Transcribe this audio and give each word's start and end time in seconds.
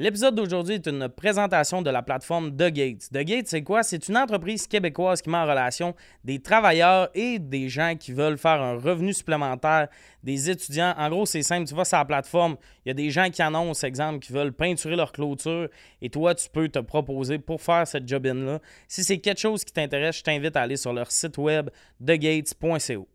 L'épisode 0.00 0.34
d'aujourd'hui 0.34 0.76
est 0.76 0.86
une 0.86 1.10
présentation 1.10 1.82
de 1.82 1.90
la 1.90 2.00
plateforme 2.00 2.56
The 2.56 2.70
Gates. 2.70 3.10
The 3.12 3.18
Gates, 3.18 3.48
c'est 3.48 3.62
quoi? 3.62 3.82
C'est 3.82 4.08
une 4.08 4.16
entreprise 4.16 4.66
québécoise 4.66 5.20
qui 5.20 5.28
met 5.28 5.36
en 5.36 5.44
relation 5.44 5.94
des 6.24 6.38
travailleurs 6.38 7.10
et 7.14 7.38
des 7.38 7.68
gens 7.68 7.94
qui 8.00 8.12
veulent 8.12 8.38
faire 8.38 8.62
un 8.62 8.78
revenu 8.78 9.12
supplémentaire, 9.12 9.88
des 10.24 10.48
étudiants. 10.48 10.94
En 10.96 11.10
gros, 11.10 11.26
c'est 11.26 11.42
simple. 11.42 11.68
Tu 11.68 11.74
vas 11.74 11.84
sur 11.84 11.98
la 11.98 12.06
plateforme, 12.06 12.56
il 12.86 12.88
y 12.88 12.92
a 12.92 12.94
des 12.94 13.10
gens 13.10 13.28
qui 13.28 13.42
annoncent, 13.42 13.86
exemple, 13.86 14.20
qui 14.20 14.32
veulent 14.32 14.54
peinturer 14.54 14.96
leur 14.96 15.12
clôture 15.12 15.68
et 16.00 16.08
toi, 16.08 16.34
tu 16.34 16.48
peux 16.48 16.70
te 16.70 16.78
proposer 16.78 17.38
pour 17.38 17.60
faire 17.60 17.86
cette 17.86 18.08
job-in-là. 18.08 18.58
Si 18.88 19.04
c'est 19.04 19.18
quelque 19.18 19.40
chose 19.40 19.64
qui 19.64 19.72
t'intéresse, 19.74 20.16
je 20.16 20.22
t'invite 20.22 20.56
à 20.56 20.62
aller 20.62 20.78
sur 20.78 20.94
leur 20.94 21.10
site 21.10 21.36
web 21.36 21.68
thegates.co. 22.02 23.06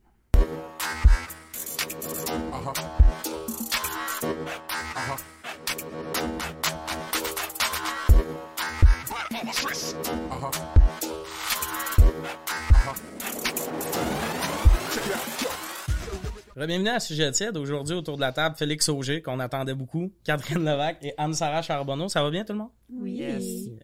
Bienvenue 16.55 16.87
à 16.87 17.01
Sujet 17.01 17.29
tiède. 17.31 17.57
Aujourd'hui, 17.57 17.95
autour 17.95 18.15
de 18.15 18.21
la 18.21 18.31
table, 18.31 18.55
Félix 18.55 18.87
Auger, 18.87 19.21
qu'on 19.21 19.41
attendait 19.41 19.73
beaucoup, 19.73 20.13
Catherine 20.23 20.63
Levac 20.63 20.97
et 21.01 21.13
Anne-Sara 21.17 21.61
Charbonneau. 21.61 22.07
Ça 22.07 22.23
va 22.23 22.29
bien, 22.29 22.45
tout 22.45 22.53
le 22.53 22.59
monde? 22.59 22.69
Oui. 22.89 23.77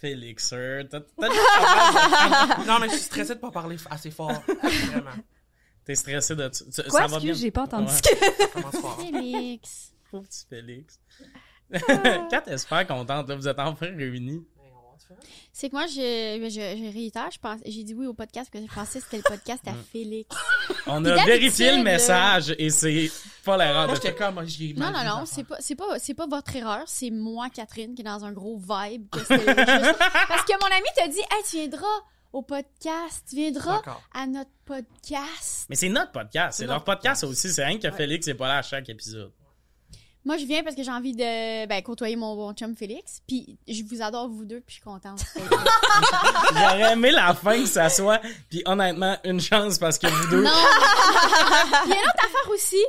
Félix, 0.00 0.48
sir. 0.48 0.86
T'as, 0.88 1.00
non, 2.66 2.78
mais 2.80 2.88
je 2.88 2.92
suis 2.94 3.02
stressé 3.02 3.34
de 3.34 3.40
pas 3.40 3.50
parler 3.50 3.76
assez 3.90 4.12
fort. 4.12 4.30
Vraiment. 4.30 5.10
T'es 5.84 5.96
stressé 5.96 6.36
de... 6.36 6.48
Tu, 6.50 6.88
Quoi, 6.88 7.00
ça 7.00 7.06
va 7.08 7.18
bien? 7.18 7.32
j'ai 7.32 7.50
pas 7.50 7.62
entendu 7.62 7.88
ouais. 7.88 7.92
ce 7.92 8.02
que... 8.02 9.02
Félix. 9.02 9.92
Pauvre 10.08 10.24
petit 10.24 10.46
Félix. 10.48 11.00
Kat 12.30 12.44
est 12.46 12.58
super 12.58 12.86
contente. 12.86 13.28
Là, 13.28 13.34
vous 13.34 13.48
êtes 13.48 13.58
enfin 13.58 13.88
réunis. 13.92 14.46
C'est 15.52 15.68
que 15.68 15.74
moi, 15.76 15.86
je, 15.86 15.94
je, 15.94 16.50
je 16.50 16.92
réitère, 16.92 17.30
je 17.32 17.38
pense, 17.38 17.60
j'ai 17.64 17.84
dit 17.84 17.94
oui 17.94 18.06
au 18.06 18.14
podcast 18.14 18.50
parce 18.52 18.64
que 18.64 18.70
je 18.70 18.74
pensais 18.74 18.98
que 18.98 19.04
c'était 19.04 19.18
le 19.18 19.22
podcast 19.36 19.62
à 19.68 19.72
Mm. 19.72 19.84
Félix. 19.92 20.36
On 20.86 21.04
a 21.04 21.24
vérifié 21.24 21.76
le 21.76 21.82
message 21.82 22.54
et 22.58 22.70
c'est 22.70 23.10
pas 23.44 23.56
l'erreur 23.56 23.88
de 23.88 23.94
j'étais 23.94 24.14
comme, 24.14 24.36
Non, 24.36 24.90
non, 24.92 25.04
non, 25.04 25.26
c'est 25.26 25.44
pas, 25.44 25.56
c'est 25.60 25.74
pas, 25.76 25.98
c'est 25.98 26.14
pas 26.14 26.26
votre 26.26 26.54
erreur, 26.56 26.82
c'est 26.86 27.10
moi, 27.10 27.48
Catherine, 27.50 27.94
qui 27.94 28.02
est 28.02 28.04
dans 28.04 28.24
un 28.24 28.32
gros 28.32 28.56
vibe. 28.58 29.08
que 29.10 29.18
juste- 29.20 29.28
Parce 30.28 30.44
que 30.44 30.52
mon 30.60 30.74
ami 30.74 30.86
t'a 30.96 31.08
dit, 31.08 31.18
hey, 31.20 31.42
tu 31.48 31.56
viendras 31.58 31.86
au 32.32 32.42
podcast, 32.42 33.24
tu 33.28 33.36
viendras 33.36 33.82
à 34.12 34.26
notre 34.26 34.50
podcast. 34.64 35.66
Mais 35.68 35.76
c'est 35.76 35.88
notre 35.88 36.12
podcast. 36.12 36.58
C'est 36.58 36.64
leur 36.66 36.74
notre 36.76 36.84
podcast 36.86 37.20
podcast. 37.22 37.24
aussi. 37.46 37.52
C'est 37.52 37.64
rien 37.64 37.78
que 37.78 37.86
Ouais. 37.86 37.92
Félix 37.92 38.26
n'est 38.26 38.34
pas 38.34 38.48
là 38.48 38.58
à 38.58 38.62
chaque 38.62 38.88
épisode. 38.88 39.32
Moi, 40.24 40.38
je 40.38 40.46
viens 40.46 40.62
parce 40.62 40.74
que 40.74 40.82
j'ai 40.82 40.90
envie 40.90 41.12
de, 41.12 41.66
ben, 41.66 41.82
côtoyer 41.82 42.16
mon 42.16 42.34
bon 42.34 42.54
chum 42.54 42.74
Félix, 42.74 43.20
puis 43.28 43.58
je 43.68 43.82
vous 43.84 44.00
adore 44.00 44.28
vous 44.28 44.46
deux, 44.46 44.60
puis 44.60 44.68
je 44.68 44.72
suis 44.74 44.82
contente. 44.82 45.20
J'aurais 46.54 46.92
aimé 46.92 47.10
la 47.10 47.34
fin 47.34 47.60
que 47.60 47.66
ça 47.66 47.90
soit. 47.90 48.20
Puis 48.48 48.62
honnêtement, 48.64 49.18
une 49.24 49.40
chance 49.40 49.78
parce 49.78 49.98
que 49.98 50.06
vous 50.06 50.30
deux. 50.30 50.42
Non! 50.42 50.50
Il 51.84 51.90
y 51.90 51.92
a 51.92 51.96
une 51.96 52.08
autre 52.08 52.24
affaire 52.24 52.50
aussi. 52.50 52.82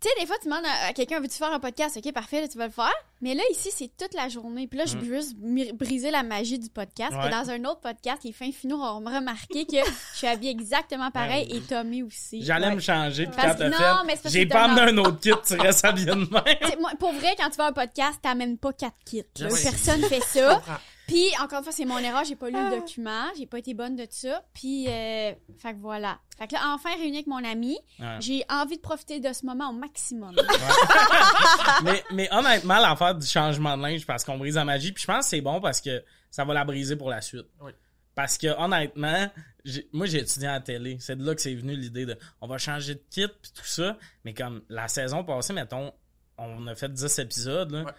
Tu 0.00 0.08
sais, 0.08 0.14
des 0.18 0.26
fois, 0.26 0.36
tu 0.40 0.48
demandes 0.48 0.64
à 0.64 0.94
quelqu'un, 0.94 1.20
veux-tu 1.20 1.36
faire 1.36 1.52
un 1.52 1.60
podcast? 1.60 1.94
Ok, 2.02 2.10
parfait, 2.14 2.40
là, 2.40 2.48
tu 2.48 2.56
vas 2.56 2.64
le 2.66 2.72
faire. 2.72 2.90
Mais 3.20 3.34
là, 3.34 3.42
ici, 3.50 3.68
c'est 3.70 3.90
toute 3.98 4.14
la 4.14 4.30
journée. 4.30 4.66
Puis 4.66 4.78
là, 4.78 4.86
je 4.86 4.96
veux 4.96 5.14
juste 5.16 5.36
briser 5.74 6.10
la 6.10 6.22
magie 6.22 6.58
du 6.58 6.70
podcast. 6.70 7.12
Ouais. 7.12 7.20
Puis 7.20 7.30
dans 7.30 7.50
un 7.50 7.62
autre 7.66 7.80
podcast, 7.80 8.24
les 8.24 8.32
fins 8.32 8.50
finaux 8.50 8.80
ont 8.82 9.00
remarqué 9.00 9.66
que 9.66 9.76
je 9.76 10.16
suis 10.16 10.26
habillée 10.26 10.52
exactement 10.52 11.10
pareil 11.10 11.54
et 11.54 11.60
Tommy 11.60 12.02
aussi. 12.02 12.42
J'allais 12.42 12.68
Ouais. 12.68 12.76
me 12.76 12.80
changer. 12.80 13.26
Puis 13.26 13.36
Parce 13.36 13.58
quand 13.58 13.64
que- 13.70 13.70
non, 13.78 14.04
mais 14.06 14.14
j'ai 14.24 14.46
pas 14.46 14.64
amené 14.64 14.80
un 14.90 14.96
autre 15.04 15.20
kit, 15.20 15.32
tu 15.46 15.54
restes 15.60 15.84
habillé 15.84 16.06
de 16.06 16.14
même. 16.14 16.30
Moi, 16.80 16.92
pour 16.98 17.12
vrai, 17.12 17.34
quand 17.38 17.50
tu 17.50 17.56
fais 17.56 17.62
un 17.62 17.72
podcast, 17.74 18.20
t'amènes 18.22 18.56
pas 18.56 18.72
quatre 18.72 18.96
kits. 19.04 19.22
là. 19.38 19.48
Personne 19.48 20.02
fait 20.04 20.22
ça. 20.22 20.62
Puis, 21.10 21.26
encore 21.42 21.58
une 21.58 21.64
fois, 21.64 21.72
c'est 21.72 21.84
mon 21.84 21.98
erreur, 21.98 22.24
j'ai 22.24 22.36
pas 22.36 22.48
lu 22.50 22.56
le 22.56 22.78
document, 22.80 23.24
j'ai 23.36 23.46
pas 23.46 23.58
été 23.58 23.74
bonne 23.74 23.96
de 23.96 24.06
ça. 24.10 24.44
Puis, 24.54 24.86
euh, 24.88 25.32
fait 25.58 25.72
que 25.74 25.78
voilà. 25.80 26.18
Fait 26.38 26.46
que 26.46 26.54
là, 26.54 26.60
enfin 26.74 26.90
réuni 26.96 27.16
avec 27.16 27.26
mon 27.26 27.44
ami, 27.44 27.78
Ouais. 27.98 28.16
j'ai 28.20 28.44
envie 28.48 28.76
de 28.76 28.80
profiter 28.82 29.18
de 29.20 29.32
ce 29.32 29.44
moment 29.44 29.70
au 29.70 29.72
maximum. 29.72 30.34
mais, 31.84 32.02
mais 32.12 32.28
honnêtement, 32.32 32.78
l'affaire 32.78 33.14
du 33.14 33.26
changement 33.26 33.76
de 33.76 33.82
linge, 33.82 34.06
parce 34.06 34.24
qu'on 34.24 34.38
brise 34.38 34.54
la 34.54 34.64
magie, 34.64 34.92
puis 34.92 35.02
je 35.02 35.06
pense 35.06 35.24
que 35.26 35.30
c'est 35.30 35.40
bon 35.40 35.60
parce 35.60 35.80
que 35.80 36.02
ça 36.30 36.44
va 36.44 36.54
la 36.54 36.64
briser 36.64 36.96
pour 36.96 37.10
la 37.10 37.20
suite. 37.20 37.46
Oui. 37.60 37.72
Parce 38.14 38.36
que 38.38 38.48
honnêtement, 38.58 39.28
j'ai- 39.64 39.88
moi 39.92 40.06
j'ai 40.06 40.18
étudié 40.18 40.48
à 40.48 40.52
la 40.52 40.60
télé. 40.60 40.98
C'est 41.00 41.16
de 41.16 41.24
là 41.24 41.34
que 41.34 41.40
c'est 41.40 41.54
venu 41.54 41.74
l'idée 41.76 42.06
de 42.06 42.16
on 42.40 42.46
va 42.48 42.58
changer 42.58 42.94
de 42.94 43.02
kit 43.10 43.26
puis 43.28 43.52
tout 43.54 43.64
ça. 43.66 43.96
Mais 44.24 44.34
comme 44.34 44.62
la 44.68 44.88
saison 44.88 45.24
passée, 45.24 45.52
mettons, 45.52 45.92
on 46.36 46.66
a 46.66 46.74
fait 46.74 46.92
10 46.92 47.18
épisodes. 47.18 47.70
Là. 47.70 47.84
Ouais. 47.84 47.92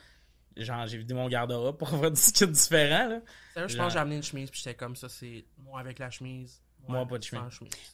Genre, 0.58 0.86
j'ai 0.88 0.98
vidé 0.98 1.14
mon 1.14 1.28
garde-robe 1.30 1.78
pour 1.78 1.94
avoir 1.94 2.12
10 2.12 2.32
kits 2.34 2.48
différents. 2.48 3.08
Là. 3.08 3.22
Sérieux, 3.54 3.68
je 3.70 3.78
pense 3.78 3.88
que 3.88 3.94
j'ai 3.94 4.00
amené 4.00 4.16
une 4.18 4.24
chemise, 4.24 4.50
puis 4.52 4.62
j'étais 4.64 4.76
comme 4.76 4.96
ça, 4.96 5.08
c'est 5.10 5.46
moi 5.64 5.80
avec 5.80 6.00
la 6.00 6.10
chemise. 6.10 6.62
Moi, 6.88 7.06
pas 7.06 7.18
de 7.20 7.24
chemise. 7.24 7.44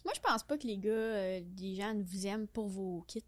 Moi, 0.06 0.13
je 0.16 0.19
pense 0.22 0.44
pas 0.44 0.57
que 0.57 0.66
les 0.66 0.78
gars, 0.78 0.90
euh, 0.91 1.41
les 1.59 1.75
gens 1.75 1.94
vous 2.03 2.25
aiment 2.25 2.47
pour 2.47 2.67
vos 2.67 3.03
kits. 3.07 3.22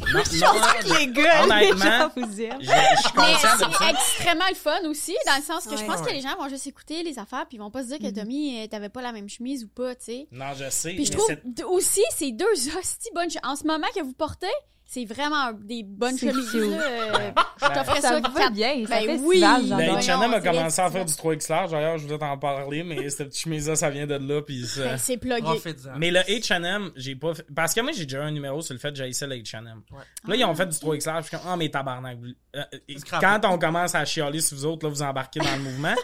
Non, 0.00 0.06
non, 0.40 0.98
Les 0.98 1.06
gars, 1.12 1.44
Honnêtement, 1.44 1.58
les 1.60 1.76
gens 1.78 2.12
vous 2.16 2.40
aiment. 2.40 2.62
je, 2.62 2.66
je 2.66 3.02
suis 3.02 3.12
Mais 3.18 3.78
c'est 3.78 3.90
extrêmement 3.90 4.48
le 4.48 4.54
fun 4.54 4.80
aussi, 4.88 5.14
dans 5.26 5.36
le 5.36 5.42
sens 5.42 5.66
que 5.66 5.76
je 5.76 5.82
Ouais. 5.82 5.86
pense 5.86 6.00
que 6.00 6.10
les 6.12 6.22
gens 6.22 6.34
vont 6.38 6.48
juste 6.48 6.66
écouter 6.66 7.02
les 7.02 7.18
affaires 7.18 7.46
puis 7.46 7.58
ils 7.58 7.60
vont 7.60 7.70
pas 7.70 7.82
se 7.82 7.88
dire 7.88 7.98
que 7.98 8.04
Mhm. 8.06 8.12
Tommy, 8.14 8.62
euh, 8.62 8.66
t'avais 8.68 8.88
pas 8.88 9.02
la 9.02 9.12
même 9.12 9.28
chemise 9.28 9.64
ou 9.64 9.68
pas, 9.68 9.94
tu 9.94 10.04
sais. 10.06 10.28
Non, 10.32 10.54
je 10.56 10.70
sais. 10.70 10.94
Puis 10.94 11.04
je 11.04 11.12
trouve 11.12 11.28
aussi, 11.66 12.00
ces 12.16 12.32
deux 12.32 12.46
hosties 12.78 13.10
bonnes 13.14 13.28
En 13.44 13.54
ce 13.54 13.64
moment 13.66 13.86
que 13.94 14.00
vous 14.02 14.14
portez, 14.14 14.46
c'est 14.92 15.06
vraiment 15.06 15.52
des 15.54 15.82
bonnes 15.84 16.18
chemises. 16.18 16.52
là, 16.54 16.82
euh, 16.82 17.30
je 17.56 17.66
t'offrais 17.66 18.00
Ça 18.02 18.08
ça, 18.08 18.20
va 18.20 18.28
quatre- 18.28 18.52
bien, 18.52 18.84
ça 18.86 19.00
Ben 19.00 19.06
fait 19.06 19.18
oui. 19.24 19.40
Ben, 19.40 19.60
Ben. 19.62 19.74
Voyons, 19.76 19.96
H&M 19.98 20.34
a 20.34 20.40
commencé 20.42 20.80
à 20.82 20.90
faire 20.90 21.04
du 21.06 21.12
3X 21.14 21.48
large. 21.48 21.70
D'ailleurs, 21.70 21.96
je 21.96 22.04
voulais 22.06 22.18
t'en 22.18 22.36
parler, 22.36 22.82
mais 22.82 23.08
cette 23.08 23.34
chemise-là, 23.34 23.74
ça 23.76 23.88
vient 23.88 24.06
de 24.06 24.16
là. 24.16 24.42
Puis 24.42 24.66
ça- 24.66 24.84
Ben, 24.84 24.98
c'est 24.98 25.16
plugué. 25.16 25.40
Profite-en. 25.40 25.96
Mais 25.98 26.10
le 26.10 26.20
H&M, 26.20 26.90
j'ai 26.96 27.16
pas 27.16 27.32
fait... 27.34 27.46
Parce 27.54 27.72
que 27.72 27.80
moi, 27.80 27.92
j'ai 27.92 28.04
déjà 28.04 28.22
un 28.22 28.30
numéro 28.32 28.60
sur 28.60 28.74
le 28.74 28.80
fait 28.80 28.90
que 28.90 28.96
j'haïssais 28.96 29.26
le 29.26 29.36
H&M. 29.36 29.80
Ouais. 29.92 29.98
Là, 30.28 30.36
ils 30.36 30.44
ont 30.44 30.54
fait 30.54 30.66
du 30.66 30.76
3X 30.76 31.06
large. 31.06 31.24
Je 31.24 31.28
suis 31.28 31.36
comme, 31.38 31.46
ah, 31.50 31.56
mais 31.56 31.70
tabarnak. 31.70 32.18
euh, 32.56 32.62
euh, 32.72 32.94
quand 33.18 33.40
on 33.44 33.58
commence 33.58 33.94
à 33.94 34.04
chialer 34.04 34.40
sur 34.42 34.58
vous 34.58 34.66
autres, 34.66 34.86
là, 34.86 34.92
vous 34.92 35.02
embarquez 35.02 35.40
dans 35.40 35.56
le 35.56 35.62
mouvement. 35.70 35.94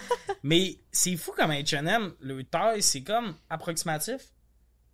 mais 0.42 0.78
c'est 0.90 1.16
fou 1.16 1.32
comme 1.36 1.50
H&M, 1.50 2.12
le 2.20 2.42
taille, 2.44 2.82
c'est 2.82 3.02
comme 3.02 3.34
approximatif. 3.50 4.22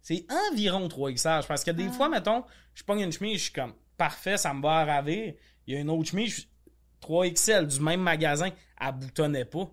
C'est 0.02 0.26
environ 0.50 0.86
3X 0.88 1.24
large. 1.24 1.46
Parce 1.46 1.62
que 1.64 1.70
des 1.70 1.88
fois, 1.90 2.08
mettons, 2.08 2.44
je 2.74 2.82
pogne 2.82 3.00
une 3.00 3.12
chemise, 3.12 3.38
je 3.38 3.42
suis 3.44 3.52
comme, 3.52 3.72
parfait, 3.96 4.36
ça 4.36 4.52
me 4.54 4.62
va 4.62 4.78
à 4.78 4.84
raver. 4.84 5.36
Il 5.66 5.74
y 5.74 5.76
a 5.76 5.80
une 5.80 5.90
autre 5.90 6.10
chemise, 6.10 6.36
je- 6.36 6.42
3XL 7.06 7.66
du 7.66 7.80
même 7.80 8.00
magasin, 8.00 8.50
elle 8.80 8.92
boutonnait 8.92 9.44
pas. 9.44 9.70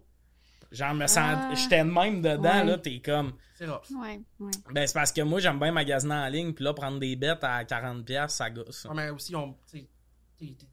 Genre, 0.72 0.94
me 0.94 1.08
sens... 1.08 1.18
Ah. 1.38 1.54
j'étais 1.56 1.80
de 1.80 1.90
même 1.90 2.22
dedans, 2.22 2.60
Ouais. 2.60 2.66
là, 2.66 2.78
t'es 2.78 3.00
comme... 3.00 3.34
C'est 3.56 3.66
rough. 3.68 3.90
Ouais. 3.92 4.22
Ouais. 4.40 4.52
Ben, 4.72 4.88
c'est 4.88 4.94
parce 4.94 5.12
que 5.12 5.22
moi, 5.22 5.40
j'aime 5.40 5.60
bien 5.60 5.72
magasiner 5.72 6.14
en 6.14 6.28
ligne, 6.28 6.54
puis 6.54 6.64
là, 6.64 6.74
prendre 6.74 6.98
des 7.00 7.16
bêtes 7.18 7.44
à 7.44 7.64
40$, 7.64 8.04
piastres, 8.06 8.38
ça 8.38 8.50
gosse. 8.50 8.86
Ouais, 8.86 8.96
mais 8.96 9.10
aussi, 9.10 9.36
on, 9.36 9.56
t'es- 9.70 9.88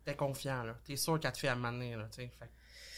t'es 0.04 0.14
confiant, 0.14 0.62
là. 0.62 0.76
T'es 0.84 0.96
sûr 0.96 1.18
qu'elle 1.18 1.32
te 1.32 1.38
fait 1.38 1.48
amener, 1.48 1.96
là, 1.96 2.08
tu 2.12 2.22
sais. 2.22 2.30
Fait 2.38 2.48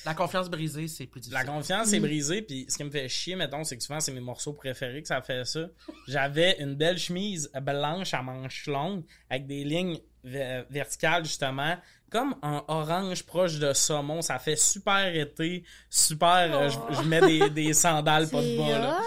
La 0.04 0.14
confiance 0.14 0.48
brisée, 0.50 0.88
c'est 0.88 1.06
plus 1.06 1.20
difficile. 1.20 1.38
La 1.46 1.50
confiance 1.50 1.92
est 1.92 2.00
brisée, 2.00 2.42
puis 2.42 2.66
ce 2.68 2.76
qui 2.76 2.84
me 2.84 2.90
fait 2.90 3.08
chier, 3.08 3.34
mettons, 3.34 3.64
c'est 3.64 3.76
que 3.78 3.82
souvent, 3.82 4.00
c'est 4.00 4.12
mes 4.12 4.20
morceaux 4.20 4.52
préférés 4.52 5.00
que 5.02 5.08
ça 5.08 5.22
fait 5.22 5.44
ça. 5.46 5.68
J'avais 6.06 6.56
une 6.60 6.74
belle 6.74 6.98
chemise 6.98 7.50
blanche 7.62 8.12
à 8.14 8.22
manches 8.22 8.66
longues, 8.66 9.04
avec 9.30 9.46
des 9.46 9.64
lignes 9.64 9.98
ve- 10.24 10.64
verticales, 10.70 11.24
justement, 11.24 11.76
comme 12.10 12.34
un 12.42 12.62
orange 12.68 13.22
proche 13.24 13.58
de 13.58 13.72
saumon. 13.72 14.20
Ça 14.22 14.38
fait 14.38 14.56
super 14.56 15.14
été, 15.14 15.62
super... 15.88 16.48
euh, 16.52 16.68
je, 16.68 16.96
je 16.96 17.02
mets 17.02 17.20
des, 17.20 17.50
des 17.50 17.72
sandales 17.72 18.28
pas 18.28 18.42
de 18.42 18.56
bas, 18.58 18.78
là. 18.78 19.00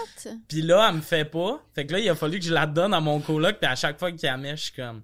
Puis 0.48 0.62
là, 0.62 0.86
elle 0.88 0.96
me 0.96 1.00
fait 1.02 1.24
pas. 1.26 1.60
Fait 1.74 1.86
que 1.86 1.92
là, 1.92 1.98
il 1.98 2.08
a 2.08 2.14
fallu 2.14 2.38
que 2.38 2.44
je 2.46 2.52
la 2.54 2.66
donne 2.66 2.94
à 2.94 3.00
mon 3.00 3.20
coloc, 3.20 3.58
puis 3.60 3.70
à 3.70 3.76
chaque 3.76 3.98
fois 3.98 4.10
qu'il 4.12 4.26
la 4.28 4.36
met, 4.36 4.56
je 4.56 4.62
suis 4.64 4.72
comme... 4.72 5.02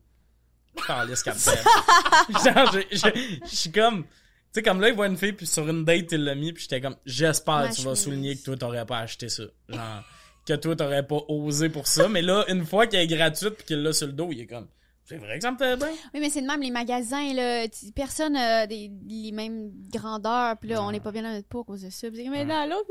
Calisse 0.86 1.22
qu'elle. 1.22 1.34
Genre, 2.44 2.72
je, 2.72 2.96
je- 2.96 3.38
je 3.50 3.54
suis 3.56 3.70
comme... 3.72 4.04
Tu 4.04 4.08
sais, 4.54 4.62
comme 4.62 4.80
là, 4.80 4.88
il 4.88 4.94
voit 4.94 5.06
une 5.06 5.16
fille, 5.18 5.32
puis 5.32 5.46
sur 5.46 5.68
une 5.68 5.84
date, 5.84 6.10
il 6.12 6.24
l'a 6.24 6.34
mis, 6.34 6.52
puis 6.52 6.62
j'étais 6.62 6.80
comme... 6.80 6.96
J'espère 7.06 7.68
que 7.70 7.74
tu 7.74 7.82
vas 7.82 7.94
souligner 7.94 8.36
que 8.36 8.42
toi, 8.44 8.56
t'aurais 8.56 8.86
pas 8.86 8.98
acheté 8.98 9.28
ça. 9.28 9.42
Genre, 9.68 10.02
que 10.46 10.54
toi, 10.54 10.74
t'aurais 10.74 11.06
pas 11.06 11.18
osé 11.28 11.68
pour 11.68 11.86
ça. 11.86 12.08
Mais 12.08 12.22
là, 12.22 12.44
une 12.48 12.64
fois 12.66 12.86
qu'elle 12.86 13.00
est 13.02 13.14
gratuite, 13.16 13.50
puis 13.56 13.64
qu'il 13.66 13.82
l'a 13.82 13.92
sur 13.92 14.06
le 14.06 14.12
dos, 14.14 14.30
il 14.32 14.40
est 14.40 14.46
comme... 14.46 14.66
C'est 15.10 15.16
vrai 15.18 15.36
que 15.38 15.42
ça 15.42 15.50
me 15.50 15.58
fait 15.58 15.76
bien. 15.76 15.88
Oui, 16.14 16.20
mais 16.20 16.30
c'est 16.30 16.40
de 16.40 16.46
même, 16.46 16.62
les 16.62 16.70
magasins, 16.70 17.34
là, 17.34 17.66
personne 17.94 18.34
des, 18.68 18.90
les 19.08 19.32
mêmes 19.32 19.70
grandeurs, 19.92 20.56
puis 20.58 20.70
là, 20.70 20.82
on 20.84 20.92
n'est 20.92 21.00
pas 21.00 21.10
bien 21.12 21.22
dans 21.22 21.32
notre 21.32 21.48
peau 21.48 21.60
à 21.60 21.64
cause 21.64 21.82
de 21.82 21.90
ça. 21.90 22.10
Puis 22.10 22.28
mais 22.28 22.44
dans 22.46 22.68
l'autre, 22.68 22.88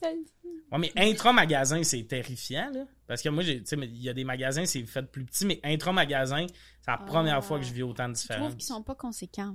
tel- 0.00 0.16
Ouais, 0.72 0.78
mais 0.78 0.92
intra-magasin, 0.96 1.82
c'est 1.82 2.02
terrifiant, 2.04 2.70
là. 2.72 2.84
Parce 3.06 3.22
que 3.22 3.28
moi, 3.28 3.42
j'ai, 3.42 3.58
tu 3.62 3.66
sais, 3.66 3.76
il 3.82 4.02
y 4.02 4.08
a 4.08 4.12
des 4.14 4.24
magasins, 4.24 4.64
c'est 4.64 4.84
fait 4.84 5.02
plus 5.02 5.24
petit, 5.24 5.44
mais 5.44 5.60
intra-magasin, 5.64 6.46
c'est 6.80 6.90
la 6.90 6.96
première 6.98 7.36
Ah. 7.36 7.42
fois 7.42 7.58
que 7.58 7.64
je 7.64 7.72
vis 7.72 7.82
autant 7.82 8.08
de 8.08 8.14
Je 8.14 8.20
différences. 8.22 8.42
trouve 8.44 8.56
qu'ils 8.56 8.66
sont 8.66 8.82
pas 8.82 8.94
conséquents. 8.94 9.54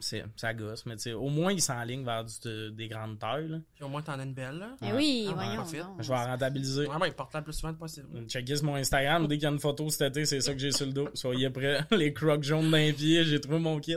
C'est, 0.00 0.24
ça 0.36 0.52
gosse, 0.52 0.84
mais 0.86 0.96
tu 0.96 1.02
sais, 1.02 1.12
au 1.12 1.28
moins, 1.28 1.52
ils 1.52 1.60
s'enlignent 1.62 2.04
vers 2.04 2.24
du- 2.24 2.38
de- 2.44 2.70
des 2.70 2.86
grandes 2.88 3.18
tailles, 3.18 3.48
là. 3.48 3.58
Puis 3.74 3.84
au 3.84 3.88
moins, 3.88 4.02
t'en 4.02 4.18
as 4.18 4.24
une 4.24 4.34
belle, 4.34 4.58
là. 4.58 4.76
Mais 4.82 4.92
oui, 4.92 5.26
Ah, 5.30 5.32
voyons. 5.34 5.56
donc. 5.62 6.02
Je 6.02 6.08
vais 6.08 6.14
la 6.14 6.26
rentabiliser. 6.26 6.86
Ouais, 6.86 6.96
ouais, 6.96 7.12
porte-la 7.12 7.40
le 7.40 7.44
plus 7.44 7.52
souvent 7.54 7.72
possible. 7.74 8.26
Checkez 8.28 8.56
sur 8.56 8.66
mon 8.66 8.74
Instagram, 8.76 9.26
dès 9.26 9.36
qu'il 9.36 9.44
y 9.44 9.46
a 9.46 9.50
une 9.50 9.58
photo 9.58 9.88
cet 9.88 10.02
été, 10.16 10.26
c'est 10.26 10.40
ça 10.40 10.52
que 10.52 10.58
j'ai 10.58 10.70
sur 10.72 10.86
le 10.86 10.92
dos. 10.92 11.08
Soyez 11.14 11.48
prêts. 11.50 11.80
Les 11.92 12.12
crocs 12.12 12.42
jaunes 12.42 12.70
d'un 12.70 12.92
pied, 12.92 13.24
j'ai 13.24 13.40
trouvé 13.40 13.58
mon 13.58 13.80
kit. 13.80 13.96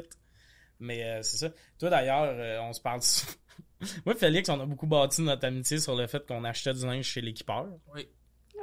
Mais 0.79 1.03
euh, 1.03 1.19
c'est 1.23 1.37
ça. 1.37 1.49
Toi, 1.77 1.89
d'ailleurs, 1.89 2.23
euh, 2.29 2.59
on 2.61 2.71
se 2.73 2.79
parle... 2.81 3.01
Moi, 4.05 4.15
Félix, 4.15 4.47
on 4.49 4.59
a 4.59 4.65
beaucoup 4.65 4.87
bâti 4.87 5.21
notre 5.21 5.45
amitié 5.45 5.79
sur 5.79 5.95
le 5.95 6.07
fait 6.07 6.25
qu'on 6.25 6.43
achetait 6.43 6.73
du 6.73 6.85
linge 6.85 7.05
chez 7.05 7.21
l'équipeur. 7.21 7.67
Oui. 7.95 8.07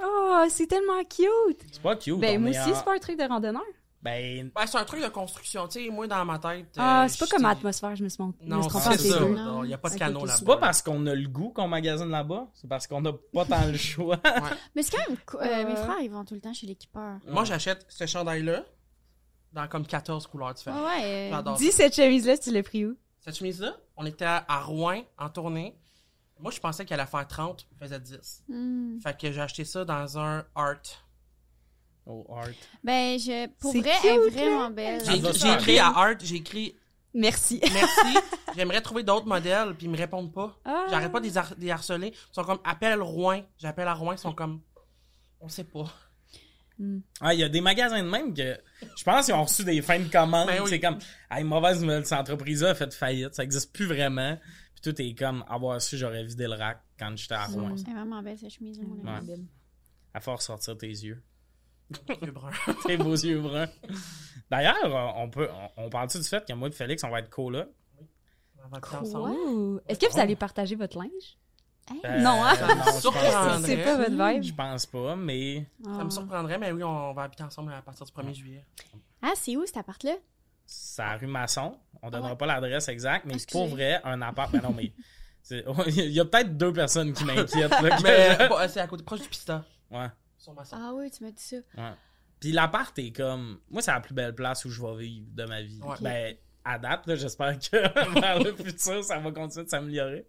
Oh, 0.02 0.44
c'est 0.50 0.66
tellement 0.66 1.02
cute! 1.04 1.60
C'est 1.72 1.80
pas 1.82 1.96
cute. 1.96 2.18
Ben, 2.20 2.38
moi 2.40 2.50
aussi, 2.50 2.58
en- 2.60 2.74
c'est 2.74 2.84
pas 2.84 2.94
un 2.94 2.98
truc 2.98 3.18
de 3.18 3.24
randonneur. 3.24 3.62
Ben, 4.06 4.50
Ben, 4.55 4.67
c'est 4.67 4.79
un 4.79 4.85
truc 4.85 5.03
de 5.03 5.08
construction, 5.08 5.67
tu 5.69 5.85
sais, 5.85 5.91
moi, 5.91 6.06
dans 6.06 6.25
ma 6.25 6.38
tête... 6.38 6.67
Ah, 6.76 7.05
euh, 7.05 7.08
c'est 7.08 7.19
pas 7.19 7.26
comme 7.26 7.44
atmosphère, 7.44 7.97
je 7.97 8.05
me 8.05 8.08
suis 8.08 8.23
mon- 8.23 8.32
je 8.41 8.44
me 8.47 8.50
Non, 8.50 8.62
c'est 8.69 8.99
ça. 8.99 9.19
Il 9.64 9.67
n'y 9.67 9.75
a 9.75 9.79
pas 9.79 9.91
de 9.91 9.97
canot 9.99 10.20
là-bas. 10.25 10.37
c'est 10.38 10.44
pas 10.44 10.56
parce 10.58 10.81
qu'on 10.82 11.05
a 11.06 11.14
le 11.14 11.29
goût 11.29 11.50
qu'on 11.50 11.67
magasine 11.69 12.08
là-bas, 12.11 12.47
c'est 12.55 12.69
parce 12.69 12.87
qu'on 12.87 13.00
n'a 13.00 13.12
pas 13.12 13.44
tant 13.44 13.67
le 13.67 13.76
choix. 13.76 14.20
Mais 14.76 14.82
c'est 14.82 14.97
quand 14.97 15.08
même. 15.08 15.19
euh, 15.43 15.64
Mes 15.67 15.73
Euh. 15.73 15.85
frères, 15.85 16.00
ils 16.00 16.11
vont 16.11 16.25
tout 16.25 16.35
le 16.35 16.41
temps 16.41 16.55
chez 16.55 16.67
l'équipeur. 16.69 17.19
Moi, 17.26 17.44
j'achète 17.44 17.85
ce 17.88 18.06
chandail-là 18.06 18.64
dans 19.53 19.67
comme 19.69 19.87
14 19.87 20.26
couleurs 20.29 20.55
différentes. 20.55 20.85
ouais. 20.87 21.32
euh, 21.35 21.55
Dis 21.56 21.73
cette 21.73 21.94
chemise-là, 21.97 22.38
tu 22.38 22.53
l'as 22.53 22.62
pris 22.62 22.87
où? 22.87 22.97
Cette 23.20 23.37
chemise-là, 23.37 23.76
on 23.97 24.06
était 24.06 24.25
à 24.25 24.44
à 24.49 24.61
Rouen 24.61 25.00
en 25.19 25.29
tournée. 25.31 25.76
Moi, 26.38 26.53
je 26.53 26.61
pensais 26.61 26.85
qu'elle 26.85 27.00
allait 27.00 27.11
faire 27.11 27.26
30, 27.26 27.67
elle 27.73 27.79
faisait 27.88 27.99
10. 28.00 28.44
hmm. 28.49 29.00
Fait 29.00 29.19
que 29.19 29.32
j'ai 29.32 29.41
acheté 29.41 29.64
ça 29.64 29.85
dans 29.85 30.19
un 30.19 30.44
art. 30.55 30.76
Oh, 32.06 32.25
art. 32.32 32.47
Ben, 32.85 33.19
je, 33.19 33.49
pour 33.58 33.73
C'est 33.73 33.81
vrai, 33.81 33.91
elle 34.05 34.11
est 34.11 34.25
cute, 34.26 34.32
vraiment 34.35 34.70
belle. 34.70 35.03
J'ai 35.05 35.53
écrit 35.53 35.79
à 35.79 35.88
art, 35.88 36.14
j'ai 36.23 36.37
écrit 36.37 36.76
Merci. 37.12 37.61
merci, 37.73 38.19
j'aimerais 38.55 38.81
trouver 38.82 39.03
d'autres 39.03 39.26
modèles, 39.26 39.75
puis 39.75 39.87
ils 39.87 39.91
me 39.91 39.97
répondent 39.97 40.32
pas. 40.32 40.55
Ah. 40.67 40.87
J'arrête 40.91 41.11
pas 41.11 41.19
de 41.20 41.25
les, 41.25 41.38
har- 41.38 41.56
de 41.56 41.61
les 41.62 41.70
harceler. 41.70 42.08
Ils 42.08 42.35
sont 42.35 42.44
comme 42.44 42.58
appelle 42.62 43.00
Rouen. 43.00 43.41
J'appelle 43.58 43.88
à 43.88 43.94
Rouen, 43.94 44.12
ils 44.12 44.19
sont 44.19 44.35
comme 44.35 44.61
on 45.41 45.49
sait 45.49 45.64
pas. 45.64 45.91
Ah, 47.23 47.32
il 47.32 47.41
y 47.41 47.43
a 47.43 47.49
des 47.49 47.62
magasins 47.62 48.03
de 48.03 48.08
même 48.08 48.35
que 48.35 48.58
je 48.99 49.03
pense 49.03 49.25
qu'ils 49.25 49.35
ont 49.35 49.44
reçu 49.44 49.64
des 49.64 49.81
fins 49.81 49.99
de 49.99 50.11
commande. 50.11 50.47
Ben 50.49 50.61
oui. 50.62 50.69
C'est 50.69 50.79
comme, 50.81 50.99
hey, 51.31 51.43
mauvaise 51.43 51.81
nouvelle, 51.81 52.05
cette 52.05 52.19
entreprise-là 52.19 52.70
a 52.70 52.75
fait 52.75 52.93
faillite. 52.93 53.35
Ça 53.35 53.44
existe 53.44 53.73
plus 53.73 53.87
vraiment. 53.87 54.37
Puis 54.75 54.93
tout 54.93 55.00
est 55.00 55.14
comme, 55.14 55.43
avoir 55.49 55.81
su, 55.81 55.97
j'aurais 55.97 56.23
vidé 56.25 56.44
le 56.47 56.53
rack 56.55 56.82
quand 56.99 57.17
j'étais 57.17 57.32
à 57.35 57.47
Rouen. 57.47 57.75
Elle 57.75 57.81
est 57.93 57.94
vraiment 57.94 58.23
belle, 58.23 58.38
cette 58.38 58.50
chemise. 58.50 58.79
mon 58.81 59.03
Ouais. 59.11 59.17
ami. 59.17 59.49
À 60.12 60.20
force 60.20 60.44
sortir 60.47 60.76
tes 60.76 60.87
yeux. 60.88 61.23
Vieux 62.22 62.32
brun. 62.32 62.50
Tes 62.86 62.96
beaux 62.96 63.14
yeux 63.14 63.40
bruns. 63.40 63.68
D'ailleurs, 64.50 65.14
on 65.16 65.28
peut, 65.28 65.48
on, 65.76 65.84
on 65.84 65.90
parle-tu 65.90 66.18
du 66.18 66.24
fait 66.24 66.44
que 66.46 66.52
moi 66.52 66.68
et 66.68 66.72
Félix, 66.72 67.02
on 67.04 67.10
va 67.10 67.20
être 67.20 67.30
coloc? 67.30 67.68
On 68.64 68.68
va 68.68 68.78
être 68.78 68.88
Quoi? 68.88 69.00
ensemble. 69.00 69.30
Ouh. 69.30 69.80
Est-ce 69.88 69.98
que 70.00 70.10
vous 70.12 70.18
allez 70.18 70.36
partager 70.36 70.74
votre 70.74 70.98
linge? 70.98 71.38
Hey. 71.88 72.00
Euh, 72.04 72.20
Non, 72.20 72.42
hein? 72.44 72.54
je 72.58 72.84
pense, 72.84 73.00
Surprendre. 73.00 73.64
C'est 73.64 73.76
pas 73.76 73.96
votre 73.96 74.10
je 74.10 74.40
vibe? 74.42 74.56
pense 74.56 74.86
pas, 74.86 75.14
mais 75.16 75.66
Ça 75.84 76.04
me 76.04 76.10
surprendrait, 76.10 76.58
mais 76.58 76.72
oui, 76.72 76.82
on 76.82 77.12
va 77.12 77.22
habiter 77.22 77.44
ensemble 77.44 77.72
à 77.72 77.82
partir 77.82 78.04
du 78.06 78.12
1er 78.12 78.34
juillet. 78.34 78.64
Ah, 79.22 79.32
c'est 79.36 79.56
où 79.56 79.64
cet 79.66 79.76
appart-là? 79.76 80.14
c'est 80.68 81.02
à 81.02 81.16
rue 81.16 81.28
Masson. 81.28 81.76
On 82.02 82.10
donnera 82.10 82.30
Ah 82.30 82.32
ouais. 82.32 82.36
pas 82.38 82.46
l'adresse 82.46 82.88
exacte, 82.88 83.24
mais 83.24 83.34
Excusez. 83.34 83.56
pour 83.56 83.68
vrai, 83.68 84.00
un 84.02 84.20
appart. 84.22 84.50
Ben 84.50 84.60
non, 84.62 84.72
mais. 84.76 84.92
c'est- 85.40 85.64
Il 85.86 86.10
y 86.10 86.18
a 86.18 86.24
peut-être 86.24 86.56
deux 86.56 86.72
personnes 86.72 87.12
qui 87.12 87.24
m'inquiètent. 87.24 87.70
là, 87.70 87.96
que 87.96 88.02
Mais 88.02 88.36
je- 88.40 88.48
bon, 88.48 88.56
c'est 88.68 88.80
à 88.80 88.86
côté, 88.88 89.04
proche 89.04 89.20
du 89.22 89.28
pista. 89.28 89.64
Ouais. 89.92 90.08
Sur 90.46 90.54
ma 90.54 90.62
Ah 90.70 90.93
oui, 90.94 91.10
tu 91.10 91.25
m'as 91.25 91.32
dit 91.32 91.43
ça. 91.43 91.56
Ouais. 91.76 91.94
Puis 92.38 92.52
l'appart 92.52 92.96
est 92.98 93.10
comme. 93.10 93.58
Moi, 93.69 93.82
c'est 93.82 93.90
la 93.90 94.00
plus 94.00 94.14
belle 94.14 94.34
place 94.34 94.64
où 94.64 94.70
je 94.70 94.81
vais 94.81 94.96
vivre 94.96 95.26
de 95.32 95.44
ma 95.44 95.62
vie. 95.62 95.81
Ouais. 95.82 95.96
Ben, 96.00 96.37
à 96.64 96.78
date, 96.78 97.06
là, 97.08 97.16
j'espère 97.16 97.58
que 97.58 97.70
vers 98.20 98.38
le 98.40 98.54
futur, 98.54 99.02
ça 99.02 99.19
va 99.19 99.32
continuer 99.32 99.64
de 99.64 99.70
s'améliorer. 99.70 100.25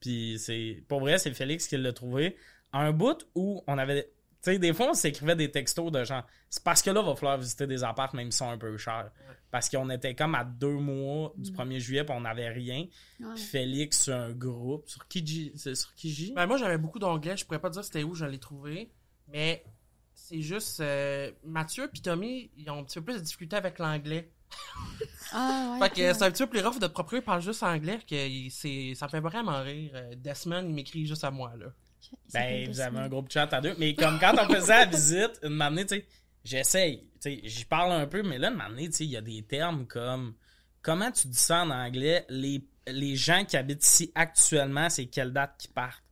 Puis 0.00 0.36
c'est. 0.40 0.82
Pour 0.88 1.00
vrai, 1.00 1.18
c'est 1.18 1.32
Félix 1.32 1.68
qui 1.68 1.76
l'a 1.76 1.92
trouvé. 1.92 2.36
Un 2.72 2.90
bout 2.90 3.24
où 3.36 3.62
on 3.68 3.78
avait. 3.78 4.12
Tu 4.42 4.50
sais, 4.50 4.58
des 4.58 4.72
fois, 4.72 4.90
on 4.90 4.94
s'écrivait 4.94 5.36
des 5.36 5.52
textos 5.52 5.92
de 5.92 6.02
genre. 6.02 6.26
C'est 6.50 6.64
parce 6.64 6.82
que 6.82 6.90
là, 6.90 7.00
va 7.00 7.14
falloir 7.14 7.38
visiter 7.38 7.68
des 7.68 7.84
apparts, 7.84 8.16
même 8.16 8.32
s'ils 8.32 8.38
sont 8.38 8.50
un 8.50 8.58
peu 8.58 8.76
chers. 8.76 9.12
Parce 9.52 9.68
qu'on 9.68 9.88
était 9.90 10.16
comme 10.16 10.34
à 10.34 10.42
deux 10.42 10.78
mois 10.78 11.32
du 11.36 11.52
1er 11.52 11.78
juillet, 11.78 12.04
puis 12.04 12.14
on 12.16 12.22
n'avait 12.22 12.48
rien. 12.48 12.86
Ouais. 13.20 13.34
Puis 13.36 13.44
Félix 13.44 14.02
sur 14.02 14.14
un 14.14 14.32
groupe, 14.32 14.88
sur 14.88 15.06
Kijiji. 15.06 15.52
C'est 15.54 15.76
sur 15.76 15.94
Kijiji? 15.94 16.32
Ben, 16.32 16.46
moi, 16.46 16.56
j'avais 16.56 16.78
beaucoup 16.78 16.98
d'onglets. 16.98 17.36
Je 17.36 17.44
pourrais 17.44 17.60
pas 17.60 17.70
dire 17.70 17.84
c'était 17.84 18.02
où 18.02 18.14
je 18.14 18.24
l'ai 18.24 18.38
trouvé. 18.38 18.90
Mais 19.32 19.64
c'est 20.14 20.40
juste. 20.40 20.80
euh, 20.80 21.30
Mathieu 21.44 21.90
et 21.94 22.00
Tommy, 22.00 22.50
ils 22.56 22.70
ont 22.70 22.78
un 22.80 22.84
petit 22.84 22.98
peu 23.00 23.06
plus 23.06 23.14
de 23.14 23.20
difficulté 23.20 23.56
avec 23.56 23.78
l'anglais. 23.78 24.30
Ah 25.32 25.76
ouais. 25.80 25.88
fait 25.88 25.94
que 25.94 26.12
c'est 26.12 26.22
un 26.24 26.30
petit 26.30 26.42
peu 26.44 26.50
plus 26.50 26.60
rough. 26.60 26.78
Notre 26.80 26.92
propriétaire 26.94 27.24
parle 27.26 27.42
juste 27.42 27.62
anglais. 27.62 27.98
Que 28.08 28.48
c'est, 28.50 28.94
ça 28.94 29.06
me 29.06 29.10
fait 29.10 29.20
vraiment 29.20 29.62
rire. 29.62 29.90
Euh, 29.94 30.14
Desmond, 30.16 30.62
il 30.68 30.74
m'écrit 30.74 31.06
juste 31.06 31.24
à 31.24 31.30
moi, 31.30 31.52
là. 31.58 31.66
Ben, 32.34 32.68
vous 32.68 32.80
avez 32.80 32.98
un 32.98 33.08
groupe 33.08 33.30
chat 33.32 33.52
à 33.52 33.60
deux. 33.60 33.74
Mais 33.78 33.94
comme 33.94 34.18
quand 34.18 34.34
on 34.38 34.52
faisait 34.52 34.74
la 34.74 34.84
visite, 34.86 35.38
une 35.42 35.62
année, 35.62 35.86
tu 35.86 35.96
sais, 35.96 36.06
j'essaye. 36.44 37.08
Tu 37.22 37.36
sais, 37.36 37.40
j'y 37.44 37.64
parle 37.64 37.92
un 37.92 38.06
peu, 38.06 38.22
mais 38.22 38.38
là, 38.38 38.50
une 38.50 38.60
année, 38.60 38.86
tu 38.90 38.96
sais, 38.96 39.04
il 39.04 39.10
y 39.10 39.16
a 39.16 39.20
des 39.22 39.42
termes 39.42 39.86
comme. 39.86 40.34
Comment 40.82 41.12
tu 41.12 41.28
dis 41.28 41.38
ça 41.38 41.62
en 41.62 41.70
anglais? 41.70 42.26
Les, 42.28 42.66
les 42.88 43.14
gens 43.14 43.44
qui 43.44 43.56
habitent 43.56 43.84
ici 43.86 44.10
actuellement, 44.16 44.90
c'est 44.90 45.06
quelle 45.06 45.32
date 45.32 45.54
qu'ils 45.58 45.70
partent? 45.70 46.02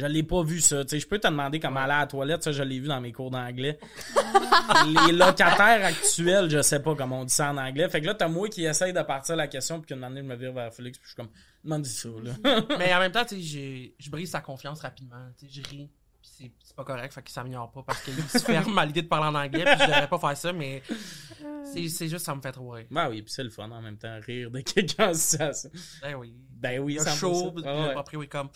Je 0.00 0.06
l'ai 0.06 0.22
pas 0.22 0.42
vu, 0.42 0.60
ça. 0.60 0.82
Tu 0.82 0.90
sais, 0.90 1.00
je 1.00 1.06
peux 1.06 1.18
te 1.18 1.28
demander 1.28 1.60
comment 1.60 1.80
aller 1.80 1.92
à 1.92 2.00
la 2.00 2.06
toilette, 2.06 2.42
ça, 2.42 2.52
je 2.52 2.62
l'ai 2.62 2.78
vu 2.80 2.88
dans 2.88 3.02
mes 3.02 3.12
cours 3.12 3.30
d'anglais. 3.30 3.78
les 5.06 5.12
locataires 5.12 5.84
actuels, 5.84 6.48
je 6.48 6.62
sais 6.62 6.80
pas 6.80 6.94
comment 6.94 7.20
on 7.20 7.24
dit 7.26 7.34
ça 7.34 7.50
en 7.50 7.58
anglais. 7.58 7.86
Fait 7.90 8.00
que 8.00 8.06
là, 8.06 8.14
t'as 8.14 8.28
moi 8.28 8.48
qui 8.48 8.64
essaye 8.64 8.94
de 8.94 9.02
partir 9.02 9.36
la 9.36 9.46
question, 9.46 9.78
puis 9.78 9.94
qu'une 9.94 10.02
année, 10.02 10.20
je 10.22 10.26
me 10.26 10.36
vire 10.36 10.54
vers 10.54 10.72
Félix, 10.72 10.96
puis 10.96 11.04
je 11.04 11.10
suis 11.10 11.16
comme, 11.16 11.30
demande 11.62 11.84
ça, 11.84 12.08
là. 12.08 12.32
Mais 12.78 12.94
en 12.94 12.98
même 12.98 13.12
temps, 13.12 13.26
tu 13.26 13.42
sais, 13.42 13.94
je 13.98 14.10
brise 14.10 14.30
sa 14.30 14.40
confiance 14.40 14.80
rapidement. 14.80 15.28
Tu 15.38 15.46
sais, 15.48 15.60
je 15.62 15.68
ris. 15.68 15.90
C'est, 16.22 16.50
c'est 16.62 16.76
pas 16.76 16.84
correct, 16.84 17.12
fait 17.12 17.22
qu'il 17.22 17.32
s'améliore 17.32 17.70
pas 17.72 17.82
parce 17.82 18.02
qu'il 18.02 18.14
se 18.14 18.38
ferme 18.38 18.78
à 18.78 18.86
l'idée 18.86 19.02
de 19.02 19.08
parler 19.08 19.26
en 19.26 19.34
anglais. 19.34 19.64
Puis 19.64 19.74
je 19.80 19.86
devrais 19.86 20.08
pas 20.08 20.18
faire 20.18 20.36
ça, 20.36 20.52
mais 20.52 20.82
c'est, 21.64 21.88
c'est 21.88 22.08
juste 22.08 22.24
ça 22.24 22.34
me 22.34 22.40
fait 22.40 22.52
trop 22.52 22.70
rire. 22.70 22.86
Ben 22.90 23.08
oui, 23.10 23.22
puis 23.22 23.32
c'est 23.32 23.42
le 23.44 23.50
fun 23.50 23.70
en 23.70 23.80
même 23.82 23.96
temps, 23.98 24.18
rire 24.26 24.50
de 24.50 24.60
quelqu'un 24.60 25.10
en 25.10 25.14
situation. 25.14 25.70
Ben 26.02 26.14
oui. 26.14 26.34
Ben 26.50 26.80
oui, 26.80 26.94
Il 26.94 26.96
y 26.96 27.00
a 27.00 27.04
100%. 27.04 27.18
chaud, 27.18 27.52
puis 27.52 27.64
le 27.64 27.70
ouais. 27.70 27.92
propriétaire 27.92 28.22
est 28.24 28.28
comme. 28.28 28.48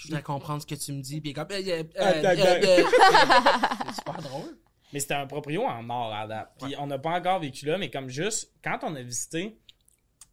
Je 0.00 0.08
voudrais 0.08 0.22
comprendre 0.22 0.62
ce 0.62 0.66
que 0.66 0.74
tu 0.74 0.92
me 0.92 1.02
dis, 1.02 1.20
puis 1.20 1.30
il 1.30 1.32
est 1.32 1.34
comme. 1.34 1.48
euh, 1.50 1.56
euh, 1.56 1.84
Ah, 1.98 2.12
euh. 2.64 2.84
C'est 3.86 3.94
super 3.96 4.22
drôle. 4.22 4.56
Mais 4.92 5.00
c'était 5.00 5.14
un 5.14 5.26
proprio 5.26 5.62
en 5.64 5.88
or 5.88 6.12
à 6.12 6.26
date. 6.26 6.52
Puis 6.60 6.74
on 6.78 6.86
n'a 6.86 6.98
pas 6.98 7.10
encore 7.10 7.38
vécu 7.40 7.66
là, 7.66 7.78
mais 7.78 7.90
comme 7.90 8.08
juste, 8.08 8.50
quand 8.64 8.78
on 8.82 8.94
a 8.96 9.02
visité, 9.02 9.56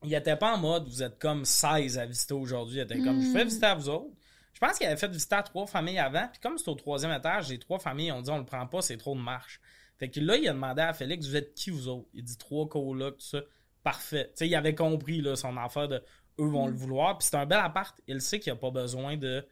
il 0.03 0.13
était 0.13 0.35
pas 0.35 0.55
en 0.55 0.57
mode 0.57 0.87
vous 0.87 1.03
êtes 1.03 1.19
comme 1.19 1.45
16 1.45 1.97
à 1.99 2.05
visiter 2.05 2.33
aujourd'hui. 2.33 2.77
Il 2.77 2.81
était 2.81 2.99
comme 2.99 3.21
je 3.21 3.31
fais 3.31 3.43
visiter 3.43 3.65
à 3.67 3.75
vous 3.75 3.89
autres. 3.89 4.09
Je 4.53 4.59
pense 4.59 4.77
qu'il 4.79 4.87
avait 4.87 4.97
fait 4.97 5.07
visiter 5.09 5.35
à 5.35 5.43
trois 5.43 5.67
familles 5.67 5.99
avant. 5.99 6.27
Puis 6.31 6.39
comme 6.41 6.57
c'est 6.57 6.69
au 6.69 6.75
troisième 6.75 7.11
étage, 7.11 7.49
les 7.49 7.59
trois 7.59 7.77
familles 7.77 8.11
ont 8.11 8.21
dit 8.21 8.31
on 8.31 8.39
le 8.39 8.45
prend 8.45 8.65
pas, 8.65 8.81
c'est 8.81 8.97
trop 8.97 9.15
de 9.15 9.21
marche. 9.21 9.59
Fait 9.99 10.09
que 10.09 10.19
là, 10.19 10.35
il 10.37 10.47
a 10.47 10.53
demandé 10.53 10.81
à 10.81 10.93
Félix, 10.93 11.27
vous 11.27 11.35
êtes 11.35 11.53
qui 11.53 11.69
vous 11.69 11.87
autres? 11.87 12.07
Il 12.13 12.23
dit 12.23 12.37
trois 12.37 12.67
colocs, 12.67 13.17
tout 13.17 13.25
ça. 13.25 13.39
Parfait. 13.83 14.25
Tu 14.29 14.31
sais, 14.39 14.47
il 14.47 14.55
avait 14.55 14.75
compris 14.75 15.21
là, 15.21 15.35
son 15.35 15.55
affaire 15.57 15.87
de 15.87 16.03
eux 16.39 16.47
vont 16.47 16.67
le 16.67 16.73
vouloir. 16.75 17.17
Puis 17.17 17.27
c'est 17.29 17.37
un 17.37 17.45
bel 17.45 17.59
appart. 17.59 17.95
Il 18.07 18.21
sait 18.21 18.39
qu'il 18.39 18.51
a 18.51 18.55
pas 18.55 18.69
besoin 18.71 19.17
de 19.17 19.45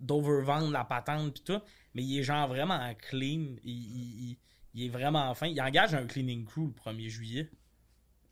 d'overvendre 0.00 0.70
la 0.70 0.84
patente 0.84 1.32
puis 1.34 1.42
tout. 1.44 1.60
Mais 1.94 2.02
il 2.02 2.18
est 2.18 2.22
genre 2.22 2.48
vraiment 2.48 2.78
clean. 3.10 3.56
Il, 3.64 3.72
il- 3.72 4.30
il- 4.30 4.38
il 4.74 4.84
est 4.86 4.88
vraiment 4.90 5.34
fin. 5.34 5.46
Il 5.46 5.60
engage 5.60 5.94
un 5.94 6.06
cleaning 6.06 6.44
crew 6.44 6.66
le 6.66 6.72
1er 6.92 7.08
juillet. 7.08 7.50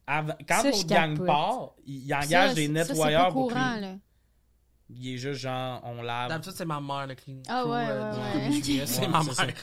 Avant- 0.06 0.36
quand 0.48 0.60
Ça, 0.62 0.70
notre 0.70 0.86
gang 0.86 1.12
capote. 1.14 1.26
part, 1.26 1.72
il, 1.84 2.06
il 2.06 2.14
engage 2.14 2.50
Ça, 2.50 2.54
des 2.54 2.68
nettoyeurs 2.68 3.32
pour 3.32 3.48
courant, 3.48 3.72
clean. 3.72 3.80
là. 3.80 3.94
Il 4.88 5.08
est 5.08 5.16
juste 5.16 5.40
genre, 5.40 5.80
on 5.84 6.00
lave. 6.02 6.28
D'habitude, 6.28 6.52
c'est 6.54 6.64
ma 6.64 6.80
mère, 6.80 7.08
le 7.08 7.14
cleaning. 7.16 7.42
Ah 7.48 7.62
crew, 7.64 7.70
ouais, 7.72 7.86
euh, 7.88 8.12
ouais, 8.12 8.18
ouais. 8.18 8.48
1er 8.50 8.62
juillet, 8.64 8.86
C'est 8.86 9.00
Ouais, 9.02 9.08
ma 9.08 9.22
c'est 9.22 9.46
mère. 9.46 9.54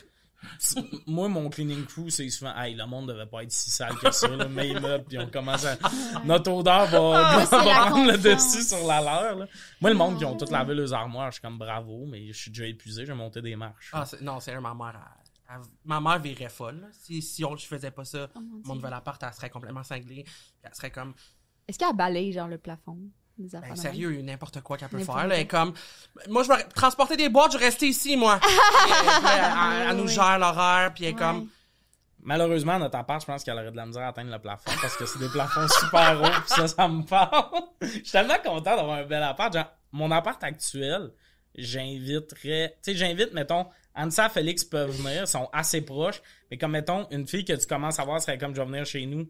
Moi, 1.07 1.27
mon 1.29 1.49
cleaning 1.49 1.85
crew, 1.85 2.09
c'est 2.09 2.29
souvent, 2.29 2.55
hey, 2.55 2.75
le 2.75 2.85
monde 2.85 3.07
devait 3.09 3.25
pas 3.25 3.43
être 3.43 3.51
si 3.51 3.69
sale 3.69 3.95
que 3.95 4.11
ça, 4.11 4.27
là, 4.27 4.47
mes 4.47 4.73
meubles, 4.79 5.05
puis 5.05 5.17
on 5.19 5.27
commence 5.29 5.65
à, 5.65 5.77
notre 6.25 6.51
odeur 6.51 6.85
va, 6.87 6.99
va- 6.99 7.47
Ah, 7.51 7.63
va 7.63 7.85
prendre 7.89 8.11
le 8.11 8.17
dessus 8.17 8.63
sur 8.63 8.85
la 8.87 9.01
leur, 9.01 9.35
là. 9.35 9.45
Moi, 9.81 9.89
le 9.91 9.95
monde 9.95 10.17
qui 10.17 10.25
ont 10.25 10.35
Ah. 10.39 10.45
tout 10.45 10.51
lavé 10.51 10.73
leurs 10.75 10.93
armoires, 10.93 11.27
je 11.31 11.33
suis 11.33 11.41
comme 11.41 11.57
bravo, 11.57 12.05
mais 12.07 12.27
je 12.31 12.37
suis 12.37 12.51
déjà 12.51 12.65
épuisé, 12.67 13.05
j'ai 13.05 13.13
monté 13.13 13.41
des 13.41 13.55
marches. 13.55 13.89
Ah, 13.93 14.05
c'est- 14.05 14.21
non, 14.21 14.39
c'est 14.39 14.59
ma 14.59 14.73
mère. 14.73 14.93
elle- 14.95 15.55
elle- 15.55 15.61
ma 15.85 15.99
mère 16.01 16.19
virait 16.19 16.49
folle. 16.49 16.79
là. 16.81 16.87
Si, 16.91 17.21
si 17.21 17.43
on, 17.45 17.55
je 17.55 17.65
faisais 17.65 17.91
pas 17.91 18.05
ça, 18.05 18.29
Oh 18.35 18.39
mon 18.39 18.61
mon 18.65 18.75
nouvel 18.75 18.93
appart, 18.93 19.21
elle 19.21 19.33
serait 19.33 19.49
complètement 19.49 19.83
cinglée. 19.83 20.25
Elle 20.63 20.73
serait 20.73 20.91
comme, 20.91 21.13
Est-ce 21.67 21.77
qu'elle 21.79 21.95
balaye, 21.95 22.31
genre, 22.33 22.47
le 22.47 22.57
plafond? 22.57 22.97
Des 23.37 23.55
affaires 23.55 23.69
ben, 23.69 23.75
sérieux, 23.75 24.21
n'importe 24.21 24.61
quoi 24.61 24.77
qu'elle 24.77 24.89
peut 24.89 24.99
faire. 24.99 25.25
Là, 25.27 25.39
est 25.39 25.47
comme, 25.47 25.73
moi, 26.29 26.43
je 26.43 26.49
vais 26.49 26.63
transporter 26.65 27.17
des 27.17 27.29
boîtes, 27.29 27.53
je 27.53 27.57
vais 27.57 27.65
rester 27.65 27.87
ici, 27.87 28.15
moi. 28.15 28.39
Puis, 28.41 28.51
elle, 29.89 29.95
nous 29.97 30.07
gère 30.07 30.37
l'horaire, 30.37 30.93
puis 30.93 31.05
elle 31.05 31.11
est 31.11 31.13
Ouais. 31.13 31.19
comme, 31.19 31.49
Malheureusement, 32.25 32.79
notre 32.79 32.97
appart, 32.97 33.19
je 33.19 33.25
pense 33.25 33.43
qu'elle 33.43 33.55
aurait 33.55 33.69
de 33.71 33.75
la 33.75 33.85
misère 33.85 34.03
à 34.03 34.07
atteindre 34.07 34.31
le 34.31 34.39
plafond 34.39 34.71
parce 34.81 34.95
que 34.95 35.05
c'est 35.05 35.19
des 35.19 35.27
plafonds 35.27 35.67
super 35.67 36.21
hauts, 36.21 36.41
pis 36.45 36.53
ça, 36.53 36.67
ça 36.69 36.87
me 36.87 37.03
parle. 37.03 37.63
Je 37.81 37.87
suis 37.87 38.03
tellement 38.11 38.37
content 38.41 38.77
d'avoir 38.77 38.99
un 38.99 39.03
bel 39.03 39.21
appart. 39.21 39.51
Genre, 39.53 39.65
mon 39.91 40.09
appart 40.09 40.41
actuel, 40.41 41.11
j'inviterais, 41.53 42.77
tu 42.81 42.91
sais, 42.91 42.95
j'invite, 42.97 43.33
mettons, 43.33 43.67
Anissa, 43.93 44.29
Félix 44.29 44.63
peuvent 44.63 44.91
venir, 44.91 45.23
ils 45.23 45.27
sont 45.27 45.49
assez 45.51 45.81
proches, 45.81 46.21
mais 46.49 46.57
comme, 46.57 46.71
mettons, 46.71 47.07
une 47.11 47.27
fille 47.27 47.43
que 47.43 47.53
tu 47.53 47.67
commences 47.67 47.99
à 47.99 48.05
voir 48.05 48.21
serait 48.21 48.37
comme, 48.37 48.55
je 48.55 48.61
vais 48.61 48.67
venir 48.67 48.85
chez 48.85 49.05
nous. 49.05 49.27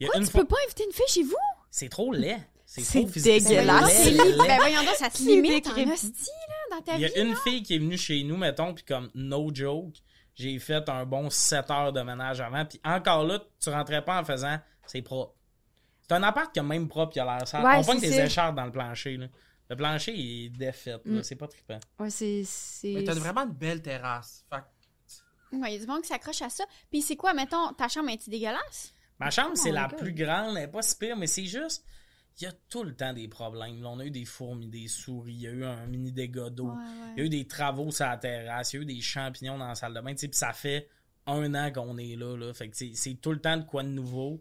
Il 0.00 0.04
y 0.04 0.06
a 0.06 0.08
Quoi, 0.08 0.18
une 0.18 0.26
tu 0.26 0.32
fois- 0.32 0.40
peux 0.40 0.48
pas 0.48 0.56
inviter 0.66 0.84
une 0.84 0.92
fille 0.92 1.04
chez 1.08 1.22
vous? 1.22 1.36
C'est 1.70 1.88
trop 1.88 2.12
laid. 2.12 2.38
C'est 2.66 2.82
C'est 2.82 3.00
trop 3.00 3.08
physique. 3.08 3.44
dégueulasse. 3.48 3.92
C'est 3.92 4.10
laid, 4.10 4.16
voyons 4.16 4.36
donc, 4.36 4.46
laid, 4.46 4.48
ben 4.48 4.56
voyons 4.58 4.84
donc, 4.84 4.94
ça 4.96 5.10
te 5.10 5.16
C'est 5.18 5.24
limite 5.24 5.66
en 5.66 5.70
hostie, 5.92 6.12
là, 6.70 6.76
dans 6.76 6.82
ta 6.82 6.94
Il 6.96 7.00
y 7.00 7.06
vie. 7.06 7.12
a 7.14 7.22
une 7.22 7.36
fille 7.36 7.62
qui 7.62 7.74
est 7.74 7.78
venue 7.78 7.98
chez 7.98 8.22
nous, 8.22 8.36
mettons, 8.36 8.74
puis 8.74 8.84
comme 8.84 9.10
no 9.14 9.50
joke, 9.52 9.94
j'ai 10.34 10.58
fait 10.58 10.88
un 10.88 11.04
bon 11.04 11.30
7 11.30 11.70
heures 11.70 11.92
de 11.92 12.00
ménage 12.02 12.40
avant, 12.40 12.64
puis 12.64 12.80
encore 12.84 13.24
là, 13.24 13.40
tu 13.60 13.70
rentrais 13.70 14.04
pas 14.04 14.20
en 14.20 14.24
faisant 14.24 14.58
c'est 14.86 15.02
propre. 15.02 15.34
C'est 16.02 16.14
un 16.14 16.22
appart 16.24 16.52
qui 16.52 16.58
a 16.60 16.62
même 16.64 16.88
propre, 16.88 17.12
qui 17.12 17.20
a 17.20 17.24
l'air 17.24 17.46
sale. 17.46 17.64
Ouais, 17.64 17.76
On 17.78 17.84
pogne 17.84 18.00
c'est 18.00 18.08
des 18.10 18.20
écharpes 18.20 18.56
dans 18.56 18.64
le 18.64 18.72
plancher, 18.72 19.16
là. 19.16 19.26
Le 19.68 19.76
plancher, 19.76 20.12
il 20.12 20.46
est 20.46 20.48
défait, 20.48 20.90
là. 20.92 20.98
Mm. 21.04 21.22
C'est 21.22 21.36
pas 21.36 21.46
trippant. 21.46 21.78
Ouais, 22.00 22.10
c'est. 22.10 22.42
c'est- 22.44 22.92
Mais 22.92 23.04
t'as 23.04 23.14
vraiment 23.14 23.42
une 23.42 23.52
belle 23.52 23.80
terrasse. 23.80 24.44
Fait 24.50 24.56
que 24.56 25.56
Ouais, 25.56 25.70
il 25.72 25.74
y 25.74 25.76
a 25.76 25.80
du 25.80 25.86
monde 25.86 26.02
qui 26.02 26.08
s'accroche 26.08 26.42
à 26.42 26.48
ça. 26.48 26.64
Puis 26.90 27.02
c'est 27.02 27.14
quoi, 27.16 27.32
mettons, 27.34 27.72
ta 27.74 27.86
chambre 27.88 28.08
est-tu 28.10 28.30
dégueulasse? 28.30 28.92
Ma 29.20 29.30
chambre, 29.30 29.50
Oh 29.52 29.56
c'est 29.62 29.68
my 29.70 29.74
la 29.76 29.88
plus 29.88 30.12
grande, 30.12 30.56
elle 30.56 30.64
est 30.64 30.68
pas 30.68 30.82
si 30.82 30.96
pire, 30.96 31.16
mais 31.16 31.26
c'est 31.26 31.44
juste. 31.44 31.84
Il 32.40 32.44
y 32.44 32.46
a 32.46 32.52
tout 32.70 32.84
le 32.84 32.94
temps 32.96 33.12
des 33.12 33.28
problèmes. 33.28 33.82
Là, 33.82 33.88
on 33.90 33.98
a 33.98 34.04
eu 34.06 34.10
des 34.10 34.24
fourmis, 34.24 34.68
des 34.68 34.88
souris, 34.88 35.32
il 35.34 35.40
y 35.42 35.46
a 35.46 35.50
eu 35.50 35.64
un 35.64 35.84
mini 35.86 36.10
dégât 36.10 36.48
d'eau. 36.48 36.68
Ouais, 36.68 36.74
Il 37.16 37.18
y 37.18 37.22
a 37.22 37.24
eu 37.26 37.28
des 37.28 37.46
travaux 37.46 37.90
sur 37.90 38.06
la 38.06 38.16
terrasse, 38.16 38.72
il 38.72 38.76
y 38.76 38.78
a 38.78 38.82
eu 38.82 38.86
des 38.86 39.00
champignons 39.02 39.58
dans 39.58 39.66
la 39.68 39.74
salle 39.74 39.92
de 39.92 40.00
bain, 40.00 40.14
puis 40.14 40.28
ça 40.32 40.52
fait 40.52 40.88
un 41.26 41.54
an 41.54 41.70
qu'on 41.70 41.98
est 41.98 42.16
là, 42.16 42.36
là. 42.36 42.54
Fait 42.54 42.70
que 42.70 42.76
c'est- 42.76 43.20
tout 43.20 43.32
le 43.32 43.40
temps 43.40 43.56
de 43.58 43.64
quoi 43.64 43.82
de 43.82 43.88
nouveau. 43.88 44.40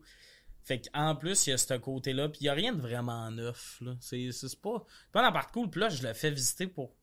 Fait 0.63 0.79
qu'en 0.88 1.15
plus, 1.15 1.48
il 1.48 1.50
y 1.50 1.53
a 1.53 1.57
ce 1.57 1.74
côté-là, 1.74 2.29
puis 2.29 2.39
il 2.41 2.45
y 2.45 2.50
a 2.50 2.53
rien 2.53 2.74
de 2.74 2.79
vraiment 2.81 3.29
neuf. 3.31 3.81
C'est 4.00 4.29
pas, 4.62 4.86
pas 5.12 5.21
un 5.24 5.27
appart 5.27 5.51
cool, 5.51 5.69
puis 5.69 5.81
là, 5.81 5.89
je 5.89 6.03
le 6.07 6.13
fais 6.13 6.31
visiter 6.31 6.67
pour, 6.67 6.93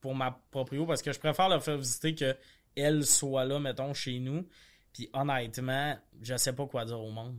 pour 0.00 0.14
ma 0.14 0.30
proprio, 0.50 0.86
parce 0.86 1.02
que 1.02 1.10
je 1.10 1.18
préfère 1.18 1.48
le 1.48 1.58
faire 1.58 1.78
visiter 1.78 2.14
que 2.14 2.36
elle 2.76 3.04
soit 3.06 3.44
là, 3.44 3.58
mettons, 3.58 3.94
chez 3.94 4.18
nous. 4.20 4.46
Puis 4.94 5.10
honnêtement, 5.12 5.98
je 6.22 6.36
sais 6.36 6.52
pas 6.54 6.66
quoi 6.66 6.84
dire 6.86 6.98
au 7.00 7.10
monde. 7.10 7.36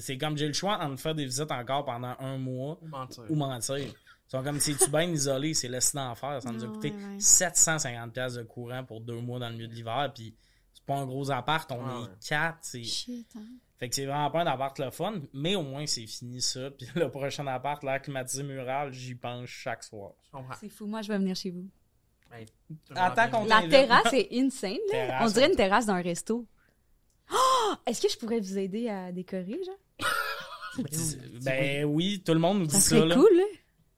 C'est- 0.00 0.18
comme 0.18 0.36
j'ai 0.36 0.46
le 0.48 0.52
choix 0.52 0.78
entre 0.82 1.00
faire 1.00 1.14
des 1.14 1.24
visites 1.24 1.50
encore 1.50 1.84
pendant 1.84 2.14
un 2.18 2.36
mois 2.36 2.78
ou 2.82 2.86
mentir. 2.88 3.24
ou 3.30 3.34
mentir. 3.34 3.76
Ils 3.78 3.94
sont 4.28 4.42
comme 4.42 4.60
si 4.60 4.76
tu 4.76 4.90
bien 4.90 5.02
isolé, 5.10 5.54
c'est 5.54 5.68
laissé 5.68 5.96
d'enfer. 5.96 6.40
Ça 6.42 6.50
nous 6.52 6.64
a 6.64 6.66
coûté 6.68 6.90
ouais, 6.90 6.96
ouais. 6.96 7.18
750$ 7.20 8.10
piastres 8.12 8.38
de 8.38 8.44
courant 8.44 8.84
pour 8.84 9.00
deux 9.00 9.20
mois 9.20 9.38
dans 9.38 9.48
le 9.48 9.54
milieu 9.54 9.68
de 9.68 9.74
l'hiver. 9.74 10.10
Puis 10.14 10.34
c'est 10.74 10.84
pas 10.84 10.96
un 10.96 11.06
gros 11.06 11.30
appart, 11.30 11.70
on 11.72 12.04
est 12.04 12.08
quatre. 12.28 12.58
c'est- 12.62 12.82
Shit, 12.84 13.28
hein. 13.36 13.46
Fait 13.78 13.88
que 13.88 13.94
c'est 13.96 14.06
vraiment 14.06 14.30
pas 14.30 14.42
un 14.42 14.46
appart 14.46 14.78
le 14.78 14.90
fun, 14.90 15.20
mais 15.32 15.54
au 15.56 15.62
moins 15.62 15.86
c'est 15.86 16.06
fini 16.06 16.40
ça. 16.40 16.70
Puis 16.78 16.86
le 16.94 17.10
prochain 17.10 17.46
appart, 17.48 17.82
l'air 17.82 18.00
climatisé 18.00 18.42
mural, 18.44 18.92
j'y 18.92 19.14
pense 19.16 19.48
chaque 19.48 19.82
soir. 19.84 20.12
C'est 20.60 20.68
fou, 20.68 20.86
moi 20.86 21.02
je 21.02 21.08
vais 21.08 21.18
venir 21.18 21.34
chez 21.36 21.50
vous. 21.50 21.68
Qu'on- 23.30 23.44
La 23.44 23.62
terrasse 23.68 24.12
est 24.12 24.28
insane, 24.32 24.72
là. 24.72 24.78
Terrasse, 24.92 25.30
On 25.30 25.32
dirait 25.34 25.48
une 25.50 25.56
terrasse 25.56 25.86
d'un 25.86 26.00
resto. 26.00 26.46
Oh! 27.32 27.72
Est-ce 27.86 28.00
que 28.02 28.08
je 28.10 28.16
pourrais 28.18 28.40
vous 28.40 28.58
aider 28.58 28.88
à 28.88 29.12
décorer, 29.12 29.60
genre? 29.64 29.76
Ben 31.44 31.84
oui, 31.84 32.22
tout 32.24 32.32
le 32.32 32.38
monde 32.40 32.60
nous 32.60 32.66
dit 32.66 32.74
Ça 32.74 32.80
ça. 32.80 32.88
serait 32.96 33.06
là. 33.06 33.14
cool, 33.14 33.28
là. 33.36 33.44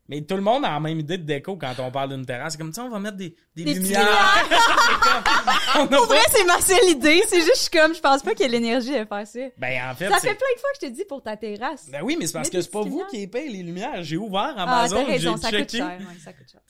Mais 0.09 0.21
tout 0.21 0.37
le 0.37 0.43
monde 0.43 0.65
a 0.67 0.71
la 0.73 0.81
même 0.81 0.99
idée 1.01 1.17
de 1.17 1.23
déco 1.23 1.57
quand 1.57 1.73
on 1.79 1.91
parle 1.91 2.11
d'une 2.11 2.27
terrasse. 2.27 2.53
C'est 2.53 2.59
comme, 2.59 2.73
tiens, 2.73 2.85
on 2.85 2.91
va 2.91 2.99
mettre 3.01 3.17
des, 3.17 3.35
des, 3.57 3.65
lumières. 3.65 4.07
Pour 5.73 5.89
pas- 5.89 6.07
vrai, 6.07 6.21
c'est 6.31 6.45
ma 6.45 6.61
seule 6.61 6.91
idée. 6.91 7.23
C'est 7.27 7.41
juste, 7.41 7.55
je 7.57 7.61
suis 7.63 7.71
comme, 7.71 7.95
je 7.95 8.01
pense 8.01 8.23
pas 8.23 8.33
qu'il 8.35 8.43
y 8.43 8.45
ait 8.45 8.53
l'énergie 8.53 8.95
à 8.97 9.07
faire 9.07 9.27
ça. 9.27 9.41
Ben 9.57 9.91
en 9.91 9.95
fait, 9.95 10.11
Ça 10.11 10.19
fait 10.19 10.35
plein 10.35 10.55
de 10.55 10.61
fois 10.61 10.71
que 10.73 10.79
je 10.83 10.87
te 10.89 10.93
dis 10.93 11.05
pour 11.07 11.23
ta 11.23 11.37
terrasse. 11.39 11.89
Ben 11.91 12.03
oui, 12.03 12.17
mais 12.19 12.27
c'est 12.27 12.35
parce 12.35 12.51
que 12.51 12.61
c'est 12.61 12.71
pas 12.71 12.83
vous 12.83 13.05
qui 13.11 13.27
payez 13.27 13.49
les 13.51 13.63
lumières. 13.63 14.03
J'ai 14.03 14.19
ouvert 14.19 14.55
Ah, 14.57 14.63
Amazon, 14.65 14.97
t'as 14.97 15.11
raison, 15.11 15.37
ça 15.39 15.51
coûte 15.51 15.71
cher. 15.71 15.87
Ouais, 15.99 16.19
ça 16.23 16.33
coûte 16.35 16.47
cher. 16.51 16.61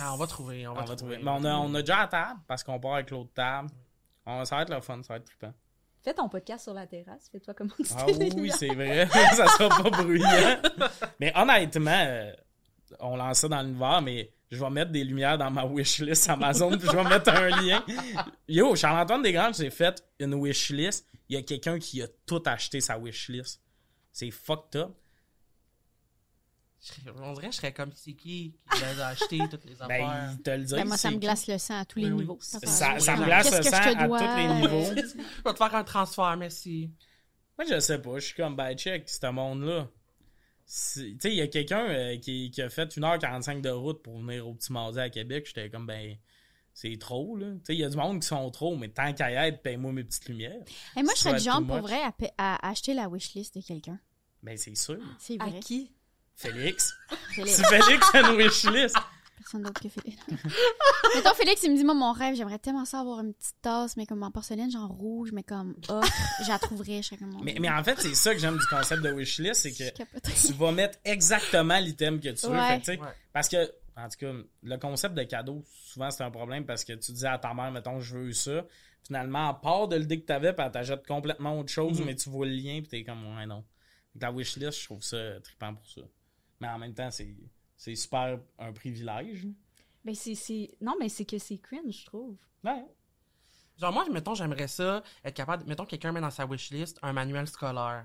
Ah, 0.00 0.14
on 0.14 0.16
va 0.16 0.26
trouver, 0.26 0.66
on 0.66 0.74
va, 0.74 0.82
on 0.82 0.84
va 0.84 0.96
trouver. 0.96 1.16
trouver. 1.16 1.18
Mais 1.22 1.30
on 1.30 1.44
a, 1.44 1.54
on 1.58 1.74
a 1.74 1.80
déjà 1.82 2.00
la 2.00 2.06
table 2.08 2.40
parce 2.48 2.64
qu'on 2.64 2.80
part 2.80 2.94
avec 2.94 3.10
l'autre 3.10 3.30
table. 3.34 3.68
On- 4.26 4.44
ça 4.44 4.56
va 4.56 4.62
être 4.62 4.74
le 4.74 4.80
fun, 4.80 5.00
ça 5.02 5.14
va 5.14 5.16
être 5.18 5.26
trippant. 5.26 5.52
Fais 6.02 6.14
ton 6.14 6.28
podcast 6.28 6.64
sur 6.64 6.74
la 6.74 6.86
terrasse. 6.86 7.28
Fais-toi 7.30 7.54
comment 7.54 7.70
tu 7.76 7.84
Ah 7.96 8.06
oui, 8.36 8.50
c'est 8.58 8.74
vrai. 8.74 9.06
ça 9.36 9.46
sera 9.46 9.68
pas 9.82 9.90
bruyant. 9.90 10.56
Mais 11.20 11.32
honnêtement, 11.36 11.90
euh, 11.94 12.32
on 12.98 13.16
lance 13.16 13.38
ça 13.38 13.48
dans 13.48 13.62
l'univers, 13.62 14.02
mais 14.02 14.32
je 14.50 14.58
vais 14.58 14.70
mettre 14.70 14.90
des 14.90 15.04
lumières 15.04 15.38
dans 15.38 15.50
ma 15.50 15.64
wishlist 15.64 16.28
Amazon, 16.28 16.70
puis 16.78 16.88
je 16.90 16.96
vais 16.96 17.04
mettre 17.04 17.30
un 17.30 17.48
lien. 17.62 17.84
Yo, 18.48 18.74
Charles-Antoine 18.74 19.22
Desgranges 19.22 19.56
j'ai 19.58 19.70
fait 19.70 20.02
une 20.18 20.34
wishlist. 20.34 21.06
Il 21.28 21.36
y 21.36 21.38
a 21.38 21.42
quelqu'un 21.42 21.78
qui 21.78 22.02
a 22.02 22.08
tout 22.26 22.42
acheté 22.46 22.80
sa 22.80 22.98
wishlist. 22.98 23.62
C'est 24.12 24.30
fucked 24.32 24.74
up. 24.80 24.90
Je 26.82 26.86
serais- 26.88 27.10
On 27.22 27.32
dirait 27.34 27.48
que 27.48 27.52
je 27.52 27.56
serais 27.58 27.72
comme 27.72 27.92
c'est 27.94 28.14
qui 28.14 28.56
qui 28.72 28.80
les 28.80 29.00
a 29.00 29.08
acheté 29.08 29.38
toutes 29.50 29.64
les 29.66 29.80
affaires. 29.82 29.88
Ben, 30.08 30.30
il 30.32 30.42
te 30.42 30.50
le 30.50 30.64
dit. 30.64 30.74
Ben, 30.74 30.86
moi, 30.88 30.96
ça 30.96 31.08
me 31.10 31.14
qui? 31.14 31.20
glace 31.20 31.46
le 31.46 31.58
sang 31.58 31.78
à 31.78 31.84
tous 31.84 31.98
les 31.98 32.06
Oui, 32.06 32.12
oui. 32.12 32.18
niveaux. 32.20 32.38
Ça, 32.40 32.58
me 32.58 33.24
glace 33.24 33.54
le 33.56 33.62
sang 33.62 33.76
à 33.76 33.94
tous 33.94 34.36
les 34.36 34.48
niveaux. 34.54 34.84
Je 34.96 35.42
vais 35.44 35.52
te 35.52 35.56
faire 35.58 35.74
un 35.74 35.84
transfert, 35.84 36.36
merci. 36.38 36.90
Moi, 37.58 37.66
je 37.70 37.78
sais 37.80 37.98
pas. 38.00 38.14
Je 38.18 38.24
suis 38.24 38.34
comme, 38.34 38.56
ben, 38.56 38.74
check, 38.74 39.06
ce 39.08 39.26
monde-là. 39.30 39.86
Tu 40.72 41.18
sais, 41.20 41.30
il 41.32 41.34
y 41.34 41.40
a 41.40 41.48
quelqu'un 41.48 41.88
euh, 41.88 42.16
qui, 42.18 42.50
qui 42.52 42.62
a 42.62 42.68
fait 42.70 42.96
1h45 42.96 43.60
de 43.60 43.70
route 43.70 44.02
pour 44.04 44.18
venir 44.20 44.46
au 44.46 44.54
petit 44.54 44.72
mardi 44.72 45.00
à 45.00 45.10
Québec. 45.10 45.44
J'étais 45.46 45.68
comme, 45.68 45.84
ben, 45.86 46.16
c'est 46.72 46.96
trop, 46.96 47.36
là. 47.36 47.46
Tu 47.54 47.60
sais, 47.64 47.74
il 47.74 47.80
y 47.80 47.84
a 47.84 47.88
du 47.88 47.96
monde 47.96 48.20
qui 48.20 48.28
sont 48.28 48.48
trop, 48.52 48.76
mais 48.76 48.88
tant 48.88 49.12
qu'à 49.12 49.32
y 49.32 49.48
être, 49.48 49.62
paye-moi 49.62 49.92
mes 49.92 50.04
petites 50.04 50.28
lumières. 50.28 50.62
Et 50.96 51.02
moi, 51.02 51.12
je 51.16 51.22
serais 51.22 51.34
du 51.38 51.44
genre, 51.44 51.66
pour 51.66 51.78
vrai, 51.78 51.98
à, 52.02 52.14
à 52.38 52.70
acheter 52.70 52.94
la 52.94 53.08
wishlist 53.08 53.56
de 53.56 53.62
quelqu'un. 53.66 53.98
Ben, 54.44 54.56
c'est 54.56 54.76
sûr. 54.76 55.00
C'est 55.18 55.40
À 55.40 55.46
vrai. 55.46 55.58
qui? 55.58 55.90
Félix. 56.36 56.94
Félix. 57.34 57.56
si 57.56 57.64
Félix 57.64 58.14
a 58.14 58.30
une 58.30 58.36
wishlist. 58.38 58.96
Personne 59.40 59.62
d'autre 59.62 59.80
que 59.80 59.88
Félix. 59.88 60.22
Mettons, 61.14 61.34
Félix, 61.34 61.62
il 61.62 61.72
me 61.72 61.76
dit, 61.76 61.84
moi, 61.84 61.94
mon 61.94 62.12
rêve, 62.12 62.34
j'aimerais 62.36 62.58
tellement 62.58 62.84
ça 62.84 63.00
avoir 63.00 63.20
une 63.20 63.32
petite 63.32 63.56
tasse, 63.62 63.96
mais 63.96 64.04
comme 64.04 64.22
en 64.22 64.30
porcelaine, 64.30 64.70
genre 64.70 64.90
rouge, 64.90 65.30
mais 65.32 65.42
comme, 65.42 65.74
oh, 65.88 66.00
je 66.44 66.48
la 66.48 66.58
trouverais, 66.58 67.00
je 67.02 67.08
serais 67.08 67.16
comme, 67.16 67.30
mon 67.32 67.40
Mais, 67.42 67.56
mais 67.58 67.70
en 67.70 67.82
fait, 67.82 67.98
c'est 67.98 68.14
ça 68.14 68.34
que 68.34 68.40
j'aime 68.40 68.58
du 68.58 68.66
concept 68.66 69.02
de 69.02 69.10
wishlist, 69.10 69.62
c'est 69.62 69.72
que 69.72 70.46
tu 70.46 70.52
vas 70.52 70.72
mettre 70.72 70.98
exactement 71.04 71.78
l'item 71.78 72.20
que 72.20 72.28
tu 72.28 72.46
veux. 72.46 72.52
Ouais. 72.52 72.80
Fait 72.80 72.98
Ouais. 73.00 73.08
Parce 73.32 73.48
que, 73.48 73.56
en 73.96 74.08
tout 74.08 74.18
cas, 74.18 74.32
le 74.62 74.76
concept 74.76 75.14
de 75.14 75.22
cadeau, 75.22 75.64
souvent, 75.86 76.10
c'est 76.10 76.22
un 76.22 76.30
problème 76.30 76.66
parce 76.66 76.84
que 76.84 76.92
tu 76.92 77.12
dis 77.12 77.26
à 77.26 77.38
ta 77.38 77.54
mère, 77.54 77.70
mettons, 77.72 77.98
je 77.98 78.18
veux 78.18 78.32
ça. 78.32 78.64
Finalement, 79.06 79.48
à 79.48 79.54
part 79.54 79.88
de 79.88 79.96
l'idée 79.96 80.20
que 80.20 80.26
t'avais, 80.26 80.52
puis 80.52 80.62
elle 80.64 80.70
t'achète 80.72 81.06
complètement 81.06 81.58
autre 81.58 81.70
chose, 81.72 81.98
Mhm. 82.00 82.06
mais 82.06 82.14
tu 82.14 82.28
vois 82.28 82.44
le 82.46 82.52
lien, 82.52 82.80
puis 82.80 82.88
t'es 82.88 83.04
comme, 83.04 83.36
ouais, 83.36 83.46
non. 83.46 83.64
Donc, 84.14 84.22
la 84.22 84.30
wishlist, 84.30 84.78
je 84.80 84.84
trouve 84.84 85.02
ça 85.02 85.40
trippant 85.42 85.74
pour 85.74 85.86
ça. 85.88 86.02
Mais 86.60 86.68
en 86.68 86.78
même 86.78 86.92
temps, 86.92 87.10
c'est, 87.10 87.34
c'est 87.80 87.94
super 87.94 88.38
un 88.58 88.72
privilège. 88.72 89.46
Ben, 90.04 90.14
c'est, 90.14 90.34
c'est... 90.34 90.70
Non, 90.82 90.96
mais 91.00 91.08
c'est 91.08 91.24
que 91.24 91.38
c'est 91.38 91.56
cringe, 91.56 92.00
je 92.00 92.04
trouve. 92.04 92.36
Ouais. 92.62 92.84
Genre, 93.78 93.90
moi, 93.90 94.04
mettons, 94.12 94.34
j'aimerais 94.34 94.68
ça, 94.68 95.02
être 95.24 95.34
capable, 95.34 95.64
mettons, 95.66 95.86
quelqu'un 95.86 96.12
met 96.12 96.20
dans 96.20 96.30
sa 96.30 96.44
wishlist 96.44 96.98
un 97.00 97.14
manuel 97.14 97.46
scolaire. 97.46 98.04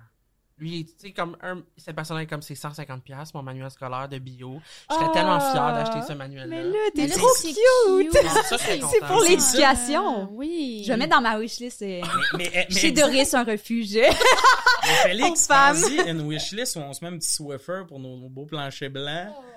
Lui, 0.58 0.86
tu 0.86 0.94
sais, 0.98 1.12
comme 1.12 1.36
un, 1.41 1.62
cette 1.75 1.94
personne 1.98 2.25
comme 2.25 2.41
c'est 2.41 2.53
150$, 2.53 3.01
piastres, 3.01 3.36
mon 3.36 3.44
manuel 3.44 3.70
scolaire 3.70 4.08
de 4.08 4.17
bio. 4.17 4.62
Je 4.89 4.96
serais 4.96 5.08
Ah, 5.10 5.13
tellement 5.13 5.39
fier 5.41 5.74
d'acheter 5.74 6.01
ce 6.08 6.13
manuel-là. 6.13 6.55
Mais 6.55 6.63
là, 6.63 6.79
t'es 6.96 7.10
trop 7.10 7.27
cute! 7.41 8.17
Ah, 8.25 8.58
C'est 8.58 9.05
pour 9.05 9.22
l'éducation. 9.24 10.24
Ah, 10.24 10.29
oui. 10.32 10.84
Je 10.86 10.91
vais 10.94 10.98
mettre 10.98 11.17
dans 11.17 11.22
ma 11.22 11.38
wishlist 11.38 11.82
euh, 11.82 12.00
Mais, 12.38 12.50
mais, 12.53 12.67
mais, 12.70 12.75
chez 12.79 12.91
Doris 12.94 13.34
un 13.34 13.44
refuge. 13.44 13.96
mais 13.96 14.96
Félix, 15.03 15.50
une 16.08 16.22
wishlist 16.29 16.77
où 16.77 16.79
on 16.79 16.94
se 16.94 17.03
met 17.03 17.12
un 17.12 17.17
petit 17.17 17.34
Swiffer 17.34 17.82
pour 17.86 18.00
nos, 18.00 18.15
nos 18.15 18.29
beaux 18.29 18.46
planchers 18.46 18.89
blancs. 18.89 19.34
Un 19.36 19.54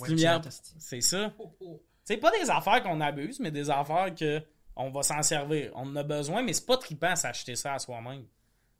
Petite 0.00 0.08
lumière. 0.08 0.40
C'est 0.78 1.00
ça. 1.00 1.32
Oh, 1.38 1.52
oh. 1.60 1.82
C'est 2.04 2.18
pas 2.18 2.30
des 2.38 2.50
affaires 2.50 2.82
qu'on 2.82 3.00
abuse, 3.00 3.40
mais 3.40 3.50
des 3.50 3.70
affaires 3.70 4.14
que 4.14 4.42
on 4.76 4.90
va 4.90 5.02
s'en 5.02 5.22
servir. 5.22 5.70
On 5.74 5.88
en 5.88 5.96
a 5.96 6.02
besoin, 6.02 6.42
mais 6.42 6.52
c'est 6.52 6.66
pas 6.66 6.76
trippant 6.76 7.10
à 7.10 7.16
s'acheter 7.16 7.56
ça 7.56 7.74
à 7.74 7.78
soi-même. 7.78 8.24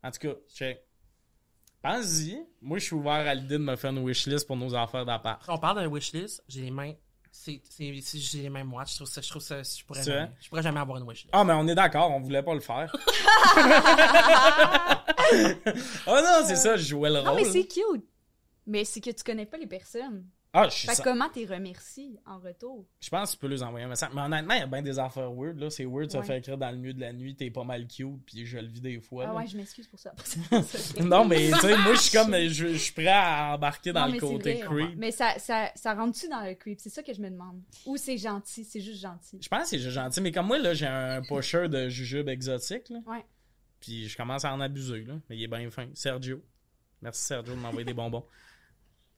En 0.03 0.11
tout 0.11 0.19
cas, 0.19 0.35
check. 0.55 0.85
Pense-y. 1.83 2.39
Moi, 2.61 2.79
je 2.79 2.85
suis 2.85 2.95
ouvert 2.95 3.13
à 3.13 3.35
l'idée 3.35 3.55
de 3.55 3.63
me 3.63 3.77
faire 3.77 3.91
une 3.91 4.05
wishlist 4.05 4.47
pour 4.47 4.57
nos 4.57 4.75
affaires 4.75 5.05
d'appart. 5.07 5.43
On 5.49 5.59
parle 5.59 5.77
d'un 5.77 5.89
wishlist, 5.89 6.43
j'ai 6.49 6.63
les 6.63 6.71
mains. 6.71 6.93
C'est, 7.31 7.61
j'ai 8.15 8.43
les 8.43 8.51
mains 8.51 8.65
moites. 8.65 8.91
Je 8.91 8.97
trouve 8.97 9.09
ça, 9.09 9.21
je 9.21 9.29
trouve 9.29 9.43
ça, 9.43 9.63
je 9.63 9.85
pourrais 9.85 10.03
jamais, 10.03 10.31
je 10.41 10.49
pourrais 10.49 10.63
jamais 10.63 10.81
avoir 10.81 10.99
une 10.99 11.05
wishlist. 11.09 11.31
Ah, 11.33 11.45
mais 11.45 11.53
on 11.55 11.67
est 11.67 11.75
d'accord, 11.75 12.11
on 12.11 12.21
voulait 12.21 12.43
pas 12.43 12.55
le 12.55 12.61
faire. 12.61 12.95
oh 16.07 16.17
non, 16.25 16.43
c'est 16.47 16.57
ça, 16.57 16.77
je 16.77 16.85
jouais 16.85 17.11
le 17.11 17.23
non, 17.23 17.33
rôle. 17.33 17.43
mais 17.43 17.45
c'est 17.51 17.67
cute. 17.67 18.05
Mais 18.67 18.85
c'est 18.85 19.01
que 19.01 19.11
tu 19.11 19.23
connais 19.25 19.47
pas 19.47 19.57
les 19.59 19.67
personnes. 19.67 20.25
Ah, 20.57 20.69
je 20.69 20.75
suis 20.77 20.87
Fait 20.87 20.93
que 20.93 20.97
ça. 20.99 21.03
comment 21.03 21.29
t'es 21.29 21.45
remercies 21.47 22.17
en 22.25 22.39
retour? 22.39 22.87
Je 23.01 23.11
pense 23.11 23.31
que 23.31 23.35
tu 23.35 23.41
peux 23.41 23.49
leur 23.49 23.63
envoyer 23.65 23.87
un 23.87 23.89
message. 23.89 24.11
Mais 24.15 24.21
honnêtement, 24.23 24.55
il 24.55 24.61
y 24.61 24.63
a 24.63 24.67
bien 24.69 24.83
des 24.83 24.99
affaires 25.01 25.33
weird. 25.33 25.59
Là. 25.59 25.69
C'est 25.69 25.85
weird 25.85 26.15
Ouais. 26.15 26.23
faire 26.23 26.37
écrire 26.37 26.57
dans 26.57 26.71
le 26.71 26.77
milieu 26.77 26.95
de 26.95 27.01
la 27.01 27.13
nuit, 27.13 27.35
t'es 27.35 27.51
pas 27.51 27.65
mal 27.65 27.89
cute, 27.89 28.25
puis 28.25 28.47
je 28.47 28.59
le 28.59 28.69
vis 28.69 28.81
des 28.81 29.01
fois. 29.01 29.25
Ah 29.25 29.33
là. 29.33 29.35
ouais, 29.35 29.47
je 29.49 29.57
m'excuse 29.57 29.89
pour 29.89 29.99
ça. 29.99 30.15
non, 31.03 31.25
mais 31.25 31.51
tu 31.51 31.59
sais, 31.59 31.77
moi, 31.79 31.95
je 31.95 32.01
suis 32.01 32.17
comme, 32.17 32.33
je, 32.35 32.69
je 32.69 32.77
suis 32.77 32.93
prêt 32.93 33.09
à 33.09 33.55
embarquer 33.55 33.93
dans 33.93 34.07
Non, 34.07 34.15
le 34.15 34.21
côté 34.21 34.63
vrai. 34.63 34.67
creep. 34.87 34.97
Mais 34.97 35.11
ça, 35.11 35.39
ça, 35.39 35.73
ça 35.75 35.93
rentre-tu 35.95 36.29
dans 36.29 36.43
le 36.45 36.55
creep? 36.55 36.79
C'est 36.81 36.91
ça 36.91 37.03
que 37.03 37.13
je 37.13 37.21
me 37.21 37.31
demande. 37.31 37.61
Ou 37.87 37.97
c'est 37.97 38.17
gentil, 38.17 38.65
c'est 38.65 38.81
juste 38.81 39.01
gentil. 39.03 39.39
Je 39.43 39.49
pense 39.49 39.63
que 39.63 39.69
c'est 39.71 39.79
juste 39.81 39.95
gentil, 39.95 40.21
mais 40.21 40.31
comme 40.31 40.47
moi, 40.47 40.59
là, 40.59 40.73
j'ai 40.73 40.87
un 40.87 41.21
pusher 41.23 41.69
de 41.69 41.89
jujube 41.89 42.29
exotique, 42.29 42.91
là. 42.91 43.01
Ouais. 43.07 43.25
Puis 43.81 44.09
je 44.09 44.17
commence 44.17 44.45
à 44.45 44.55
en 44.55 44.61
abuser, 44.61 45.03
là. 45.05 45.15
Mais 45.29 45.37
il 45.37 45.43
est 45.43 45.49
bien 45.49 45.69
fin. 45.71 45.89
Sergio. 45.95 46.41
Merci, 47.03 47.23
Sergio, 47.25 47.55
de 47.55 47.61
m'envoyer 47.61 47.85
des 47.85 47.93
bonbons. 47.93 48.25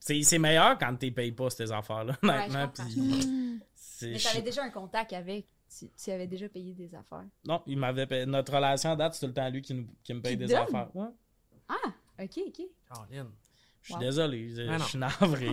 C'est 0.06 0.22
c'est 0.22 0.38
meilleur 0.38 0.78
quand 0.78 0.94
t'es 0.94 1.10
payes 1.10 1.32
pas 1.32 1.50
ces 1.50 1.72
affaires-là, 1.72 2.16
Ouais, 2.22 2.28
honnêtement. 2.30 2.72
je 2.76 4.06
Mais 4.12 4.18
t'avais 4.18 4.42
déjà 4.42 4.62
un 4.62 4.70
contact 4.70 5.12
avec. 5.12 5.46
Tu, 5.68 5.86
tu 6.00 6.10
avais 6.12 6.28
déjà 6.28 6.48
payé 6.48 6.72
des 6.74 6.94
affaires. 6.94 7.24
Non, 7.44 7.60
il 7.66 7.76
m'avait 7.76 8.06
payé. 8.06 8.24
Notre 8.24 8.54
relation 8.54 8.92
à 8.92 8.96
date, 8.96 9.14
c'est 9.14 9.20
tout 9.20 9.26
le 9.26 9.32
temps 9.34 9.48
lui 9.50 9.62
qui, 9.62 9.74
nous- 9.74 9.88
qui 10.04 10.14
me 10.14 10.20
paye 10.20 10.34
Qui 10.34 10.36
des 10.38 10.46
donne? 10.46 10.58
affaires. 10.58 10.94
Ouais. 10.94 11.08
Ah, 11.68 11.74
ok, 12.22 12.38
ok. 12.46 12.62
Caroline, 12.88 13.26
Je 13.82 13.86
suis 13.86 13.94
Wow. 13.94 14.00
désolé, 14.00 14.48
je, 14.54 14.62
Ah 14.68 14.78
je 14.78 14.84
suis 14.84 14.98
navré. 14.98 15.46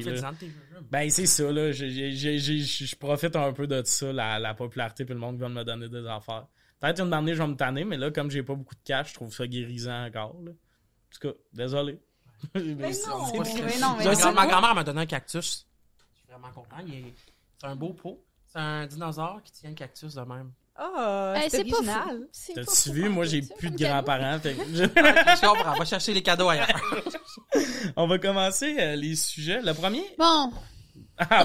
Ben, 0.91 1.10
c'est 1.10 1.25
ça, 1.25 1.51
là. 1.51 1.72
J'ai- 1.72 2.12
Je 2.12 2.38
je 2.86 2.95
profite 2.95 3.36
un 3.36 3.53
peu 3.53 3.65
de 3.65 3.81
ça, 3.83 4.13
la, 4.13 4.38
la 4.38 4.53
popularité, 4.53 5.03
puis 5.03 5.15
le 5.15 5.19
monde 5.19 5.38
vient 5.38 5.50
de 5.50 5.55
me 5.55 5.63
donner 5.63 5.89
des 5.89 6.05
affaires. 6.05 6.45
Peut-être 6.79 7.01
une 7.01 7.13
année, 7.13 7.33
je 7.33 7.41
vais 7.41 7.48
me 7.48 7.55
tanner, 7.55 7.86
mais 7.86 7.98
là, 7.98 8.12
comme 8.12 8.29
j'ai 8.29 8.43
pas 8.43 8.53
beaucoup 8.53 8.75
de 8.75 8.81
cash, 8.83 9.10
je 9.10 9.13
trouve 9.15 9.33
ça 9.33 9.48
guérisant 9.48 10.05
encore, 10.05 10.39
là. 10.43 10.51
En 10.51 11.10
tout 11.10 11.27
cas, 11.27 11.33
désolé. 11.53 12.00
Mais 12.55 12.62
non, 12.62 12.77
mais 12.77 13.79
non, 13.79 13.95
mais 13.97 14.31
ma 14.33 14.47
grand-mère 14.47 14.75
m'a 14.75 14.83
donné 14.83 15.01
un 15.01 15.05
cactus. 15.05 15.65
Je 16.13 16.19
suis 16.19 16.27
vraiment 16.29 16.51
content. 16.53 16.77
Il 16.85 16.93
est- 16.95 17.13
C'est 17.59 17.67
un 17.67 17.75
beau 17.75 17.93
pot. 17.93 18.23
C'est 18.51 18.59
un 18.59 18.85
dinosaure 18.85 19.41
qui 19.43 19.51
tient 19.51 19.69
un 19.71 19.73
cactus 19.73 20.13
de 20.15 20.21
même. 20.21 20.51
Ah, 20.75 21.35
Eh, 21.38 21.50
c'est 21.50 21.63
pas 21.65 21.77
fou. 21.77 22.27
T'as-tu 22.55 22.91
vu? 22.91 23.07
Moi, 23.09 23.25
j'ai 23.25 23.41
plus 23.41 23.69
de 23.69 23.77
grands-parents. 23.77 24.39
fait 24.39 24.55
je- 24.73 25.45
comprends. 25.47 25.75
Va 25.77 25.85
chercher 25.85 26.13
les 26.13 26.23
cadeaux 26.23 26.50
ailleurs. 26.50 26.67
On 27.95 28.07
va 28.07 28.17
commencer 28.17 28.75
euh, 28.79 28.95
les 28.95 29.15
sujets. 29.15 29.62
Le 29.62 29.73
premier? 29.73 30.03
Bon, 30.17 30.51
Ah, 31.30 31.44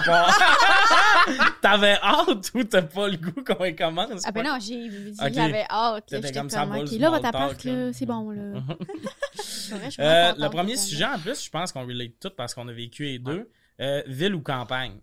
bon. 1.27 1.35
T'avais 1.61 1.99
hâte 2.03 2.51
ou 2.55 2.65
t'as 2.65 2.83
pas 2.83 3.09
le 3.09 3.17
goût 3.17 3.43
qu'on 3.45 3.75
commence? 3.77 4.23
ah 4.25 4.33
ben 4.33 4.45
non, 4.45 4.59
j'ai 4.61 4.89
dit 4.89 5.15
Ok. 5.21 5.33
j'avais 5.33 5.65
hâte. 5.71 6.11
Là, 6.11 6.21
J'étais 6.21 6.33
comme 6.33 6.51
ça, 6.51 6.61
comme, 6.61 6.71
va, 6.71 6.79
ok, 6.83 6.91
le 6.93 6.99
là, 6.99 7.11
votre 7.11 7.27
appart, 7.27 7.65
là, 7.65 7.93
c'est 7.93 8.07
bon, 8.07 8.31
là. 8.31 8.61
Vrai, 9.71 9.89
Euh, 9.99 10.35
le 10.39 10.49
premier 10.49 10.77
sujet, 10.77 11.05
en 11.05 11.19
plus, 11.19 11.45
je 11.45 11.51
pense 11.51 11.73
qu'on 11.73 11.87
relate 11.87 12.19
tout 12.21 12.31
parce 12.37 12.55
qu'on 12.55 12.67
a 12.69 12.73
vécu 12.73 13.05
les 13.05 13.19
deux. 13.19 13.51
Euh, 13.81 14.03
ville 14.07 14.35
ou 14.35 14.41
campagne? 14.41 14.99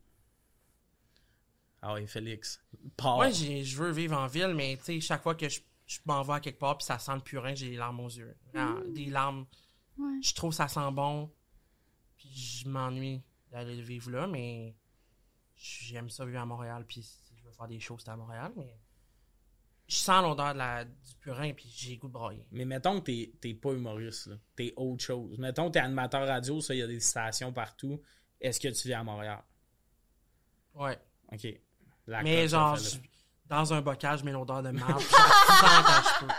Ah 1.81 1.93
oui, 1.93 2.07
Félix. 2.07 2.59
Pars. 2.97 3.15
Moi, 3.17 3.29
je 3.29 3.75
veux 3.77 3.91
vivre 3.91 4.17
en 4.17 4.27
ville, 4.27 4.53
mais 4.55 4.75
tu 4.77 4.85
sais, 4.85 4.99
chaque 5.01 5.21
fois 5.21 5.35
que 5.35 5.47
je, 5.47 5.59
je 5.85 5.99
m'en 6.05 6.23
vais 6.23 6.33
à 6.33 6.39
quelque 6.39 6.59
part 6.59 6.77
puis 6.77 6.85
ça 6.85 6.97
sent 6.97 7.13
le 7.13 7.19
purin, 7.21 7.53
j'ai 7.53 7.69
les 7.69 7.77
larmes 7.77 7.99
aux 7.99 8.09
yeux. 8.09 8.35
Vraiment, 8.53 8.79
Des 8.87 9.05
larmes. 9.05 9.45
Ouais. 9.97 10.17
Je 10.21 10.33
trouve 10.33 10.51
ça 10.53 10.67
sent 10.67 10.91
bon. 10.91 11.31
Puis 12.17 12.61
je 12.63 12.67
m'ennuie 12.69 13.21
d'aller 13.55 13.81
vivre 13.81 14.11
là, 14.11 14.27
mais 14.27 14.75
j'aime 15.55 16.09
ça 16.09 16.25
vivre 16.25 16.39
à 16.41 16.45
Montréal. 16.45 16.85
Puis 16.87 17.03
si 17.03 17.33
je 17.37 17.43
veux 17.45 17.51
faire 17.51 17.67
des 17.67 17.79
choses, 17.79 18.01
c'est 18.03 18.11
à 18.11 18.15
Montréal, 18.17 18.51
mais 18.57 18.77
je 19.87 19.95
sens 19.95 20.23
l'odeur 20.23 20.53
de 20.53 20.57
la, 20.59 20.83
du 20.83 21.15
purin 21.21 21.53
puis 21.53 21.69
j'ai 21.75 21.97
goût 21.97 22.07
de 22.07 22.13
brailler. 22.13 22.45
Mais 22.51 22.65
mettons 22.65 22.99
que 22.99 23.05
t'es- 23.05 23.33
t'es 23.39 23.53
pas 23.53 23.71
humoriste, 23.73 24.27
là. 24.27 24.35
T'es 24.55 24.73
autre 24.75 25.03
chose. 25.03 25.37
Mettons 25.37 25.67
que 25.67 25.73
t'es 25.73 25.79
animateur 25.79 26.27
radio, 26.27 26.59
ça, 26.59 26.73
il 26.73 26.79
y 26.79 26.83
a 26.83 26.87
des 26.87 26.99
stations 26.99 27.53
partout. 27.53 28.01
Est-ce 28.41 28.59
que 28.59 28.67
tu 28.67 28.87
vis 28.87 28.93
à 28.93 29.03
Montréal? 29.03 29.41
Ouais. 30.73 30.97
OK. 31.31 31.47
La 32.07 32.21
mais 32.21 32.47
genre, 32.47 32.77
dans 33.47 33.73
un 33.73 33.81
bocage, 33.81 34.19
je 34.19 34.25
mets 34.25 34.31
l'odeur 34.31 34.61
de 34.63 34.71
quand 34.71 34.99
je 34.99 36.19
peux. 36.25 36.33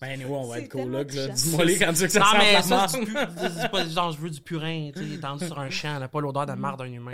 Ben, 0.00 0.08
anyway, 0.10 0.30
on 0.32 0.46
va 0.48 0.58
être 0.60 0.68
coloc, 0.68 1.12
là. 1.14 1.28
Dis-moi 1.28 1.64
les 1.64 1.78
quand 1.78 1.92
tu 1.92 2.00
veux 2.00 2.06
que 2.06 2.12
ça 2.12 2.18
non, 2.20 2.26
sente 2.26 2.38
mais 2.38 2.52
la 2.52 2.62
ça, 2.62 2.88
c'est 2.88 3.00
pu- 3.00 3.12
c'est 3.60 3.70
pas 3.70 3.84
genre, 3.88 4.12
je 4.12 4.18
veux 4.18 4.30
du 4.30 4.40
purin, 4.40 4.90
tu 4.94 5.00
sais, 5.02 5.14
étendu 5.14 5.46
sur 5.46 5.58
un 5.58 5.70
champ, 5.70 5.98
là, 5.98 6.08
pas 6.08 6.20
l'odeur 6.20 6.46
de 6.46 6.52
marde 6.52 6.80
d'un 6.80 6.92
humain. 6.92 7.12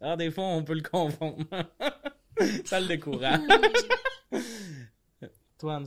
Ah, 0.00 0.16
des 0.16 0.30
fois, 0.30 0.44
on 0.44 0.62
peut 0.62 0.74
le 0.74 0.82
confondre. 0.82 1.38
ça 2.66 2.78
le 2.80 2.86
décourage. 2.86 3.40
Toi, 5.58 5.76
Anne, 5.76 5.86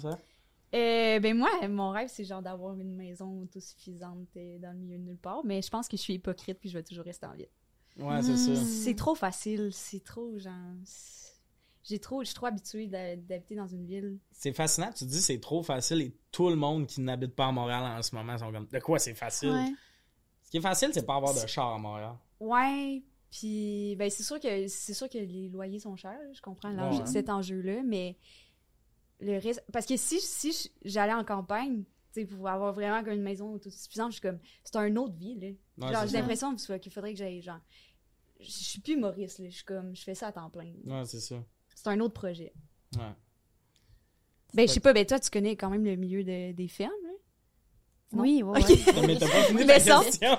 Euh, 0.74 1.20
ben 1.20 1.38
moi, 1.38 1.50
mon 1.68 1.92
rêve, 1.92 2.10
c'est 2.12 2.24
genre 2.26 2.42
d'avoir 2.42 2.78
une 2.80 2.96
maison 2.96 3.42
autosuffisante 3.44 4.28
euh, 4.38 4.58
dans 4.60 4.72
le 4.72 4.78
milieu 4.78 4.98
de 4.98 5.04
nulle 5.04 5.18
part, 5.18 5.42
mais 5.46 5.62
je 5.62 5.70
pense 5.70 5.88
que 5.88 5.96
je 5.98 6.02
suis 6.02 6.14
hypocrite 6.16 6.60
puis 6.60 6.70
je 6.70 6.78
vais 6.78 6.84
toujours 6.84 7.06
rester 7.06 7.26
en 7.26 7.34
ville. 7.34 7.48
Ouais, 7.98 8.22
c'est 8.22 8.36
ça. 8.36 8.52
Mm. 8.52 8.56
C'est 8.66 8.96
trop 8.96 9.16
facile, 9.16 9.70
c'est 9.72 10.04
trop 10.04 10.38
genre... 10.40 10.52
c'est- 10.84 11.25
J'ai 11.88 12.00
trop, 12.00 12.22
je 12.22 12.26
suis 12.26 12.36
trop 12.36 12.48
habituée 12.48 12.88
d'habiter 12.88 13.56
dans 13.56 13.68
une 13.68 13.86
ville. 13.86 14.18
C'est 14.32 14.54
fascinant. 14.54 14.92
Tu 14.92 15.06
dis 15.06 15.22
c'est 15.22 15.40
trop 15.40 15.62
facile 15.62 16.02
et 16.02 16.16
tout 16.32 16.50
le 16.50 16.56
monde 16.56 16.88
qui 16.88 17.00
n'habite 17.02 17.36
pas 17.36 17.46
à 17.48 17.52
Montréal 17.52 17.84
en 17.84 18.02
ce 18.02 18.16
moment 18.16 18.38
sont 18.38 18.52
comme. 18.52 18.66
De 18.68 18.80
quoi 18.80 18.98
c'est 18.98 19.14
facile? 19.14 19.52
Ouais. 19.52 19.72
Ce 20.44 20.50
qui 20.50 20.58
est 20.58 20.62
facile, 20.62 20.90
c'est 20.94 21.06
pas 21.06 21.16
avoir 21.16 21.34
de 21.34 21.46
char 21.48 21.74
à 21.74 21.78
Montréal. 21.78 22.16
Ouais, 22.40 23.04
puis 23.32 23.96
ben 23.98 24.10
c'est 24.10 24.24
sûr 24.24 24.40
que 24.40 24.68
c'est 24.68 24.94
sûr 24.94 25.08
que 25.10 25.18
les 25.20 25.50
loyers 25.50 25.80
sont 25.80 25.96
chers, 25.96 26.20
je 26.34 26.42
comprends 26.42 26.70
l'enjeu- 26.70 27.02
Ouais. 27.02 27.06
cet 27.08 27.30
enjeu-là, 27.30 27.82
mais 27.84 28.18
le 29.20 29.38
reste 29.40 29.64
parce 29.72 29.86
que 29.86 29.96
si 29.98 30.20
si 30.20 30.72
j'allais 30.84 31.14
en 31.14 31.24
campagne, 31.24 31.84
tu 32.14 32.22
sais 32.22 32.26
pour 32.26 32.48
avoir 32.50 32.74
vraiment 32.74 33.04
comme 33.04 33.14
une 33.14 33.22
maison 33.24 33.54
autosuffisante, 33.54 34.12
je 34.12 34.14
suis 34.14 34.22
comme 34.22 34.40
c'est 34.64 34.76
un 34.76 34.96
autre 34.96 35.16
vie 35.16 35.36
là. 35.36 35.48
Ouais, 35.88 35.94
genre 35.94 36.08
j'ai 36.08 36.18
l'impression 36.18 36.56
qu'il 36.56 36.92
faudrait 36.92 37.14
que 37.14 37.20
j'aille 37.20 37.42
genre 37.42 37.60
je 38.40 38.50
suis 38.52 38.82
plus 38.82 38.98
Maurice 38.98 39.40
là, 39.40 39.50
je 39.50 39.56
suis 39.56 39.64
comme 39.66 39.96
je 39.96 40.04
fais 40.04 40.16
ça 40.16 40.28
à 40.28 40.32
temps 40.32 40.50
plein. 40.50 40.74
Ouais, 40.86 41.06
c'est 41.06 41.20
ça. 41.22 41.44
C'est 41.86 41.92
un 41.92 42.00
autre 42.00 42.14
projet. 42.16 42.52
Ouais. 42.98 43.14
Ben 44.54 44.68
je 44.68 44.74
sais 44.74 44.80
pas, 44.80 44.94
ben 44.94 45.06
toi 45.06 45.20
tu 45.20 45.30
connais 45.30 45.56
quand 45.56 45.70
même 45.70 45.84
le 45.86 45.96
milieu 45.96 46.24
de- 46.24 46.52
des 46.54 46.68
fermes 46.68 46.92
là. 47.04 47.10
Non? 48.14 48.22
Oui. 48.24 48.42
Non, 48.42 48.54
mais 49.06 49.18
t'as 49.18 49.28
pas 49.30 49.44
fini 49.44 49.60
Mais 49.60 49.66
ta 49.68 49.80
ça- 49.80 50.04
question. 50.04 50.38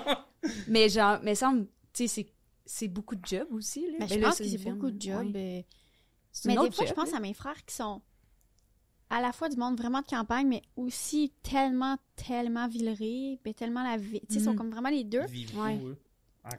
Mais 0.67 0.89
genre 0.89 1.19
mais 1.23 1.35
semble 1.35 1.67
tu 1.93 2.07
sais 2.07 2.07
c'est 2.07 2.33
c'est 2.65 2.87
beaucoup 2.89 3.15
de 3.15 3.25
job 3.25 3.47
aussi 3.51 3.81
là. 3.81 3.93
Mais 3.93 3.99
Ben 3.99 4.09
je 4.09 4.19
là, 4.19 4.27
pense 4.29 4.37
que 4.39 4.43
c'est 4.43 4.57
beaucoup 4.57 4.91
de 4.91 5.01
jobs. 5.01 5.33
ouais. 5.35 5.59
euh, 5.65 5.73
C'est 6.33 6.49
Mais 6.49 6.55
des 6.61 6.71
fois, 6.71 6.85
je 6.85 6.93
pense 6.93 7.11
là. 7.11 7.17
à 7.17 7.19
mes 7.21 7.33
frères 7.33 7.63
qui 7.65 7.73
sont 7.75 8.01
à 9.09 9.21
la 9.21 9.31
fois 9.31 9.47
du 9.47 9.55
monde 9.55 9.77
vraiment 9.77 10.01
de 10.01 10.05
campagne, 10.07 10.47
mais 10.47 10.61
aussi 10.75 11.31
tellement, 11.41 11.95
tellement 12.17 12.67
villeries, 12.67 13.39
mais 13.45 13.53
tellement 13.53 13.83
la 13.83 13.95
vie. 13.97 14.19
Tu 14.27 14.33
sais, 14.33 14.39
ils 14.39 14.43
sont 14.43 14.51
Mhm. 14.51 14.57
comme 14.57 14.69
vraiment 14.71 14.89
les 14.89 15.05
deux. 15.05 15.21
Ouais. 15.55 15.79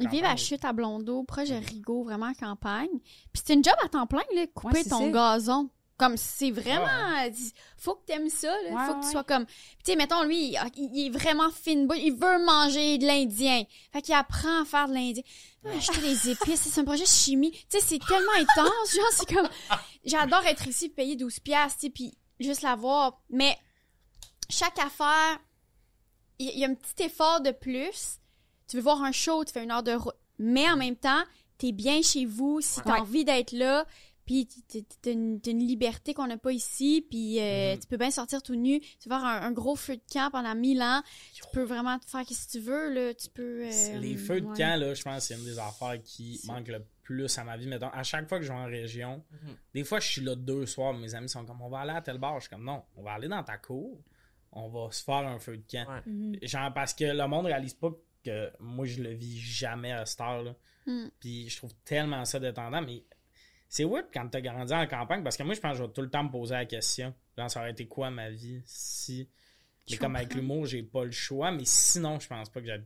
Ils 0.00 0.08
vivent 0.08 0.24
à 0.24 0.28
campagne? 0.28 0.44
Chute 0.44 0.64
à 0.64 0.72
Blondeau, 0.72 1.22
proche 1.24 1.48
de 1.48 1.54
Rigaud, 1.54 2.04
vraiment 2.04 2.26
en 2.26 2.34
campagne. 2.34 2.88
Puis 3.32 3.42
c'est 3.44 3.54
une 3.54 3.64
job 3.64 3.74
à 3.84 3.88
temps 3.88 4.06
plein, 4.06 4.22
là, 4.34 4.46
couper 4.54 4.78
Ouais, 4.78 4.84
ton 4.84 5.12
ça. 5.12 5.36
gazon. 5.36 5.70
Comme 5.96 6.16
c'est 6.16 6.52
vraiment. 6.52 6.86
Faut 7.76 7.96
que 7.96 8.04
t'aimes 8.06 8.28
ça, 8.28 8.46
là. 8.46 8.70
Ouais, 8.70 8.86
faut 8.86 8.94
que 8.94 9.00
tu 9.00 9.06
ouais. 9.06 9.12
sois 9.12 9.24
comme. 9.24 9.46
Puis 9.46 9.78
tu 9.84 9.90
sais, 9.90 9.96
mettons, 9.96 10.22
lui, 10.22 10.52
il, 10.52 10.58
il 10.76 11.06
est 11.06 11.10
vraiment 11.10 11.50
fine. 11.50 11.88
Il 11.96 12.12
veut 12.12 12.44
manger 12.44 12.98
de 12.98 13.04
l'Indien. 13.06 13.64
Fait 13.92 14.00
qu'il 14.00 14.14
apprend 14.14 14.62
à 14.62 14.64
faire 14.64 14.86
de 14.86 14.94
l'Indien. 14.94 15.24
Va 15.64 15.72
acheter 15.72 16.00
des 16.00 16.30
épices. 16.30 16.60
C'est 16.60 16.80
un 16.80 16.84
projet 16.84 17.02
de 17.02 17.08
chimie. 17.08 17.50
Tu 17.50 17.58
sais, 17.70 17.80
c'est 17.80 17.98
tellement 17.98 18.30
intense. 18.38 18.94
Genre, 18.94 19.10
c'est 19.10 19.34
comme. 19.34 19.48
J'adore 20.04 20.46
être 20.46 20.68
ici, 20.68 20.88
payer 20.88 21.16
12 21.16 21.40
piastres, 21.40 21.80
tu 21.80 21.86
sais, 21.86 21.90
puis 21.90 22.16
juste 22.38 22.62
la 22.62 22.76
voir. 22.76 23.20
Mais 23.28 23.58
chaque 24.48 24.78
affaire, 24.78 25.38
il 26.38 26.50
il 26.50 26.60
y, 26.60 26.64
a 26.64 26.68
un 26.68 26.74
petit 26.74 27.02
effort 27.02 27.40
de 27.40 27.50
plus. 27.50 28.18
Tu 28.68 28.76
veux 28.76 28.82
voir 28.82 29.02
un 29.02 29.12
show, 29.12 29.44
tu 29.44 29.52
fais 29.52 29.64
une 29.64 29.70
heure 29.70 29.82
de 29.82 29.92
route. 29.92 30.14
Mais 30.38 30.68
en 30.70 30.76
même 30.76 30.96
temps, 30.96 31.22
t'es 31.56 31.72
bien 31.72 32.02
chez 32.02 32.24
vous 32.26 32.60
si 32.60 32.80
t'as 32.82 32.94
Ouais. 32.94 33.00
envie 33.00 33.24
d'être 33.24 33.52
là. 33.52 33.86
Puis 34.26 34.46
t'as 35.00 35.10
une, 35.12 35.40
une 35.46 35.66
liberté 35.66 36.12
qu'on 36.12 36.26
n'a 36.26 36.36
pas 36.36 36.52
ici. 36.52 37.04
Puis 37.10 37.40
euh, 37.40 37.72
Mhm. 37.74 37.80
tu 37.80 37.86
peux 37.88 37.96
bien 37.96 38.10
sortir 38.10 38.42
tout 38.42 38.56
nu. 38.56 38.78
Tu 39.00 39.08
vas 39.08 39.18
voir 39.20 39.24
un, 39.42 39.46
un 39.46 39.52
gros 39.52 39.74
feu 39.74 39.96
de 39.96 40.02
camp 40.12 40.30
pendant 40.30 40.54
mille 40.54 40.82
ans. 40.82 41.02
Tu 41.32 41.42
peux 41.50 41.62
vraiment 41.62 41.98
te 41.98 42.04
faire 42.04 42.28
ce 42.28 42.46
que 42.46 42.50
tu 42.52 42.58
veux. 42.60 42.92
Là. 42.92 43.14
Tu 43.14 43.30
peux... 43.30 43.64
euh, 43.64 43.98
Les 44.00 44.16
feux 44.18 44.42
de 44.42 44.46
ouais. 44.46 44.54
camp, 44.56 44.78
là, 44.78 44.92
je 44.92 45.02
pense 45.02 45.16
que 45.16 45.20
c'est 45.22 45.34
une 45.40 45.46
des 45.46 45.58
affaires 45.58 45.98
qui 46.04 46.38
manque 46.44 46.68
le 46.68 46.84
plus 47.02 47.38
à 47.38 47.44
ma 47.44 47.56
vie. 47.56 47.66
Mettons, 47.66 47.88
à 47.88 48.02
chaque 48.02 48.28
fois 48.28 48.38
que 48.38 48.44
je 48.44 48.52
vais 48.52 48.58
en 48.58 48.66
région, 48.66 49.24
Mhm. 49.32 49.56
des 49.72 49.82
fois, 49.84 49.98
je 49.98 50.08
suis 50.08 50.20
là 50.20 50.34
deux 50.36 50.66
soirs, 50.66 50.92
mes 50.92 51.14
amis 51.14 51.30
sont 51.30 51.46
comme, 51.46 51.62
on 51.62 51.70
va 51.70 51.78
aller 51.80 51.92
à 51.92 52.02
tel 52.02 52.18
bar. 52.18 52.34
Je 52.36 52.40
suis 52.40 52.50
comme, 52.50 52.64
non, 52.64 52.82
on 52.98 53.02
va 53.02 53.12
aller 53.12 53.28
dans 53.28 53.42
ta 53.42 53.56
cour, 53.56 53.98
on 54.52 54.68
va 54.68 54.92
se 54.92 55.02
faire 55.02 55.26
un 55.26 55.38
feu 55.38 55.56
de 55.56 55.64
camp. 55.70 55.86
Ouais. 55.90 56.02
Mhm. 56.04 56.36
Genre, 56.42 56.74
parce 56.74 56.92
que 56.92 57.04
le 57.04 57.26
monde 57.28 57.46
réalise 57.46 57.72
pas 57.72 57.92
que 58.24 58.50
moi, 58.60 58.86
je 58.86 59.02
le 59.02 59.12
vis 59.12 59.38
jamais 59.38 59.92
à 59.92 60.06
cette 60.06 60.20
heure-là. 60.20 60.54
Hmm. 60.86 61.08
Puis 61.20 61.48
je 61.48 61.56
trouve 61.56 61.74
tellement 61.84 62.24
ça 62.24 62.38
détendant, 62.38 62.82
mais 62.82 63.04
c'est 63.68 63.84
weird 63.84 64.06
quand 64.12 64.28
t'as 64.28 64.40
grandi 64.40 64.72
en 64.72 64.86
campagne, 64.86 65.22
parce 65.22 65.36
que 65.36 65.42
moi, 65.42 65.54
je 65.54 65.60
pense 65.60 65.72
que 65.72 65.78
je 65.78 65.82
vais 65.84 65.92
tout 65.92 66.02
le 66.02 66.10
temps 66.10 66.24
me 66.24 66.30
poser 66.30 66.54
la 66.54 66.64
question. 66.66 67.14
Genre, 67.36 67.50
ça 67.50 67.60
aurait 67.60 67.72
été 67.72 67.86
quoi 67.86 68.10
ma 68.10 68.30
vie 68.30 68.62
si... 68.64 69.28
Mais 69.90 69.96
comme 69.96 70.16
avec 70.16 70.34
l'humour, 70.34 70.66
j'ai 70.66 70.82
pas 70.82 71.04
le 71.04 71.10
choix, 71.10 71.50
mais 71.50 71.64
sinon, 71.64 72.20
je 72.20 72.28
pense 72.28 72.50
pas 72.50 72.60
que 72.60 72.66
j'ai... 72.66 72.84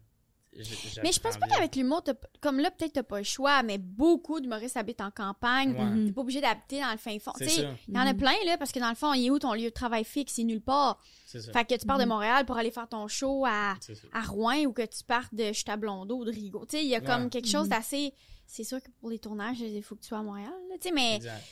Mais 1.02 1.12
je 1.12 1.18
pense 1.20 1.38
pas 1.38 1.46
qu'avec 1.46 1.76
l'humour, 1.76 2.02
comme 2.40 2.58
là, 2.60 2.70
peut-être 2.70 2.92
t'as 2.92 3.02
pas 3.02 3.18
le 3.18 3.24
choix, 3.24 3.62
mais 3.62 3.78
beaucoup 3.78 4.38
d'humoristes 4.40 4.76
habitent 4.76 5.00
en 5.00 5.10
campagne. 5.10 5.72
Ouais. 5.72 6.06
T'es 6.06 6.12
pas 6.12 6.20
obligé 6.20 6.40
d'habiter 6.40 6.80
dans 6.80 6.92
le 6.92 6.98
fin 6.98 7.18
fond. 7.18 7.32
Tu 7.38 7.48
sais, 7.48 7.66
il 7.88 7.94
y 7.94 7.98
en 7.98 8.02
a 8.02 8.12
Mhm. 8.12 8.18
plein, 8.18 8.34
là, 8.44 8.58
parce 8.58 8.70
que 8.72 8.78
dans 8.78 8.90
le 8.90 8.94
fond, 8.94 9.12
il 9.14 9.26
est 9.26 9.30
où 9.30 9.38
ton 9.38 9.54
lieu 9.54 9.64
de 9.64 9.68
travail 9.70 10.04
fixe? 10.04 10.36
Il 10.38 10.42
est 10.42 10.44
nulle 10.44 10.60
part. 10.60 11.00
Fait 11.26 11.64
que 11.64 11.74
tu 11.78 11.86
pars 11.86 11.96
de 11.98 12.02
Mhm. 12.04 12.08
Montréal 12.10 12.44
pour 12.44 12.56
aller 12.58 12.70
faire 12.70 12.88
ton 12.88 13.08
show 13.08 13.44
à, 13.46 13.74
à 14.12 14.20
Rouen 14.22 14.64
ou 14.66 14.72
que 14.72 14.84
tu 14.84 15.02
partes 15.04 15.34
de 15.34 15.52
Chutablondeau 15.52 16.16
ou 16.18 16.24
de 16.24 16.30
Rigaud. 16.30 16.66
Tu 16.68 16.76
sais, 16.76 16.84
il 16.84 16.88
y 16.90 16.94
a 16.94 17.00
comme 17.00 17.24
Ouais. 17.24 17.30
quelque 17.30 17.48
chose 17.48 17.64
Mhm. 17.64 17.70
d'assez. 17.70 18.12
C'est 18.46 18.64
sûr 18.64 18.82
que 18.82 18.90
pour 19.00 19.08
les 19.08 19.18
tournages, 19.18 19.60
il 19.60 19.82
faut 19.82 19.94
que 19.94 20.02
tu 20.02 20.08
sois 20.08 20.18
à 20.18 20.22
Montréal, 20.22 20.52
là, 20.68 20.74
tu 20.78 20.88
sais, 20.88 20.94
mais 20.94 21.16
Exact. 21.16 21.42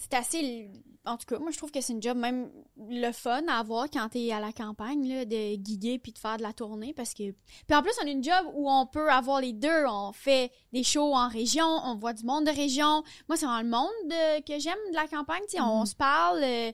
C'est 0.00 0.14
assez. 0.14 0.70
En 1.04 1.16
tout 1.16 1.26
cas, 1.26 1.38
moi, 1.38 1.50
je 1.52 1.56
trouve 1.58 1.70
que 1.70 1.80
c'est 1.80 1.92
une 1.92 2.02
job 2.02 2.16
même 2.16 2.50
le 2.90 3.12
fun 3.12 3.42
à 3.48 3.58
avoir 3.60 3.88
quand 3.90 4.08
t'es 4.08 4.32
à 4.32 4.40
la 4.40 4.52
campagne, 4.52 5.08
là, 5.08 5.24
de 5.24 5.54
guider 5.56 5.98
puis 6.00 6.12
de 6.12 6.18
faire 6.18 6.36
de 6.36 6.42
la 6.42 6.52
tournée 6.52 6.92
parce 6.92 7.14
que. 7.14 7.30
Puis 7.66 7.76
en 7.76 7.82
plus, 7.82 7.92
on 8.02 8.06
a 8.06 8.10
une 8.10 8.24
job 8.24 8.46
où 8.54 8.68
on 8.70 8.86
peut 8.86 9.08
avoir 9.10 9.40
les 9.40 9.52
deux. 9.52 9.84
On 9.88 10.12
fait 10.12 10.50
des 10.72 10.82
shows 10.82 11.14
en 11.14 11.28
région, 11.28 11.64
on 11.84 11.94
voit 11.96 12.12
du 12.12 12.24
monde 12.24 12.44
de 12.46 12.50
région. 12.50 13.02
Moi, 13.28 13.36
c'est 13.36 13.46
vraiment 13.46 13.62
le 13.62 13.68
monde 13.68 14.12
euh, 14.12 14.40
que 14.40 14.58
j'aime 14.58 14.78
de 14.90 14.94
la 14.96 15.06
campagne. 15.06 15.42
On 15.60 15.80
Mhm. 15.80 15.86
se 15.86 15.94
parle. 15.94 16.42
euh, 16.42 16.72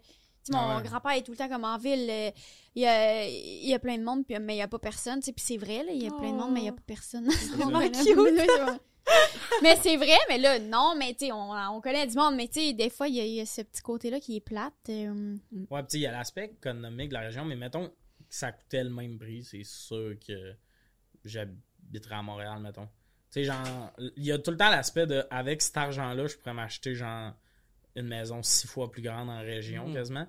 mon 0.51 0.59
Ah 0.59 0.77
ouais. 0.79 0.83
grand-père 0.88 1.12
est 1.12 1.22
tout 1.22 1.31
le 1.33 1.37
temps 1.37 1.48
comme 1.48 1.64
en 1.64 1.77
ville. 1.79 2.09
euh, 2.11 2.31
Il 2.75 2.83
y, 2.83 2.87
a, 2.87 3.29
y 3.29 3.75
a 3.75 3.79
plein 3.79 3.98
de 3.98 4.03
monde, 4.03 4.25
puis, 4.25 4.35
mais 4.40 4.55
il 4.55 4.57
n'y 4.57 4.62
a 4.62 4.66
pas 4.68 4.79
personne. 4.79 5.20
Puis 5.20 5.35
c'est 5.37 5.59
vrai, 5.59 5.85
là, 5.85 5.92
il 5.92 6.03
y 6.03 6.07
a 6.07 6.11
plein 6.11 6.33
de 6.33 6.37
monde, 6.38 6.53
mais 6.53 6.61
il 6.61 6.64
n'y 6.64 6.68
a 6.70 6.72
pas 6.72 6.83
personne. 6.87 7.29
vraiment 7.55 7.81
cute. 7.81 8.16
mais 9.62 9.76
c'est 9.76 9.96
vrai, 9.96 10.16
mais 10.28 10.38
là, 10.38 10.58
non, 10.58 10.94
mais 10.98 11.12
tu 11.14 11.26
sais, 11.26 11.32
on, 11.32 11.50
on 11.52 11.80
connaît 11.80 12.06
du 12.06 12.16
monde, 12.16 12.34
mais 12.36 12.48
tu 12.48 12.60
sais, 12.60 12.72
des 12.72 12.90
fois, 12.90 13.08
il 13.08 13.14
y, 13.16 13.20
a- 13.20 13.24
il 13.26 13.34
y 13.34 13.40
a 13.40 13.46
ce 13.46 13.62
petit 13.62 13.82
côté-là 13.82 14.20
qui 14.20 14.36
est 14.36 14.40
plate. 14.40 14.72
euh, 14.88 15.36
Ouais, 15.70 15.80
sais, 15.88 15.98
il 15.98 16.02
y 16.02 16.06
a 16.06 16.12
l'aspect 16.12 16.46
économique 16.46 17.08
de 17.08 17.14
la 17.14 17.20
région, 17.20 17.44
mais 17.44 17.56
mettons 17.56 17.88
que 17.88 17.92
ça 18.28 18.52
coûtait 18.52 18.84
le 18.84 18.90
même 18.90 19.18
prix, 19.18 19.44
c'est 19.44 19.64
sûr 19.64 20.14
que 20.26 20.54
j'habiterais 21.24 22.16
à 22.16 22.22
Montréal, 22.22 22.60
mettons. 22.60 22.86
Tu 22.86 23.40
sais, 23.40 23.44
genre, 23.44 23.90
il 24.16 24.24
y 24.24 24.32
a 24.32 24.38
tout 24.38 24.50
le 24.50 24.56
temps 24.56 24.70
l'aspect 24.70 25.06
de, 25.06 25.24
avec 25.30 25.62
cet 25.62 25.76
argent-là, 25.76 26.26
je 26.26 26.36
pourrais 26.36 26.54
m'acheter, 26.54 26.94
genre, 26.94 27.32
une 27.96 28.06
maison 28.08 28.42
six 28.42 28.66
fois 28.66 28.90
plus 28.90 29.02
grande 29.02 29.28
en 29.30 29.40
région, 29.40 29.88
Mhm. 29.88 29.94
quasiment. 29.94 30.26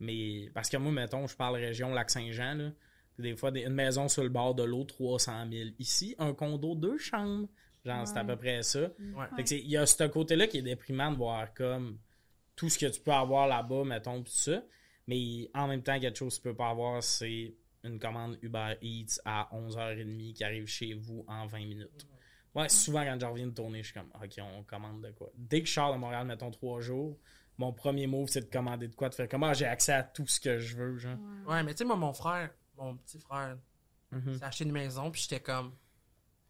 Mais, 0.00 0.50
parce 0.54 0.68
que 0.68 0.76
moi, 0.76 0.92
mettons, 0.92 1.26
je 1.26 1.36
parle 1.36 1.56
région 1.56 1.92
Lac-Saint-Jean, 1.94 2.54
là. 2.54 2.70
Des 3.18 3.34
fois, 3.34 3.50
des- 3.50 3.62
une 3.62 3.72
maison 3.72 4.08
sur 4.08 4.22
le 4.22 4.28
bord 4.28 4.54
de 4.54 4.62
l'eau, 4.62 4.84
300 4.84 5.46
000. 5.50 5.70
Ici, 5.78 6.14
un 6.18 6.34
condo, 6.34 6.74
deux 6.74 6.98
chambres. 6.98 7.48
Genre, 7.86 8.06
c'est 8.08 8.18
à 8.18 8.24
peu 8.24 8.36
près 8.36 8.62
ça. 8.62 8.80
Ouais. 8.80 9.26
Fait 9.36 9.42
que 9.44 9.48
c'est- 9.48 9.60
il 9.60 9.68
y 9.70 9.76
a 9.76 9.86
ce 9.86 10.04
côté-là 10.04 10.46
qui 10.48 10.58
est 10.58 10.62
déprimant 10.62 11.10
de 11.12 11.16
voir 11.16 11.54
comme 11.54 11.98
tout 12.56 12.68
ce 12.68 12.78
que 12.78 12.86
tu 12.86 13.00
peux 13.00 13.12
avoir 13.12 13.46
là-bas, 13.46 13.84
mettons, 13.84 14.22
tout 14.22 14.32
ça. 14.32 14.62
Mais 15.06 15.48
en 15.54 15.68
même 15.68 15.82
temps, 15.82 15.98
quelque 16.00 16.16
chose 16.18 16.36
que 16.38 16.42
tu 16.42 16.48
peux 16.48 16.56
pas 16.56 16.70
avoir, 16.70 17.02
c'est 17.02 17.54
une 17.84 17.98
commande 18.00 18.38
Uber 18.42 18.74
Eats 18.82 19.20
à 19.24 19.48
11h30 19.54 20.32
qui 20.34 20.42
arrive 20.42 20.66
chez 20.66 20.94
vous 20.94 21.24
en 21.28 21.46
20 21.46 21.58
minutes. 21.66 22.06
Ouais, 22.54 22.68
souvent 22.68 23.04
quand 23.04 23.18
je 23.20 23.26
reviens 23.26 23.46
de 23.46 23.52
tourner, 23.54 23.82
je 23.82 23.92
suis 23.92 23.94
comme, 23.94 24.10
OK, 24.20 24.32
on 24.40 24.64
commande 24.64 25.02
de 25.02 25.10
quoi? 25.12 25.30
Dès 25.36 25.60
que 25.60 25.68
je 25.68 25.74
sors 25.74 25.92
de 25.92 25.98
Montréal, 25.98 26.26
mettons 26.26 26.50
trois 26.50 26.80
jours, 26.80 27.16
mon 27.58 27.72
premier 27.72 28.06
move, 28.06 28.28
c'est 28.28 28.40
de 28.40 28.50
commander 28.52 28.88
de 28.88 28.94
quoi, 28.94 29.08
de 29.10 29.14
faire 29.14 29.28
comment 29.28 29.52
j'ai 29.54 29.66
accès 29.66 29.92
à 29.92 30.02
tout 30.02 30.26
ce 30.26 30.40
que 30.40 30.58
je 30.58 30.76
veux, 30.76 30.96
genre. 30.98 31.18
Ouais, 31.46 31.62
mais 31.62 31.72
tu 31.72 31.78
sais, 31.78 31.84
moi, 31.84 31.96
mon 31.96 32.12
frère, 32.14 32.50
mon 32.76 32.96
petit 32.96 33.20
frère, 33.20 33.58
Mhm. 34.10 34.38
s'est 34.38 34.44
acheté 34.44 34.64
une 34.64 34.72
maison, 34.72 35.10
puis 35.10 35.20
j'étais 35.22 35.40
comme, 35.40 35.72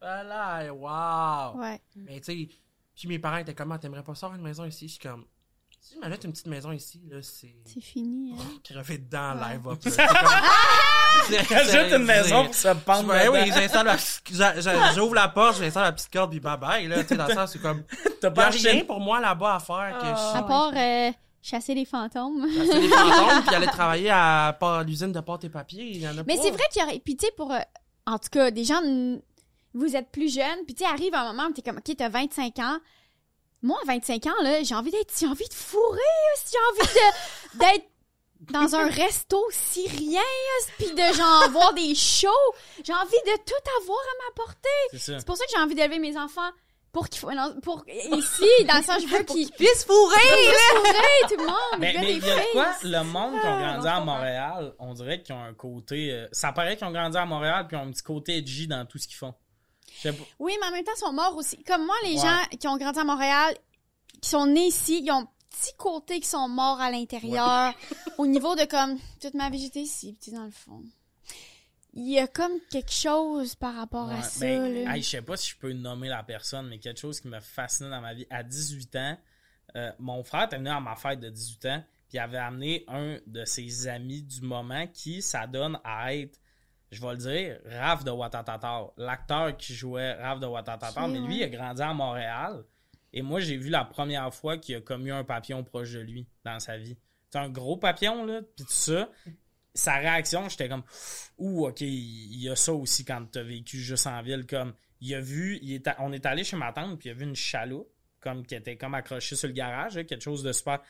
voilà, 0.01 0.73
wow! 0.73 1.59
Ouais. 1.61 1.81
Mais 1.95 2.19
tu 2.19 2.25
sais, 2.25 2.49
puis 2.95 3.07
mes 3.07 3.19
parents 3.19 3.37
étaient 3.37 3.53
comme, 3.53 3.71
Ah, 3.71 3.77
t'aimerais 3.79 4.03
pas 4.03 4.13
avoir 4.13 4.35
une 4.35 4.41
maison 4.43 4.65
ici? 4.65 4.87
Je 4.87 4.93
suis 4.93 4.99
comme, 5.01 5.25
si 5.79 5.95
je 5.95 5.99
m'achète 5.99 6.23
une 6.23 6.31
petite 6.31 6.47
maison 6.47 6.71
ici, 6.71 7.01
là, 7.09 7.17
c'est. 7.21 7.55
C'est 7.65 7.81
fini. 7.81 8.33
hein. 8.39 8.43
crever 8.63 8.97
dedans 8.97 9.35
Ouais. 9.35 9.53
live 9.53 9.67
up. 9.67 9.79
là. 9.85 9.91
C'est 11.27 11.47
comme- 11.47 11.57
Rajoute 11.57 11.91
une 11.93 12.05
maison 12.05 12.45
pour 12.45 12.55
se 12.55 12.67
pendre 12.75 13.09
Ouais, 13.09 13.27
oui, 13.27 13.51
j'ouvre 14.95 15.15
la 15.15 15.27
porte, 15.29 15.57
j'installe 15.57 15.83
la 15.83 15.91
petite 15.91 16.11
corde, 16.13 16.29
puis 16.31 16.39
bye 16.39 16.57
bye, 16.57 16.87
là, 16.87 17.01
tu 17.01 17.09
sais, 17.09 17.17
dans 17.17 17.27
le 17.27 17.33
sens, 17.33 17.51
c'est 17.53 17.61
comme, 17.61 17.83
T'as 18.21 18.31
pas 18.31 18.49
rien 18.49 18.83
pour 18.85 18.99
moi 18.99 19.19
là-bas 19.19 19.55
à 19.55 19.59
faire 19.59 19.97
que 19.99 20.05
Ah. 20.05 20.33
À 20.37 20.43
part 20.43 20.71
euh, 20.75 21.11
chasser 21.41 21.73
les 21.73 21.85
fantômes. 21.85 22.43
acheter 22.43 22.79
des 22.81 22.87
fantômes, 22.89 23.43
puis 23.45 23.55
aller 23.55 23.67
travailler 23.67 24.09
à, 24.11 24.57
l'usine 24.85 25.11
de 25.11 25.19
pâte 25.19 25.43
et 25.45 25.49
papier, 25.49 25.83
il 25.85 25.97
y 26.01 26.07
en 26.07 26.17
a 26.17 26.23
Mais 26.23 26.37
c'est 26.37 26.51
vrai 26.51 26.63
qu'il 26.71 26.81
y 26.81 26.85
aurait. 26.85 26.99
Puis, 26.99 27.17
tu 27.17 27.25
sais, 27.25 27.31
pour. 27.35 27.51
euh, 27.51 27.59
en 28.05 28.17
tout 28.19 28.29
cas, 28.31 28.51
des 28.51 28.63
gens. 28.63 28.81
Vous 29.77 29.95
êtes 29.95 30.09
plus 30.11 30.33
jeunes. 30.33 30.65
Puis, 30.65 30.75
tu 30.75 30.83
sais, 30.83 30.89
arrive 30.89 31.13
un 31.15 31.31
moment 31.33 31.47
où 31.49 31.53
t'es 31.53 31.61
comme, 31.61 31.77
OK, 31.77 31.95
t'as 31.97 32.09
25 32.09 32.59
ans. 32.59 32.77
Moi, 33.61 33.77
à 33.83 33.85
25 33.87 34.25
ans, 34.27 34.43
là, 34.43 34.63
j'ai 34.63 34.75
envie 34.75 34.91
d'être. 34.91 35.13
J'ai 35.19 35.27
envie 35.27 35.47
de 35.47 35.53
fourrer. 35.53 35.99
J'ai 36.51 36.57
envie 36.83 36.93
de- 36.93 37.59
d'être 37.59 37.85
dans 38.51 38.75
un 38.75 38.87
resto 38.87 39.43
syrien. 39.51 40.21
Puis 40.77 40.91
de, 40.93 41.13
genre, 41.15 41.49
voir 41.51 41.73
des 41.73 41.95
shows. 41.95 42.27
J'ai 42.83 42.93
envie 42.93 43.11
de 43.25 43.35
tout 43.45 43.81
avoir 43.81 43.99
à 43.99 44.25
ma 44.29 44.35
portée. 44.35 44.69
C'est 44.91 44.99
ça. 44.99 45.19
C'est 45.19 45.25
pour 45.25 45.37
ça 45.37 45.45
que 45.45 45.51
j'ai 45.55 45.61
envie 45.61 45.75
d'élever 45.75 45.99
mes 45.99 46.17
enfants. 46.17 46.49
Pour 46.93 47.05
non, 47.31 47.59
Pour. 47.61 47.83
Ici, 47.87 48.45
dans 48.67 48.77
le 48.77 48.83
sens, 48.83 49.01
je 49.03 49.07
veux 49.07 49.23
qu'ils. 49.23 49.51
Puisse 49.51 49.85
fourrer! 49.85 50.15
puissent 50.15 50.69
fourrer, 50.71 51.27
tout 51.29 51.37
le 51.37 51.45
monde. 51.45 51.79
Mais 51.79 51.93
les 51.93 51.93
gars, 51.93 52.01
mais 52.01 52.13
il 52.13 52.25
y 52.25 52.31
a 52.31 52.35
de 52.37 52.51
quoi, 52.53 52.73
le 52.83 53.03
monde 53.03 53.39
qui 53.39 53.45
ont 53.47 53.59
grandi 53.59 53.87
à 53.87 53.99
Montréal, 53.99 54.73
on 54.79 54.93
dirait 54.93 55.21
qu'ils 55.21 55.35
ont 55.35 55.43
un 55.43 55.53
côté... 55.53 56.11
euh, 56.11 56.27
ça 56.31 56.53
paraît 56.53 56.75
qu'ils 56.75 56.87
ont 56.87 56.91
grandi 56.91 57.15
à 57.17 57.25
Montréal 57.25 57.67
puis 57.67 57.77
ils 57.77 57.79
ont 57.79 57.83
un 57.83 57.91
petit 57.91 58.01
côté 58.01 58.37
edgy 58.37 58.67
dans 58.67 58.83
tout 58.87 58.97
ce 58.97 59.07
qu'ils 59.07 59.17
font. 59.17 59.35
Oui, 60.39 60.53
mais 60.61 60.67
en 60.67 60.71
même 60.71 60.83
temps, 60.83 60.91
ils 60.95 60.99
sont 60.99 61.13
morts 61.13 61.35
aussi. 61.35 61.61
Comme 61.63 61.85
moi, 61.85 61.95
les 62.03 62.15
Ouais. 62.15 62.21
gens 62.21 62.57
qui 62.59 62.67
ont 62.67 62.77
grandi 62.77 62.99
à 62.99 63.03
Montréal, 63.03 63.55
qui 64.21 64.29
sont 64.29 64.45
nés 64.45 64.67
ici, 64.67 65.01
ils 65.03 65.11
ont 65.11 65.21
un 65.21 65.29
petit 65.49 65.73
côté 65.77 66.19
qui 66.19 66.27
sont 66.27 66.47
morts 66.47 66.79
à 66.79 66.91
l'intérieur. 66.91 67.73
au 68.17 68.27
niveau 68.27 68.55
de 68.55 68.65
comme, 68.65 68.97
toute 69.21 69.33
ma 69.33 69.49
vie, 69.49 69.59
j'étais 69.59 69.81
ici, 69.81 70.13
petit 70.13 70.31
dans 70.31 70.43
le 70.45 70.51
fond. 70.51 70.83
Il 71.93 72.07
y 72.11 72.19
a 72.19 72.27
comme 72.27 72.59
quelque 72.69 72.91
chose 72.91 73.55
par 73.55 73.73
rapport 73.73 74.09
à 74.11 74.21
ça, 74.21 74.39
ben, 74.45 74.87
hey, 74.87 75.01
je 75.01 75.09
sais 75.09 75.21
pas 75.23 75.35
si 75.35 75.49
je 75.51 75.57
peux 75.57 75.73
nommer 75.73 76.09
la 76.09 76.21
personne, 76.21 76.67
mais 76.67 76.77
quelque 76.77 76.99
chose 76.99 77.19
qui 77.19 77.27
m'a 77.27 77.41
fasciné 77.41 77.89
dans 77.89 78.01
ma 78.01 78.13
vie. 78.13 78.27
À 78.29 78.43
18 78.43 78.95
ans, 78.97 79.17
euh, 79.75 79.91
mon 79.97 80.23
frère 80.23 80.43
était 80.43 80.57
venu 80.57 80.69
à 80.69 80.79
ma 80.79 80.95
fête 80.95 81.19
de 81.19 81.29
18 81.29 81.65
ans, 81.65 81.83
puis 82.07 82.17
il 82.17 82.19
avait 82.19 82.37
amené 82.37 82.83
un 82.87 83.17
de 83.25 83.43
ses 83.45 83.87
amis 83.87 84.21
du 84.21 84.41
moment 84.41 84.85
qui 84.93 85.23
s'adonne 85.23 85.79
à 85.83 86.13
être, 86.13 86.37
je 86.91 87.01
vais 87.01 87.11
le 87.11 87.17
dire, 87.17 87.59
Raph 87.79 88.03
de 88.03 88.11
Watatata. 88.11 88.87
L'acteur 88.97 89.55
qui 89.57 89.73
jouait 89.73 90.13
Raph 90.13 90.39
de 90.39 90.45
Watatata, 90.47 91.07
mais 91.07 91.19
lui, 91.19 91.27
ouais. 91.27 91.35
il 91.37 91.43
a 91.43 91.49
grandi 91.49 91.81
à 91.81 91.93
Montréal. 91.93 92.63
Et 93.13 93.21
moi, 93.21 93.39
j'ai 93.39 93.57
vu 93.57 93.69
la 93.69 93.83
première 93.85 94.33
fois 94.33 94.57
qu'il 94.57 94.75
a 94.75 94.81
commis 94.81 95.11
un 95.11 95.23
papillon 95.23 95.63
proche 95.63 95.91
de 95.93 95.99
lui 95.99 96.27
dans 96.43 96.59
sa 96.59 96.77
vie. 96.77 96.97
C'est 97.29 97.39
un 97.39 97.49
gros 97.49 97.77
papillon, 97.77 98.25
là, 98.25 98.41
puis 98.41 98.65
tout 98.65 98.71
ça. 98.71 99.09
Sa 99.73 99.95
réaction, 99.97 100.47
j'étais 100.49 100.69
comme, 100.69 100.83
ouh, 101.37 101.67
ok, 101.67 101.81
il 101.81 102.41
y 102.41 102.49
a 102.49 102.55
ça 102.55 102.73
aussi 102.73 103.05
quand 103.05 103.25
t'as 103.31 103.43
vécu 103.43 103.77
juste 103.77 104.07
en 104.07 104.21
ville. 104.21 104.45
Comme, 104.47 104.73
il 105.01 105.13
a 105.13 105.19
vu, 105.21 105.59
il 105.61 105.73
est 105.73 105.87
a- 105.87 105.95
on 105.99 106.11
est 106.13 106.25
allé 106.25 106.43
chez 106.43 106.55
ma 106.57 106.71
tante, 106.73 106.99
puis 106.99 107.09
il 107.09 107.11
a 107.11 107.15
vu 107.15 107.23
une 107.25 107.35
chaloupe, 107.35 107.87
comme, 108.19 108.45
qui 108.45 108.55
était 108.55 108.75
comme 108.77 108.93
accrochée 108.95 109.35
sur 109.35 109.47
le 109.47 109.53
garage, 109.53 109.95
là, 109.95 110.03
quelque 110.03 110.23
chose 110.23 110.41
de 110.43 110.51
super. 110.51 110.81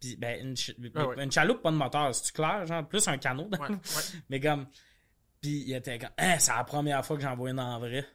Puis, 0.00 0.16
ben, 0.16 0.44
une, 0.46 0.56
ch- 0.56 0.76
Ah 0.94 1.06
ouais. 1.06 1.24
une 1.24 1.32
chaloupe, 1.32 1.62
pas 1.62 1.70
de 1.70 1.76
moteur, 1.76 2.14
c'est-tu 2.14 2.32
clair, 2.32 2.66
genre, 2.66 2.86
plus 2.86 3.06
un 3.08 3.16
canot. 3.16 3.48
Ouais, 3.52 3.68
ouais. 3.70 3.76
Mais 4.28 4.40
comme, 4.40 4.66
puis 5.44 5.62
il 5.66 5.74
était 5.74 5.98
comme, 5.98 6.08
hein, 6.16 6.36
c'est 6.38 6.52
la 6.54 6.64
première 6.64 7.04
fois 7.04 7.16
que 7.16 7.22
j'en 7.22 7.36
vois 7.36 7.50
une 7.50 7.60
en 7.60 7.78
vrai. 7.78 8.06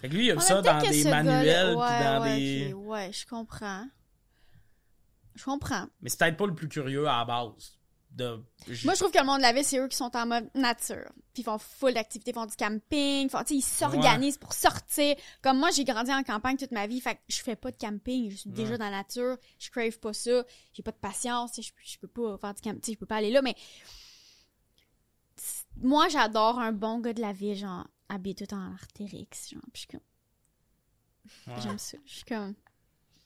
Fait 0.00 0.08
que 0.08 0.14
lui, 0.14 0.26
il 0.26 0.30
a 0.30 0.34
vu 0.34 0.38
Ouais, 0.38 0.44
ça 0.46 0.62
dans 0.62 0.78
des 0.78 1.02
manuels, 1.02 1.66
puis 1.70 1.76
ouais, 1.76 2.04
dans 2.04 2.22
ouais, 2.22 2.36
des. 2.38 2.72
Ouais, 2.72 3.12
je 3.12 3.26
comprends. 3.26 3.84
Je 5.34 5.44
comprends. 5.44 5.86
Mais 6.00 6.08
c'est 6.08 6.18
peut-être 6.18 6.36
pas 6.36 6.46
le 6.46 6.54
plus 6.54 6.68
curieux 6.68 7.08
à 7.08 7.18
la 7.18 7.24
base. 7.24 7.76
De... 8.12 8.44
Moi, 8.84 8.94
je 8.94 8.98
trouve 9.00 9.10
que 9.10 9.18
le 9.18 9.24
monde 9.24 9.38
de 9.38 9.42
la 9.42 9.52
ville, 9.52 9.64
c'est 9.64 9.78
eux 9.78 9.88
qui 9.88 9.96
sont 9.96 10.16
en 10.16 10.26
mode 10.26 10.48
nature. 10.54 11.10
Puis 11.32 11.42
ils 11.42 11.44
font 11.44 11.58
full 11.58 11.94
d'activités, 11.94 12.30
ils 12.30 12.34
font 12.34 12.46
du 12.46 12.56
camping, 12.56 13.26
ils 13.26 13.28
font- 13.28 13.42
ils 13.50 13.60
s'organisent 13.62 14.38
pour 14.38 14.52
sortir. 14.52 15.16
Comme 15.42 15.58
moi, 15.58 15.70
j'ai 15.72 15.84
grandi 15.84 16.12
en 16.12 16.22
campagne 16.22 16.56
toute 16.56 16.70
ma 16.72 16.86
vie, 16.86 17.00
fait 17.00 17.16
que 17.16 17.20
je 17.28 17.40
fais 17.42 17.56
pas 17.56 17.72
de 17.72 17.76
camping, 17.76 18.30
je 18.30 18.36
suis 18.36 18.50
déjà 18.50 18.78
dans 18.78 18.84
la 18.86 18.98
nature, 18.98 19.36
je 19.58 19.70
crave 19.70 19.98
pas 19.98 20.12
ça, 20.12 20.44
j'ai 20.72 20.82
pas 20.84 20.92
de 20.92 20.96
patience, 20.96 21.52
je, 21.60 21.70
je 21.84 21.98
peux 21.98 22.08
pas 22.08 22.38
faire 22.38 22.54
du 22.54 22.62
camping, 22.62 22.94
je 22.94 22.98
peux 22.98 23.06
pas 23.06 23.16
aller 23.16 23.30
là, 23.32 23.42
mais 23.42 23.54
moi, 25.80 26.08
j'adore 26.08 26.58
un 26.58 26.72
bon 26.72 27.00
gars 27.00 27.12
de 27.12 27.20
la 27.20 27.32
ville, 27.32 27.56
genre, 27.56 27.86
habillé 28.08 28.34
tout 28.34 28.52
en 28.54 28.72
artérix, 28.72 29.50
genre, 29.52 29.62
puis 29.72 29.72
je 29.74 29.78
suis 29.80 29.88
comme, 29.88 30.00
Ouais. 31.54 31.60
j'aime 31.62 31.78
ça, 31.78 31.98
je 32.06 32.12
suis 32.12 32.24
comme, 32.24 32.54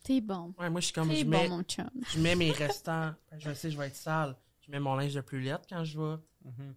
t'es 0.02 0.20
bon, 0.20 0.54
Ouais, 0.58 0.68
moi, 0.70 0.80
je 0.80 0.86
suis 0.86 0.92
comme, 0.94 1.08
t'es 1.08 1.16
je 1.16 1.24
bon, 1.24 1.30
mets, 1.30 1.48
mon 1.48 1.62
chum. 1.62 1.88
je 2.12 2.18
mets 2.18 2.34
mes 2.34 2.50
restants, 2.52 3.14
je 3.38 3.52
sais, 3.54 3.70
je 3.70 3.78
vais 3.78 3.86
être 3.88 3.96
sale. 3.96 4.36
Je 4.66 4.70
mets 4.70 4.80
mon 4.80 4.94
linge 4.94 5.12
de 5.14 5.20
plus 5.20 5.42
lettre 5.42 5.66
quand 5.68 5.84
je 5.84 5.98
vais 5.98 6.16
Mhm. 6.44 6.74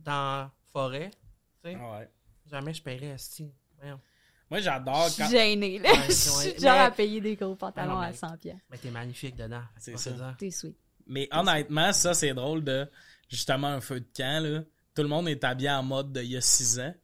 dans 0.00 0.12
la 0.12 0.52
forêt. 0.70 1.10
Tu 1.64 1.70
sais, 1.70 1.76
Ouais. 1.76 2.10
jamais 2.50 2.74
je 2.74 2.82
paierais. 2.82 3.16
Voyons. 3.78 4.00
Moi, 4.50 4.60
j'adore 4.60 5.06
Je 5.08 5.12
suis 5.14 5.22
quand. 5.22 5.30
gênée, 5.30 5.78
là. 5.78 5.88
Ouais, 5.92 6.06
Je 6.08 6.12
suis 6.12 6.50
genre 6.60 6.74
Mais- 6.74 6.84
à 6.84 6.90
payer 6.90 7.20
des 7.22 7.34
gros 7.34 7.56
pantalons 7.56 7.94
non, 7.94 8.00
à 8.00 8.08
mais- 8.10 8.16
100 8.16 8.36
pièces. 8.36 8.60
Mais 8.70 8.76
t'es 8.78 8.90
magnifique 8.90 9.34
dedans. 9.34 9.62
C'est 9.78 9.96
ça. 9.98 10.34
T'es 10.38 10.50
sweet. 10.50 10.76
Mais 11.06 11.26
honnêtement, 11.32 11.92
ça, 11.92 12.12
c'est 12.14 12.34
drôle 12.34 12.62
de 12.62 12.88
justement 13.28 13.68
un 13.68 13.80
feu 13.80 14.00
de 14.00 14.08
camp. 14.14 14.42
Là. 14.42 14.60
Tout 14.96 15.02
le 15.02 15.08
monde 15.08 15.28
est 15.28 15.44
habillé 15.44 15.70
en 15.70 15.82
mode 15.82 16.12
d'il 16.12 16.32
y 16.32 16.36
a 16.36 16.40
6 16.40 16.80
ans. 16.80 16.94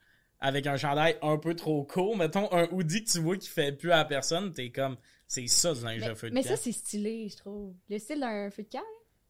Avec 0.41 0.67
un 0.67 0.77
chandail 0.77 1.17
un 1.23 1.37
peu 1.37 1.55
trop 1.55 1.85
court. 1.85 2.17
Mettons 2.17 2.53
un 2.53 2.67
hoodie 2.73 3.05
que 3.05 3.11
tu 3.13 3.21
vois 3.21 3.37
qui 3.37 3.49
fait 3.49 3.71
plus 3.71 3.93
à 3.93 4.05
personne. 4.05 4.53
T'es 4.53 4.73
comme, 4.73 4.97
c'est 5.29 5.47
ça 5.47 5.73
du 5.73 5.85
linge 5.85 6.01
Mais, 6.01 6.09
de 6.09 6.15
feu 6.15 6.31
de 6.31 6.35
mais 6.35 6.43
camp. 6.43 6.49
ça, 6.49 6.57
c'est 6.57 6.73
stylé, 6.73 7.29
je 7.29 7.37
trouve. 7.37 7.75
Le 7.89 7.99
style 7.99 8.19
d'un 8.21 8.51
feu 8.51 8.65
de 8.65 8.69
camp, 8.69 8.79
là, 8.79 8.85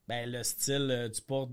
Ben, 0.09 0.31
le 0.31 0.43
style, 0.43 0.89
euh, 0.91 1.11
tu 1.11 1.21
portes 1.21 1.51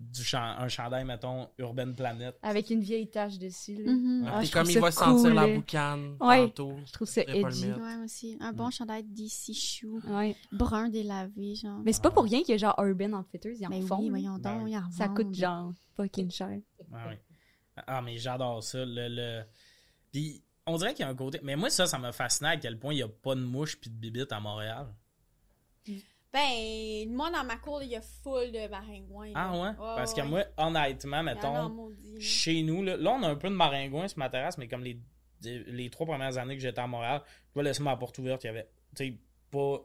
du 0.00 0.24
chan- 0.24 0.56
un 0.58 0.66
chandail, 0.68 1.04
mettons, 1.04 1.48
Urban 1.58 1.92
Planet. 1.92 2.34
avec 2.42 2.70
une 2.70 2.80
vieille 2.80 3.08
tache 3.08 3.38
dessus. 3.38 3.74
Là. 3.84 3.92
Mhm. 3.92 4.24
Ah, 4.26 4.42
comme 4.50 4.70
il 4.70 4.80
va 4.80 4.90
sentir 4.90 5.34
la 5.34 5.46
boucane 5.46 6.16
Ouais. 6.20 6.46
tantôt. 6.48 6.72
Je 6.86 6.92
trouve 6.92 7.06
ça 7.06 7.20
edgy. 7.26 7.70
Ouais, 7.72 7.96
aussi. 8.02 8.36
Un 8.40 8.52
bon 8.54 8.70
chandail 8.70 9.04
d'ici 9.04 9.52
chou, 9.54 10.00
Ouais. 10.08 10.34
brun 10.52 10.88
délavé, 10.88 11.54
genre. 11.54 11.80
Mais 11.84 11.92
c'est 11.92 12.02
pas 12.02 12.10
pour 12.10 12.24
rien 12.24 12.40
qu'il 12.40 12.52
y 12.52 12.54
a 12.54 12.56
genre 12.58 12.74
Urban 12.82 13.12
Outfitters, 13.12 13.54
ils 13.60 13.66
en 13.66 13.70
Mais 13.70 13.82
font. 13.82 14.00
oui, 14.00 14.08
voyons 14.08 14.38
Ben 14.38 14.54
donc, 14.54 14.64
oui. 14.64 14.72
ils 14.72 14.78
en 14.78 14.90
Ça 14.90 15.08
coûte 15.08 15.34
genre 15.34 15.72
fucking 15.96 16.30
cher. 16.30 16.58
Ah, 16.92 17.06
oui. 17.10 17.14
ah 17.86 18.00
mais 18.00 18.16
j'adore 18.16 18.62
ça. 18.64 18.78
Le, 18.84 19.08
le... 19.08 19.42
Puis 20.12 20.42
on 20.66 20.76
dirait 20.78 20.94
qu'il 20.94 21.04
y 21.04 21.08
a 21.08 21.10
un 21.10 21.14
côté. 21.14 21.40
Mais 21.42 21.56
moi, 21.56 21.68
ça, 21.68 21.86
ça 21.86 21.98
m'a 21.98 22.12
fasciné 22.12 22.48
à 22.50 22.56
quel 22.56 22.78
point 22.78 22.94
il 22.94 22.96
n'y 22.96 23.02
a 23.02 23.08
pas 23.08 23.34
de 23.34 23.40
mouches 23.42 23.78
puis 23.78 23.90
de 23.90 23.96
bibites 23.96 24.32
à 24.32 24.40
Montréal. 24.40 24.86
Ben, 26.32 27.08
moi, 27.12 27.30
dans 27.30 27.42
ma 27.42 27.56
cour, 27.56 27.82
il 27.82 27.90
y 27.90 27.96
a 27.96 28.00
full 28.00 28.52
de 28.52 28.68
maringouins. 28.68 29.32
Ah 29.34 29.58
ouais? 29.58 29.70
Parce 29.76 30.14
que 30.14 30.20
moi, 30.22 30.44
honnêtement, 30.56 31.22
mettons, 31.22 31.92
chez 32.20 32.62
nous, 32.62 32.82
là, 32.84 32.96
là, 32.96 33.10
on 33.10 33.22
a 33.24 33.28
un 33.28 33.36
peu 33.36 33.48
de 33.48 33.54
maringouins 33.54 34.06
sur 34.06 34.18
ma 34.18 34.28
terrasse, 34.28 34.56
mais 34.56 34.68
comme 34.68 34.84
les, 34.84 35.00
les 35.42 35.90
trois 35.90 36.06
premières 36.06 36.38
années 36.38 36.54
que 36.56 36.62
j'étais 36.62 36.80
à 36.80 36.86
Montréal, 36.86 37.22
je 37.48 37.54
dois 37.54 37.62
laisser 37.64 37.82
ma 37.82 37.96
porte 37.96 38.18
ouverte, 38.18 38.44
il 38.44 38.48
y 38.48 38.50
avait, 38.50 38.68
tu 38.96 39.06
sais, 39.06 39.18
pas, 39.50 39.80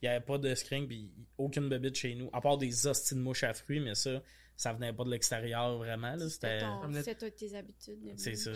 il 0.00 0.06
y 0.06 0.08
avait 0.08 0.24
pas 0.24 0.38
de 0.38 0.54
screen, 0.54 0.88
puis 0.88 1.12
aucune 1.36 1.68
bébite 1.68 1.96
chez 1.96 2.14
nous, 2.14 2.30
à 2.32 2.40
part 2.40 2.56
des 2.56 2.86
hosties 2.86 3.14
de 3.14 3.20
mouches 3.20 3.44
à 3.44 3.52
fruits, 3.52 3.80
mais 3.80 3.94
ça, 3.94 4.22
ça 4.56 4.72
venait 4.72 4.94
pas 4.94 5.04
de 5.04 5.10
l'extérieur 5.10 5.76
vraiment, 5.76 6.16
là, 6.16 6.28
C'était 6.30 6.60
toi 7.14 7.30
tes 7.30 7.54
habitudes. 7.54 8.02
de 8.02 8.12
c'est 8.16 8.36
ça. 8.36 8.52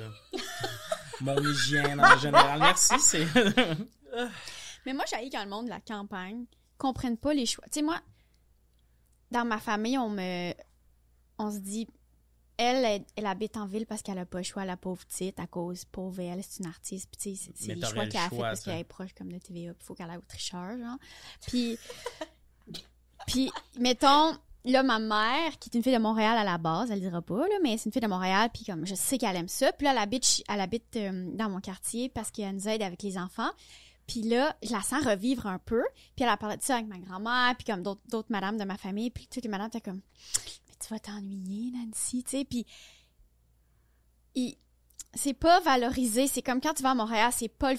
Mon 1.21 1.37
hygiène 1.39 2.01
en 2.01 2.19
général. 2.19 2.59
Merci, 2.59 2.99
c'est. 2.99 3.27
Mais 4.87 4.93
moi, 4.93 5.05
j'ai 5.09 5.31
quand 5.31 5.43
le 5.43 5.49
monde 5.51 5.65
de 5.67 5.71
la 5.71 5.81
campagne 5.81 6.45
comprenne 6.89 7.17
pas 7.17 7.33
les 7.35 7.47
choix. 7.47 7.65
Tu 7.67 7.81
sais, 7.81 7.83
moi, 7.83 7.99
dans 9.31 9.45
ma 9.45 9.59
famille, 9.59 9.99
on 9.99 10.11
me. 10.11 10.53
On 11.39 11.51
se 11.51 11.59
dit. 11.59 11.89
Elle, 12.57 12.85
elle, 12.85 13.05
elle 13.17 13.27
habite 13.27 13.57
en 13.57 13.67
ville 13.67 13.85
parce 13.85 14.01
qu'elle 14.03 14.19
a 14.19 14.25
pas 14.27 14.39
le 14.39 14.45
choix, 14.45 14.65
la 14.65 14.77
pauvre 14.77 15.05
petite, 15.05 15.41
à 15.41 15.49
cause 15.49 15.85
pauvre 15.87 16.21
elle, 16.21 16.41
c'est 16.45 16.63
une 16.63 16.69
artiste. 16.69 17.09
Puis, 17.11 17.35
tu 17.37 17.37
sais, 17.37 17.53
c'est- 17.57 17.75
les 17.75 17.81
choix 17.81 18.05
le 18.05 18.11
qu'elle 18.11 18.21
a 18.21 18.29
fait 18.31 18.37
parce 18.37 18.61
qu'elle 18.61 18.79
est 18.79 18.85
proche 18.85 19.13
comme 19.15 19.33
de 19.33 19.39
TVA, 19.39 19.73
puis 19.75 19.83
il 19.83 19.85
faut 19.87 19.95
qu'elle 19.95 20.09
aille 20.09 20.19
au 20.19 20.29
tricheur, 20.29 20.79
genre. 20.79 20.97
Puis. 21.49 21.77
puis, 23.27 23.51
mettons, 23.81 24.37
là, 24.65 24.83
ma 24.85 25.01
mère, 25.01 25.59
qui 25.59 25.69
est 25.69 25.75
une 25.77 25.83
fille 25.83 25.95
de 25.95 25.99
Montréal 25.99 26.39
à 26.39 26.45
la 26.45 26.59
base, 26.59 26.93
elle 26.93 27.01
le 27.01 27.09
dira 27.09 27.23
pas, 27.23 27.41
là, 27.49 27.55
mais 27.61 27.77
c'est 27.77 27.87
une 27.87 27.93
fille 27.93 28.03
de 28.03 28.07
Montréal, 28.07 28.49
puis 28.55 28.65
comme 28.65 28.87
je 28.87 28.95
sais 28.95 29.19
qu'elle 29.19 29.35
aime 29.35 29.49
ça. 29.49 29.73
Puis 29.73 29.87
là, 29.87 29.91
elle 29.91 29.99
habite, 29.99 30.45
elle 30.49 30.61
habite 30.61 30.95
euh, 30.95 31.31
dans 31.35 31.49
mon 31.51 31.59
quartier 31.61 32.09
parce 32.09 32.31
qu'elle 32.31 32.55
nous 32.55 32.69
aide 32.69 32.83
avec 32.83 33.03
les 33.03 33.19
enfants. 33.19 33.51
Puis 34.07 34.23
là, 34.23 34.57
je 34.63 34.71
la 34.73 34.83
sens 34.83 35.05
revivre 35.05 35.47
un 35.47 35.59
peu. 35.59 35.83
Puis 36.15 36.25
elle 36.25 36.29
a 36.29 36.37
parlé 36.37 36.57
de 36.57 36.63
ça 36.63 36.77
avec 36.77 36.87
ma 36.89 36.99
grand-mère, 36.99 37.55
puis 37.57 37.65
comme 37.65 37.83
d'autres 37.83 38.31
madames 38.31 38.59
de 38.59 38.65
ma 38.65 38.77
famille. 38.77 39.11
Puis 39.11 39.27
toutes 39.31 39.45
les 39.45 39.49
madames 39.51 39.69
étaient 39.69 39.81
comme, 39.81 40.01
mais 40.69 40.75
tu 40.81 40.89
vas 40.93 40.99
t'ennuyer, 40.99 41.71
Nancy, 41.73 42.23
tu 42.25 42.31
sais. 42.39 42.45
Puis 42.45 42.67
il- 44.35 44.57
c'est 45.17 45.33
pas 45.33 45.61
valorisé. 45.61 46.27
C'est 46.27 46.43
comme 46.43 46.61
quand 46.61 46.75
tu 46.75 46.83
vas 46.83 46.91
à 46.91 46.95
Montréal, 46.97 47.31
c'est 47.33 47.47
pas 47.49 47.73
le. 47.73 47.79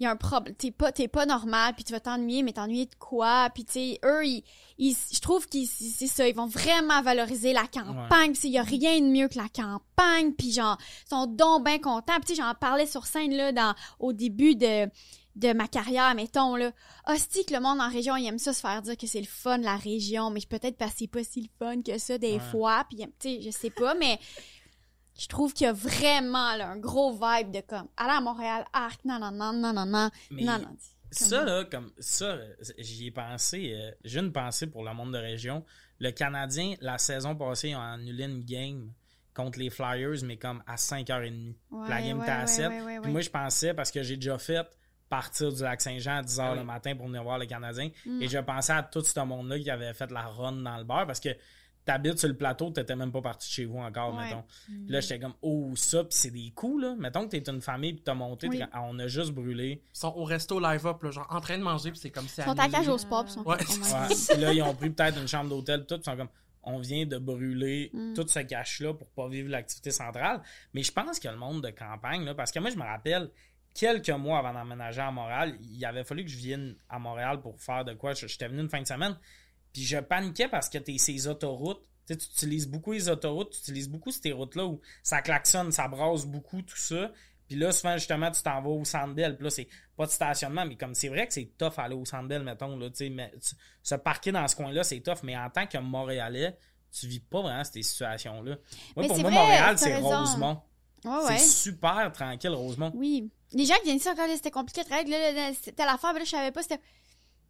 Il 0.00 0.04
y 0.04 0.06
a 0.06 0.10
un 0.10 0.16
problème. 0.16 0.54
T'es 0.54 0.70
pas, 0.70 0.90
pas 0.92 1.26
normal, 1.26 1.74
puis 1.74 1.84
tu 1.84 1.92
vas 1.92 2.00
t'ennuyer, 2.00 2.42
mais 2.42 2.54
t'ennuyer 2.54 2.86
de 2.86 2.94
quoi? 2.94 3.50
Puis 3.54 3.66
tu 3.66 3.72
sais, 3.72 4.00
eux, 4.02 4.24
ils, 4.26 4.42
ils- 4.78 4.96
je 5.12 5.20
trouve 5.20 5.46
qu'ils, 5.46 5.66
c'est 5.68 6.06
ça, 6.06 6.26
ils 6.26 6.34
vont 6.34 6.46
vraiment 6.46 7.02
valoriser 7.02 7.52
la 7.52 7.66
campagne. 7.66 8.32
Puis 8.32 8.48
il 8.48 8.52
y 8.52 8.58
a 8.58 8.62
rien 8.62 8.98
de 9.00 9.06
mieux 9.06 9.28
que 9.28 9.36
la 9.36 9.48
campagne. 9.50 10.32
Puis 10.32 10.52
genre, 10.52 10.78
ils 11.04 11.08
sont 11.10 11.26
donc 11.26 11.64
bien 11.66 11.78
contents. 11.78 12.14
Puis 12.16 12.28
tu 12.28 12.34
sais, 12.36 12.42
j'en 12.42 12.54
parlais 12.54 12.86
sur 12.86 13.04
scène, 13.04 13.34
là, 13.36 13.52
dans, 13.52 13.74
au 13.98 14.14
début 14.14 14.56
de, 14.56 14.88
de 15.36 15.52
ma 15.52 15.66
carrière, 15.68 16.14
mettons, 16.14 16.54
là. 16.56 16.72
Hostie 17.08 17.44
que 17.44 17.54
le 17.54 17.60
monde 17.60 17.80
en 17.80 17.88
région, 17.90 18.16
il 18.16 18.26
aime 18.26 18.38
ça 18.38 18.52
se 18.52 18.60
faire 18.60 18.80
dire 18.82 18.96
que 18.96 19.06
c'est 19.06 19.20
le 19.20 19.26
fun, 19.26 19.58
la 19.58 19.76
région. 19.76 20.30
Mais 20.30 20.40
peut-être 20.48 20.76
parce 20.76 20.92
que 20.92 20.98
c'est 21.00 21.06
pas 21.08 21.24
si 21.24 21.42
le 21.42 21.48
fun 21.58 21.82
que 21.82 21.98
ça, 21.98 22.18
des 22.18 22.34
Ouais. 22.34 22.40
fois. 22.50 22.84
Puis, 22.88 22.98
tu 22.98 23.06
sais, 23.18 23.40
je 23.42 23.50
sais 23.50 23.70
pas, 23.70 23.94
mais 23.94 24.18
je 25.18 25.26
trouve 25.28 25.52
qu'il 25.52 25.66
y 25.66 25.70
a 25.70 25.72
vraiment 25.72 26.54
là, 26.56 26.68
un 26.70 26.76
gros 26.78 27.12
vibe 27.12 27.50
de 27.52 27.60
comme 27.60 27.88
aller 27.96 28.12
à 28.12 28.20
Montréal, 28.20 28.64
arc, 28.72 29.04
non, 29.04 29.18
non, 29.18 29.30
non, 29.30 29.52
non, 29.52 29.72
non, 29.72 29.84
non, 29.86 30.10
non, 30.30 30.58
non. 30.58 30.76
Ça, 31.10 31.44
là, 31.44 31.64
comme 31.64 31.92
ça, 32.00 32.38
j'y 32.78 33.06
ai 33.06 33.10
pensé. 33.12 33.72
euh, 33.76 33.92
J'ai 34.02 34.18
une 34.18 34.32
pensée 34.32 34.66
pour 34.66 34.82
le 34.84 34.92
monde 34.94 35.12
de 35.12 35.18
région. 35.18 35.64
Le 36.00 36.10
Canadien, 36.10 36.74
la 36.80 36.98
saison 36.98 37.36
passée, 37.36 37.68
ils 37.68 37.76
ont 37.76 37.80
annulé 37.80 38.24
une 38.24 38.42
game 38.42 38.92
contre 39.32 39.60
les 39.60 39.70
Flyers, 39.70 40.24
mais 40.24 40.36
comme 40.36 40.60
à 40.66 40.74
5h30. 40.76 41.54
Ouais, 41.70 41.88
la 41.88 42.02
game 42.02 42.18
ouais, 42.18 42.24
était 42.24 42.32
à 42.32 42.40
ouais, 42.40 42.46
7. 42.48 42.68
ouais, 42.68 42.82
ouais, 42.82 43.00
Puis 43.00 43.12
moi, 43.12 43.20
je 43.20 43.30
pensais, 43.30 43.74
parce 43.74 43.92
que 43.92 44.02
j'ai 44.02 44.16
déjà 44.16 44.38
fait 44.38 44.66
partir 45.08 45.52
du 45.52 45.62
lac 45.62 45.80
Saint-Jean 45.80 46.16
à 46.18 46.22
10h 46.22 46.40
Ah 46.40 46.54
le 46.54 46.64
matin 46.64 46.94
pour 46.96 47.06
venir 47.06 47.22
voir 47.22 47.38
le 47.38 47.46
Canadien. 47.46 47.90
Mm. 48.06 48.22
Et 48.22 48.28
je 48.28 48.38
pensais 48.38 48.72
à 48.72 48.82
tout 48.82 49.02
ce 49.02 49.20
monde-là 49.20 49.58
qui 49.58 49.70
avait 49.70 49.92
fait 49.94 50.10
la 50.10 50.22
run 50.22 50.52
dans 50.52 50.76
le 50.78 50.84
bar 50.84 51.06
parce 51.06 51.20
que 51.20 51.28
t'habites 51.84 52.18
sur 52.18 52.28
le 52.28 52.36
plateau, 52.36 52.70
t'étais 52.70 52.96
même 52.96 53.12
pas 53.12 53.20
parti 53.20 53.46
de 53.46 53.52
chez 53.52 53.64
vous 53.66 53.78
encore, 53.78 54.14
Ouais. 54.16 54.24
mettons. 54.24 54.44
Puis 54.66 54.86
là, 54.88 55.00
j'étais 55.00 55.18
comme, 55.18 55.34
oh, 55.42 55.72
ça, 55.76 56.02
puis 56.04 56.16
c'est 56.18 56.30
des 56.30 56.50
coups, 56.54 56.82
là. 56.82 56.94
Mettons 56.98 57.26
que 57.28 57.36
t'es 57.36 57.50
une 57.50 57.60
famille, 57.60 57.92
puis 57.92 58.02
t'as 58.02 58.14
monté, 58.14 58.48
Oui. 58.48 58.62
ah, 58.72 58.80
on 58.84 58.98
a 58.98 59.06
juste 59.06 59.32
brûlé. 59.32 59.82
Ils 59.94 59.98
sont 59.98 60.12
au 60.16 60.24
resto 60.24 60.58
live 60.58 60.86
up, 60.86 61.02
là, 61.02 61.10
genre 61.10 61.26
en 61.28 61.40
train 61.42 61.58
de 61.58 61.62
manger, 61.62 61.90
puis 61.90 62.00
c'est 62.00 62.10
comme 62.10 62.26
si. 62.26 62.40
Ils 62.40 62.44
sont 62.44 62.58
à 62.58 62.68
cage 62.70 62.88
au 62.88 62.96
sport, 62.96 63.24
puis 63.24 63.32
ils 63.32 63.34
sont 63.34 63.46
Ouais. 63.46 63.58
comme, 63.58 63.82
oh 63.82 64.32
Ouais. 64.32 64.36
Là, 64.40 64.52
ils 64.54 64.62
ont 64.62 64.74
pris 64.74 64.88
peut-être 64.88 65.20
une 65.20 65.28
chambre 65.28 65.50
d'hôtel, 65.50 65.84
puis 65.84 65.94
tout, 65.94 66.00
ils 66.00 66.04
sont 66.10 66.16
comme, 66.16 66.30
on 66.62 66.78
vient 66.78 67.04
de 67.04 67.18
brûler 67.18 67.90
Mm. 67.92 68.14
tout 68.14 68.26
ce 68.26 68.38
cash-là 68.38 68.94
pour 68.94 69.10
pas 69.10 69.28
vivre 69.28 69.50
l'activité 69.50 69.90
centrale. 69.90 70.40
Mais 70.72 70.82
je 70.82 70.90
pense 70.90 71.18
que 71.18 71.28
le 71.28 71.36
monde 71.36 71.62
de 71.62 71.68
campagne, 71.68 72.24
là, 72.24 72.34
parce 72.34 72.50
que 72.50 72.60
moi, 72.60 72.70
je 72.70 72.76
me 72.76 72.82
rappelle, 72.84 73.28
quelques 73.74 74.10
mois 74.10 74.38
avant 74.38 74.52
d'emménager 74.52 75.00
à 75.00 75.10
Montréal, 75.10 75.56
il 75.60 75.84
avait 75.84 76.04
fallu 76.04 76.24
que 76.24 76.30
je 76.30 76.36
vienne 76.36 76.76
à 76.88 76.98
Montréal 76.98 77.40
pour 77.40 77.60
faire 77.60 77.84
de 77.84 77.92
quoi. 77.94 78.14
J'étais 78.14 78.48
venu 78.48 78.60
une 78.60 78.70
fin 78.70 78.80
de 78.80 78.86
semaine, 78.86 79.16
puis 79.72 79.82
je 79.82 79.98
paniquais 79.98 80.48
parce 80.48 80.68
que 80.68 80.78
t'es 80.78 80.96
ces 80.98 81.26
autoroutes. 81.26 81.82
Tu 82.06 82.12
utilises 82.12 82.68
beaucoup 82.68 82.92
les 82.92 83.08
autoroutes, 83.08 83.50
tu 83.52 83.58
utilises 83.60 83.88
beaucoup 83.88 84.10
ces 84.10 84.30
routes-là 84.32 84.66
où 84.66 84.80
ça 85.02 85.22
klaxonne, 85.22 85.72
ça 85.72 85.88
brasse 85.88 86.26
beaucoup, 86.26 86.60
tout 86.62 86.76
ça. 86.76 87.10
Puis 87.48 87.56
là, 87.56 87.72
souvent, 87.72 87.94
justement, 87.96 88.30
tu 88.30 88.42
t'en 88.42 88.60
vas 88.62 88.68
au 88.68 88.84
Centre 88.84 89.14
Bell. 89.14 89.36
Puis 89.36 89.44
là, 89.44 89.50
c'est 89.50 89.68
pas 89.96 90.04
de 90.06 90.10
stationnement, 90.10 90.64
mais 90.66 90.76
comme 90.76 90.94
c'est 90.94 91.08
vrai 91.08 91.26
que 91.26 91.32
c'est 91.32 91.50
tough 91.58 91.72
aller 91.78 91.94
au 91.94 92.04
Centre 92.04 92.28
Bell, 92.28 92.42
mettons, 92.42 92.76
là, 92.78 92.88
mais 93.10 93.32
tu- 93.32 93.54
se 93.82 93.94
parquer 93.94 94.32
dans 94.32 94.46
ce 94.48 94.56
coin-là, 94.56 94.84
c'est 94.84 95.00
tough. 95.00 95.22
Mais 95.22 95.36
en 95.36 95.48
tant 95.50 95.66
que 95.66 95.78
Montréalais, 95.78 96.56
tu 96.92 97.06
vis 97.06 97.20
pas 97.20 97.40
vraiment 97.42 97.64
ces 97.64 97.82
situations-là. 97.82 98.52
Moi, 98.52 98.58
Mais 98.96 99.08
pour 99.08 99.18
moi, 99.18 99.30
vrai, 99.30 99.40
Montréal, 99.40 99.78
c'est 99.78 99.94
raison. 99.94 100.08
Ouais. 101.04 101.38
C'est 101.38 101.70
super 101.70 102.10
tranquille, 102.12 102.50
Rosemont. 102.50 102.92
Oui. 102.94 103.30
Les 103.52 103.66
gens 103.66 103.74
qui 103.76 103.84
viennent 103.84 103.96
ici 103.96 104.08
encore, 104.08 104.26
c'était 104.34 104.50
compliqué 104.50 104.82
de 104.82 104.88
travailler. 104.88 105.32
Là, 105.32 105.52
c'était 105.60 105.84
l'affaire, 105.84 106.12
mais 106.12 106.20
là, 106.20 106.24
je 106.24 106.30
savais 106.30 106.50
pas. 106.50 106.62
C'était... 106.62 106.80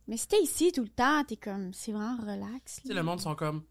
Mais 0.07 0.17
si 0.17 0.29
t'es 0.29 0.43
ici 0.43 0.73
tout 0.73 0.83
le 0.83 0.89
temps, 0.89 1.25
t'es 1.25 1.37
comme, 1.37 1.73
c'est 1.73 1.93
vraiment 1.93 2.17
relax. 2.21 2.81
Tu 2.83 2.89
sais, 2.89 2.95
le 2.95 3.03
monde 3.03 3.21
sont 3.21 3.35
comme. 3.35 3.63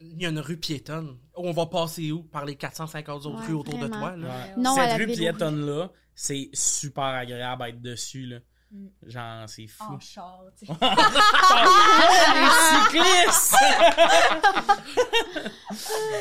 Il 0.00 0.22
y 0.22 0.26
a 0.26 0.30
une 0.30 0.38
rue 0.38 0.56
piétonne. 0.56 1.18
On 1.34 1.52
va 1.52 1.66
passer 1.66 2.10
où? 2.12 2.22
Par 2.22 2.44
les 2.44 2.56
450 2.56 3.26
autres 3.26 3.40
Ouais, 3.40 3.46
rues 3.46 3.54
autour 3.54 3.78
de 3.78 3.88
toi. 3.88 4.16
Là. 4.16 4.28
Ouais. 4.28 4.54
Non, 4.56 4.74
Cette 4.76 4.96
rue 4.98 5.06
piétonne-là, 5.06 5.90
c'est 6.14 6.48
super 6.54 7.04
agréable 7.04 7.62
à 7.62 7.68
être 7.68 7.82
dessus, 7.82 8.26
là. 8.26 8.38
Mm. 8.70 8.86
Genre, 9.02 9.48
c'est 9.48 9.66
fou. 9.66 9.84
En 9.84 9.98
char, 9.98 10.44
tu 10.56 10.66
sais. 10.66 10.72
cycliste! 12.92 13.56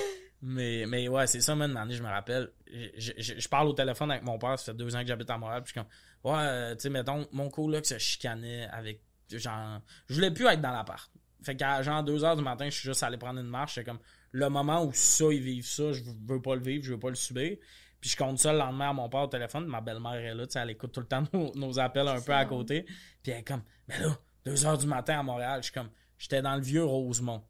mais, 0.42 0.86
mais 0.88 1.08
ouais, 1.08 1.28
c'est 1.28 1.42
ça, 1.42 1.56
man. 1.56 1.76
Année, 1.78 1.96
je 1.96 2.04
me 2.04 2.08
rappelle. 2.10 2.52
Je, 2.98 3.12
je- 3.18 3.40
je 3.40 3.50
parle 3.50 3.68
au 3.68 3.74
téléphone 3.74 4.12
avec 4.12 4.24
mon 4.24 4.38
père, 4.38 4.58
ça 4.58 4.66
fait 4.72 4.78
deux 4.78 4.96
ans 4.96 5.02
que 5.02 5.08
j'habite 5.08 5.30
à 5.30 5.38
Montréal, 5.38 5.64
puis 5.64 5.74
je 5.76 5.80
suis 5.82 5.88
comme, 6.22 6.32
ouais, 6.34 6.40
euh, 6.42 6.76
tu 6.76 6.82
sais, 6.82 6.90
mettons, 6.90 7.28
mon 7.32 7.50
coloc 7.50 7.86
se 7.86 7.98
chicanait 7.98 8.68
avec, 8.72 9.02
genre, 9.32 9.82
je 10.08 10.16
voulais 10.16 10.32
plus 10.32 10.46
être 10.48 10.62
dans 10.62 10.72
l'appart. 10.72 11.12
Fait 11.44 11.56
qu'à 11.56 11.82
genre 11.82 12.04
2 12.04 12.24
heures 12.26 12.36
du 12.36 12.44
matin, 12.44 12.66
je 12.66 12.72
suis 12.78 12.88
juste 12.90 13.02
allé 13.04 13.18
prendre 13.18 13.40
une 13.40 13.48
marche. 13.48 13.76
C'est 13.76 13.84
comme, 13.84 14.00
le 14.32 14.50
moment 14.50 14.84
où 14.84 14.92
ça, 14.94 15.26
ils 15.32 15.42
vivent 15.42 15.66
ça, 15.66 15.92
je 15.94 16.04
veux 16.28 16.42
pas 16.42 16.56
le 16.56 16.62
vivre, 16.62 16.84
je 16.84 16.92
veux 16.94 17.00
pas 17.00 17.10
le 17.10 17.16
subir. 17.16 17.58
Puis 18.02 18.10
je 18.12 18.18
compte 18.18 18.40
ça 18.40 18.52
le 18.54 18.60
lendemain 18.60 18.90
à 18.90 18.94
mon 18.94 19.10
père 19.10 19.22
au 19.22 19.28
téléphone. 19.28 19.66
Ma 19.66 19.82
belle-mère 19.82 20.14
est 20.16 20.34
là, 20.36 20.46
tu 20.48 20.54
sais, 20.54 20.60
elle 20.60 20.70
écoute 20.70 20.92
tout 20.94 21.00
le 21.02 21.06
temps 21.08 21.24
nos, 21.34 21.54
nos 21.56 21.80
appels 21.80 22.08
un 22.08 22.22
peu 22.22 22.34
à 22.34 22.46
côté. 22.46 22.84
Puis 23.24 23.32
elle 23.32 23.40
est 23.40 23.44
comme, 23.44 23.64
mais 23.88 24.00
là, 24.00 24.18
2 24.46 24.66
heures 24.66 24.78
du 24.78 24.88
matin 24.88 25.20
à 25.20 25.24
Montréal, 25.24 25.60
je 25.62 25.66
suis 25.66 25.74
comme, 25.74 25.90
j'étais 26.18 26.42
dans 26.42 26.56
le 26.56 26.62
vieux 26.62 26.84
Rosemont. 26.84 27.44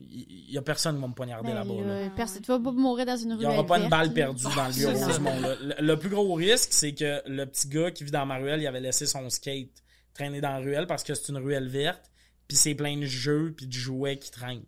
Il 0.00 0.54
y, 0.54 0.58
a 0.58 0.62
personne 0.62 0.96
qui 0.96 1.02
va 1.02 1.08
me 1.08 1.12
poignarder 1.12 1.48
Ben, 1.48 1.54
là-bas. 1.54 1.74
là. 2.16 2.26
tu 2.26 2.46
vas 2.46 2.58
pas 2.58 2.72
mourir 2.72 3.06
dans 3.06 3.16
une 3.16 3.30
Il 3.30 3.34
rue 3.34 3.46
n'y 3.46 3.46
aura 3.46 3.66
pas 3.66 3.78
une 3.78 3.88
balle 3.88 4.12
perdue 4.12 4.44
dans 4.44 4.50
le. 4.50 5.06
Rosemont. 5.06 5.40
là. 5.42 5.54
Le, 5.60 5.86
le 5.86 5.98
plus 5.98 6.08
gros 6.08 6.34
risque, 6.34 6.72
c'est 6.72 6.94
que 6.94 7.22
le 7.26 7.44
petit 7.44 7.68
gars 7.68 7.90
qui 7.90 8.04
vit 8.04 8.10
dans 8.10 8.26
ma 8.26 8.38
ruelle, 8.38 8.60
il 8.60 8.66
avait 8.66 8.80
laissé 8.80 9.06
son 9.06 9.28
skate 9.28 9.82
traîner 10.14 10.40
dans 10.40 10.50
la 10.50 10.58
ruelle 10.58 10.86
parce 10.86 11.02
que 11.02 11.14
c'est 11.14 11.30
une 11.30 11.38
ruelle 11.38 11.68
verte, 11.68 12.10
puis 12.48 12.56
c'est 12.56 12.74
plein 12.74 12.96
de 12.96 13.04
jeux 13.04 13.54
puis 13.56 13.66
de 13.66 13.72
jouets 13.72 14.18
qui 14.18 14.30
traînent. 14.30 14.64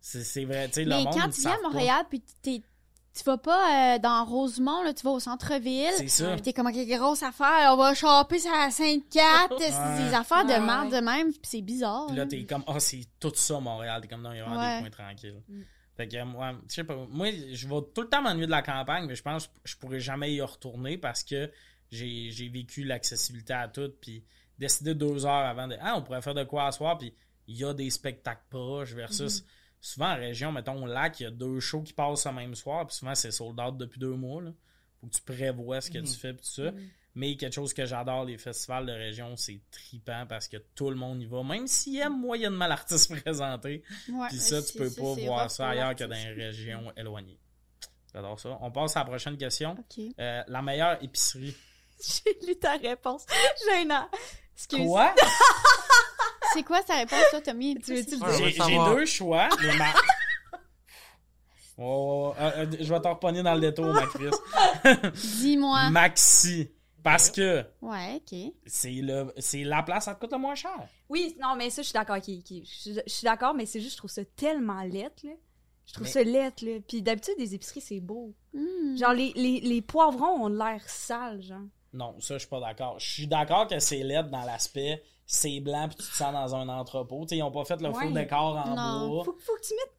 C'est 0.00 0.44
vrai, 0.44 0.66
tu 0.66 0.74
sais, 0.74 0.84
le 0.84 0.90
Mais 0.90 1.04
quand 1.04 1.30
tu 1.30 1.40
viens 1.42 1.52
à. 1.52 1.62
Montréal, 1.62 2.04
puis 2.10 2.22
tu 3.14 3.22
vas 3.24 3.36
pas 3.36 3.94
euh, 3.94 3.98
dans 3.98 4.24
Rosemont, 4.24 4.82
là, 4.82 4.94
tu 4.94 5.02
vas 5.04 5.10
au 5.10 5.20
centre-ville. 5.20 5.92
C'est 5.98 6.08
ça. 6.08 6.32
Puis 6.32 6.42
t'es 6.42 6.52
comme, 6.52 6.72
quelle 6.72 6.88
grosse 6.88 7.22
affaire, 7.22 7.70
on 7.72 7.76
va 7.76 7.94
choper 7.94 8.38
ça 8.38 8.50
à 8.64 8.70
Sainte-Cat, 8.70 9.48
c'est 9.58 10.04
des 10.04 10.14
affaires 10.14 10.44
de 10.44 10.50
Ouais, 10.52 10.60
merde 10.60 10.90
de 10.92 11.00
même, 11.00 11.30
puis 11.32 11.40
c'est 11.42 11.60
bizarre. 11.60 12.06
Puis 12.06 12.16
là, 12.16 12.24
là. 12.24 12.28
t'es 12.30 12.44
comme, 12.44 12.64
ah, 12.66 12.80
c'est 12.80 13.06
tout 13.20 13.32
ça, 13.34 13.60
Montréal. 13.60 14.00
T'es 14.00 14.08
comme, 14.08 14.22
non, 14.22 14.32
il 14.32 14.38
y 14.38 14.40
a 14.40 14.44
vraiment 14.44 14.60
Ouais. 14.60 14.76
des 14.82 14.90
coins 14.90 15.04
tranquilles. 15.04 15.42
Mm. 15.48 15.60
Fait 15.96 16.08
que, 16.08 16.24
moi, 16.24 16.52
je 16.68 16.74
sais 16.74 16.84
pas, 16.84 16.96
moi, 17.10 17.28
je 17.52 17.68
vais 17.68 17.80
tout 17.94 18.00
le 18.00 18.08
temps 18.08 18.22
m'ennuyer 18.22 18.46
de 18.46 18.50
la 18.50 18.62
campagne, 18.62 19.04
mais 19.06 19.14
je 19.14 19.22
pense 19.22 19.46
que 19.46 19.52
je 19.64 19.76
pourrais 19.76 20.00
jamais 20.00 20.32
y 20.32 20.40
retourner 20.40 20.96
parce 20.96 21.22
que 21.22 21.50
j'ai 21.90 22.30
j'ai 22.30 22.48
vécu 22.48 22.84
l'accessibilité 22.84 23.52
à 23.52 23.68
tout, 23.68 23.92
puis 24.00 24.24
décider 24.58 24.94
deux 24.94 25.26
heures 25.26 25.46
avant 25.46 25.68
de, 25.68 25.76
ah, 25.82 25.94
on 25.96 26.02
pourrait 26.02 26.22
faire 26.22 26.34
de 26.34 26.44
quoi 26.44 26.66
à 26.66 26.72
soir, 26.72 26.96
puis 26.96 27.12
il 27.46 27.56
y 27.58 27.64
a 27.64 27.74
des 27.74 27.90
spectacles 27.90 28.44
proches 28.48 28.94
versus, 28.94 29.44
souvent 29.82 30.12
en 30.12 30.16
région, 30.16 30.50
mettons, 30.52 30.82
au 30.82 30.86
lac, 30.86 31.20
il 31.20 31.24
y 31.24 31.26
a 31.26 31.30
deux 31.30 31.60
shows 31.60 31.82
qui 31.82 31.92
passent 31.92 32.24
le 32.24 32.32
même 32.32 32.54
soir, 32.54 32.86
puis 32.86 32.96
souvent 32.96 33.14
c'est 33.14 33.30
sold 33.32 33.60
out 33.60 33.76
depuis 33.76 33.98
deux 34.00 34.14
mois, 34.14 34.40
là. 34.40 34.50
Faut 35.00 35.08
que 35.08 35.12
tu 35.14 35.20
prévois 35.22 35.80
ce 35.82 35.90
que 35.90 35.98
Mhm. 35.98 36.04
tu 36.06 36.12
fais, 36.16 36.32
puis 36.32 36.42
tout 36.46 36.62
ça. 36.62 36.70
Mais 37.14 37.36
quelque 37.36 37.52
chose 37.52 37.74
que 37.74 37.84
j'adore, 37.84 38.24
les 38.24 38.38
festivals 38.38 38.86
de 38.86 38.92
région, 38.92 39.36
c'est 39.36 39.60
tripant 39.70 40.24
parce 40.26 40.48
que 40.48 40.56
tout 40.74 40.88
le 40.88 40.96
monde 40.96 41.20
y 41.20 41.26
va, 41.26 41.42
même 41.42 41.66
s'il 41.66 41.98
aime 41.98 42.18
moyennement 42.18 42.66
l'artiste 42.66 43.10
présenté. 43.22 43.82
Ouais, 44.08 44.28
Puis 44.28 44.38
ça, 44.38 44.62
tu 44.62 44.78
peux 44.78 44.90
pas 44.90 45.12
voir 45.14 45.50
ça 45.50 45.68
ailleurs 45.70 45.94
que 45.94 46.04
dans 46.04 46.10
l'artiste. 46.10 46.36
les 46.36 46.44
régions 46.46 46.92
éloignées. 46.96 47.38
J'adore 48.14 48.38
ça. 48.40 48.56
On 48.62 48.70
passe 48.70 48.96
à 48.96 49.00
la 49.00 49.04
prochaine 49.06 49.36
question. 49.36 49.76
Euh, 50.18 50.42
la 50.46 50.62
meilleure 50.62 51.02
épicerie. 51.02 51.54
J'ai 52.24 52.46
lu 52.46 52.56
ta 52.56 52.76
réponse. 52.76 53.26
Gênant. 53.68 54.08
Excuse. 54.54 54.86
Quoi? 54.86 55.14
C'est 56.52 56.62
quoi 56.62 56.82
ta 56.82 56.96
réponse, 56.96 57.22
toi, 57.30 57.40
Tommy? 57.40 57.76
Tu 57.76 57.94
veux-tu 57.94 58.16
le 58.16 58.22
on 58.22 58.68
J'ai 58.68 58.94
deux 58.96 59.06
choix. 59.06 59.48
mais 59.62 59.76
ma- 59.76 59.92
Oh, 61.78 62.34
euh, 62.38 62.50
euh, 62.58 62.66
je 62.80 62.92
vais 62.92 63.00
t'en 63.00 63.14
repogner 63.14 63.42
dans 63.42 63.54
le 63.54 63.60
détour, 63.60 63.86
ma 63.92 64.06
Chris. 64.06 64.30
Dis-moi. 65.40 65.90
Maxi. 65.90 66.70
Parce 67.02 67.30
que 67.30 67.64
Ouais, 67.80 68.16
ok. 68.30 68.52
c'est 68.66 68.92
le 68.92 69.32
c'est 69.38 69.64
la 69.64 69.82
place 69.82 70.04
ça 70.04 70.14
te 70.14 70.20
coûte 70.20 70.30
le 70.32 70.38
moins 70.38 70.54
cher. 70.54 70.70
Oui, 71.08 71.34
non, 71.40 71.56
mais 71.56 71.68
ça, 71.70 71.82
je 71.82 71.86
suis 71.88 71.94
d'accord. 71.94 72.20
qui- 72.20 72.44
qui- 72.44 72.64
Je 72.64 72.70
suis- 72.70 72.94
je 73.06 73.12
suis 73.12 73.24
d'accord, 73.24 73.54
mais 73.54 73.66
c'est 73.66 73.80
juste, 73.80 73.92
je 73.94 73.96
trouve 73.96 74.10
ça 74.10 74.24
tellement 74.36 74.82
lettre, 74.82 75.24
là. 75.26 75.32
Je 75.86 75.94
trouve 75.94 76.06
Mais- 76.06 76.12
ça 76.12 76.22
lettre, 76.22 76.64
là. 76.64 76.78
Puis 76.86 77.02
d'habitude, 77.02 77.34
les 77.38 77.54
épiceries, 77.56 77.80
c'est 77.80 77.98
beau. 78.00 78.34
Hmm. 78.54 78.96
Genre, 78.96 79.14
les, 79.14 79.32
les, 79.34 79.60
les 79.60 79.82
poivrons 79.82 80.44
ont 80.44 80.48
l'air 80.48 80.80
sales, 80.88 81.42
genre. 81.42 81.66
Non, 81.92 82.18
ça, 82.20 82.34
je 82.34 82.40
suis 82.40 82.48
pas 82.48 82.60
d'accord. 82.60 82.98
Je 82.98 83.10
suis 83.10 83.26
d'accord 83.26 83.66
que 83.66 83.78
c'est 83.78 84.02
laid 84.02 84.24
dans 84.30 84.44
l'aspect 84.44 85.02
c'est 85.24 85.60
blanc 85.60 85.88
puis 85.88 85.96
tu 85.96 86.10
te 86.10 86.16
sens 86.16 86.32
dans 86.32 86.54
un 86.56 86.68
entrepôt. 86.68 87.22
Tu 87.22 87.28
sais, 87.30 87.36
ils 87.38 87.42
ont 87.42 87.50
pas 87.50 87.64
fait 87.64 87.80
le 87.80 87.88
Ouais. 87.88 88.06
faux 88.06 88.10
décor 88.12 88.56
en 88.56 88.74
Non. 88.74 89.08
bois. 89.08 89.24
Faut, 89.24 89.36
faut 89.38 89.54
que 89.56 89.66
tu 89.66 89.74
mettes 89.74 89.94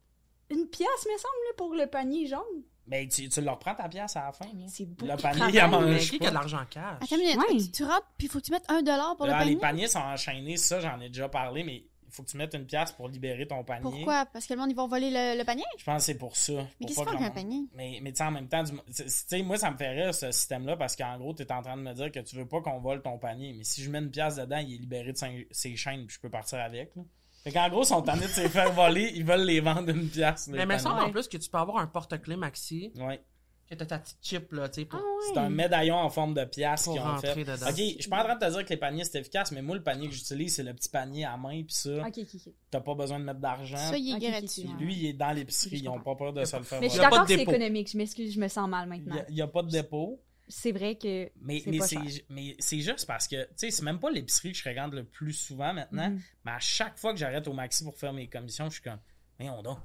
une 0.60 0.68
pièce, 0.68 0.86
me 1.06 1.16
semble, 1.18 1.34
là, 1.48 1.52
pour 1.56 1.74
le 1.74 1.86
panier 1.86 2.26
jaune. 2.26 2.62
Mais 2.86 3.08
tu, 3.08 3.28
tu 3.30 3.40
leur 3.40 3.58
prends 3.58 3.74
ta 3.74 3.88
pièce 3.88 4.14
à 4.16 4.26
la 4.26 4.32
fin. 4.32 4.44
C'est 4.68 4.84
beau. 4.84 5.06
Le 5.06 5.16
panier, 5.16 5.44
il 5.48 5.60
en 5.62 5.68
Mais 5.80 5.86
mange 5.92 6.10
qui 6.10 6.18
qui 6.18 6.26
a 6.26 6.28
de 6.30 6.34
l'argent 6.34 6.58
en 6.60 6.66
cash 6.66 6.98
Attends 7.02 7.16
minute, 7.16 7.36
Ouais. 7.38 7.56
tu, 7.56 7.70
tu 7.72 7.84
rentres, 7.84 8.06
puis 8.18 8.28
faut 8.28 8.38
que 8.40 8.44
tu 8.44 8.52
mettes 8.52 8.66
un 8.70 8.82
dollar 8.82 9.16
pour 9.16 9.24
le 9.26 9.32
Là, 9.32 9.38
panier? 9.38 9.54
les 9.54 9.60
paniers 9.60 9.88
sont 9.88 9.98
enchaînés, 10.00 10.56
ça, 10.58 10.78
j'en 10.80 11.00
ai 11.00 11.08
déjà 11.08 11.28
parlé, 11.30 11.64
mais 11.64 11.84
faut 12.14 12.22
que 12.22 12.30
tu 12.30 12.36
mettes 12.36 12.54
une 12.54 12.66
pièce 12.66 12.92
pour 12.92 13.08
libérer 13.08 13.46
ton 13.46 13.62
panier. 13.64 13.82
Pourquoi? 13.82 14.26
Parce 14.26 14.46
que 14.46 14.54
le 14.54 14.60
monde, 14.60 14.70
ils 14.70 14.76
vont 14.76 14.86
voler 14.88 15.10
le, 15.10 15.38
le 15.38 15.44
panier? 15.44 15.64
Je 15.78 15.84
pense 15.84 15.96
que 15.98 16.02
c'est 16.06 16.14
pour 16.18 16.36
ça. 16.36 16.52
Mais 16.80 16.86
qu'est-ce 16.86 17.00
avec 17.00 17.18
le 17.20 17.26
un 17.26 17.30
panier? 17.30 17.64
Mais, 17.74 17.98
mais 18.02 18.12
tu 18.12 18.18
sais, 18.18 18.24
en 18.24 18.30
même 18.30 18.48
temps, 18.48 18.62
tu 18.64 18.72
sais, 19.08 19.42
moi, 19.42 19.58
ça 19.58 19.70
me 19.70 19.76
fait 19.76 19.90
rire, 19.90 20.14
ce 20.14 20.30
système-là, 20.32 20.76
parce 20.76 20.96
qu'en 20.96 21.18
gros, 21.18 21.34
tu 21.34 21.42
es 21.42 21.52
en 21.52 21.62
train 21.62 21.76
de 21.76 21.82
me 21.82 21.92
dire 21.92 22.10
que 22.12 22.20
tu 22.20 22.36
veux 22.36 22.46
pas 22.46 22.60
qu'on 22.60 22.78
vole 22.80 23.02
ton 23.02 23.18
panier. 23.18 23.52
Mais 23.56 23.64
si 23.64 23.82
je 23.82 23.90
mets 23.90 23.98
une 23.98 24.10
pièce 24.10 24.36
dedans, 24.36 24.58
il 24.58 24.74
est 24.74 24.78
libéré 24.78 25.12
de 25.12 25.16
ses- 25.18 25.48
ses 25.50 25.76
chaînes, 25.76 26.06
puis 26.06 26.14
je 26.16 26.20
peux 26.20 26.30
partir 26.30 26.58
avec. 26.60 26.94
Là. 26.96 27.02
Fait 27.42 27.52
qu'en 27.52 27.68
gros, 27.68 27.82
ils 27.82 27.86
sont 27.86 28.00
tannés 28.00 28.22
de 28.22 28.26
se 28.28 28.48
faire 28.48 28.72
voler, 28.72 29.12
ils 29.14 29.24
veulent 29.24 29.44
les 29.44 29.60
vendre 29.60 29.90
une 29.90 30.08
pièce. 30.08 30.48
Mais 30.48 30.62
il 30.62 30.66
me 30.66 30.78
semble 30.78 31.00
en 31.00 31.10
plus 31.10 31.28
que 31.28 31.36
tu 31.36 31.50
peux 31.50 31.58
avoir 31.58 31.76
un 31.76 31.86
porte-clés 31.86 32.36
maxi, 32.36 32.90
Ouais. 32.96 33.20
Que 33.68 33.74
t'as 33.74 33.86
ta 33.86 33.98
petite 33.98 34.18
chip, 34.22 34.52
là, 34.52 34.68
tu 34.68 34.80
sais, 34.80 34.84
pour... 34.86 35.00
Ah 35.00 35.04
C'est 35.32 35.38
un 35.38 35.48
médaillon 35.50 35.96
en 35.96 36.10
forme 36.10 36.34
de 36.34 36.44
pièce 36.44 36.84
qu'ils 36.84 37.00
ont 37.00 37.16
fait. 37.18 37.34
dedans. 37.44 37.66
Ok, 37.68 37.76
je 37.76 38.00
suis 38.00 38.08
pas 38.10 38.20
en 38.20 38.24
train 38.24 38.34
de 38.36 38.40
te 38.46 38.50
dire 38.50 38.64
que 38.64 38.70
les 38.70 38.76
paniers 38.76 39.04
c'est 39.04 39.18
efficace, 39.20 39.52
mais 39.52 39.62
moi, 39.62 39.74
le 39.76 39.82
panier 39.82 40.08
que 40.08 40.14
j'utilise, 40.14 40.54
c'est 40.54 40.62
le 40.62 40.74
petit 40.74 40.88
panier 40.88 41.24
à 41.24 41.36
main, 41.36 41.62
puis 41.62 41.74
ça, 41.74 41.90
Ok, 42.06 42.18
ok, 42.18 42.28
ok. 42.34 42.52
t'as 42.70 42.80
pas 42.80 42.94
besoin 42.94 43.18
de 43.20 43.24
mettre 43.24 43.40
d'argent. 43.40 43.76
Ça, 43.76 43.96
il 43.96 44.14
est 44.14 44.18
gratuit. 44.30 44.66
ok. 44.68 44.80
Lui, 44.80 44.94
il 44.94 45.06
est 45.06 45.12
dans 45.14 45.32
l'épicerie, 45.32 45.78
ils 45.78 45.88
ont 45.88 46.00
pas 46.00 46.14
peur 46.14 46.32
de 46.32 46.44
se 46.44 46.56
le 46.56 46.62
faire 46.62 46.80
Mais 46.80 46.88
je 46.88 46.92
suis 46.92 47.00
d'accord 47.00 47.22
que 47.22 47.28
c'est 47.28 47.36
dépôt. 47.38 47.50
économique. 47.52 47.90
Je 47.90 47.96
m'excuse, 47.98 48.34
je 48.34 48.40
me 48.40 48.48
sens 48.48 48.68
mal 48.68 48.88
maintenant. 48.88 49.16
il 49.28 49.34
y 49.36 49.42
a 49.42 49.46
pas 49.48 49.62
de 49.62 49.70
dépôt. 49.70 50.20
C'est 50.46 50.72
vrai 50.72 50.96
que. 50.96 51.30
Mais, 51.40 51.62
C'est 51.80 51.96
mais 52.28 52.54
juste 52.82 53.06
parce 53.06 53.26
que, 53.26 53.44
tu 53.44 53.50
sais, 53.56 53.70
c'est 53.70 53.82
même 53.82 53.98
pas 53.98 54.10
l'épicerie 54.10 54.50
que 54.52 54.56
je 54.58 54.62
fréquente 54.62 54.92
le 54.92 55.04
plus 55.04 55.32
souvent 55.32 55.72
maintenant, 55.72 56.10
Mhm. 56.10 56.20
mais 56.44 56.52
à 56.52 56.58
chaque 56.60 56.98
fois 56.98 57.14
que 57.14 57.18
j'arrête 57.18 57.48
au 57.48 57.54
maxi 57.54 57.82
pour 57.82 57.96
faire 57.96 58.12
mes 58.12 58.28
commissions, 58.28 58.66
je 58.66 58.74
suis 58.74 58.82
comme, 58.82 58.98
mais 59.38 59.48
on 59.48 59.62
donc. 59.62 59.78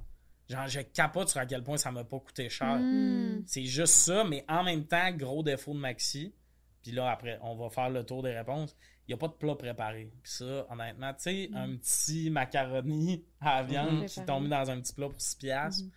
Genre, 0.50 0.68
je 0.68 0.80
capote 0.82 1.30
sur 1.30 1.40
à 1.40 1.46
quel 1.46 1.64
point 1.64 1.78
ça 1.78 1.92
m'a 1.92 2.04
pas 2.04 2.20
coûté 2.20 2.50
cher. 2.50 2.78
Hmm. 2.80 3.44
C'est 3.46 3.66
juste 3.66 3.94
ça, 3.94 4.24
mais 4.24 4.44
en 4.50 4.64
même 4.64 4.86
temps, 4.86 5.12
gros 5.12 5.44
défaut 5.44 5.74
de 5.74 5.80
maxi. 5.80 6.34
Puis 6.82 6.92
là, 6.92 7.12
après, 7.12 7.38
on 7.44 7.56
va 7.56 7.70
faire 7.70 7.90
le 7.90 8.04
tour 8.04 8.24
des 8.24 8.36
réponses. 8.36 8.76
Il 9.08 9.12
n'y 9.12 9.14
a 9.14 9.18
pas 9.18 9.28
de 9.28 9.34
plat 9.34 9.56
préparé. 9.56 10.12
Puis 10.24 10.32
ça, 10.32 10.66
honnêtement, 10.70 11.14
tu 11.14 11.22
sais, 11.24 11.50
un 11.54 11.76
petit 11.78 12.30
macaroni 12.32 13.24
à 13.42 13.58
la 13.62 13.64
viande 13.64 14.06
qui 14.06 14.24
tombe 14.26 14.48
dans 14.48 14.70
un 14.72 14.80
petit 14.82 14.94
plat 14.94 15.08
pour 15.10 15.22
6 15.22 15.36
piastres, 15.36 15.84
Mhm. 15.84 15.92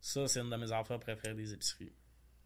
ça, 0.00 0.28
c'est 0.28 0.40
une 0.40 0.50
de 0.50 0.56
mes 0.56 0.70
affaires 0.72 0.98
préférées 1.00 1.34
des 1.34 1.52
épiceries. 1.52 1.92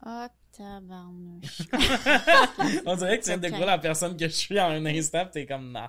Oh, 0.07 0.27
tabarnouche. 0.57 1.63
On 2.87 2.97
dirait 2.97 3.19
que 3.19 3.25
tu 3.25 3.29
viens 3.31 3.37
de 3.37 3.43
découvrir 3.43 3.67
la 3.67 3.79
personne 3.79 4.17
que 4.17 4.25
je 4.27 4.33
suis 4.33 4.59
en 4.59 4.71
un 4.71 4.87
instant, 4.87 5.27
t'es 5.31 5.45
comme, 5.47 5.71
non. 5.71 5.89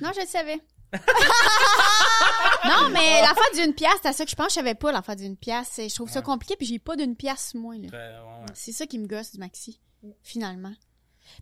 Non, 0.00 0.10
je 0.14 0.20
le 0.20 0.26
savais. 0.26 0.58
Non, 0.92 2.88
mais 2.92 3.20
l'affaire 3.22 3.50
d'une 3.64 3.74
pièce, 3.74 3.92
c'est 4.02 4.08
à 4.08 4.12
ça 4.12 4.24
que 4.24 4.30
je 4.30 4.36
pense. 4.36 4.48
Je 4.50 4.54
savais 4.54 4.74
pas 4.74 4.92
l'affaire 4.92 5.16
d'une 5.16 5.36
pièce. 5.36 5.68
C'est- 5.72 5.88
Je 5.88 5.94
trouve 5.94 6.10
ça 6.10 6.22
compliqué, 6.22 6.56
puis 6.56 6.66
j'ai 6.66 6.78
pas 6.78 6.96
d'une 6.96 7.16
pièce, 7.16 7.54
moi. 7.54 7.76
Là. 7.76 7.88
Très- 7.88 7.98
ouais, 8.18 8.24
ouais. 8.40 8.46
C'est 8.54 8.72
ça 8.72 8.86
qui 8.86 8.98
me 8.98 9.06
gosse 9.06 9.32
du 9.32 9.38
maxi, 9.38 9.80
finalement. 10.22 10.74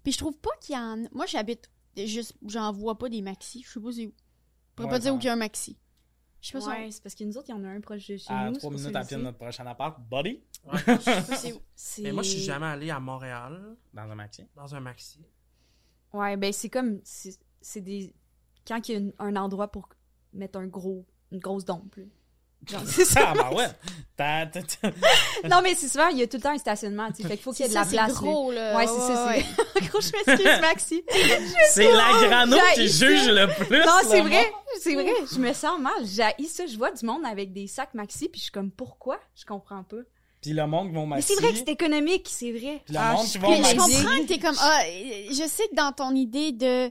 Puis 0.02 0.12
je 0.12 0.18
trouve 0.18 0.36
pas 0.38 0.50
qu'il 0.60 0.74
y 0.74 0.78
en... 0.78 0.98
Moi, 1.12 1.26
j'habite 1.26 1.70
juste... 1.96 2.34
J'en 2.46 2.72
vois 2.72 2.98
pas 2.98 3.08
des 3.08 3.22
maxi. 3.22 3.62
Je 3.66 3.72
sais 3.72 3.80
pas 3.80 3.92
c'est 3.92 4.06
où. 4.06 4.12
Je 4.12 4.74
pourrais 4.74 4.86
Ouais, 4.86 4.90
pas 4.90 4.98
dire 4.98 5.14
où 5.14 5.18
il 5.18 5.24
y 5.24 5.28
a 5.28 5.32
un 5.32 5.36
maxi. 5.36 5.76
Je 6.40 6.48
sais 6.48 6.58
pas, 6.58 6.64
Ouais, 6.66 6.90
c'est 6.92 7.02
parce 7.02 7.14
que 7.16 7.24
nous 7.24 7.36
autres, 7.36 7.46
il 7.48 7.52
y 7.52 7.54
en 7.54 7.64
a 7.64 7.68
un 7.68 7.80
proche 7.80 8.06
de 8.06 8.16
chez 8.16 8.32
À 8.32 8.48
nous. 8.50 8.58
pour 8.60 8.70
minutes 8.70 8.94
à 8.94 9.02
que 9.02 9.08
pied 9.08 9.16
de 9.16 9.22
notre 9.22 9.38
prochain 9.38 9.66
appart, 9.66 9.98
buddy, 10.08 10.40
Ouais. 10.64 10.78
je 10.86 11.00
sais 11.00 11.22
pas 11.22 11.36
c'est 11.36 11.52
où. 11.52 11.60
Mais 12.02 12.12
moi, 12.12 12.22
je 12.22 12.30
suis 12.30 12.40
jamais 12.42 12.66
allé 12.66 12.90
à 12.90 13.00
Montréal, 13.00 13.76
dans 13.92 14.02
un 14.02 14.14
maxi. 14.14 14.44
dans 14.54 14.72
un 14.74 14.80
maxi. 14.80 15.18
Ouais, 16.12 16.36
ben 16.36 16.52
c'est 16.52 16.68
comme. 16.68 17.00
C'est 17.04 17.80
des. 17.80 18.14
Quand 18.68 18.88
il 18.88 18.92
y 18.92 18.94
a 18.94 18.98
une- 18.98 19.12
un 19.18 19.34
endroit 19.36 19.68
pour 19.68 19.88
mettre 20.34 20.58
un 20.58 20.66
gros. 20.66 21.04
Une 21.32 21.40
grosse 21.40 21.64
dompe, 21.64 21.94
c'est 22.86 23.04
ça. 23.04 23.28
Ah, 23.28 23.34
bah 23.34 23.50
ouais. 23.54 23.66
Non, 25.48 25.60
mais 25.62 25.74
c'est 25.74 25.86
souvent, 25.88 26.08
il 26.08 26.18
y 26.18 26.22
a 26.22 26.26
tout 26.26 26.38
le 26.38 26.42
temps 26.42 26.50
un 26.50 26.58
stationnement, 26.58 27.08
tu 27.12 27.22
sais. 27.22 27.28
Fait 27.28 27.34
qu'il 27.36 27.42
faut 27.44 27.52
qu'il 27.52 27.64
y 27.64 27.68
ait 27.68 27.70
de 27.70 27.74
la 27.74 27.84
place. 27.84 28.08
c'est 28.12 28.18
gros, 28.18 28.50
là. 28.50 28.76
Ouais, 28.76 28.86
c'est 28.86 28.98
ça, 29.12 29.26
ouais. 29.26 29.44
c'est. 29.74 29.84
gros, 29.88 30.00
je 30.00 30.10
m'excuse, 30.12 30.60
Maxi. 30.60 31.04
C'est 31.70 31.84
la 31.92 32.26
grano 32.28 32.56
qui 32.74 32.88
juge 32.88 33.28
le 33.28 33.46
plus. 33.64 33.78
Non, 33.78 33.92
c'est 34.08 34.20
vrai, 34.22 34.50
c'est 34.80 34.94
vrai. 34.94 35.12
Je 35.32 35.38
me 35.38 35.52
sens 35.52 35.78
mal. 35.80 35.92
J'ai 36.04 36.46
ça. 36.48 36.66
Je 36.66 36.76
vois 36.76 36.90
du 36.90 37.06
monde 37.06 37.24
avec 37.24 37.52
des 37.52 37.66
sacs 37.68 37.94
Maxi, 37.94 38.28
puis 38.28 38.38
je 38.38 38.44
suis 38.44 38.52
comme, 38.52 38.70
pourquoi? 38.72 39.20
Je 39.36 39.44
comprends 39.44 39.84
pas. 39.84 39.96
Puis 40.40 40.52
le 40.52 40.66
monde 40.66 40.88
qui 40.88 40.94
va 40.94 41.00
au 41.00 41.06
Mais 41.06 41.16
maxi. 41.16 41.34
c'est 41.34 41.40
vrai 41.42 41.52
que 41.52 41.58
c'est 41.58 41.68
économique, 41.68 42.26
c'est 42.30 42.52
vrai. 42.52 42.80
Puis 42.84 42.94
le 42.94 43.00
Ah, 43.00 43.12
monde 43.12 43.26
je 43.26 43.32
qui 43.32 43.38
au 43.38 43.40
Puis 43.48 43.56
je 43.56 43.60
maxi. 43.76 43.76
comprends 44.02 44.18
que 44.18 44.26
t'es 44.26 44.38
comme 44.38 44.56
ah, 44.60 44.80
je 45.30 45.48
sais 45.48 45.68
que 45.68 45.74
dans 45.74 45.92
ton 45.92 46.14
idée 46.14 46.52
de 46.52 46.90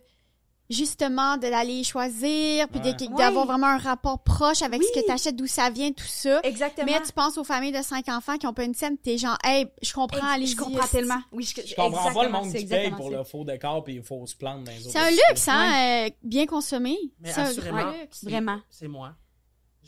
justement 0.70 1.38
de 1.38 1.48
l'aller 1.48 1.84
choisir 1.84 2.68
puis 2.70 2.80
Ouais. 2.82 2.94
d'avoir 3.18 3.46
vraiment 3.46 3.68
un 3.68 3.78
rapport 3.78 4.20
proche 4.20 4.62
avec 4.62 4.84
ce 4.84 4.92
que 5.00 5.06
t'achètes, 5.06 5.36
d'où 5.36 5.48
ça 5.48 5.70
vient, 5.70 5.92
tout 5.92 6.06
ça. 6.08 6.40
Exactement. 6.44 6.86
Mais 6.92 7.02
tu 7.06 7.12
penses 7.14 7.38
aux 7.38 7.44
familles 7.44 7.72
de 7.72 7.82
cinq 7.82 8.08
enfants 8.10 8.38
qui 8.38 8.48
ont 8.48 8.54
pas 8.54 8.64
une 8.64 8.74
scène, 8.74 8.98
t'es 8.98 9.18
genre 9.18 9.38
hey, 9.44 9.68
je 9.82 9.94
comprends, 9.94 10.28
allez 10.28 10.46
je 10.48 10.56
comprends 10.56 10.88
tellement. 10.88 11.22
Oui, 11.32 11.44
je, 11.44 11.62
Je 11.66 11.76
comprends 11.76 12.14
pas 12.14 12.24
le 12.26 12.32
monde 12.32 12.50
c'est 12.52 12.60
qui 12.60 12.66
paye 12.66 12.92
pour 12.92 13.12
ça. 13.12 13.18
le 13.18 13.24
faux 13.24 13.44
décor 13.44 13.84
puis 13.84 13.96
les 13.96 14.02
fausses 14.02 14.34
plantes 14.34 14.64
dans 14.64 14.72
les 14.72 14.80
autres. 14.88 14.92
C'est 14.92 15.00
un 15.00 15.10
luxe, 15.10 15.48
hein, 15.48 16.06
euh, 16.08 16.10
bien 16.24 16.46
consommé. 16.46 16.98
Mais 17.20 17.32
C'est 17.32 17.42
un 17.42 17.50
luxe. 17.52 18.24
Vraiment. 18.24 18.60
C'est 18.70 18.88
moi. 18.88 19.14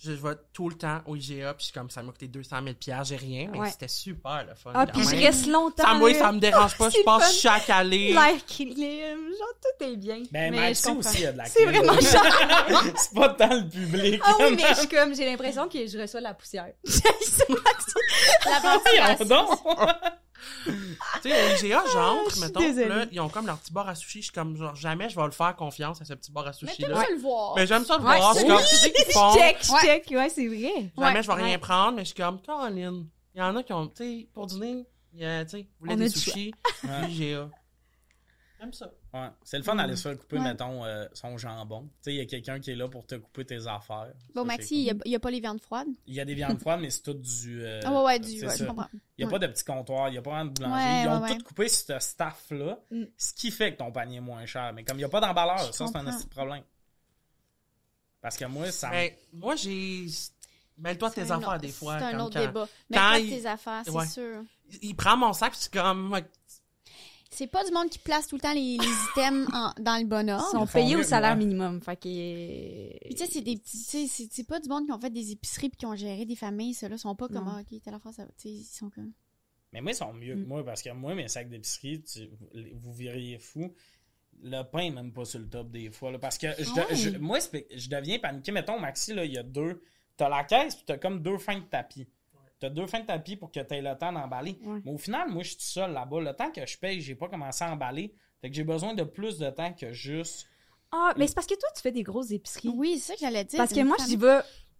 Je 0.01 0.11
vais 0.11 0.35
tout 0.53 0.69
le 0.69 0.75
temps 0.75 1.01
au 1.05 1.15
IGA, 1.15 1.53
puis 1.53 1.61
je 1.61 1.63
suis 1.65 1.73
comme 1.73 1.89
ça 1.89 2.01
m'a 2.01 2.11
coûté 2.11 2.27
200 2.27 2.57
000 2.63 3.03
j'ai 3.03 3.15
rien, 3.15 3.49
mais 3.51 3.59
Ouais. 3.59 3.69
c'était 3.69 3.87
super 3.87 4.45
le 4.47 4.55
fun. 4.55 4.71
Ah, 4.73 4.85
puis 4.85 5.03
je 5.03 5.15
reste 5.15 5.47
longtemps. 5.47 5.83
Ça, 5.83 5.93
moi, 5.93 6.13
ça 6.13 6.31
me 6.31 6.39
dérange 6.39 6.77
pas, 6.77 6.89
je 6.91 7.03
passe 7.03 7.39
chaque 7.39 7.69
allée. 7.69 8.13
L'air 8.13 8.45
clean, 8.47 9.15
genre 9.37 9.53
tout 9.61 9.83
est 9.85 9.95
bien. 9.97 10.23
Ben, 10.31 10.51
mais 10.51 10.59
Maxi 10.69 10.83
je 10.83 10.87
comprends. 10.87 11.09
aussi, 11.09 11.17
il 11.19 11.23
y 11.23 11.27
a 11.27 11.31
de 11.33 11.37
la 11.37 11.45
C'est 11.45 11.65
vraiment 11.65 11.99
cher. 11.99 12.93
c'est 12.95 13.13
pas 13.13 13.29
tant 13.29 13.53
le 13.53 13.67
public. 13.67 14.21
Ah 14.25 14.35
oui, 14.39 14.55
mais 14.55 14.63
je 14.69 14.73
suis 14.75 14.87
comme, 14.87 15.15
j'ai 15.15 15.25
l'impression 15.25 15.67
que 15.67 15.85
je 15.87 15.97
reçois 15.99 16.19
de 16.19 16.25
la 16.25 16.33
poussière. 16.33 16.67
La 18.45 19.15
donc. 19.25 19.49
Tu 20.65 21.29
sais, 21.29 21.31
au 21.31 21.65
IGA, 21.65 21.83
j'entre, 21.93 22.33
Ah, 22.37 22.39
mettons, 22.45 22.59
là, 22.87 23.05
ils 23.11 23.19
ont 23.19 23.29
comme 23.29 23.45
leur 23.47 23.57
petit 23.59 23.73
bar 23.73 23.87
à 23.89 23.95
sushi. 23.95 24.19
Je 24.19 24.23
suis 24.25 24.31
comme, 24.33 24.55
genre, 24.57 24.75
jamais 24.75 25.09
je 25.09 25.15
vais 25.15 25.25
le 25.25 25.31
faire 25.31 25.55
confiance 25.55 26.01
à 26.01 26.05
ce 26.05 26.13
petit 26.13 26.31
bar 26.31 26.45
à 26.45 26.47
Mais 26.49 26.53
sushi 26.53 26.77
t'aimes 26.83 26.91
là. 26.91 27.01
ça 27.03 27.09
le 27.11 27.17
voir. 27.19 27.55
Mais 27.55 27.67
j'aime 27.67 27.85
ça 27.85 27.97
le 27.97 28.03
Ouais, 28.05 28.17
voir. 28.17 28.33
c'est 28.35 28.47
comme, 28.47 28.59
tu 28.59 28.75
sais 28.75 28.91
qu'ils 28.91 29.13
font. 29.13 29.31
Je 29.33 29.37
check, 29.39 29.57
je 29.61 29.85
check. 29.85 30.07
Ouais, 30.11 30.29
c'est 30.29 30.47
vrai. 30.47 30.91
Jamais 30.97 31.17
Ouais. 31.17 31.23
je 31.23 31.27
vais 31.27 31.33
rien 31.33 31.45
Ouais. 31.45 31.57
prendre, 31.57 31.95
mais 31.97 32.01
je 32.03 32.07
suis 32.13 32.15
comme, 32.15 32.41
Caroline. 32.41 33.07
Il 33.35 33.39
y 33.39 33.41
en 33.41 33.55
a 33.55 33.63
qui 33.63 33.73
ont, 33.73 33.87
tu 33.87 33.95
sais, 34.03 34.27
pour 34.33 34.45
dîner, 34.47 34.85
il 35.13 35.19
y 35.21 35.25
a, 35.25 35.43
tu 35.45 35.51
sais, 35.51 35.67
vous 35.79 35.85
voulez 35.85 35.95
des 35.95 36.09
sushis. 36.09 36.53
IGA. 36.83 37.49
J'aime 38.59 38.73
ça. 38.73 38.91
Ouais. 39.11 39.27
C'est 39.43 39.57
le 39.57 39.63
fun 39.63 39.75
d'aller 39.75 39.95
se 39.95 40.07
faire 40.07 40.17
couper, 40.19 40.37
Ouais. 40.37 40.43
mettons, 40.43 40.85
euh, 40.85 41.05
son 41.13 41.35
jambon. 41.37 41.81
Tu 41.83 41.89
sais, 42.01 42.13
il 42.13 42.17
y 42.17 42.21
a 42.21 42.25
quelqu'un 42.25 42.59
qui 42.59 42.69
est 42.71 42.75
là 42.75 42.87
pour 42.87 43.07
te 43.07 43.15
couper 43.15 43.43
tes 43.43 43.65
affaires. 43.65 44.13
Bon, 44.35 44.41
Ça, 44.41 44.45
Maxi, 44.47 44.75
il 44.75 45.09
y, 45.11 45.15
a- 45.15 45.19
pas 45.19 45.31
les 45.31 45.39
viandes 45.39 45.59
froides? 45.61 45.87
Il 46.05 46.13
y 46.13 46.19
a 46.19 46.25
des 46.25 46.35
viandes 46.35 46.59
froides, 46.59 46.79
mais 46.79 46.91
c'est 46.91 47.01
tout 47.01 47.15
du. 47.15 47.63
euh, 47.63 47.79
Ah 47.83 47.91
ouais, 47.91 48.03
ouais, 48.03 48.19
du, 48.19 48.37
c'est 48.39 48.45
ouais, 48.45 48.51
je 48.53 48.57
ça. 48.57 48.65
comprends. 48.67 48.85
Il 48.93 48.99
n'y 49.19 49.23
a 49.23 49.27
Ouais. 49.27 49.39
pas 49.39 49.47
de 49.47 49.51
petit 49.51 49.63
comptoir, 49.63 50.09
il 50.09 50.11
n'y 50.11 50.17
a 50.19 50.21
pas 50.21 50.29
vraiment 50.29 50.45
de 50.51 50.53
boulangerie. 50.53 50.79
Ouais, 50.83 51.01
Ils 51.03 51.07
ont 51.07 51.21
ouais, 51.21 51.37
tout 51.37 51.43
coupé 51.43 51.67
ce 51.69 51.99
staff-là, 51.99 52.79
Mm. 52.91 53.03
ce 53.17 53.33
qui 53.33 53.49
fait 53.49 53.73
que 53.73 53.77
ton 53.79 53.91
panier 53.91 54.17
est 54.17 54.21
moins 54.21 54.45
cher. 54.45 54.71
Mais 54.73 54.83
comme 54.83 54.97
il 54.97 55.01
n'y 55.01 55.05
a 55.05 55.09
pas 55.09 55.21
d'emballeur, 55.21 55.73
ça, 55.73 55.87
c'est 55.87 55.95
un 55.97 56.05
petit 56.05 56.27
problème. 56.27 56.63
Parce 58.21 58.37
que 58.37 58.45
moi, 58.45 58.69
ça. 58.71 58.89
me- 58.89 58.93
Mais 58.93 59.17
moi, 59.33 59.55
j'ai. 59.55 60.05
Mêle-toi 60.77 61.09
tes 61.11 61.21
affaires 61.23 61.37
autre- 61.49 61.57
des 61.57 61.71
fois. 61.71 61.99
C'est 61.99 62.05
un 62.05 62.19
autre 62.19 62.39
quand- 62.39 62.45
débat. 62.45 63.19
Il- 63.19 63.29
tes 63.29 63.45
affaires, 63.45 63.81
c'est 63.85 63.91
Ouais. 63.91 64.05
sûr. 64.07 64.43
Il 64.81 64.95
prend 64.95 65.17
mon 65.17 65.33
sac, 65.33 65.51
puis 65.51 65.59
c'est 65.61 65.73
comme. 65.73 66.15
C'est 67.39 67.47
pas 67.47 67.63
du 67.63 67.71
monde 67.71 67.89
qui 67.89 67.99
place 67.99 68.27
tout 68.27 68.35
le 68.35 68.41
temps 68.41 68.53
les, 68.53 68.77
les 68.77 69.21
items 69.23 69.47
en- 69.53 69.71
dans 69.81 69.97
le 69.97 70.05
bon 70.05 70.27
Ils 70.27 70.31
ordre. 70.33 70.49
sont 70.51 70.65
font 70.65 70.79
payés 70.79 70.97
au 70.97 71.03
salaire 71.03 71.37
minimum. 71.37 71.81
Fait 71.81 71.95
que. 71.95 72.99
Puis 73.05 73.15
tu 73.15 73.17
sais, 73.25 73.31
c'est 73.31 73.41
des 73.41 73.55
petits, 73.55 73.77
tu 73.77 73.83
sais, 73.85 74.07
c'est 74.07 74.27
c'est 74.29 74.43
pas 74.43 74.59
du 74.59 74.67
monde 74.67 74.85
qui 74.85 74.91
ont 74.91 74.99
fait 74.99 75.09
des 75.09 75.31
épiceries 75.31 75.69
puis 75.69 75.77
qui 75.77 75.85
ont 75.85 75.95
géré 75.95 76.25
des 76.25 76.35
familles, 76.35 76.73
ceux-là 76.73 76.97
sont 76.97 77.15
pas 77.15 77.27
comme 77.29 77.45
Non. 77.45 77.51
ah, 77.55 77.61
ok, 77.61 77.81
telle 77.81 77.93
affaire 77.93 78.13
ça 78.13 78.23
va, 78.25 78.31
tu 78.37 78.41
sais, 78.43 78.49
ils 78.49 78.63
sont 78.65 78.89
comme 78.89 79.13
Mais 79.71 79.79
moi, 79.81 79.91
ils 79.91 79.95
sont 79.95 80.11
mieux 80.13 80.33
que 80.35 80.39
Mm. 80.39 80.47
moi 80.47 80.65
parce 80.65 80.81
que 80.81 80.89
moi, 80.91 81.15
mes 81.15 81.27
sacs 81.29 81.49
d'épicerie, 81.49 82.03
tu- 82.03 82.29
vous 82.73 82.91
verriez 82.93 83.37
fou. 83.39 83.73
Le 84.41 84.61
pain 84.63 84.79
est 84.79 84.89
même 84.91 85.13
pas 85.13 85.23
sur 85.25 85.39
le 85.39 85.47
top 85.49 85.69
des 85.71 85.91
fois. 85.91 86.11
là, 86.11 86.19
parce 86.19 86.37
que 86.37 86.47
je, 86.57 86.69
ouais? 86.71 86.95
je- 86.95 87.17
moi, 87.19 87.39
c'est- 87.39 87.67
je 87.73 87.89
deviens 87.89 88.19
paniqué. 88.19 88.51
Mettons, 88.51 88.79
Maxi, 88.79 89.13
là, 89.13 89.23
il 89.25 89.31
y 89.33 89.37
a 89.37 89.43
deux. 89.43 89.81
T'as 90.17 90.27
la 90.27 90.43
caisse, 90.43 90.75
puis 90.75 90.83
t'as 90.85 90.97
comme 90.97 91.21
deux 91.21 91.37
fins 91.37 91.59
de 91.59 91.65
tapis. 91.65 92.05
T'as 92.59 92.69
deux 92.69 92.87
fins 92.87 92.99
de 92.99 93.05
tapis 93.05 93.37
pour 93.37 93.51
que 93.51 93.59
t'aies 93.59 93.81
le 93.81 93.97
temps 93.97 94.11
d'emballer. 94.11 94.59
Ouais. 94.63 94.81
Mais 94.83 94.91
au 94.91 94.97
final, 94.97 95.29
moi, 95.29 95.43
je 95.43 95.49
suis 95.49 95.57
tout 95.57 95.63
seul 95.63 95.93
là-bas. 95.93 96.19
Le 96.19 96.33
temps 96.33 96.51
que 96.51 96.65
je 96.65 96.77
paye, 96.77 96.99
j'ai 96.99 97.15
pas 97.15 97.29
commencé 97.29 97.63
à 97.63 97.71
emballer. 97.71 98.13
Fait 98.41 98.49
que 98.49 98.55
j'ai 98.55 98.63
besoin 98.63 98.93
de 98.93 99.03
plus 99.03 99.37
de 99.37 99.49
temps 99.49 99.73
que 99.73 99.93
juste. 99.93 100.47
Ah, 100.91 101.13
mais 101.17 101.27
c'est 101.27 101.35
parce 101.35 101.47
que 101.47 101.55
toi, 101.55 101.69
tu 101.75 101.81
fais 101.81 101.91
des 101.91 102.03
grosses 102.03 102.31
épiceries. 102.31 102.69
Oui, 102.69 102.97
c'est 102.97 103.07
ça 103.07 103.13
que 103.13 103.19
j'allais 103.21 103.45
dire. 103.45 103.57
Parce 103.57 103.73
que 103.73 103.81
moi, 103.81 103.95
famille. 103.97 104.11
j'y 104.11 104.17
vais 104.17 104.39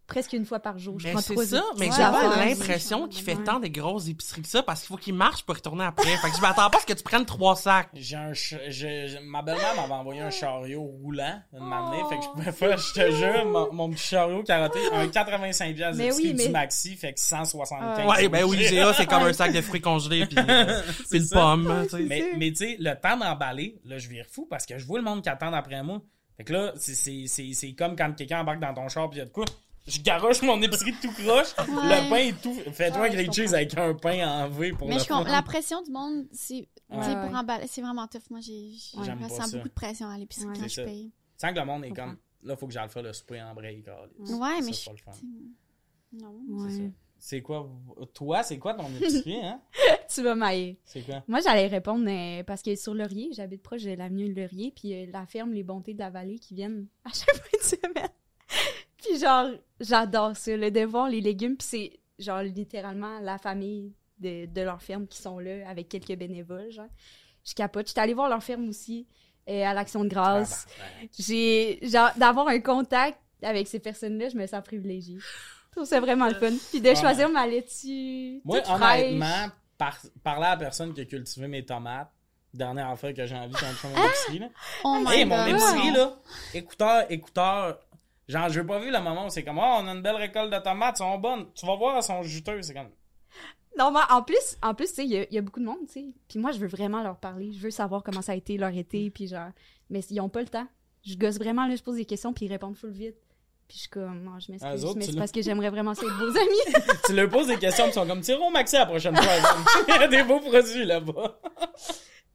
presque 0.09 0.33
une 0.33 0.45
fois 0.45 0.59
par 0.59 0.77
jour. 0.77 0.99
Je 0.99 1.07
Mais 1.07 1.13
prends 1.13 1.21
trois 1.21 1.45
ça, 1.45 1.63
mais 1.77 1.89
Ouais, 1.89 1.95
ouais, 1.97 2.45
l'impression 2.49 3.07
qu'il 3.07 3.23
fait 3.23 3.35
Ouais. 3.35 3.43
tant 3.43 3.59
des 3.59 3.69
grosses 3.69 4.07
épiceries 4.09 4.41
que 4.41 4.47
ça 4.49 4.61
parce 4.63 4.81
qu'il 4.81 4.87
faut 4.87 4.97
qu'il 4.97 5.13
marche 5.13 5.43
pour 5.43 5.55
retourner 5.55 5.85
après. 5.85 6.17
fait 6.17 6.29
que 6.29 6.35
je 6.35 6.41
m'attends 6.41 6.69
pas 6.69 6.77
à 6.77 6.81
ce 6.81 6.85
que 6.85 6.93
tu 6.93 7.03
prennes 7.03 7.25
trois 7.25 7.55
sacs. 7.55 7.89
J'ai 7.93 8.15
un 8.17 8.33
ch- 8.33 8.59
j'ai- 8.67 9.07
j'ai- 9.07 9.19
ma 9.21 9.41
belle-mère 9.41 9.75
m'avait 9.75 9.93
envoyé 9.93 10.21
un 10.21 10.29
chariot 10.31 10.81
roulant 10.81 11.41
une 11.53 11.65
matinée, 11.65 12.03
fait 12.09 12.17
que 12.17 12.23
je 12.23 12.29
pouvais 12.29 12.51
faire, 12.51 12.77
je 12.77 12.93
te 12.93 13.11
jure, 13.11 13.45
mon, 13.45 13.71
mon 13.73 13.89
petit 13.91 14.03
chariot 14.07 14.43
carotté, 14.43 14.79
un 14.91 15.07
85 15.09 15.75
pièces 15.75 15.95
Mais 15.95 16.11
oui, 16.13 16.33
du 16.33 16.49
maxi, 16.49 16.95
fait 16.95 17.13
que 17.13 17.19
175. 17.19 18.07
Ouais, 18.09 18.27
ben 18.29 18.43
oui, 18.45 18.57
GA, 18.69 18.93
c'est 18.93 19.05
comme 19.05 19.23
un 19.23 19.33
sac 19.33 19.53
de 19.53 19.61
fruits 19.61 19.81
congelés 19.81 20.25
puis, 20.25 20.37
euh, 20.39 20.81
puis 21.09 21.19
une 21.19 21.25
ça. 21.25 21.35
pomme. 21.35 21.85
Mais, 22.07 22.31
mais 22.37 22.49
tu 22.49 22.55
sais, 22.57 22.75
le 22.79 22.93
temps 22.99 23.15
d'emballer, 23.17 23.79
là, 23.85 23.97
je 23.97 24.09
vire 24.09 24.25
fou 24.29 24.47
parce 24.49 24.65
que 24.65 24.77
je 24.77 24.85
vois 24.85 24.99
le 24.99 25.05
monde 25.05 25.21
qui 25.21 25.29
attend 25.29 25.53
après 25.53 25.83
moi. 25.83 26.01
Fait 26.37 26.43
que 26.45 26.53
là, 26.53 26.71
c'est- 26.77 26.95
c'est 26.95 27.25
c'est- 27.27 27.51
c'est 27.53 27.73
comme 27.73 27.95
quand 27.97 28.15
quelqu'un 28.15 28.39
embarque 28.39 28.61
dans 28.61 28.73
ton 28.73 28.87
char 28.87 29.09
pis 29.09 29.17
il 29.17 29.19
y 29.19 29.21
a 29.21 29.25
de 29.25 29.29
quoi. 29.29 29.43
Je 29.87 29.99
garoche 30.01 30.41
mon 30.43 30.61
épicerie 30.61 30.93
tout 31.01 31.11
croche, 31.11 31.53
le 31.57 32.09
pain 32.09 32.15
est 32.17 32.41
tout. 32.41 32.53
Fais-toi 32.73 33.05
un 33.05 33.09
grilled 33.09 33.33
cheese 33.33 33.53
avec 33.55 33.75
un 33.77 33.93
pain 33.95 34.27
en 34.27 34.49
V 34.49 34.71
pour 34.73 34.87
Mais 34.87 34.95
le 34.95 34.99
je 35.01 35.31
la 35.31 35.41
pression 35.41 35.81
du 35.81 35.91
monde, 35.91 36.27
c'est 36.31 36.67
Ouais, 36.91 36.97
pour 37.27 37.35
emballer, 37.35 37.67
c'est 37.67 37.81
vraiment 37.81 38.07
tough. 38.07 38.21
Moi, 38.29 38.39
j'ai 38.41 38.71
je 38.73 39.23
ressens 39.23 39.51
beaucoup 39.55 39.67
de 39.69 39.73
pression 39.73 40.07
à 40.09 40.17
l'épicerie 40.17 40.47
Ouais. 40.47 40.53
quand 40.55 40.61
C'est 40.63 40.69
je 40.69 40.75
ça. 40.75 40.83
paye. 40.85 41.11
Tu 41.11 41.45
sens 41.47 41.53
que 41.53 41.59
le 41.59 41.65
monde 41.65 41.85
est 41.85 41.91
comme. 41.91 42.17
là, 42.43 42.55
faut 42.55 42.65
que 42.67 42.73
j'aille 42.73 42.89
faire 42.89 43.03
le 43.03 43.13
souper 43.13 43.41
en 43.41 43.53
break. 43.53 43.85
Ouais, 43.87 44.25
Ça, 44.25 44.57
mais 44.65 44.73
je- 44.73 44.85
pas 44.85 44.91
le 44.91 44.97
fun. 44.97 45.11
Non. 46.13 46.39
C'est 46.67 46.75
ça. 46.77 46.81
Ouais. 46.83 46.91
C'est 47.21 47.41
quoi, 47.41 47.69
toi, 48.13 48.43
c'est 48.43 48.57
quoi 48.57 48.73
ton 48.75 48.87
épicerie, 48.95 49.39
hein? 49.43 49.61
Tu 50.13 50.23
vas 50.23 50.35
m'ailler. 50.35 50.79
C'est 50.85 51.01
quoi? 51.01 51.21
Moi, 51.27 51.41
j'allais 51.41 51.67
répondre 51.67 52.09
euh, 52.09 52.43
parce 52.43 52.61
que 52.61 52.75
sur 52.75 52.93
Laurier, 52.93 53.29
j'habite 53.33 53.61
proche 53.61 53.83
de 53.83 53.91
l'avenue 53.91 54.33
Laurier, 54.33 54.71
puis 54.75 54.93
euh, 54.93 55.05
la 55.11 55.25
ferme 55.25 55.51
Les 55.53 55.63
Bontés 55.63 55.93
de 55.93 55.99
la 55.99 56.09
Vallée 56.09 56.39
qui 56.39 56.53
viennent 56.55 56.87
à 57.03 57.09
chaque 57.09 57.35
fin 57.35 57.57
de 57.57 57.63
semaine. 57.63 58.09
Puis 59.01 59.19
genre, 59.19 59.49
j'adore 59.79 60.35
ça, 60.35 60.55
le 60.55 60.71
de 60.71 60.81
voir 60.81 61.09
les 61.09 61.21
légumes, 61.21 61.55
puis 61.57 61.67
c'est 61.67 61.99
genre 62.23 62.41
littéralement 62.41 63.19
la 63.19 63.37
famille 63.37 63.93
de, 64.19 64.45
de 64.45 64.61
leur 64.61 64.81
ferme 64.81 65.07
qui 65.07 65.21
sont 65.21 65.39
là 65.39 65.67
avec 65.69 65.87
quelques 65.89 66.15
bénévoles, 66.17 66.71
genre. 66.71 66.87
Je 67.45 67.53
capote. 67.53 67.87
J'étais 67.87 68.01
allée 68.01 68.13
voir 68.13 68.27
leur 68.29 68.43
ferme 68.43 68.67
aussi 68.67 69.07
euh, 69.49 69.63
à 69.63 69.73
l'Action 69.73 70.03
de 70.03 70.09
grâce. 70.09 70.67
Ah, 70.69 70.83
ben, 71.01 71.07
J'ai 71.17 71.79
genre 71.83 72.11
d'avoir 72.17 72.47
un 72.49 72.59
contact 72.59 73.17
avec 73.41 73.67
ces 73.67 73.79
personnes-là, 73.79 74.27
je 74.29 74.35
me 74.35 74.45
sens 74.45 74.61
privilégiée. 74.63 75.17
Je 75.19 75.71
trouve 75.71 75.85
ça 75.85 75.99
vraiment 76.01 76.27
le 76.27 76.33
fun. 76.33 76.51
Puis 76.69 76.81
de 76.81 76.89
Ouais. 76.89 76.95
choisir 76.95 77.29
ma 77.29 77.47
laitue. 77.47 78.41
Moi, 78.43 78.59
honnêtement, 78.69 79.47
par- 79.77 80.01
parler 80.21 80.45
à 80.47 80.49
la 80.51 80.57
personne 80.57 80.93
qui 80.93 81.01
a 81.01 81.05
cultivé 81.05 81.47
mes 81.47 81.63
tomates, 81.65 82.11
dernière 82.53 82.89
affaire 82.89 83.13
que 83.13 83.25
j'ai 83.25 83.35
envie 83.35 83.53
quand 83.53 83.67
je 83.69 83.75
fais 83.75 83.87
mon 83.87 84.05
épicerie, 84.05 84.39
là. 84.39 84.49
Oh 84.83 84.97
my 85.07 85.25
mon 85.25 85.37
God. 85.37 85.47
épicerie, 85.47 85.91
là, 85.91 86.19
écouteur, 86.53 87.05
écouteur, 87.09 87.79
genre, 88.29 88.47
j'ai 88.49 88.63
pas 88.63 88.79
vu 88.79 88.89
le 88.91 88.99
moment 89.01 89.25
où 89.25 89.29
c'est 89.29 89.43
comme, 89.43 89.57
oh, 89.57 89.77
on 89.81 89.87
a 89.87 89.91
une 89.91 90.01
belle 90.01 90.15
récolte 90.15 90.53
de 90.53 90.59
tomates, 90.59 90.95
elles 91.01 91.05
sont 91.05 91.17
bonnes. 91.17 91.47
Tu 91.53 91.65
vas 91.65 91.75
voir, 91.75 91.97
elles 91.97 92.03
sont 92.03 92.23
juteuses. 92.23 92.67
C'est 92.67 92.73
comme, 92.73 92.89
Non, 93.77 93.91
mais 93.91 93.99
en 94.09 94.21
plus, 94.23 94.57
en 94.61 94.73
plus, 94.73 94.87
tu 94.87 94.93
sais, 94.95 95.05
il 95.05 95.11
y, 95.11 95.17
a- 95.17 95.27
il 95.29 95.33
y 95.33 95.37
a 95.37 95.41
beaucoup 95.41 95.59
de 95.59 95.65
monde, 95.65 95.85
tu 95.87 95.93
sais. 95.93 96.05
Puis 96.27 96.39
moi, 96.39 96.51
je 96.51 96.59
veux 96.59 96.67
vraiment 96.67 97.03
leur 97.03 97.17
parler. 97.17 97.51
Je 97.51 97.59
veux 97.59 97.71
savoir 97.71 98.03
comment 98.03 98.21
ça 98.21 98.31
a 98.31 98.35
été 98.35 98.57
leur 98.57 98.75
été, 98.75 99.09
puis 99.09 99.27
genre... 99.27 99.49
Mais 99.89 99.99
ils 100.09 100.21
ont 100.21 100.29
pas 100.29 100.41
le 100.41 100.47
temps. 100.47 100.67
Je 101.05 101.15
gosse 101.15 101.37
vraiment, 101.37 101.65
là, 101.67 101.75
je 101.75 101.81
pose 101.83 101.95
des 101.95 102.05
questions, 102.05 102.31
puis 102.33 102.45
ils 102.45 102.49
répondent 102.51 102.75
full 102.77 102.91
vite. 102.91 103.15
Puis 103.67 103.75
je 103.77 103.81
suis 103.81 103.89
comme, 103.89 104.23
non, 104.23 104.39
je 104.39 104.47
Ah, 104.61 104.71
m'excuse, 104.71 104.95
mais 104.95 105.05
c'est 105.05 105.15
parce 105.15 105.31
que 105.31 105.41
j'aimerais 105.43 105.69
vraiment 105.69 105.93
ça 105.93 106.01
être 106.03 106.17
vos 106.17 106.29
amis. 106.37 106.97
tu 107.05 107.13
leur 107.13 107.29
poses 107.29 107.47
des 107.47 107.57
questions, 107.57 107.85
ils 107.87 107.93
sont 107.93 108.05
comme, 108.07 108.21
tire 108.21 108.39
Maxi 108.51 108.75
la 108.75 108.85
prochaine 108.87 109.15
fois. 109.15 109.25
Il 109.87 109.93
y 109.93 109.97
a 110.03 110.07
des 110.07 110.23
beaux 110.23 110.39
produits 110.39 110.85
là-bas. 110.85 111.39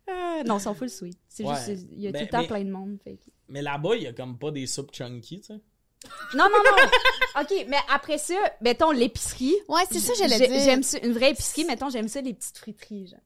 Euh, 0.07 0.43
non, 0.45 0.59
ils 0.59 0.61
sont 0.61 0.75
full 0.75 0.91
sweet. 0.91 1.19
C'est 1.29 1.45
Ouais. 1.45 1.55
juste, 1.67 1.87
il 1.91 2.01
y 2.03 2.09
a 2.09 2.13
Ben, 2.13 2.19
tout 2.19 2.25
le 2.27 2.31
temps 2.31 2.41
mais- 2.43 2.47
plein 2.47 2.65
de 2.65 2.71
monde, 2.71 2.99
fait 3.03 3.19
Mais 3.49 3.63
là-bas, 3.63 3.97
il 3.97 4.03
y 4.03 4.07
a 4.07 4.13
comme 4.13 4.37
pas 4.39 4.51
des 4.51 4.67
soupes 4.67 4.93
chunky, 4.95 5.41
tu 5.41 5.47
sais. 5.47 5.61
Non, 6.35 6.45
non, 6.45 6.59
non! 6.65 7.41
OK, 7.43 7.67
mais 7.69 7.77
après 7.93 8.19
ça, 8.19 8.35
mettons 8.61 8.91
l'épicerie. 8.91 9.55
Ouais, 9.69 9.83
c'est 9.91 10.01
ça, 10.01 10.13
j'allais 10.19 10.39
J'ai- 10.39 10.49
dire. 10.49 10.61
J'aime 10.65 10.83
ça, 10.83 10.99
une 10.99 11.13
vraie 11.13 11.31
épicerie, 11.31 11.65
mettons, 11.65 11.91
j'aime 11.91 12.09
ça, 12.09 12.21
les 12.21 12.35
petites 12.35 12.59
friteries, 12.59 13.09
genre. 13.09 13.21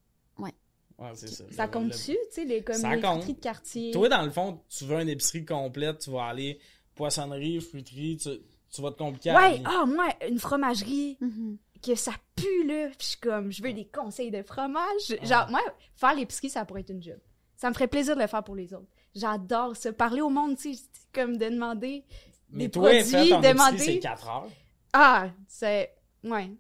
Ouais, 1.00 1.10
c'est 1.14 1.28
ça. 1.28 1.44
Ça 1.52 1.68
compte-tu, 1.68 2.12
tu 2.12 2.16
sais, 2.32 2.44
les, 2.44 2.64
comme 2.64 2.74
Ça 2.74 2.92
les 2.96 3.00
compte. 3.00 3.18
friteries 3.22 3.34
de 3.34 3.40
quartier? 3.40 3.90
Toi, 3.92 4.08
dans 4.08 4.22
le 4.22 4.32
fond, 4.32 4.60
tu 4.68 4.84
veux 4.84 4.96
une 5.00 5.08
épicerie 5.08 5.44
complète, 5.44 6.00
tu 6.00 6.10
vas 6.10 6.24
aller 6.24 6.58
poissonnerie, 6.96 7.60
fruiterie, 7.60 8.16
tu, 8.16 8.30
tu 8.74 8.82
vas 8.82 8.90
te 8.90 8.98
compliquer 8.98 9.30
Ouais, 9.32 9.62
ah, 9.64 9.84
moi, 9.86 10.08
une 10.28 10.40
fromagerie. 10.40 11.16
Mhm. 11.20 11.56
que 11.80 11.94
ça 11.94 12.10
pue, 12.34 12.66
là. 12.66 12.88
Puis 12.88 12.96
je 12.98 13.06
suis 13.10 13.18
comme, 13.20 13.52
je 13.52 13.62
veux 13.62 13.72
des 13.72 13.86
conseils 13.86 14.32
de 14.32 14.42
fromage. 14.42 15.16
Genre, 15.22 15.48
moi, 15.50 15.60
faire 15.94 16.16
l'épicerie, 16.16 16.50
ça 16.50 16.64
pourrait 16.64 16.80
être 16.80 16.90
une 16.90 17.00
job. 17.00 17.18
Ça 17.56 17.68
me 17.68 17.74
ferait 17.74 17.86
plaisir 17.86 18.16
de 18.16 18.20
le 18.20 18.26
faire 18.26 18.42
pour 18.42 18.56
les 18.56 18.74
autres. 18.74 18.88
J'adore 19.14 19.76
ça. 19.76 19.92
Parler 19.92 20.20
au 20.20 20.30
monde, 20.30 20.56
tu 20.56 20.74
sais, 20.74 20.82
comme 21.14 21.36
de 21.36 21.48
demander. 21.48 22.02
Mais 22.50 22.64
des 22.64 22.70
toi, 22.70 22.90
produits, 22.90 23.32
épicerie, 23.32 23.78
c'est 23.78 23.98
4 23.98 24.28
heures. 24.28 24.48
Ah, 24.92 25.28
c'est. 25.46 25.94
Ouais. 26.24 26.50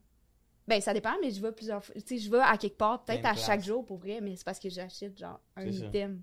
Ben, 0.66 0.80
ça 0.82 0.92
dépend, 0.92 1.14
mais 1.22 1.30
je 1.30 1.40
vais 1.40 1.52
plusieurs 1.52 1.82
fois. 1.82 1.94
Tu 1.94 2.02
sais, 2.06 2.18
je 2.18 2.30
vais 2.30 2.40
à 2.40 2.58
quelque 2.58 2.76
part, 2.76 3.02
peut-être 3.04 3.24
à 3.24 3.34
chaque 3.34 3.62
jour 3.62 3.84
pour 3.86 3.96
vrai, 3.96 4.20
mais 4.20 4.36
c'est 4.36 4.44
parce 4.44 4.58
que 4.58 4.68
j'achète, 4.68 5.18
genre, 5.18 5.40
un 5.56 5.66
item. 5.66 6.22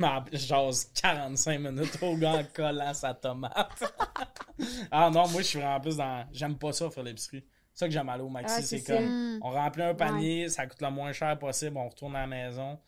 J'ose 0.32 0.86
45 0.94 1.58
minutes 1.58 1.98
au 2.02 2.16
gars 2.16 2.38
en 2.38 2.44
collant 2.44 2.94
sa 2.94 3.14
tomate. 3.14 3.84
ah 4.90 5.10
non, 5.10 5.28
moi, 5.28 5.42
je 5.42 5.46
suis 5.46 5.58
vraiment 5.58 5.80
plus 5.80 5.96
dans. 5.96 6.26
J'aime 6.32 6.56
pas 6.56 6.72
ça, 6.72 6.90
faire 6.90 7.04
l'épicerie. 7.04 7.44
C'est 7.72 7.80
ça 7.80 7.86
que 7.86 7.92
j'aime 7.92 8.08
aller 8.08 8.22
au 8.22 8.28
maxi, 8.28 8.54
Ah, 8.58 8.62
c'est 8.62 8.78
ça. 8.78 8.96
comme. 8.96 9.36
Mm. 9.36 9.40
On 9.42 9.50
remplit 9.50 9.82
un 9.82 9.94
panier, 9.94 10.48
ça 10.48 10.66
coûte 10.66 10.80
le 10.80 10.90
moins 10.90 11.12
cher 11.12 11.38
possible, 11.38 11.76
on 11.76 11.88
retourne 11.88 12.16
à 12.16 12.20
la 12.20 12.26
maison. 12.26 12.78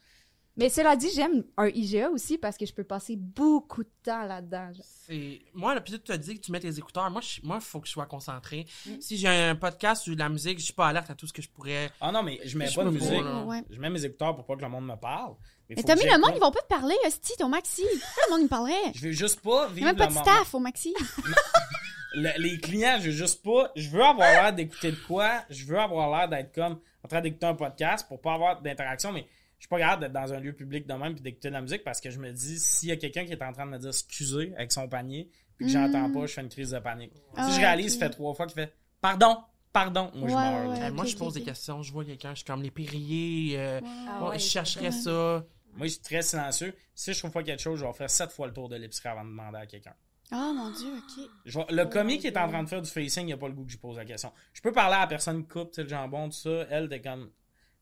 Mais 0.57 0.69
cela 0.69 0.97
dit, 0.97 1.09
j'aime 1.15 1.45
un 1.57 1.69
IGA 1.69 2.11
aussi 2.11 2.37
parce 2.37 2.59
que 2.59 2.67
je 2.67 2.75
peux 2.75 2.85
passer 2.85 3.17
beaucoup 3.17 3.83
de 3.85 3.91
temps 4.03 4.25
là-dedans. 4.25 4.71
C'est... 5.07 5.41
Moi, 5.55 5.75
puis 5.81 5.95
tu 5.95 6.01
te 6.01 6.13
dis 6.13 6.35
que 6.37 6.41
tu 6.45 6.53
mets 6.53 6.61
tes 6.61 6.79
écouteurs. 6.79 7.11
Moi, 7.11 7.23
il 7.39 7.47
moi, 7.47 7.59
faut 7.59 7.81
que 7.81 7.87
je 7.87 7.93
sois 7.93 8.05
concentré. 8.05 8.67
Mm. 8.85 8.91
Si 9.01 9.17
j'ai 9.17 9.29
un 9.29 9.57
podcast 9.57 10.07
ou 10.09 10.15
de 10.15 10.19
la 10.19 10.29
musique, 10.29 10.59
je 10.59 10.65
suis 10.65 10.75
pas 10.75 10.89
alerte 10.89 11.09
à 11.09 11.15
tout 11.15 11.27
ce 11.27 11.33
que 11.33 11.41
je 11.41 11.49
pourrais. 11.49 11.91
Ah 12.03 12.13
non, 12.13 12.23
mais 12.23 12.39
je 12.45 12.59
mets 12.59 12.67
Je 12.67 12.77
pas 12.77 12.85
de 12.85 12.91
musique. 12.91 13.25
Ouais. 13.47 13.63
Je 13.71 13.81
mets 13.81 13.89
mes 13.89 14.05
écouteurs 14.05 14.37
pour 14.37 14.45
pas 14.45 14.57
que 14.57 14.61
le 14.61 14.69
monde 14.69 14.87
me 14.87 14.97
parle. 14.97 15.37
Mais 15.71 15.83
t'as 15.83 15.97
mis 15.97 16.05
le 16.05 16.19
monde, 16.19 16.33
ils 16.35 16.41
vont 16.41 16.51
pas 16.51 16.61
te 16.61 16.67
parler, 16.67 16.97
hostie, 17.07 17.33
ton 17.39 17.49
maxi. 17.49 17.83
Pourquoi 17.83 18.23
le 18.29 18.33
monde, 18.33 18.41
il 18.43 18.49
parlerait? 18.49 18.93
Je 18.95 19.07
veux 19.07 19.13
juste 19.13 19.41
pas 19.41 19.69
Il 19.71 19.77
vivre 19.77 19.87
y 19.87 19.91
a 19.91 19.95
même 19.95 19.97
pas 19.97 20.07
de 20.07 20.13
staff 20.13 20.55
au 20.55 20.59
maxi. 20.59 20.95
Le- 22.15 22.39
les 22.39 22.59
clients, 22.61 22.99
je 23.01 23.07
veux 23.07 23.17
juste 23.17 23.43
pas. 23.43 23.73
Je 23.75 23.89
veux 23.89 24.03
avoir 24.03 24.29
l'air 24.31 24.53
d'écouter 24.53 24.91
de 24.91 24.97
quoi. 24.97 25.45
Je 25.49 25.65
veux 25.65 25.79
avoir 25.79 26.11
l'air 26.11 26.29
d'être 26.29 26.55
comme 26.55 26.79
en 27.03 27.09
train 27.09 27.23
d'écouter 27.23 27.47
un 27.47 27.55
podcast 27.55 28.07
pour 28.07 28.21
pas 28.21 28.35
avoir 28.35 28.61
d'interaction, 28.61 29.13
mais 29.13 29.27
je 29.63 29.67
suis 29.67 29.69
pas 29.69 29.79
capable 29.79 30.03
d'être 30.03 30.13
dans 30.13 30.33
un 30.33 30.41
lieu 30.41 30.53
public 30.53 30.89
de 30.89 30.93
même 30.95 31.13
puis 31.15 31.23
d'écouter 31.23 31.47
de 31.49 31.53
la 31.55 31.61
musique 31.61 31.85
parce 31.85 32.01
que 32.01 32.11
je 32.11 32.19
me 32.19 32.33
dis 32.33 32.59
s'il 32.59 32.89
y 32.89 32.93
a 32.93 32.97
quelqu'un 32.97 33.25
qui 33.25 33.31
est 33.31 33.43
en 33.45 33.53
train 33.53 33.65
de 33.65 33.71
me 33.71 33.79
dire 33.79 33.91
excusez 33.91 34.53
avec 34.57 34.73
son 34.73 34.89
panier 34.89 35.31
puis 35.57 35.67
que 35.67 35.73
j'entends 35.73 36.09
Mm. 36.09 36.13
pas, 36.15 36.27
je 36.27 36.33
fais 36.33 36.41
une 36.41 36.49
crise 36.49 36.71
de 36.73 36.81
panique. 36.81 37.13
Ah, 37.37 37.49
si 37.49 37.55
je 37.55 37.61
réalise, 37.61 37.95
ok. 37.95 38.01
ça 38.01 38.07
fait 38.07 38.11
trois 38.13 38.35
fois 38.35 38.47
qu'il 38.47 38.57
fait 38.57 38.75
pardon, 39.01 39.39
pardon, 39.73 40.11
moi 40.17 40.29
je 40.29 40.35
meurs. 40.35 40.71
ouais. 40.81 40.91
Moi, 40.91 41.05
je 41.05 41.17
pose 41.17 41.35
des 41.35 41.43
questions. 41.45 41.81
Je 41.81 41.93
vois 41.93 42.05
quelqu'un, 42.05 42.31
je 42.31 42.37
suis 42.39 42.45
comme 42.45 42.61
les 42.63 42.73
périers. 42.73 43.55
euh, 43.57 43.81
Ah 44.09 44.29
ouais, 44.31 44.39
je 44.41 44.45
chercherais 44.47 44.91
ça. 44.91 45.45
Moi, 45.75 45.87
je 45.87 45.93
suis 45.93 46.01
très 46.03 46.23
silencieux. 46.23 46.75
Si 46.97 47.13
je 47.15 47.19
trouve 47.21 47.31
pas 47.31 47.45
quelque 47.45 47.63
chose, 47.63 47.79
je 47.79 47.85
vais 47.87 47.93
faire 47.93 48.11
sept 48.11 48.33
fois 48.33 48.49
le 48.49 48.53
tour 48.53 48.69
de 48.69 48.75
l'épicerie 48.77 49.11
avant 49.11 49.23
de 49.25 49.29
demander 49.31 49.59
à 49.59 49.67
quelqu'un. 49.67 49.95
Oh 50.33 50.53
mon 50.57 50.71
dieu, 50.71 50.89
ok. 50.97 51.25
Je 51.45 51.59
le 51.71 51.85
commis 51.85 52.19
qui 52.19 52.27
est 52.27 52.37
en 52.37 52.49
train 52.49 52.63
de 52.65 52.69
faire 52.69 52.83
du 52.83 52.91
facing, 52.91 53.29
il 53.29 53.33
a 53.35 53.37
pas 53.37 53.47
le 53.49 53.55
goût 53.55 53.65
que 53.65 53.73
je 53.73 53.79
pose 53.79 53.97
la 53.97 54.05
question. 54.05 54.33
Je 54.55 54.61
peux 54.61 54.73
parler 54.73 54.97
à 54.97 55.01
la 55.01 55.07
personne 55.07 55.43
qui 55.43 55.49
coupe 55.49 55.71
tu 55.71 55.77
sais, 55.77 55.83
le 55.85 55.89
jambon, 55.89 56.27
tout 56.31 56.37
ça. 56.37 56.67
Elle, 56.71 56.89
t'es 56.89 57.01
comme. 57.01 57.31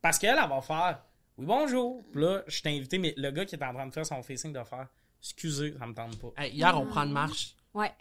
Parce 0.03 0.19
qu'elle, 0.19 0.37
elle 0.43 0.49
va 0.49 0.61
faire 0.61 1.03
Oui, 1.41 1.47
bonjour. 1.47 2.03
Puis 2.13 2.21
là, 2.23 2.43
je 2.47 2.61
t'ai 2.61 2.69
invité, 2.77 2.99
mais 2.99 3.15
le 3.17 3.31
gars 3.31 3.47
qui 3.47 3.55
est 3.55 3.65
en 3.65 3.73
train 3.73 3.87
de 3.87 3.93
faire 3.93 4.05
son 4.05 4.23
facing 4.23 4.53
de 4.53 4.63
faire 4.63 4.87
Excusez, 5.23 5.75
ça 5.79 5.87
me 5.87 5.95
tente 5.95 6.19
pas. 6.19 6.29
Hey, 6.43 6.53
hier, 6.53 6.79
on 6.79 6.87
prend 6.87 7.03
une 7.03 7.13
marche. 7.13 7.55
Ouais. 7.75 7.93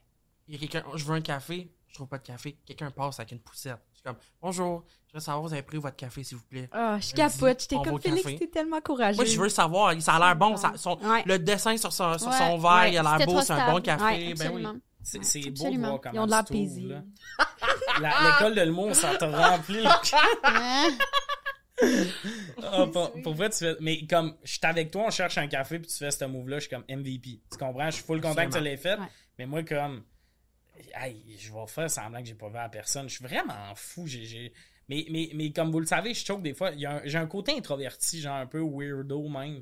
Il 0.47 0.55
y 0.55 0.57
a 0.57 0.59
quelqu'un, 0.59 0.83
je 0.95 1.03
veux 1.05 1.15
un 1.15 1.21
café. 1.21 1.69
Je 1.87 1.93
trouve 1.95 2.07
pas 2.07 2.17
de 2.17 2.23
café. 2.27 2.57
Quelqu'un 2.65 2.91
passe 2.91 3.19
avec 3.19 3.31
une 3.31 3.39
poussette. 3.39 3.77
Je 3.93 3.97
suis 3.99 4.03
comme, 4.03 4.15
bonjour, 4.41 4.83
je 5.07 5.13
veux 5.13 5.19
savoir, 5.19 5.41
vous 5.43 5.53
avez 5.53 5.63
pris 5.63 5.77
votre 5.77 5.95
café, 5.95 6.23
s'il 6.23 6.37
vous 6.37 6.43
plaît? 6.43 6.69
Ah, 6.71 6.97
je 6.99 7.07
Vas-y, 7.07 7.13
capote. 7.15 7.61
J'étais 7.61 7.75
comme 7.77 7.99
Félix, 8.01 8.39
t'es 8.39 8.47
tellement 8.47 8.79
courageux. 8.81 9.15
Moi, 9.17 9.25
je 9.25 9.39
veux 9.39 9.49
savoir. 9.49 9.99
Ça 10.01 10.15
a 10.15 10.19
l'air 10.19 10.35
bon. 10.35 10.55
Ça, 10.57 10.73
son- 10.75 10.99
Ouais. 11.01 11.23
Le 11.25 11.39
dessin 11.39 11.75
sur 11.77 11.91
son, 11.93 12.17
sur 12.17 12.27
Ouais, 12.27 12.37
son 12.37 12.57
verre, 12.57 12.71
ouais, 12.71 12.91
il 12.93 12.97
a 12.97 13.03
l'air 13.17 13.25
beau. 13.25 13.41
C'est 13.41 13.53
un 13.53 13.71
bon 13.71 13.81
café. 13.81 14.03
Ouais, 14.03 14.33
ben 14.33 14.51
oui. 14.53 14.67
C'est 15.01 15.49
beau 15.51 15.69
de 15.71 15.77
voir 15.77 16.01
comment 16.01 16.13
Ils 16.13 16.19
ont 16.19 16.25
de 16.25 16.31
la 16.31 16.43
tu 16.43 16.53
t'ouvres, 16.53 16.59
paisible. 16.59 17.05
L'école 17.99 18.55
de 18.55 18.61
l'humour, 18.61 18.95
ça 18.95 19.15
te 19.15 19.25
remplit 19.25 19.81
le 19.81 19.89
Hein? 20.43 20.89
Ah, 22.61 22.86
pour, 22.91 23.11
pour 23.21 23.34
vrai, 23.34 23.49
tu 23.49 23.59
fais. 23.59 23.75
Mais 23.80 24.05
comme, 24.05 24.36
je 24.43 24.51
suis 24.51 24.59
avec 24.63 24.91
toi, 24.91 25.05
on 25.07 25.09
cherche 25.09 25.38
un 25.38 25.47
café, 25.47 25.80
puis 25.80 25.89
tu 25.89 25.97
fais 25.97 26.11
ce 26.11 26.25
move-là, 26.25 26.57
je 26.57 26.67
suis 26.67 26.69
comme 26.69 26.84
MVP. 26.89 27.41
Tu 27.51 27.57
comprends? 27.57 27.89
Je 27.89 27.95
suis 27.95 28.03
full 28.03 28.21
content 28.21 28.47
que 28.47 28.57
tu 28.57 28.63
l'aies 28.63 28.77
fait. 28.77 28.99
Ouais. 28.99 29.07
Mais 29.38 29.45
moi, 29.45 29.63
comme. 29.63 30.03
Hey, 30.93 31.23
je 31.38 31.51
vais 31.51 31.67
faire 31.67 31.89
semblant 31.89 32.21
que 32.21 32.27
j'ai 32.27 32.36
pas 32.36 32.49
vu 32.49 32.57
à 32.57 32.69
personne. 32.69 33.09
Je 33.09 33.15
suis 33.15 33.23
vraiment 33.23 33.73
fou. 33.75 34.07
J'ai, 34.07 34.53
Mais, 34.88 35.05
mais, 35.09 35.30
mais 35.34 35.51
comme 35.51 35.71
vous 35.71 35.80
le 35.80 35.86
savez, 35.86 36.13
je 36.13 36.25
choque 36.25 36.41
des 36.41 36.53
fois. 36.53 36.71
J'ai 37.03 37.17
un 37.17 37.27
côté 37.27 37.53
introverti, 37.53 38.21
genre 38.21 38.36
un 38.36 38.47
peu 38.47 38.61
weirdo 38.61 39.27
même. 39.27 39.61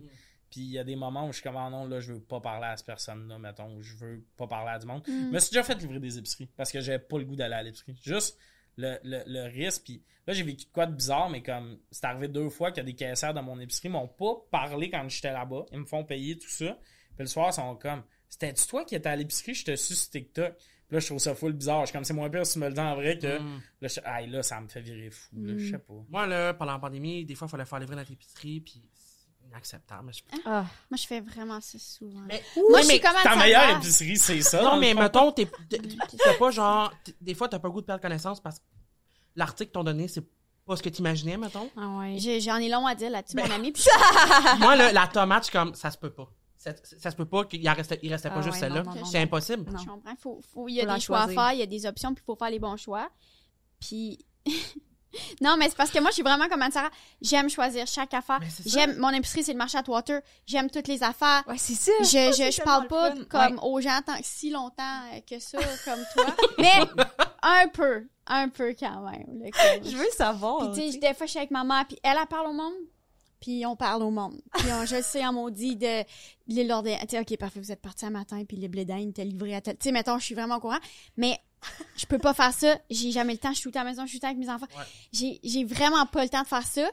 Puis 0.49 0.61
il 0.61 0.71
y 0.71 0.79
a 0.79 0.83
des 0.83 0.95
moments 0.95 1.25
où 1.25 1.31
je 1.31 1.39
suis 1.39 1.43
comme, 1.43 1.57
ah 1.57 1.69
non, 1.69 1.87
là, 1.87 1.99
je 1.99 2.13
veux 2.13 2.21
pas 2.21 2.39
parler 2.39 2.67
à 2.67 2.77
cette 2.77 2.85
personne-là, 2.85 3.37
mettons, 3.37 3.75
ou 3.75 3.81
je 3.81 3.95
veux 3.95 4.23
pas 4.37 4.47
parler 4.47 4.71
à 4.71 4.79
du 4.79 4.87
monde. 4.87 5.03
Mm. 5.05 5.27
Je 5.27 5.33
me 5.33 5.39
suis 5.39 5.49
déjà 5.49 5.63
fait 5.63 5.75
livrer 5.75 5.99
des 5.99 6.17
épiceries 6.17 6.49
parce 6.55 6.71
que 6.71 6.79
j'avais 6.79 6.99
pas 6.99 7.17
le 7.17 7.25
goût 7.25 7.35
d'aller 7.35 7.55
à 7.55 7.63
l'épicerie. 7.63 7.95
Juste 8.01 8.37
le, 8.77 8.97
le, 9.03 9.23
le 9.25 9.43
risque. 9.49 9.83
Puis 9.83 10.01
là, 10.25 10.33
j'ai 10.33 10.43
vécu 10.43 10.65
de 10.65 10.71
quoi 10.71 10.85
de 10.85 10.95
bizarre, 10.95 11.29
mais 11.29 11.41
comme 11.43 11.79
c'est 11.91 12.05
arrivé 12.05 12.27
deux 12.27 12.49
fois 12.49 12.71
qu'il 12.71 12.77
y 12.77 12.85
a 12.85 12.89
des 12.89 12.95
caissières 12.95 13.33
de 13.33 13.41
mon 13.41 13.59
épicerie 13.59 13.89
m'ont 13.89 14.07
pas 14.07 14.35
parlé 14.51 14.89
quand 14.89 15.07
j'étais 15.09 15.33
là-bas. 15.33 15.65
Ils 15.71 15.79
me 15.79 15.85
font 15.85 16.03
payer 16.03 16.37
tout 16.37 16.49
ça. 16.49 16.77
Puis 17.15 17.23
le 17.23 17.27
soir, 17.27 17.49
ils 17.49 17.53
sont 17.53 17.75
comme, 17.75 18.03
c'était-tu 18.29 18.67
toi 18.67 18.85
qui 18.85 18.95
étais 18.95 19.09
à 19.09 19.15
l'épicerie? 19.15 19.53
Je 19.53 19.65
te 19.65 19.75
suis 19.75 19.95
sur 19.95 20.09
TikTok. 20.11 20.55
Puis 20.55 20.95
là, 20.95 20.99
je 20.99 21.05
trouve 21.07 21.19
ça 21.19 21.35
full 21.35 21.51
bizarre. 21.51 21.81
Je 21.81 21.87
suis 21.87 21.93
comme, 21.93 22.05
c'est 22.05 22.13
moins 22.13 22.29
pire 22.29 22.45
si 22.45 22.53
tu 22.53 22.59
me 22.59 22.67
le 22.67 22.73
dis 22.73 22.79
en 22.79 22.95
vrai 22.95 23.17
que. 23.17 23.39
Mm. 23.39 23.61
Là, 23.81 23.87
je... 23.87 23.99
Aïe, 24.05 24.27
là, 24.29 24.41
ça 24.43 24.61
me 24.61 24.67
fait 24.69 24.79
virer 24.79 25.09
fou. 25.09 25.35
là. 25.43 25.53
Je 25.57 25.71
sais 25.71 25.79
pas. 25.79 25.93
Moi, 26.09 26.27
là, 26.27 26.53
pendant 26.53 26.73
la 26.73 26.79
pandémie, 26.79 27.25
des 27.25 27.35
fois, 27.35 27.47
il 27.47 27.51
fallait 27.51 27.65
faire 27.65 27.79
livrer 27.79 27.95
notre 27.97 28.11
épisserie, 28.11 28.61
puis 28.61 28.81
inacceptable. 29.47 30.13
Je- 30.13 30.21
Ah. 30.45 30.65
Moi, 30.89 30.97
je 30.97 31.07
fais 31.07 31.21
vraiment 31.21 31.59
ça 31.61 31.77
souvent. 31.79 32.21
Mais, 32.27 32.43
Moi, 32.69 32.81
je 32.81 32.87
suis 32.87 32.99
comme 32.99 33.13
Ta 33.23 33.23
ça 33.31 33.35
meilleure 33.35 33.67
va. 33.73 33.77
épicerie, 33.77 34.17
c'est 34.17 34.41
ça. 34.41 34.61
Non, 34.61 34.77
mais 34.77 34.93
mettons, 34.93 35.31
t'es 35.31 35.47
pas 36.39 36.51
genre. 36.51 36.93
Des 37.21 37.33
fois, 37.33 37.47
t'as 37.49 37.59
pas 37.59 37.67
le 37.67 37.73
goût 37.73 37.81
de 37.81 37.85
perdre 37.85 38.01
connaissance 38.01 38.39
parce 38.39 38.59
que 38.59 38.63
l'article 39.35 39.71
t'ont 39.71 39.83
donné, 39.83 40.07
c'est 40.07 40.23
pas 40.65 40.75
ce 40.75 40.83
que 40.83 40.89
t'imaginais, 40.89 41.37
mettons. 41.37 41.69
Ah 41.77 41.97
ouais. 41.99 42.17
J'en 42.39 42.57
ai 42.57 42.67
long 42.69 42.85
à 42.85 42.93
dire 42.95 43.09
là-dessus, 43.09 43.35
Ben- 43.37 43.47
mon 43.47 43.55
ami. 43.55 43.71
Puis 43.71 43.83
Moi, 44.59 44.75
là, 44.75 44.91
la 44.91 45.07
tomate, 45.07 45.43
je 45.45 45.49
suis 45.49 45.57
comme, 45.57 45.73
ça 45.75 45.89
se 45.91 45.97
peut 45.97 46.09
pas. 46.11 46.29
Ça, 46.57 46.71
ça 46.83 47.11
se 47.11 47.15
peut 47.15 47.25
pas 47.25 47.45
qu'il 47.45 47.67
restait, 47.69 47.99
il 48.03 48.11
restait 48.11 48.29
pas 48.29 48.37
Ah 48.39 48.41
juste 48.41 48.55
ouais, 48.55 48.59
celle-là. 48.61 48.83
C'est 49.09 49.19
impossible. 49.21 49.71
Non. 49.71 49.77
je 49.79 49.85
comprends. 49.85 50.15
Faut, 50.19 50.41
faut, 50.53 50.67
il 50.67 50.73
y 50.73 50.81
a 50.81 50.87
Faut 50.87 50.93
des 50.95 50.99
choix 50.99 51.21
à 51.21 51.27
faire, 51.27 51.53
il 51.53 51.59
y 51.59 51.61
a 51.61 51.67
des 51.67 51.85
options, 51.85 52.13
puis 52.13 52.23
il 52.23 52.25
faut 52.25 52.35
faire 52.35 52.49
les 52.49 52.59
bons 52.59 52.75
choix. 52.77 53.09
Puis 53.79 54.25
Non, 55.41 55.55
mais 55.57 55.69
c'est 55.69 55.75
parce 55.77 55.89
que 55.91 55.99
moi, 55.99 56.09
je 56.09 56.15
suis 56.15 56.23
vraiment 56.23 56.47
comme 56.47 56.61
Anne-Sarah. 56.61 56.89
J'aime 57.21 57.49
choisir 57.49 57.87
chaque 57.87 58.13
affaire. 58.13 58.39
J'aime, 58.65 58.97
mon 58.97 59.09
épicerie, 59.09 59.43
c'est 59.43 59.53
le 59.53 59.57
marché 59.57 59.77
à 59.77 59.83
Water. 59.87 60.21
J'aime 60.45 60.69
toutes 60.69 60.87
les 60.87 61.01
affaires. 61.03 61.43
Ouais, 61.47 61.57
c'est 61.57 61.73
ça. 61.75 61.91
Je, 62.01 62.05
Ça, 62.05 62.31
je, 62.31 62.51
je 62.51 62.61
parle 62.61 62.87
pas 62.87 63.13
comme 63.29 63.53
Ouais. 63.53 63.59
aux 63.63 63.81
gens 63.81 63.99
tant, 64.05 64.17
si 64.21 64.49
longtemps 64.49 65.01
euh, 65.13 65.19
que 65.29 65.39
ça, 65.39 65.57
comme 65.85 66.03
toi. 66.13 66.35
Mais 66.57 66.71
un 67.41 67.67
peu. 67.69 68.07
Un 68.27 68.49
peu 68.49 68.75
quand 68.77 69.01
même. 69.09 69.41
là, 69.41 69.49
comme- 69.51 69.89
Je 69.89 69.95
veux 69.95 70.09
savoir. 70.15 70.71
Puis, 70.71 70.87
tu 70.87 70.91
sais, 70.93 70.97
des 70.99 71.13
fois, 71.13 71.25
je 71.25 71.31
suis 71.31 71.39
avec 71.39 71.51
ma 71.51 71.63
mère, 71.63 71.85
puis 71.87 71.97
elle, 72.03 72.17
elle 72.19 72.27
parle 72.27 72.47
au 72.47 72.53
monde, 72.53 72.73
puis 73.39 73.65
on 73.65 73.75
parle 73.77 74.03
au 74.03 74.11
monde. 74.11 74.41
Puis 74.55 74.67
on, 74.73 74.85
je 74.85 75.01
sais 75.01 75.25
en 75.25 75.31
maudit 75.31 75.77
de, 75.77 76.01
de 76.01 76.05
l'île 76.47 76.67
d'Orléans. 76.67 76.97
OK, 77.13 77.37
parfait, 77.37 77.59
vous 77.61 77.71
êtes 77.71 77.81
parti 77.81 78.05
un 78.05 78.09
matin, 78.09 78.43
puis 78.45 78.57
le 78.57 78.67
blé 78.67 78.83
d'Inde 78.83 79.09
était 79.11 79.23
livré 79.23 79.55
à 79.55 79.61
tel... 79.61 79.77
Tu 79.77 79.85
sais, 79.85 79.91
mettons, 79.93 80.19
je 80.19 80.25
suis 80.25 80.35
vraiment 80.35 80.57
au 80.57 80.59
courant, 80.59 80.79
mais 81.15 81.39
je 81.95 82.05
peux 82.05 82.19
pas 82.19 82.33
faire 82.33 82.53
ça. 82.53 82.77
J'ai 82.89 83.11
jamais 83.11 83.33
le 83.33 83.39
temps. 83.39 83.51
Je 83.53 83.59
suis 83.59 83.71
tout 83.71 83.77
à 83.77 83.83
la 83.83 83.89
maison, 83.89 84.03
je 84.05 84.09
suis 84.11 84.19
tout 84.19 84.25
avec 84.25 84.37
mes 84.37 84.49
enfants. 84.49 84.67
Ouais. 84.77 85.39
J'ai, 85.43 85.63
vraiment 85.65 86.05
pas 86.05 86.23
le 86.23 86.29
temps 86.29 86.41
de 86.43 86.47
faire 86.47 86.65
ça. 86.65 86.89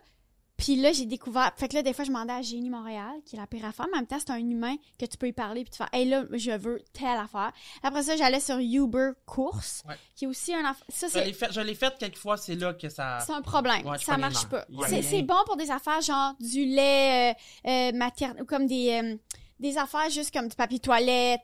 Puis 0.57 0.77
là, 0.77 0.93
j'ai 0.93 1.05
découvert... 1.07 1.53
Fait 1.57 1.67
que 1.67 1.75
là, 1.75 1.83
des 1.83 1.93
fois, 1.93 2.05
je 2.05 2.11
demandais 2.11 2.33
à 2.33 2.41
Génie 2.41 2.71
Montréal, 2.71 3.11
qui 3.27 3.35
est 3.35 3.39
la 3.41 3.47
pire 3.49 3.65
affaire, 3.65 3.87
mais 3.91 3.95
en 3.97 4.01
même 4.03 4.07
temps, 4.07 4.19
c'est 4.21 4.31
un 4.31 4.37
humain 4.39 4.77
que 5.01 5.05
tu 5.05 5.17
peux 5.17 5.27
y 5.27 5.33
parler, 5.33 5.65
puis 5.65 5.73
tu 5.73 5.79
fais 5.79 5.89
«Hey, 5.93 6.09
là, 6.09 6.23
je 6.33 6.53
veux 6.53 6.81
telle 6.93 7.19
affaire.» 7.19 7.51
Après 7.83 8.05
ça, 8.05 8.17
j'allais 8.17 8.39
sur 8.39 8.59
Uber 8.61 9.11
Course, 9.27 9.83
Ouais. 9.89 9.97
qui 10.15 10.27
est 10.27 10.29
aussi 10.29 10.55
un... 10.55 10.62
aff- 10.62 10.77
Ça, 10.89 11.09
Je 11.09 11.12
c'est... 11.15 11.25
l'ai 11.25 11.33
fait, 11.33 11.53
je 11.53 11.61
l'ai 11.61 11.75
fait 11.75 11.93
quelques 11.99 12.19
fois, 12.19 12.37
c'est 12.37 12.55
là 12.55 12.73
que 12.73 12.89
ça. 12.89 13.19
C'est 13.27 13.33
un 13.33 13.43
problème. 13.43 13.85
Ouais, 13.85 13.99
ça 13.99 14.17
marche 14.17 14.47
pas. 14.47 14.65
C'est, 14.87 14.95
Ouais. 14.95 15.03
c'est 15.03 15.23
bon 15.23 15.35
pour 15.45 15.57
des 15.57 15.73
affaires 15.73 16.01
genre 16.01 16.35
du 16.39 16.65
lait 16.67 17.33
euh, 17.33 17.69
euh, 17.71 17.93
materne 17.93 18.41
ou 18.41 18.45
comme 18.45 18.69
des, 18.69 18.91
euh, 19.03 19.17
des 19.59 19.77
affaires 19.77 20.09
juste 20.09 20.33
comme 20.33 20.47
du 20.47 20.55
papier 20.55 20.79
toilette. 20.79 21.43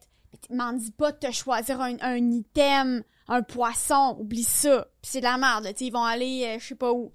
M'en 0.50 0.72
dis 0.72 0.90
pas 0.92 1.12
de 1.12 1.18
te 1.18 1.30
choisir 1.32 1.80
un, 1.80 1.96
un 2.00 2.30
item, 2.30 3.02
un 3.28 3.42
poisson, 3.42 4.16
oublie 4.18 4.44
ça. 4.44 4.86
Puis 5.02 5.10
c'est 5.12 5.20
de 5.20 5.24
la 5.24 5.36
merde, 5.38 5.66
tu 5.72 5.78
sais, 5.78 5.84
ils 5.86 5.92
vont 5.92 6.04
aller 6.04 6.44
euh, 6.46 6.58
je 6.60 6.66
sais 6.68 6.74
pas 6.74 6.92
où. 6.92 7.12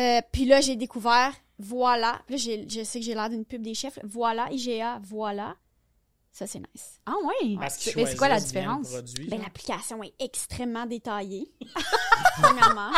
Euh, 0.00 0.20
puis 0.32 0.44
là, 0.44 0.60
j'ai 0.60 0.76
découvert, 0.76 1.32
voilà. 1.58 2.20
Puis 2.26 2.36
là, 2.36 2.40
j'ai- 2.42 2.68
je 2.68 2.84
sais 2.84 3.00
que 3.00 3.04
j'ai 3.04 3.14
l'air 3.14 3.28
d'une 3.30 3.44
pub 3.44 3.62
des 3.62 3.74
chefs. 3.74 3.96
là. 3.96 4.02
Voilà, 4.06 4.48
IGA, 4.52 5.00
voilà. 5.02 5.56
Ça, 6.30 6.46
c'est 6.46 6.60
nice. 6.60 7.00
Ah 7.04 7.14
ouais. 7.24 7.56
Parce 7.58 7.78
qu'ils 7.78 7.96
Mais 7.96 8.06
c'est 8.06 8.16
quoi 8.16 8.28
la 8.28 8.38
différence? 8.38 8.88
produit, 8.90 9.28
Ben, 9.28 9.40
l'application 9.42 10.02
est 10.04 10.14
extrêmement 10.20 10.86
détaillée. 10.86 11.52
Premièrement. 12.40 12.90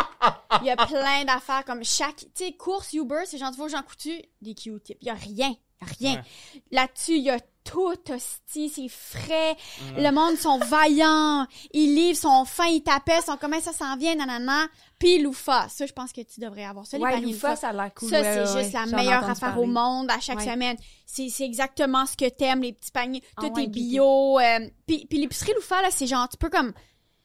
Il 0.60 0.66
y 0.66 0.70
a 0.70 0.76
plein 0.76 1.24
d'affaires 1.24 1.64
comme 1.64 1.82
chaque. 1.82 2.16
Tu 2.34 2.44
sais, 2.46 2.52
course 2.52 2.92
Uber, 2.92 3.22
c'est 3.24 3.38
genre, 3.38 3.52
tu 3.54 3.60
au 3.62 3.68
Jean 3.68 3.82
Coutu, 3.82 4.20
des 4.42 4.54
Q-tips. 4.54 4.98
Il 5.00 5.06
y 5.06 5.10
a 5.10 5.14
rien. 5.14 5.54
Il 5.80 5.86
y 6.04 6.08
a 6.08 6.12
rien. 6.12 6.20
Ouais. 6.20 6.62
Là-dessus, 6.70 7.16
il 7.16 7.22
y 7.22 7.30
a 7.30 7.38
tout, 7.64 7.94
hostie, 8.10 8.68
c'est 8.68 8.88
frais. 8.88 9.56
Le 9.96 10.10
monde 10.10 10.36
sont 10.36 10.58
vaillants. 10.58 11.46
Ils 11.72 11.94
livrent, 11.94 12.18
sont 12.18 12.44
fins, 12.44 12.66
ils 12.66 12.82
t'appellent, 12.82 13.22
sont 13.22 13.36
comment 13.40 13.60
ça 13.60 13.72
s'en 13.72 13.96
vient, 13.96 14.14
nanana. 14.14 14.66
Puis 14.98 15.20
Loufa. 15.22 15.68
Ça, 15.68 15.86
je 15.86 15.92
pense 15.92 16.12
que 16.12 16.20
tu 16.22 16.40
devrais 16.40 16.64
avoir 16.64 16.86
ça. 16.86 16.96
les 16.98 17.02
Ouais, 17.04 17.10
paniers 17.12 17.32
Loufa, 17.32 17.56
ça 17.56 17.68
a 17.68 17.72
l'air 17.72 17.92
cool. 17.94 18.08
Ça, 18.10 18.20
ouais, 18.20 18.24
c'est 18.24 18.54
ouais, 18.54 18.62
juste 18.64 18.74
ouais. 18.74 18.86
la 18.90 18.96
meilleure 18.96 19.24
affaire 19.24 19.50
parler. 19.52 19.62
au 19.62 19.66
monde 19.66 20.10
à 20.10 20.20
chaque 20.20 20.38
Ouais. 20.38 20.44
semaine. 20.50 20.76
C'est 21.06 21.28
c'est 21.28 21.44
exactement 21.44 22.06
ce 22.06 22.16
que 22.16 22.28
t'aimes, 22.28 22.62
les 22.62 22.72
petits 22.72 22.90
paniers. 22.92 23.22
Ah 23.36 23.42
Tout 23.42 23.58
est 23.58 23.66
bio. 23.66 24.38
euh, 24.38 24.68
puis 24.86 25.06
puis 25.08 25.18
l'épicerie 25.18 25.52
Loufa, 25.54 25.82
là, 25.82 25.88
c'est 25.90 26.06
genre, 26.06 26.28
tu 26.28 26.36
peux 26.36 26.50
comme... 26.50 26.72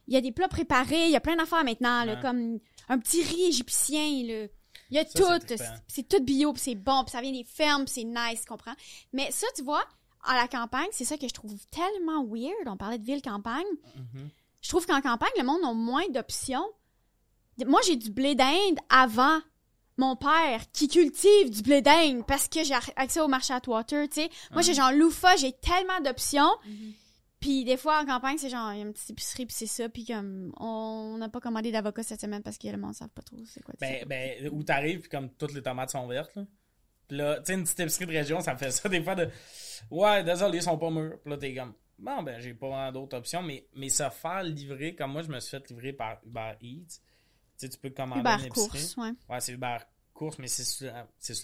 Il 0.08 0.14
y 0.14 0.18
a 0.18 0.22
des 0.22 0.32
plats 0.32 0.48
préparés, 0.48 1.06
il 1.06 1.12
y 1.12 1.16
a 1.16 1.20
plein 1.20 1.36
d'affaires 1.36 1.64
maintenant, 1.64 2.04
là, 2.06 2.14
Ouais. 2.14 2.22
comme 2.22 2.60
un 2.90 3.00
petit 3.00 3.24
riz 3.24 3.46
égyptien, 3.48 4.06
là. 4.24 4.48
Il 4.92 4.98
y 4.98 5.00
a 5.00 5.04
Ça, 5.06 5.40
tout. 5.40 5.46
c'est- 5.48 5.58
C'est 5.88 6.08
tout 6.08 6.24
bio, 6.24 6.54
puis 6.54 6.62
c'est 6.62 6.76
bon, 6.76 7.04
puis 7.04 7.12
ça 7.12 7.22
vient 7.22 7.32
des 7.32 7.44
fermes, 7.44 7.86
puis 7.86 7.94
c'est 7.96 8.04
nice, 8.04 8.42
tu 8.42 8.46
comprends? 8.48 8.76
Mais 9.14 9.32
ça, 9.32 9.48
tu 9.56 9.64
vois, 9.64 9.84
à 10.26 10.36
la 10.36 10.47
campagne, 10.47 10.88
c'est 10.91 11.05
ça 11.05 11.17
que 11.17 11.28
je 11.28 11.34
trouve 11.34 11.55
tellement 11.67 12.26
weird. 12.26 12.67
On 12.67 12.78
parlait 12.78 12.97
de 12.97 13.05
ville-campagne. 13.05 13.65
Mhm. 13.95 14.30
Je 14.61 14.69
trouve 14.69 14.86
qu'en 14.86 15.01
campagne, 15.01 15.30
le 15.38 15.43
monde 15.43 15.61
a 15.63 15.73
moins 15.73 16.07
d'options. 16.09 16.65
Moi, 17.65 17.80
j'ai 17.86 17.95
du 17.95 18.09
blé 18.09 18.36
d'Inde 18.36 18.80
avant 18.89 19.39
mon 19.97 20.15
père 20.15 20.61
qui 20.73 20.88
cultive 20.88 21.49
du 21.49 21.61
blé 21.61 21.82
d'Inde 21.82 22.26
parce 22.26 22.47
que 22.47 22.63
j'ai 22.63 22.73
accès 22.95 23.21
au 23.21 23.28
marché 23.28 23.53
à 23.53 23.61
Water, 23.65 24.07
tu 24.09 24.21
sais. 24.21 24.30
Moi, 24.51 24.61
j'ai 24.61 24.73
genre 24.73 24.91
Loufa, 24.91 25.36
j'ai 25.38 25.53
tellement 25.53 26.01
d'options. 26.03 26.51
Mhm. 26.65 26.93
Puis 27.39 27.63
des 27.63 27.78
fois, 27.78 28.01
en 28.01 28.05
campagne, 28.05 28.38
c'est 28.39 28.49
genre, 28.49 28.73
il 28.73 28.80
y 28.80 28.82
a 28.82 28.86
une 28.86 28.93
petite 28.93 29.11
épicerie, 29.11 29.45
puis 29.45 29.55
c'est 29.55 29.67
ça. 29.67 29.88
Puis 29.88 30.05
comme, 30.05 30.51
on 30.57 31.17
n'a 31.19 31.30
pas 31.30 31.39
commandé 31.39 31.71
d'avocat 31.71 32.01
cette 32.01 32.19
semaine 32.19 32.41
parce 32.41 32.57
que 32.57 32.67
le 32.67 32.78
monde 32.78 32.91
ne 32.91 32.95
savent 32.95 33.09
pas 33.09 33.21
trop 33.21 33.38
c'est 33.45 33.63
quoi. 33.63 33.76
Ben, 33.80 34.03
ben, 34.07 34.49
où 34.51 34.63
t'arrives, 34.63 35.01
puis 35.01 35.09
comme 35.09 35.30
toutes 35.30 35.53
les 35.53 35.61
tomates 35.61 35.91
sont 35.91 36.07
vertes, 36.07 36.36
là. 36.36 36.43
Puis 37.08 37.18
là, 37.18 37.38
tu 37.39 37.45
sais, 37.45 37.53
une 37.53 37.64
petite 37.64 37.80
épicerie 37.80 38.06
de 38.06 38.12
région, 38.12 38.41
ça 38.41 38.53
me 38.53 38.58
fait 38.58 38.72
ça 38.72 38.89
des 38.89 39.03
fois 39.03 39.16
de. 39.16 39.30
Ouais, 39.91 40.24
désolé, 40.24 40.58
ils 40.58 40.64
sont 40.64 40.78
pas 40.78 40.89
mûrs. 40.89 41.20
Puis 41.22 41.32
là, 41.32 41.38
t'es 41.38 41.53
comme. 41.53 41.74
Bon, 41.97 42.24
ben, 42.24 42.39
j'ai 42.41 42.53
pas 42.53 42.68
vraiment 42.68 42.91
d'autres 42.91 43.18
options, 43.18 43.41
mais, 43.41 43.68
mais 43.74 43.88
se 43.89 44.10
faire 44.10 44.43
livrer, 44.43 44.95
comme 44.95 45.14
moi, 45.14 45.22
je 45.22 45.30
me 45.30 45.39
suis 45.39 45.51
fait 45.51 45.70
livrer 45.70 45.93
par 45.93 46.18
Uber 46.26 46.53
Eats. 46.62 46.88
Tu 46.88 46.99
sais, 47.56 47.70
tu 47.70 47.78
peux 47.78 47.89
commander 47.89 48.20
Uber 48.20 48.36
une 48.39 48.45
épicerie. 48.47 48.70
course, 48.70 48.97
ouais. 48.97 49.12
Ouais, 49.30 49.39
c'est 49.39 49.53
Uber 49.53 49.78
course, 50.14 50.39
mais 50.39 50.47
c'est 50.47 50.64
sur, 50.64 50.91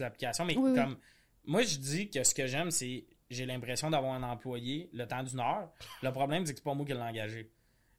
l'application. 0.03 0.45
Mais 0.45 0.57
Oui, 0.57 0.71
oui. 0.71 0.75
comme. 0.75 0.97
Moi, 1.45 1.63
je 1.63 1.77
dis 1.77 2.09
que 2.09 2.23
ce 2.23 2.33
que 2.33 2.47
j'aime, 2.47 2.71
c'est. 2.71 3.05
J'ai 3.29 3.45
l'impression 3.45 3.89
d'avoir 3.89 4.13
un 4.13 4.23
employé 4.23 4.89
le 4.91 5.07
temps 5.07 5.23
d'une 5.23 5.39
heure. 5.39 5.71
Le 6.01 6.11
problème, 6.11 6.45
c'est 6.45 6.51
que 6.51 6.59
c'est 6.59 6.65
pas 6.65 6.73
moi 6.73 6.85
qui 6.85 6.91
l'ai 6.91 6.99
engagé. 6.99 7.49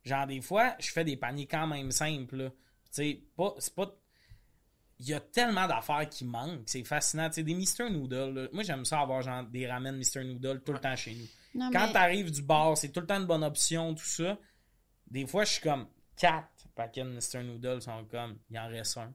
Genre, 0.04 0.26
des 0.26 0.42
fois, 0.42 0.74
je 0.78 0.90
fais 0.90 1.04
des 1.04 1.16
paniers 1.16 1.46
quand 1.46 1.66
même 1.66 1.90
simples. 1.90 2.50
Tu 2.50 2.88
sais, 2.90 3.22
pas, 3.34 3.54
c'est 3.58 3.74
pas. 3.74 3.94
Il 5.01 5.09
y 5.09 5.14
a 5.14 5.20
tellement 5.20 5.66
d'affaires 5.66 6.09
qui 6.09 6.24
manquent. 6.24 6.62
C'est 6.66 6.84
fascinant. 6.84 7.28
Tu 7.28 7.36
sais, 7.36 7.43
des 7.43 7.55
Mr. 7.55 7.90
Noodle, 7.90 8.34
là. 8.34 8.49
Moi, 8.53 8.62
j'aime 8.62 8.84
ça 8.84 9.01
avoir 9.01 9.20
genre 9.22 9.43
des 9.45 9.66
ramen 9.66 9.97
Mr. 9.97 10.22
Noodle 10.24 10.62
tout 10.64 10.72
le 10.72 10.78
temps 10.78 10.95
chez 10.95 11.14
nous. 11.14 11.26
Non, 11.61 11.70
Quand 11.72 11.86
mais- 11.88 11.93
t'arrives 11.93 12.30
du 12.30 12.43
bar, 12.43 12.76
c'est 12.78 12.90
tout 12.90 13.01
le 13.01 13.07
temps 13.07 13.18
une 13.20 13.26
bonne 13.26 13.43
option, 13.45 13.95
tout 13.95 14.05
ça. 14.05 14.38
Des 15.11 15.26
fois, 15.26 15.45
je 15.45 15.53
suis 15.53 15.62
comme 15.62 15.86
quatre 16.16 16.49
paquets 16.74 17.03
de 17.05 17.09
Mr. 17.11 17.43
Noodle 17.43 17.82
sont 17.82 18.05
comme, 18.11 18.38
il 18.51 18.59
en 18.59 18.68
reste 18.68 18.97
un. 18.99 19.12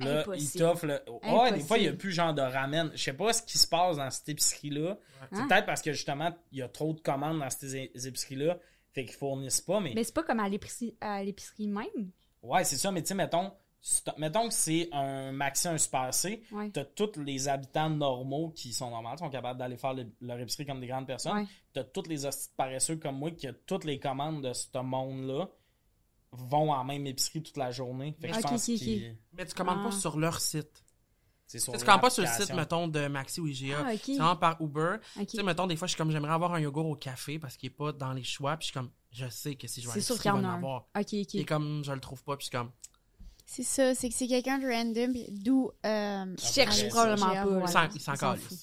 Là, 0.00 0.24
ils 0.34 0.42
Impossible. 0.58 0.64
le. 0.82 1.30
Ouais, 1.32 1.52
des 1.52 1.60
fois, 1.60 1.78
il 1.78 1.82
n'y 1.82 1.88
a 1.88 1.92
plus 1.92 2.10
genre 2.10 2.34
de 2.34 2.42
ramen. 2.42 2.90
Je 2.94 3.02
sais 3.02 3.12
pas 3.12 3.32
ce 3.32 3.42
qui 3.42 3.58
se 3.58 3.68
passe 3.68 3.96
dans 3.96 4.10
cette 4.10 4.28
épicerie-là. 4.28 4.98
C'est 5.30 5.38
Hein? 5.38 5.46
peut-être 5.48 5.66
parce 5.66 5.82
que 5.82 5.92
justement, 5.92 6.36
il 6.50 6.58
y 6.58 6.62
a 6.62 6.68
trop 6.68 6.92
de 6.94 7.00
commandes 7.00 7.38
dans 7.38 7.50
ces 7.50 7.88
épiceries-là. 8.08 8.58
Fait 8.92 9.04
qu'ils 9.04 9.14
fournissent 9.14 9.60
pas, 9.60 9.78
mais. 9.80 9.92
Mais 9.94 10.02
c'est 10.02 10.14
pas 10.14 10.24
comme 10.24 10.40
à 10.40 10.48
l'épicerie, 10.48 10.96
à 11.00 11.22
l'épicerie 11.22 11.68
même? 11.68 12.10
Ouais, 12.42 12.64
c'est 12.64 12.76
ça, 12.76 12.90
mais 12.90 13.02
tu 13.02 13.08
sais, 13.08 13.14
mettons, 13.14 13.52
mettons 14.18 14.48
que 14.48 14.54
c'est 14.54 14.88
un 14.92 15.32
maxi, 15.32 15.68
un 15.68 15.76
super 15.78 16.12
C. 16.14 16.42
Ouais. 16.52 16.70
T'as 16.70 16.84
tous 16.84 17.12
les 17.20 17.48
habitants 17.48 17.90
normaux 17.90 18.50
qui 18.50 18.72
sont 18.72 18.90
normaux, 18.90 19.16
sont 19.16 19.28
capables 19.30 19.58
d'aller 19.58 19.76
faire 19.76 19.94
le- 19.94 20.10
leur 20.20 20.38
épicerie 20.38 20.64
comme 20.66 20.80
des 20.80 20.86
grandes 20.86 21.06
personnes. 21.06 21.38
Ouais. 21.38 21.46
T'as 21.72 21.84
tous 21.84 22.08
les 22.08 22.20
paresseux 22.56 22.96
comme 22.96 23.16
moi 23.18 23.30
qui 23.30 23.46
a 23.46 23.52
toutes 23.52 23.84
les 23.84 23.98
commandes 23.98 24.42
de 24.42 24.52
ce 24.52 24.66
monde-là 24.78 25.48
vont 26.32 26.72
en 26.72 26.82
même 26.84 27.06
épicerie 27.06 27.42
toute 27.42 27.56
la 27.56 27.70
journée. 27.70 28.16
Fait 28.20 28.28
que 28.28 28.34
je 28.34 28.40
pense 28.40 28.68
Mais 29.32 29.46
tu 29.46 29.54
commandes 29.54 29.78
Ah. 29.82 29.84
pas 29.84 29.92
sur 29.92 30.18
leur 30.18 30.40
site. 30.40 30.82
c'est 31.46 31.58
Tu 31.58 31.64
sais, 31.66 31.72
tu 31.78 31.84
commandes 31.84 32.00
pas 32.00 32.10
sur 32.10 32.22
le 32.22 32.28
site, 32.28 32.54
mettons, 32.54 32.88
de 32.88 33.06
Maxi 33.06 33.38
ou 33.40 33.46
IGA. 33.46 33.84
Ah. 33.86 33.92
C'est 34.02 34.16
vraiment 34.16 34.34
par 34.36 34.60
Uber. 34.62 34.96
Tu 35.14 35.26
sais, 35.36 35.42
mettons, 35.42 35.66
des 35.66 35.76
fois, 35.76 35.86
je 35.86 35.90
suis 35.92 35.98
comme, 35.98 36.10
j'aimerais 36.10 36.32
avoir 36.32 36.54
un 36.54 36.60
yogourt 36.60 36.86
au 36.86 36.96
café 36.96 37.38
parce 37.38 37.56
qu'il 37.58 37.66
est 37.66 37.70
pas 37.70 37.92
dans 37.92 38.14
les 38.14 38.24
choix. 38.24 38.56
Puis 38.56 38.68
je 38.68 38.70
suis 38.70 38.74
comme, 38.74 38.90
je 39.12 39.28
sais 39.28 39.54
que 39.54 39.68
si 39.68 39.82
je 39.82 39.86
vais 39.86 39.92
à 39.92 39.94
l'épicerie, 39.96 40.18
qu'il 40.20 40.32
y 40.32 40.34
il 40.34 40.42
va 40.42 40.48
en 40.48 40.54
avoir. 40.54 40.88
Et 41.34 41.44
comme, 41.44 41.84
je 41.84 41.92
le 41.92 42.00
trouve 42.00 42.24
pas. 42.24 42.36
Puis 42.38 42.46
je 42.46 42.48
suis 42.48 42.56
comme, 42.58 42.70
C'est 43.46 43.62
ça, 43.62 43.94
c'est 43.94 44.08
que 44.08 44.14
c'est 44.14 44.26
quelqu'un 44.26 44.58
de 44.58 44.66
random, 44.66 45.12
puis 45.12 45.26
d'où... 45.30 45.70
Euh, 45.84 46.34
Qui 46.36 46.46
cherche 46.52 46.88
probablement 46.88 47.26
pas. 47.26 47.60
il 47.60 47.68
s'en- 47.68 47.88
il 47.94 48.00
Il 48.34 48.40
fout. 48.40 48.58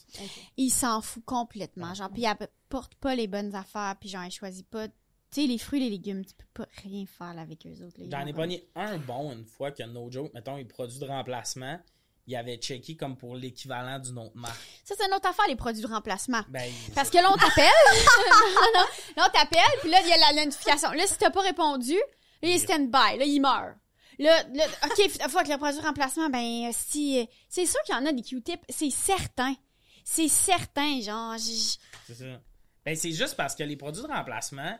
il 0.57 0.69
s'en 0.71 1.01
fout 1.01 1.23
complètement. 1.23 1.93
Genre, 1.93 2.09
puis 2.09 2.23
il 2.23 2.25
apporte 2.25 2.95
pas 2.95 3.13
les 3.15 3.27
bonnes 3.27 3.53
affaires, 3.55 3.95
puis 3.99 4.09
genre, 4.09 4.23
il 4.25 4.31
choisit 4.31 4.67
pas... 4.67 4.87
Tu 4.87 5.41
sais, 5.43 5.47
les 5.47 5.57
fruits, 5.59 5.79
les 5.79 5.89
légumes, 5.89 6.25
tu 6.25 6.33
peux 6.33 6.63
pas 6.63 6.69
rien 6.83 7.05
faire 7.05 7.33
là, 7.33 7.41
avec 7.43 7.65
eux 7.65 7.85
autres. 7.85 7.95
J'en 8.09 8.25
ai 8.25 8.33
pogné 8.33 8.67
un 8.75 8.97
bon 8.97 9.31
une 9.31 9.45
fois 9.45 9.71
que 9.71 9.83
no 9.83 10.11
joke, 10.11 10.33
mettons, 10.33 10.57
les 10.57 10.65
produits 10.65 10.99
de 10.99 11.05
remplacement, 11.05 11.79
il 12.27 12.35
avait 12.35 12.57
checké 12.57 12.97
comme 12.97 13.15
pour 13.15 13.35
l'équivalent 13.35 13.97
d'une 13.99 14.17
autre 14.17 14.35
marque. 14.35 14.59
Ça, 14.83 14.93
c'est 14.97 15.05
une 15.07 15.13
autre 15.13 15.29
affaire, 15.29 15.45
les 15.47 15.55
produits 15.55 15.81
de 15.83 15.87
remplacement. 15.87 16.41
Ben, 16.49 16.63
il- 16.87 16.93
Parce 16.93 17.09
que 17.09 17.17
là, 17.17 17.29
on 17.31 17.37
t'appelle. 17.37 17.65
non, 18.29 18.79
non. 18.81 18.85
Là, 19.17 19.27
on 19.29 19.31
t'appelle, 19.31 19.79
puis 19.81 19.89
là, 19.89 19.99
il 20.03 20.09
y 20.09 20.11
a 20.13 20.17
la 20.33 20.43
notification. 20.43 20.91
Là, 20.91 21.07
si 21.07 21.17
t'as 21.17 21.29
pas 21.29 21.41
répondu, 21.41 21.93
là, 21.95 21.99
il 22.41 22.49
est 22.49 22.57
stand-by. 22.59 23.17
Là, 23.19 23.23
il 23.25 23.39
meurt. 23.39 23.75
Là, 24.21 24.43
là 24.53 24.65
OK, 24.85 25.09
fuck, 25.09 25.47
le 25.47 25.57
produit 25.57 25.81
remplacement, 25.81 26.29
ben, 26.29 26.71
si... 26.71 27.27
C'est 27.49 27.65
sûr 27.65 27.81
qu'il 27.83 27.95
y 27.95 27.97
en 27.97 28.05
a 28.05 28.13
des 28.13 28.21
Q-tips, 28.21 28.63
c'est 28.69 28.91
certain. 28.91 29.55
C'est 30.03 30.27
certain, 30.27 31.01
genre... 31.01 31.35
C'est 31.39 32.13
ça. 32.13 32.41
Ben, 32.85 32.95
c'est 32.95 33.11
juste 33.11 33.35
parce 33.35 33.55
que 33.55 33.63
les 33.63 33.75
produits 33.75 34.03
de 34.03 34.07
remplacement, 34.07 34.77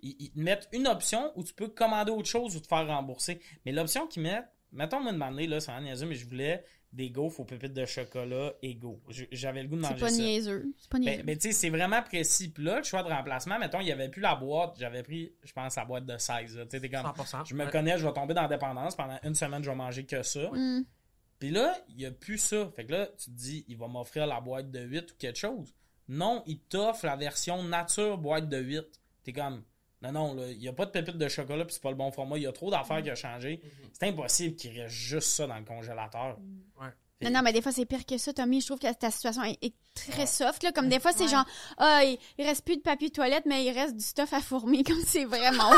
ils, 0.00 0.30
te 0.30 0.38
mettent 0.38 0.68
une 0.72 0.86
option 0.86 1.32
où 1.36 1.42
tu 1.44 1.54
peux 1.54 1.68
commander 1.68 2.12
autre 2.12 2.28
chose 2.28 2.54
ou 2.54 2.60
te 2.60 2.66
faire 2.66 2.86
rembourser. 2.86 3.40
Mais 3.64 3.72
l'option 3.72 4.06
qu'ils 4.06 4.22
mettent, 4.22 4.50
mettons, 4.72 5.00
moi, 5.00 5.12
demander, 5.12 5.46
là, 5.46 5.60
c'est 5.60 5.78
niaiseux, 5.80 6.06
mais 6.06 6.14
je 6.14 6.26
voulais 6.26 6.62
des 6.92 7.10
gaufres 7.10 7.40
aux 7.40 7.44
pépites 7.44 7.72
de 7.72 7.86
chocolat 7.86 8.52
égaux. 8.62 9.00
J'avais 9.32 9.62
le 9.62 9.68
goût 9.68 9.76
de 9.76 9.82
C'est 9.82 9.90
manger 9.90 10.00
pas 10.00 10.08
ça. 10.10 10.16
niaiseux. 10.16 10.72
C'est 10.76 10.90
pas 10.90 10.98
niaiseux. 10.98 11.16
Ben, 11.18 11.26
ben, 11.26 11.38
tu 11.38 11.48
sais, 11.48 11.52
c'est 11.52 11.70
vraiment 11.70 12.02
précis. 12.02 12.50
Puis 12.50 12.64
là, 12.64 12.78
le 12.78 12.84
choix 12.84 13.02
de 13.02 13.08
remplacement, 13.08 13.58
mettons, 13.58 13.80
il 13.80 13.86
n'y 13.86 13.92
avait 13.92 14.10
plus 14.10 14.20
la 14.20 14.34
boîte. 14.34 14.74
J'avais 14.78 15.02
pris, 15.02 15.32
je 15.42 15.52
pense, 15.52 15.76
la 15.76 15.84
boîte 15.84 16.04
de 16.04 16.16
16. 16.18 16.56
là. 16.56 16.64
Tu 16.64 16.70
sais, 16.72 16.80
t'es 16.80 16.90
comme, 16.90 17.06
100%. 17.06 17.46
je 17.48 17.54
me 17.54 17.66
connais, 17.70 17.96
je 17.98 18.06
vais 18.06 18.12
tomber 18.12 18.34
dans 18.34 18.42
la 18.42 18.48
dépendance. 18.48 18.94
Pendant 18.94 19.18
une 19.22 19.34
semaine, 19.34 19.64
je 19.64 19.70
vais 19.70 19.76
manger 19.76 20.04
que 20.04 20.22
ça. 20.22 20.50
Hmm. 20.52 20.82
Puis 21.38 21.50
là, 21.50 21.74
il 21.88 21.96
n'y 21.96 22.06
a 22.06 22.10
plus 22.10 22.38
ça. 22.38 22.70
Fait 22.76 22.84
que 22.84 22.92
là, 22.92 23.06
tu 23.18 23.26
te 23.30 23.36
dis, 23.36 23.64
il 23.68 23.76
va 23.76 23.88
m'offrir 23.88 24.26
la 24.26 24.40
boîte 24.40 24.70
de 24.70 24.80
8 24.80 25.12
ou 25.12 25.14
quelque 25.18 25.38
chose. 25.38 25.74
Non, 26.08 26.42
il 26.46 26.60
t'offre 26.60 27.06
la 27.06 27.16
version 27.16 27.62
nature 27.64 28.18
boîte 28.18 28.48
de 28.48 28.58
8. 28.58 28.84
T'es 29.24 29.32
comme, 29.32 29.64
non, 30.02 30.12
non, 30.12 30.34
là, 30.34 30.50
il 30.50 30.58
n'y 30.58 30.68
a 30.68 30.72
pas 30.72 30.86
de 30.86 30.90
pépites 30.90 31.16
de 31.18 31.28
chocolat, 31.28 31.64
puis 31.64 31.74
c'est 31.74 31.82
pas 31.82 31.90
le 31.90 31.96
bon 31.96 32.10
format. 32.10 32.36
Il 32.36 32.42
y 32.42 32.46
a 32.46 32.52
trop 32.52 32.70
d'affaires 32.70 33.02
qui 33.02 33.10
ont 33.10 33.14
changé. 33.14 33.60
C'est 33.92 34.08
impossible 34.08 34.56
qu'il 34.56 34.78
reste 34.80 34.94
juste 34.94 35.28
ça 35.28 35.46
dans 35.46 35.56
le 35.56 35.64
congélateur. 35.64 36.36
Non, 37.24 37.30
non, 37.30 37.42
mais 37.44 37.52
des 37.52 37.62
fois, 37.62 37.70
c'est 37.70 37.86
pire 37.86 38.04
que 38.04 38.18
ça, 38.18 38.32
Tommy. 38.32 38.60
Je 38.60 38.66
trouve 38.66 38.80
que 38.80 38.92
ta 38.94 39.12
situation 39.12 39.44
est, 39.44 39.56
est 39.62 39.74
très 39.94 40.26
soft. 40.26 40.64
Là. 40.64 40.72
Comme 40.72 40.88
des 40.88 40.98
fois, 40.98 41.12
c'est 41.12 41.22
Ouais. 41.22 41.28
genre, 41.28 41.44
ah, 41.78 42.02
il, 42.02 42.18
il 42.36 42.44
reste 42.44 42.64
plus 42.64 42.76
de 42.76 42.82
papier 42.82 43.10
de 43.10 43.12
toilette, 43.14 43.44
mais 43.46 43.64
il 43.64 43.70
reste 43.70 43.96
du 43.96 44.02
stuff 44.02 44.32
à 44.32 44.40
fourmis. 44.40 44.82
Comme 44.82 45.00
c'est 45.06 45.24
vraiment. 45.24 45.70
ouais, 45.70 45.76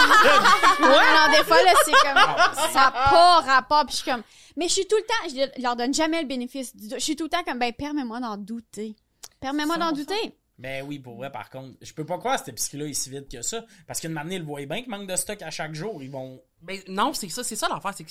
non, 0.80 1.36
des 1.36 1.44
fois, 1.44 1.62
là, 1.62 1.72
c'est 1.84 1.92
comme, 1.92 2.70
ça 2.72 2.80
n'a 2.80 2.90
pas 2.90 3.40
rapport. 3.42 3.84
Puis 3.84 3.96
je 3.96 4.02
suis 4.02 4.10
comme, 4.10 4.22
mais 4.56 4.68
je 4.68 4.72
suis 4.72 4.86
tout 4.86 4.96
le 4.96 5.02
temps, 5.02 5.36
je 5.56 5.62
leur 5.62 5.76
donne 5.76 5.92
jamais 5.92 6.22
le 6.22 6.26
bénéfice 6.28 6.74
du. 6.74 6.88
Je 6.88 6.98
suis 6.98 7.14
tout 7.14 7.24
le 7.24 7.28
temps 7.30 7.44
comme, 7.44 7.58
ben, 7.58 7.74
permets-moi 7.74 8.20
d'en 8.20 8.38
douter. 8.38 8.96
Permets-moi 9.40 9.76
d'en 9.76 9.92
100%. 9.92 9.96
douter. 9.96 10.38
Ben 10.58 10.84
oui, 10.86 10.98
pour 11.00 11.16
vrai, 11.16 11.32
par 11.32 11.50
contre, 11.50 11.76
je 11.82 11.92
peux 11.92 12.06
pas 12.06 12.16
croire 12.18 12.34
que 12.34 12.40
cette 12.40 12.50
épicerie-là 12.50 12.86
est 12.86 12.94
si 12.94 13.10
vite 13.10 13.28
que 13.30 13.42
ça. 13.42 13.64
Parce 13.86 14.00
qu'une 14.00 14.16
année, 14.16 14.36
ils 14.36 14.40
le 14.40 14.44
voient 14.44 14.64
bien 14.66 14.82
qu'il 14.82 14.90
manque 14.90 15.08
de 15.08 15.16
stock 15.16 15.42
à 15.42 15.50
chaque 15.50 15.74
jour. 15.74 16.02
Ils 16.02 16.10
vont. 16.10 16.40
Mais 16.62 16.82
non, 16.88 17.12
c'est 17.12 17.28
ça, 17.28 17.42
c'est 17.42 17.56
ça 17.56 17.68
l'affaire, 17.68 17.92
c'est 17.94 18.04
que 18.04 18.10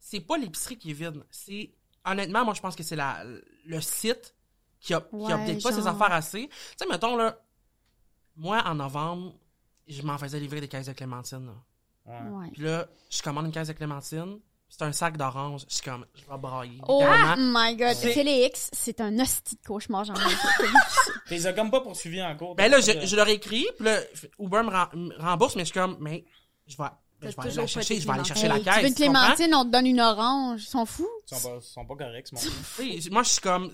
c'est- 0.00 0.20
pas 0.20 0.38
l'épicerie 0.38 0.78
qui 0.78 0.90
est 0.90 0.94
vide. 0.94 1.22
C'est 1.30 1.70
honnêtement, 2.04 2.44
moi 2.44 2.54
je 2.54 2.60
pense 2.62 2.76
que 2.76 2.82
c'est 2.82 2.96
la 2.96 3.22
le 3.66 3.80
site 3.80 4.34
qui 4.80 4.94
a 4.94 5.00
qui 5.00 5.14
Ouais, 5.16 5.32
update 5.32 5.62
pas 5.62 5.72
ses 5.72 5.86
affaires 5.86 6.12
assez. 6.12 6.48
Tu 6.48 6.54
sais 6.78 6.86
mettons 6.88 7.16
là 7.16 7.38
moi 8.36 8.62
en 8.66 8.74
novembre, 8.76 9.34
je 9.88 10.02
m'en 10.02 10.16
faisais 10.18 10.38
livrer 10.40 10.60
des 10.60 10.68
caisses 10.68 10.86
de 10.86 10.92
clémentine. 10.92 11.46
là. 11.46 12.30
Ouais. 12.30 12.50
Puis 12.52 12.62
là, 12.62 12.86
je 13.10 13.20
commande 13.22 13.46
une 13.46 13.52
caisse 13.52 13.68
de 13.68 13.72
clémentine, 13.72 14.38
c'est 14.68 14.82
un 14.82 14.92
sac 14.92 15.16
d'orange, 15.16 15.64
je 15.68 15.74
suis 15.74 15.84
comme 15.84 16.04
je 16.14 16.30
vais 16.30 16.38
brailler. 16.38 16.80
Oh 16.88 17.04
my 17.38 17.76
god. 17.76 17.96
Félix, 17.96 18.70
c'est 18.72 19.00
un 19.00 19.18
hostie 19.18 19.56
de 19.56 19.66
cauchemar, 19.66 20.04
j'en 20.04 20.14
ai 20.14 20.18
ils 21.30 21.48
ont 21.48 21.54
comme 21.54 21.70
pas 21.70 21.80
poursuivi 21.80 22.22
en 22.22 22.36
cours. 22.36 22.54
Ben 22.54 22.70
là, 22.70 22.80
je, 22.80 23.16
leur 23.16 23.28
ai 23.28 23.34
écrit, 23.34 23.66
puis 23.76 23.84
là 23.84 24.00
Uber 24.38 24.62
me, 24.62 25.20
rembourse 25.20 25.56
mais 25.56 25.62
je 25.62 25.72
suis 25.72 25.80
comme 25.80 25.96
mais 26.00 26.24
je 26.66 26.76
vais 26.76 26.84
ben, 27.18 27.30
je 27.30 27.36
vais 27.36 27.42
aller 27.42 27.54
la 27.54 27.66
chercher, 27.66 28.00
je 28.00 28.06
vais 28.06 28.12
aller 28.12 28.24
chercher 28.24 28.48
la 28.48 28.60
caisse. 28.60 28.74
tu 28.74 28.80
veux 28.82 28.88
une 28.88 28.94
clémentine, 28.94 29.54
on 29.54 29.64
te 29.64 29.70
donne 29.70 29.86
une 29.86 30.00
orange. 30.00 30.64
Ils 30.64 30.68
sont 30.68 30.84
fous. 30.84 31.08
Ils 31.30 31.34
sont 31.38 31.48
pas, 31.48 31.56
ils 31.56 31.62
sont 31.62 31.86
pas 31.86 31.96
corrects, 31.96 32.32
moi 33.10 33.22
je 33.22 33.28
suis 33.28 33.40
comme 33.40 33.72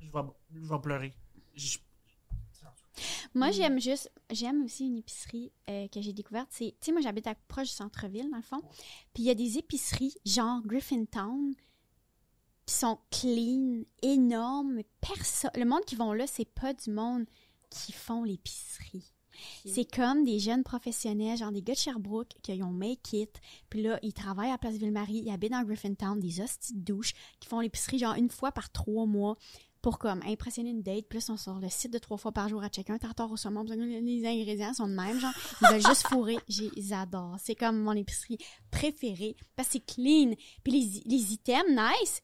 je 0.00 0.06
vais 0.06 0.24
je 0.54 0.68
vais 0.68 0.78
pleurer. 0.80 1.14
Je- 1.54 1.78
Moi, 3.34 3.48
Mm. 3.48 3.52
j'aime 3.52 3.80
juste, 3.80 4.10
j'aime 4.30 4.64
aussi 4.64 4.86
une 4.86 4.96
épicerie 4.98 5.52
euh, 5.70 5.88
que 5.88 6.00
j'ai 6.00 6.12
découverte. 6.12 6.48
C'est, 6.50 6.74
tu 6.80 6.86
sais, 6.86 6.92
moi, 6.92 7.00
j'habite 7.00 7.26
à 7.26 7.34
proche 7.48 7.68
du 7.68 7.74
centre-ville, 7.74 8.30
dans 8.30 8.36
le 8.36 8.42
fond. 8.42 8.60
Puis 9.14 9.22
il 9.22 9.26
y 9.26 9.30
a 9.30 9.34
des 9.34 9.58
épiceries, 9.58 10.14
genre 10.24 10.60
Griffintown, 10.66 11.54
qui 12.66 12.74
sont 12.74 12.98
clean, 13.10 13.82
énormes. 14.02 14.80
Personne, 15.00 15.50
le 15.56 15.64
monde 15.64 15.84
qui 15.84 15.96
vont 15.96 16.12
là, 16.12 16.26
c'est 16.26 16.44
pas 16.48 16.72
du 16.74 16.90
monde 16.90 17.24
qui 17.70 17.92
font 17.92 18.22
l'épicerie. 18.24 19.12
C'est 19.66 19.90
comme 19.90 20.24
des 20.24 20.38
jeunes 20.38 20.62
professionnels, 20.62 21.38
genre 21.38 21.50
des 21.50 21.62
gars 21.62 21.72
de 21.72 21.78
Sherbrooke 21.78 22.34
qui 22.42 22.62
ont 22.62 22.70
make 22.70 23.12
it. 23.14 23.40
Puis 23.70 23.82
là, 23.82 23.98
ils 24.02 24.12
travaillent 24.12 24.50
à 24.52 24.58
Place 24.58 24.74
Ville-Marie, 24.76 25.22
ils 25.24 25.30
habitent 25.32 25.52
dans 25.52 25.64
Griffintown, 25.64 26.20
des 26.20 26.40
hosties 26.42 26.74
de 26.74 26.80
douche, 26.80 27.14
qui 27.40 27.48
font 27.48 27.60
l'épicerie 27.60 27.98
genre 27.98 28.14
une 28.14 28.30
fois 28.30 28.52
par 28.52 28.70
trois 28.70 29.06
mois 29.06 29.36
pour 29.82 29.98
comme 29.98 30.20
impressionner 30.26 30.70
une 30.70 30.82
date. 30.82 31.06
Puis 31.08 31.18
là, 31.18 31.22
ils 31.22 31.26
sont 31.26 31.36
sur 31.36 31.54
le 31.58 31.68
site 31.68 31.92
de 31.92 31.98
trois 31.98 32.16
fois 32.16 32.32
par 32.32 32.48
jour 32.48 32.62
à 32.62 32.68
checker 32.68 32.92
un 32.92 32.98
tartare 32.98 33.30
au 33.30 33.36
saumon. 33.36 33.64
Les 33.64 34.24
ingrédients 34.26 34.72
sont 34.72 34.86
de 34.88 34.94
même, 34.94 35.18
genre. 35.20 35.32
Ils 35.60 35.68
veulent 35.68 35.86
juste 35.86 36.06
fourrer. 36.06 36.38
J'adore. 36.76 37.36
C'est 37.42 37.54
comme 37.56 37.78
mon 37.80 37.92
épicerie 37.92 38.38
préférée 38.70 39.36
parce 39.56 39.68
que 39.68 39.72
c'est 39.74 39.86
clean. 39.94 40.34
Puis 40.62 40.72
les, 40.72 41.02
les 41.06 41.32
items, 41.32 41.68
nice. 41.68 42.22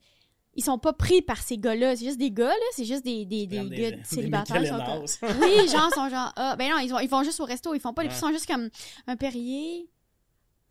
Ils 0.55 0.65
sont 0.65 0.79
pas 0.79 0.93
pris 0.93 1.23
par 1.23 1.41
ces 1.41 1.57
gars-là. 1.59 1.95
C'est 1.95 2.07
juste 2.07 2.19
des 2.19 2.31
gars, 2.33 2.47
là. 2.49 2.55
C'est 2.75 2.85
juste 2.85 3.05
des, 3.05 3.25
des, 3.27 3.47
des, 3.47 3.57
gars 3.57 3.65
des 3.93 3.99
célibataires. 4.05 4.67
Sont 4.67 4.85
comme- 5.21 5.43
oui, 5.43 5.69
genre, 5.69 5.93
sont 5.95 6.09
genre, 6.09 6.33
ah, 6.37 6.57
ben 6.57 6.71
non, 6.71 6.79
ils 6.79 6.89
vont, 6.91 6.99
ils 6.99 7.09
vont 7.09 7.23
juste 7.23 7.39
au 7.39 7.45
resto, 7.45 7.75
ils 7.75 7.81
font 7.81 7.93
pas, 7.93 8.03
les 8.03 8.09
ils 8.09 8.15
sont 8.15 8.31
juste 8.31 8.47
comme 8.47 8.69
un 9.07 9.17
Perrier. 9.17 9.89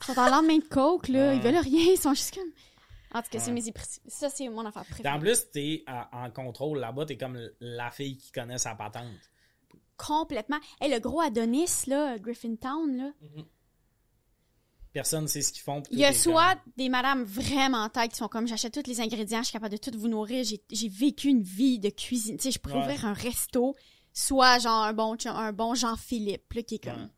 Ils 0.01 0.05
sont 0.13 0.19
en 0.19 0.29
lendemain 0.29 0.57
de 0.57 0.63
coke, 0.65 1.07
là, 1.07 1.29
Ouais. 1.29 1.35
ils 1.37 1.41
veulent 1.41 1.55
rien, 1.57 1.93
ils 1.93 1.97
sont 1.97 2.13
juste 2.13 2.33
comme. 2.35 2.49
En 3.13 3.21
tout 3.21 3.29
cas, 3.31 3.39
c'est 3.39 3.51
mes. 3.51 3.61
Ça, 4.07 4.29
c'est 4.29 4.49
mon 4.49 4.65
affaire 4.65 4.83
Puis 4.83 4.95
en 4.95 5.17
préférée. 5.17 5.19
plus, 5.19 5.51
t'es 5.51 5.83
en, 5.87 6.29
contrôle 6.31 6.79
là-bas, 6.79 7.05
t'es 7.05 7.17
comme 7.17 7.39
la 7.59 7.89
fille 7.91 8.17
qui 8.17 8.31
connaît 8.31 8.57
sa 8.57 8.75
patente. 8.75 9.05
Complètement. 9.95 10.59
Et 10.81 10.89
le 10.89 10.99
gros 10.99 11.21
Adonis, 11.21 11.85
là, 11.87 12.17
Griffintown, 12.19 12.97
là. 12.97 13.11
Personne 14.93 15.27
sait 15.27 15.41
ce 15.41 15.53
qu'ils 15.53 15.61
font. 15.61 15.83
Il 15.91 15.99
y 15.99 16.05
a 16.05 16.13
soit 16.13 16.57
des 16.75 16.89
madames 16.89 17.23
vraiment 17.23 17.87
têtes 17.89 18.11
qui 18.11 18.17
sont 18.17 18.27
comme 18.27 18.47
j'achète 18.47 18.73
tous 18.73 18.89
les 18.89 18.99
ingrédients, 18.99 19.39
je 19.39 19.45
suis 19.45 19.53
capable 19.53 19.73
de 19.73 19.77
tout 19.77 19.91
vous 19.97 20.07
nourrir, 20.07 20.43
j'ai 20.43 20.89
vécu 20.89 21.27
une 21.27 21.43
vie 21.43 21.77
de 21.77 21.89
cuisine, 21.89 22.37
tu 22.37 22.43
sais, 22.43 22.51
je 22.51 22.59
pourrais 22.59 22.79
ouvrir 22.79 23.05
un 23.05 23.13
resto, 23.13 23.75
soit 24.11 24.59
genre 24.59 24.83
un 24.83 24.93
bon, 24.93 25.15
un 25.25 25.53
bon 25.53 25.75
Jean-Philippe, 25.75 26.51
là, 26.53 26.63
qui 26.63 26.75
est 26.75 26.83
comme. 26.83 27.09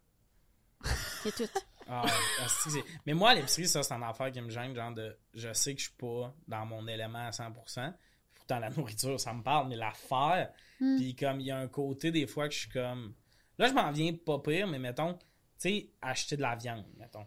C'est 1.23 1.35
tout. 1.35 1.49
Ah, 1.91 2.05
c'est- 2.47 2.83
mais 3.05 3.13
moi, 3.13 3.31
à 3.31 3.35
l'épicerie, 3.35 3.67
ça, 3.67 3.81
c'est 3.83 3.93
une 3.93 4.03
affaire 4.03 4.31
qui 4.31 4.39
me 4.41 4.49
gêne. 4.49 4.75
Genre, 4.75 4.93
de, 4.93 5.17
je 5.33 5.51
sais 5.53 5.73
que 5.73 5.79
je 5.81 5.85
suis 5.87 5.95
pas 5.97 6.33
dans 6.47 6.65
mon 6.65 6.87
élément 6.87 7.25
à 7.27 7.31
100%. 7.31 7.93
Pourtant, 8.35 8.59
la 8.59 8.69
nourriture, 8.69 9.19
ça 9.19 9.33
me 9.33 9.41
parle, 9.41 9.69
mais 9.69 9.75
l'affaire. 9.75 10.51
Hmm. 10.79 10.97
Puis, 10.97 11.15
comme 11.15 11.39
il 11.39 11.47
y 11.47 11.51
a 11.51 11.57
un 11.57 11.67
côté, 11.67 12.11
des 12.11 12.27
fois, 12.27 12.47
que 12.47 12.53
je 12.53 12.59
suis 12.59 12.69
comme. 12.69 13.13
Là, 13.57 13.67
je 13.67 13.73
m'en 13.73 13.91
viens 13.91 14.13
pas 14.13 14.39
pire, 14.39 14.67
mais 14.67 14.79
mettons, 14.79 15.13
tu 15.15 15.19
sais, 15.57 15.89
acheter 16.01 16.37
de 16.37 16.41
la 16.41 16.55
viande, 16.55 16.85
mettons. 16.97 17.25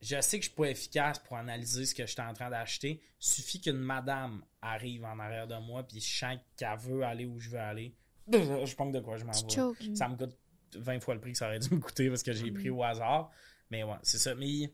Je 0.00 0.20
sais 0.20 0.38
que 0.38 0.44
je 0.44 0.48
suis 0.50 0.56
pas 0.56 0.66
efficace 0.66 1.18
pour 1.18 1.36
analyser 1.36 1.86
ce 1.86 1.94
que 1.94 2.06
je 2.06 2.12
suis 2.12 2.20
en 2.22 2.32
train 2.32 2.50
d'acheter. 2.50 3.02
Suffit 3.18 3.60
qu'une 3.60 3.78
madame 3.78 4.44
arrive 4.62 5.04
en 5.04 5.18
arrière 5.18 5.46
de 5.46 5.56
moi, 5.56 5.82
puis 5.86 6.00
je 6.00 6.18
sens 6.18 6.36
qu'elle 6.56 6.78
veut 6.78 7.02
aller 7.02 7.24
où 7.26 7.38
je 7.38 7.50
veux 7.50 7.58
aller. 7.58 7.94
Je 8.32 8.74
pense 8.74 8.92
de 8.92 9.00
quoi 9.00 9.16
je 9.16 9.24
m'en 9.24 9.32
vais. 9.32 9.38
Ça 9.94 10.08
me 10.08 10.16
coûte 10.16 10.36
20 10.74 11.00
fois 11.00 11.14
le 11.14 11.20
prix 11.20 11.32
que 11.32 11.38
ça 11.38 11.46
aurait 11.46 11.58
dû 11.60 11.72
me 11.74 11.80
coûter 11.80 12.08
parce 12.08 12.22
que 12.24 12.32
j'ai 12.32 12.50
pris 12.50 12.70
au 12.70 12.82
hasard. 12.82 13.30
Mais 13.70 13.82
ouais, 13.82 13.96
c'est 14.02 14.18
ça. 14.18 14.34
Mais 14.34 14.72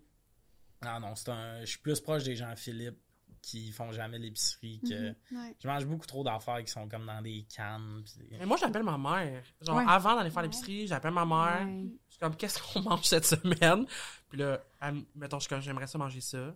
non, 0.84 1.00
non, 1.00 1.14
c'est 1.14 1.28
un. 1.30 1.60
Je 1.60 1.66
suis 1.66 1.78
plus 1.78 2.00
proche 2.00 2.24
des 2.24 2.36
gens 2.36 2.54
Philippe 2.56 2.98
qui 3.40 3.72
font 3.72 3.90
jamais 3.92 4.18
l'épicerie 4.18 4.80
que. 4.88 5.10
Mhm, 5.10 5.16
ouais. 5.32 5.56
Je 5.60 5.66
mange 5.68 5.84
beaucoup 5.86 6.06
trop 6.06 6.22
d'affaires 6.22 6.62
qui 6.64 6.70
sont 6.70 6.88
comme 6.88 7.06
dans 7.06 7.20
des 7.22 7.44
cannes. 7.54 8.02
pis- 8.04 8.36
Mais 8.38 8.46
moi, 8.46 8.56
j'appelle 8.56 8.82
ma 8.84 8.96
mère. 8.98 9.42
Genre, 9.60 9.76
Ouais. 9.76 9.84
avant 9.88 10.14
d'aller 10.16 10.30
faire 10.30 10.42
l'épicerie, 10.42 10.86
j'appelle 10.86 11.12
ma 11.12 11.24
mère. 11.24 11.66
Ouais. 11.66 11.88
Je 12.06 12.10
suis 12.12 12.18
comme, 12.20 12.36
qu'est-ce 12.36 12.60
qu'on 12.62 12.82
mange 12.88 13.04
cette 13.04 13.24
semaine? 13.26 13.86
Puis 14.28 14.38
là, 14.38 14.64
elle 14.80 15.02
mettons, 15.14 15.38
je 15.38 15.42
suis 15.44 15.48
comme, 15.48 15.60
j'aimerais 15.62 15.86
ça 15.88 15.98
manger 15.98 16.20
ça. 16.20 16.54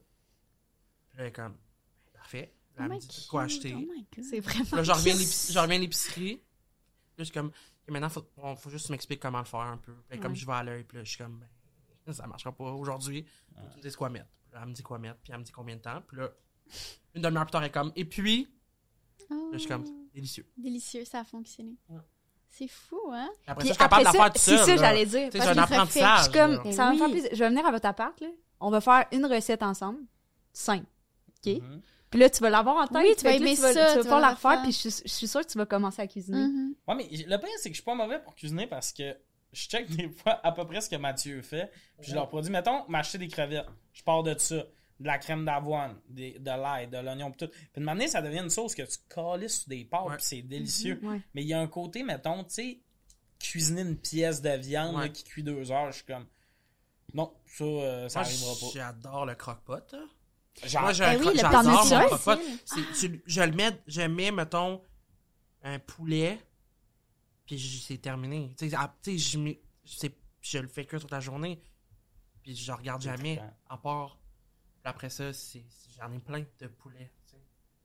Puis 1.08 1.18
là, 1.18 1.24
elle 1.24 1.28
est 1.30 1.32
comme, 1.32 1.56
parfait. 2.12 2.52
Oh 2.78 2.82
Elle 2.82 2.88
me 2.88 2.94
my 2.94 2.98
dit 3.00 3.26
quoi 3.28 3.42
acheter? 3.44 3.74
oh 3.74 3.78
my 3.80 4.06
God. 4.14 4.24
C'est 4.24 4.40
vraiment. 4.40 4.76
Là, 4.76 4.82
je 4.82 4.92
reviens 4.92 5.14
à 5.14 5.78
l'épicerie. 5.78 6.36
Puis 6.36 7.18
là, 7.18 7.18
je 7.18 7.24
suis 7.24 7.32
comme, 7.32 7.50
et 7.88 7.90
maintenant, 7.90 8.10
faut, 8.10 8.26
faut 8.56 8.70
juste 8.70 8.90
m'expliquer 8.90 9.20
comment 9.20 9.38
le 9.38 9.44
faire 9.44 9.60
un 9.60 9.78
peu. 9.78 9.94
Puis 10.08 10.18
là, 10.18 10.22
comme 10.22 10.34
je 10.36 10.44
vais 10.46 10.52
à 10.52 10.62
l'œil, 10.62 10.84
puis 10.84 10.98
là, 10.98 11.04
je 11.04 11.08
suis 11.08 11.18
comme, 11.18 11.38
ben, 11.40 11.48
ça 12.12 12.26
marchera 12.26 12.52
pas 12.52 12.72
aujourd'hui. 12.72 13.24
Que 13.24 13.70
Tu 13.72 13.76
me 13.78 13.82
dises 13.82 13.96
quoi 13.96 14.08
mettre. 14.10 14.28
Puis 14.44 14.54
là, 14.54 14.60
elle 14.62 14.68
me 14.68 14.74
dit 14.74 14.82
quoi 14.82 14.98
mettre, 14.98 15.18
puis 15.22 15.32
elle 15.32 15.38
me 15.38 15.44
dit 15.44 15.52
combien 15.52 15.76
de 15.76 15.80
temps. 15.80 16.00
Puis 16.06 16.16
là, 16.18 16.30
une 17.14 17.22
demi-heure 17.22 17.44
plus 17.44 17.52
tard, 17.52 17.62
elle 17.62 17.68
est 17.68 17.72
comme, 17.72 17.92
et 17.96 18.04
puis, 18.04 18.48
Oh, 19.30 19.34
là, 19.34 19.48
je 19.54 19.58
suis 19.58 19.68
comme, 19.68 19.84
délicieux. 20.14 20.46
Délicieux, 20.56 21.04
ça 21.04 21.20
a 21.20 21.24
fonctionné. 21.24 21.76
Ouais. 21.88 22.00
C'est 22.48 22.68
fou, 22.68 23.00
hein? 23.12 23.28
Après 23.46 23.64
Puis 23.64 23.68
ça, 23.68 23.74
je 23.74 23.78
suis 23.78 23.78
capable 23.78 24.00
de 24.00 24.04
la 24.04 24.12
faire 24.12 24.24
ça, 24.24 24.30
tout 24.30 24.38
c'est 24.38 24.56
ça, 24.64 24.76
j'allais 24.76 25.06
dire. 25.06 25.28
C'est 25.32 25.40
un 25.40 25.58
apprentissage. 25.58 26.18
Je 26.18 26.22
suis 26.24 26.32
comme, 26.32 26.52
là. 26.64 26.72
ça 26.72 26.84
va 26.84 26.90
me 26.90 26.92
oui. 26.92 26.98
faire 26.98 27.10
plaisir. 27.10 27.30
Je 27.32 27.38
vais 27.38 27.48
venir 27.48 27.66
à 27.66 27.70
votre 27.70 27.86
appart, 27.86 28.20
là. 28.20 28.28
On 28.60 28.70
va 28.70 28.80
faire 28.80 29.06
une 29.12 29.26
recette 29.26 29.62
ensemble. 29.62 30.00
Simple. 30.52 30.86
OK? 31.28 31.52
Mhm. 31.60 31.82
Puis 32.08 32.20
là, 32.20 32.30
tu 32.30 32.40
vas 32.40 32.50
l'avoir 32.50 32.76
en 32.76 32.86
tête. 32.86 33.02
Oui, 33.04 33.14
tu 33.18 33.24
vas 33.24 33.32
aimer 33.32 33.54
tu 33.56 33.60
vas, 33.60 33.72
ça, 33.72 33.90
tu 33.90 33.96
vas 33.96 34.02
tu 34.04 34.08
pas 34.08 34.20
la 34.20 34.30
refaire, 34.30 34.52
faire. 34.52 34.62
puis 34.62 34.72
je 34.72 34.88
suis, 34.88 35.02
je 35.04 35.12
suis 35.12 35.28
sûre 35.28 35.40
que 35.42 35.50
tu 35.50 35.58
vas 35.58 35.66
commencer 35.66 36.00
à 36.00 36.06
cuisiner. 36.06 36.46
Ouais, 36.86 36.94
mais 36.94 37.08
le 37.10 37.36
pire, 37.36 37.48
c'est 37.58 37.68
que 37.68 37.74
je 37.74 37.80
suis 37.80 37.84
pas 37.84 37.94
mauvais 37.94 38.20
pour 38.22 38.34
cuisiner 38.34 38.66
parce 38.66 38.92
que 38.92 39.14
je 39.56 39.68
check 39.68 39.88
des 39.96 40.08
fois 40.08 40.40
à 40.46 40.52
peu 40.52 40.64
près 40.66 40.80
ce 40.80 40.88
que 40.90 40.96
Mathieu 40.96 41.40
fait. 41.42 41.70
Puis 42.00 42.10
je 42.10 42.14
leur 42.14 42.28
produis, 42.28 42.50
mettons, 42.50 42.86
m'acheter 42.88 43.18
des 43.18 43.28
crevettes. 43.28 43.66
Je 43.92 44.02
pars 44.02 44.22
de 44.22 44.36
ça. 44.38 44.62
De 44.98 45.06
la 45.06 45.18
crème 45.18 45.44
d'avoine, 45.44 45.94
des- 46.08 46.38
de 46.38 46.46
l'ail, 46.50 46.88
de 46.88 46.96
l'oignon, 46.96 47.30
pis 47.30 47.44
tout. 47.44 47.48
Puis 47.52 47.80
de 47.80 47.84
manière, 47.84 48.08
ça 48.08 48.22
devient 48.22 48.38
une 48.38 48.48
sauce 48.48 48.74
que 48.74 48.80
tu 48.82 48.96
calisses 49.14 49.60
sur 49.60 49.68
des 49.68 49.84
pâtes, 49.84 50.06
Ouais. 50.06 50.16
puis 50.16 50.24
c'est 50.24 50.40
délicieux. 50.40 50.98
Ouais. 51.02 51.20
Mais 51.34 51.42
il 51.42 51.48
y 51.48 51.52
a 51.52 51.60
un 51.60 51.66
côté, 51.66 52.02
mettons, 52.02 52.42
tu 52.44 52.54
sais, 52.54 52.80
cuisiner 53.38 53.82
une 53.82 53.98
pièce 53.98 54.40
de 54.40 54.48
viande 54.56 54.94
Ouais. 54.96 55.02
là, 55.02 55.08
qui 55.10 55.22
cuit 55.24 55.42
deux 55.42 55.70
heures, 55.70 55.90
je 55.92 55.96
suis 55.96 56.06
comme. 56.06 56.24
Non, 57.12 57.30
ça, 57.46 57.64
euh, 57.64 58.08
ça 58.08 58.20
Moi, 58.20 58.28
arrivera 58.28 58.52
pas. 58.54 58.66
j'adore 58.72 59.26
le 59.26 59.34
croque-pot. 59.34 59.92
Moi, 59.92 60.92
j'ai 60.94 61.04
Ben 61.04 61.10
un 61.10 61.18
oui, 61.18 61.26
le 61.34 61.40
j'adore 61.40 61.62
mon 61.64 61.76
croque-pot. 61.76 62.40
Je 63.26 63.42
le 63.42 63.52
mets, 63.52 63.70
je 63.86 64.00
mets, 64.00 64.30
mettons, 64.30 64.80
un 65.62 65.78
poulet, 65.78 66.38
puis 67.46 67.58
c'est 67.58 67.98
terminé. 67.98 68.52
Tu 68.58 68.70
sais, 68.70 69.18
je, 70.42 70.58
le 70.58 70.68
fais 70.68 70.84
que 70.84 70.96
toute 70.96 71.10
la 71.10 71.20
journée, 71.20 71.60
puis 72.42 72.54
je 72.54 72.72
regarde 72.72 73.02
jamais, 73.02 73.40
à 73.68 73.78
part, 73.78 74.18
puis 74.82 74.90
après 74.90 75.10
ça, 75.10 75.30
j'en 75.98 76.12
ai 76.12 76.18
plein 76.18 76.44
de 76.60 76.66
poulets. 76.66 77.10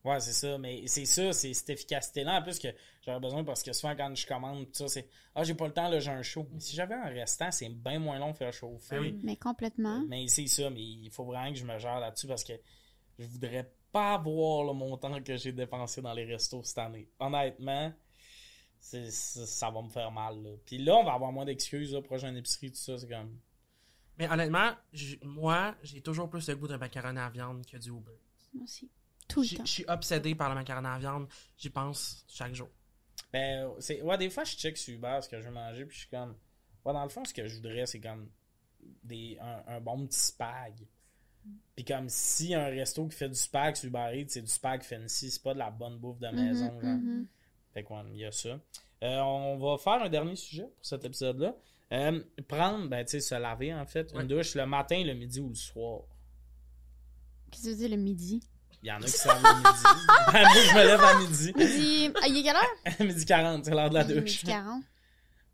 Ouais, 0.04 0.18
c'est 0.18 0.32
ça. 0.32 0.58
Mais 0.58 0.86
c'est 0.86 1.04
ça, 1.04 1.32
c'est 1.32 1.54
cette 1.54 1.70
efficacité-là. 1.70 2.40
En 2.40 2.42
plus, 2.42 2.58
que 2.58 2.68
j'aurais 3.04 3.20
besoin 3.20 3.44
parce 3.44 3.62
que 3.62 3.72
souvent, 3.72 3.94
quand 3.94 4.12
je 4.14 4.26
commande, 4.26 4.66
tout 4.66 4.74
ça, 4.74 4.88
c'est 4.88 5.08
Ah, 5.34 5.44
j'ai 5.44 5.54
pas 5.54 5.66
le 5.66 5.72
temps, 5.72 5.88
là, 5.88 6.00
j'ai 6.00 6.10
un 6.10 6.22
show. 6.22 6.46
Mais 6.52 6.60
si 6.60 6.74
j'avais 6.74 6.94
un 6.94 7.08
restant, 7.08 7.50
c'est 7.50 7.68
bien 7.68 7.98
moins 7.98 8.18
long 8.18 8.32
de 8.32 8.36
faire 8.36 8.52
chauffer. 8.52 8.98
Oui. 8.98 9.20
Mais 9.22 9.36
complètement. 9.36 10.04
Mais 10.08 10.26
c'est 10.26 10.46
ça, 10.48 10.70
mais 10.70 10.82
il 10.82 11.10
faut 11.10 11.24
vraiment 11.24 11.52
que 11.52 11.58
je 11.58 11.64
me 11.64 11.78
gère 11.78 12.00
là-dessus 12.00 12.26
parce 12.26 12.42
que 12.44 12.54
je 13.18 13.26
voudrais 13.26 13.70
pas 13.92 14.18
voir 14.18 14.64
le 14.64 14.72
montant 14.72 15.22
que 15.22 15.36
j'ai 15.36 15.52
dépensé 15.52 16.02
dans 16.02 16.14
les 16.14 16.24
restos 16.24 16.62
cette 16.64 16.78
année. 16.78 17.08
Honnêtement, 17.20 17.92
c'est- 18.82 19.46
ça 19.46 19.70
va 19.70 19.80
me 19.82 19.88
faire 19.88 20.10
mal. 20.10 20.42
là. 20.42 20.50
Puis 20.66 20.78
là, 20.78 20.96
on 20.96 21.04
va 21.04 21.12
avoir 21.14 21.32
moins 21.32 21.44
d'excuses, 21.44 21.92
là, 21.94 22.02
prochaine 22.02 22.36
épicerie, 22.36 22.70
tout 22.70 22.76
ça, 22.78 22.98
c'est 22.98 23.08
comme. 23.08 23.38
Mais 24.18 24.28
honnêtement, 24.28 24.72
j- 24.92 25.18
moi, 25.22 25.74
j'ai 25.82 26.00
toujours 26.02 26.28
plus 26.28 26.46
le 26.48 26.56
goût 26.56 26.68
d'un 26.68 26.76
macaroni 26.78 27.18
à 27.18 27.30
viande 27.30 27.64
que 27.64 27.76
du 27.78 27.88
Uber. 27.88 28.12
Moi 28.52 28.64
aussi. 28.64 28.90
Tout 29.28 29.40
le 29.42 29.56
temps. 29.56 29.64
Je 29.64 29.70
suis 29.70 29.84
obsédé 29.88 30.34
par 30.34 30.48
le 30.50 30.54
macaroni 30.56 30.86
à 30.86 30.98
viande. 30.98 31.26
J'y 31.56 31.70
pense 31.70 32.24
chaque 32.28 32.54
jour. 32.54 32.68
Ben, 33.32 33.70
c'est... 33.78 34.02
Ouais, 34.02 34.18
des 34.18 34.28
fois, 34.28 34.44
je 34.44 34.54
check 34.56 34.76
sur 34.76 34.92
Uber 34.94 35.18
ce 35.22 35.28
que 35.30 35.40
je 35.40 35.46
veux 35.46 35.54
manger, 35.54 35.86
puis 35.86 35.94
je 35.94 36.00
suis 36.02 36.10
comme... 36.10 36.34
Ouais, 36.84 36.92
dans 36.92 37.02
le 37.02 37.08
fond, 37.08 37.24
ce 37.24 37.32
que 37.32 37.46
je 37.46 37.54
voudrais, 37.56 37.86
c'est 37.86 38.00
comme 38.00 38.28
des... 39.02 39.38
un, 39.40 39.62
un 39.76 39.80
bon 39.80 40.06
petit 40.06 40.18
spag. 40.20 40.74
Puis 41.74 41.84
comme 41.84 42.08
si 42.10 42.54
un 42.54 42.66
resto 42.66 43.06
qui 43.08 43.16
fait 43.16 43.28
du 43.28 43.34
spag 43.34 43.74
sur 43.76 43.88
Uber 43.88 44.10
Eats, 44.14 44.26
c'est 44.28 44.42
du 44.42 44.50
spag 44.50 44.82
fancy, 44.82 45.30
c'est 45.30 45.42
pas 45.42 45.54
de 45.54 45.58
la 45.60 45.70
bonne 45.70 45.98
bouffe 45.98 46.18
de 46.18 46.28
maison, 46.28 46.72
Mhm, 46.74 46.80
genre. 46.82 46.90
mhm. 46.96 47.26
Fait 47.74 47.82
qu'on 47.82 48.04
il 48.12 48.18
y 48.18 48.24
a 48.24 48.32
ça. 48.32 48.50
Euh, 49.02 49.18
on 49.20 49.56
va 49.58 49.78
faire 49.78 50.02
un 50.04 50.08
dernier 50.08 50.36
sujet 50.36 50.62
pour 50.64 50.84
cet 50.86 51.04
épisode-là. 51.04 51.54
Euh, 51.92 52.20
prendre, 52.48 52.88
ben, 52.88 53.04
tu 53.04 53.12
sais, 53.12 53.20
se 53.20 53.34
laver, 53.34 53.74
en 53.74 53.84
fait, 53.84 54.12
Ouais. 54.12 54.22
une 54.22 54.28
douche 54.28 54.54
le 54.54 54.64
matin, 54.66 55.02
le 55.04 55.14
midi 55.14 55.40
ou 55.40 55.48
le 55.48 55.54
soir. 55.54 56.00
Qu'est-ce 57.50 57.62
que 57.64 57.68
tu 57.68 57.72
veux 57.74 57.78
dire 57.88 57.96
le 57.96 58.02
midi? 58.02 58.40
Il 58.82 58.88
y 58.88 58.92
en 58.92 58.96
a 58.96 59.00
qui 59.04 59.10
savent 59.10 59.42
le 59.42 59.56
midi. 59.56 59.82
Ben, 60.32 60.42
moi, 60.42 60.54
je 60.54 60.74
me 60.74 60.84
lève 60.86 61.00
à 61.02 61.18
midi. 61.20 61.52
Midi. 61.56 62.10
Ah, 62.22 62.26
il 62.28 62.38
est 62.38 62.42
quelle 62.42 62.56
heure? 62.56 63.06
midi 63.06 63.24
40, 63.24 63.64
c'est 63.64 63.70
l'heure 63.72 63.90
de 63.90 63.94
la 63.94 64.04
Midi 64.04 64.20
douche. 64.20 64.44
40. 64.44 64.82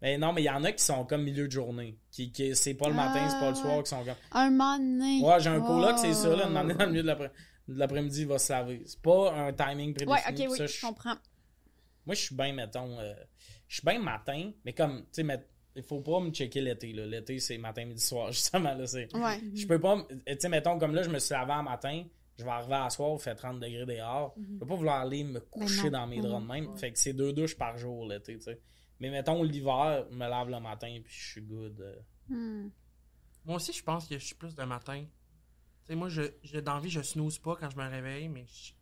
Mais 0.00 0.16
non, 0.16 0.32
mais 0.32 0.42
il 0.42 0.44
y 0.44 0.50
en 0.50 0.62
a 0.62 0.70
qui 0.72 0.84
sont 0.84 1.04
comme 1.04 1.24
milieu 1.24 1.46
de 1.48 1.52
journée. 1.52 1.98
Qui, 2.12 2.30
qui 2.30 2.54
c'est 2.54 2.74
pas 2.74 2.88
le 2.88 2.94
matin, 2.94 3.28
c'est 3.28 3.40
pas 3.40 3.50
le 3.50 3.56
Ah, 3.56 3.60
soir, 3.60 3.82
qui 3.82 3.88
sont 3.90 4.04
comme. 4.04 4.14
Un 4.32 4.50
moment 4.50 4.78
donné. 4.78 5.20
Ouais, 5.22 5.40
j'ai 5.40 5.50
un 5.50 5.60
coloc, 5.60 5.98
c'est 5.98 6.12
ça, 6.14 6.28
là, 6.36 6.44
Oh. 6.44 6.48
demander 6.48 6.74
dans 6.74 6.84
le 6.84 6.90
milieu 6.90 7.02
de 7.02 7.08
l'après- 7.08 7.32
de 7.66 7.78
l'après-midi, 7.78 8.20
il 8.22 8.26
va 8.28 8.38
se 8.38 8.52
laver. 8.52 8.82
C'est 8.86 9.02
pas 9.02 9.32
un 9.34 9.52
timing 9.52 9.92
prédéfini. 9.94 10.12
Ouais, 10.12 10.44
ok, 10.46 10.50
oui, 10.52 10.56
ça, 10.58 10.66
je 10.66 10.80
comprends. 10.80 11.16
Moi, 12.08 12.14
je 12.14 12.22
suis 12.22 12.34
bien, 12.34 12.54
mettons. 12.54 12.98
euh, 12.98 13.12
je 13.68 13.74
suis 13.76 13.84
bien 13.84 13.98
matin, 13.98 14.50
mais 14.64 14.72
comme, 14.72 15.04
tu 15.12 15.22
sais, 15.22 15.46
il 15.76 15.82
faut 15.82 16.00
pas 16.00 16.20
me 16.20 16.30
checker 16.30 16.62
l'été, 16.62 16.94
là. 16.94 17.04
L'été, 17.04 17.38
c'est 17.38 17.58
matin, 17.58 17.84
midi, 17.84 18.00
soir, 18.00 18.32
justement, 18.32 18.72
là. 18.72 18.86
C'est... 18.86 19.14
Ouais. 19.14 19.38
Je 19.54 19.66
peux 19.66 19.78
pas, 19.78 20.06
tu 20.26 20.36
sais, 20.38 20.48
mettons, 20.48 20.78
comme 20.78 20.94
là, 20.94 21.02
je 21.02 21.10
me 21.10 21.18
suis 21.18 21.34
lavé 21.34 21.52
un 21.52 21.62
matin, 21.62 22.02
je 22.38 22.44
vais 22.44 22.50
arriver 22.50 22.76
à 22.76 22.88
soir, 22.88 23.10
il 23.12 23.22
fait 23.22 23.34
30 23.34 23.60
degrés 23.60 23.84
dehors. 23.84 24.34
Je 24.38 24.56
peux 24.58 24.66
pas 24.66 24.74
vouloir 24.74 25.00
aller 25.02 25.22
me 25.22 25.38
coucher 25.40 25.90
non, 25.90 25.98
dans 26.00 26.06
mes 26.06 26.16
ben 26.22 26.28
draps 26.30 26.42
de 26.44 26.48
même. 26.48 26.76
Fait 26.78 26.92
que 26.92 26.98
c'est 26.98 27.12
deux 27.12 27.34
douches 27.34 27.56
par 27.58 27.76
jour, 27.76 28.06
l'été, 28.08 28.36
tu 28.38 28.44
sais. 28.44 28.58
Mais 29.00 29.10
mettons, 29.10 29.42
l'hiver, 29.42 30.06
je 30.10 30.16
me 30.16 30.26
lave 30.26 30.48
le 30.48 30.60
matin, 30.60 30.98
puis 31.04 31.12
je 31.14 31.30
suis 31.32 31.42
good. 31.42 31.78
euh. 31.80 31.94
Hmm. 32.28 32.70
Moi 33.44 33.56
aussi, 33.56 33.72
je 33.74 33.82
pense 33.84 34.08
que 34.08 34.18
je 34.18 34.24
suis 34.24 34.34
plus 34.34 34.54
de 34.54 34.64
matin. 34.64 35.04
Tu 35.84 35.88
sais, 35.88 35.94
moi, 35.94 36.08
je, 36.08 36.22
j'ai 36.42 36.62
d'envie, 36.62 36.90
je 36.90 37.02
snooze 37.02 37.38
pas 37.38 37.54
quand 37.54 37.68
je 37.70 37.76
me 37.76 37.86
réveille, 37.88 38.28
mais 38.28 38.46
je, 38.46 38.72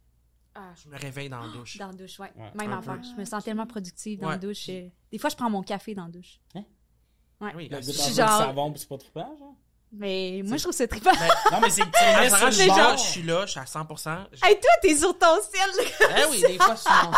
Ah, 0.59 0.73
je 0.83 0.89
me 0.89 0.97
réveille 0.99 1.29
dans 1.29 1.41
la 1.41 1.49
douche. 1.53 1.77
dans 1.79 1.89
la 1.89 1.93
douche, 1.93 2.19
ouais. 2.19 2.33
Ouais, 2.37 2.51
Même 2.55 2.73
affaire. 2.73 2.99
Je 3.03 3.21
me 3.21 3.25
sens 3.25 3.45
tellement 3.45 3.67
productive 3.67 4.21
dans 4.21 4.27
Ouais. 4.29 4.33
la 4.35 4.39
douche. 4.39 4.69
euh, 4.71 4.89
Des 5.13 5.19
fois, 5.19 5.31
je 5.31 5.37
prends 5.37 5.51
mon 5.51 5.63
café 5.63 5.95
dans 5.95 6.05
la 6.07 6.11
douche. 6.11 6.41
Oui, 6.55 7.69
ben, 7.69 7.81
goût 7.81 7.93
c'est- 7.93 7.99
d'un 7.99 8.05
peu 8.07 8.11
de 8.11 8.17
genre- 8.17 8.39
savon, 8.39 8.75
c'est 8.77 8.89
pas 8.89 8.97
trippant, 8.99 9.37
genre? 9.39 9.55
Mais 9.93 10.43
moi, 10.45 10.57
je 10.57 10.63
trouve 10.65 10.75
ça 10.75 10.87
trippant. 10.89 11.13
Non, 11.53 11.61
mais 11.63 11.71
c'est 11.71 11.83
que 11.83 11.87
tu 11.87 11.93
Ah, 12.01 12.17
le 12.17 12.23
mets 12.25 12.31
ça 12.31 12.37
sur 12.39 12.45
rend- 12.45 12.47
le 12.47 12.53
je 12.53 12.57
suis 12.63 12.67
là, 12.69 12.97
je 12.97 13.03
suis 13.03 13.23
là, 13.23 13.47
je 13.47 13.51
suis 13.53 13.61
à 13.61 13.67
100%. 13.67 14.17
Je- 14.33 14.45
Hey, 14.47 14.55
toi, 14.59 14.71
t'es 14.83 14.97
sur 14.97 15.17
ton 15.19 15.37
ciel, 15.43 15.71
là, 15.77 16.07
Eh 16.19 16.31
oui, 16.31 16.41
des 16.41 16.57
fois, 16.59 16.77
sur 16.77 16.91
mon. 16.91 17.13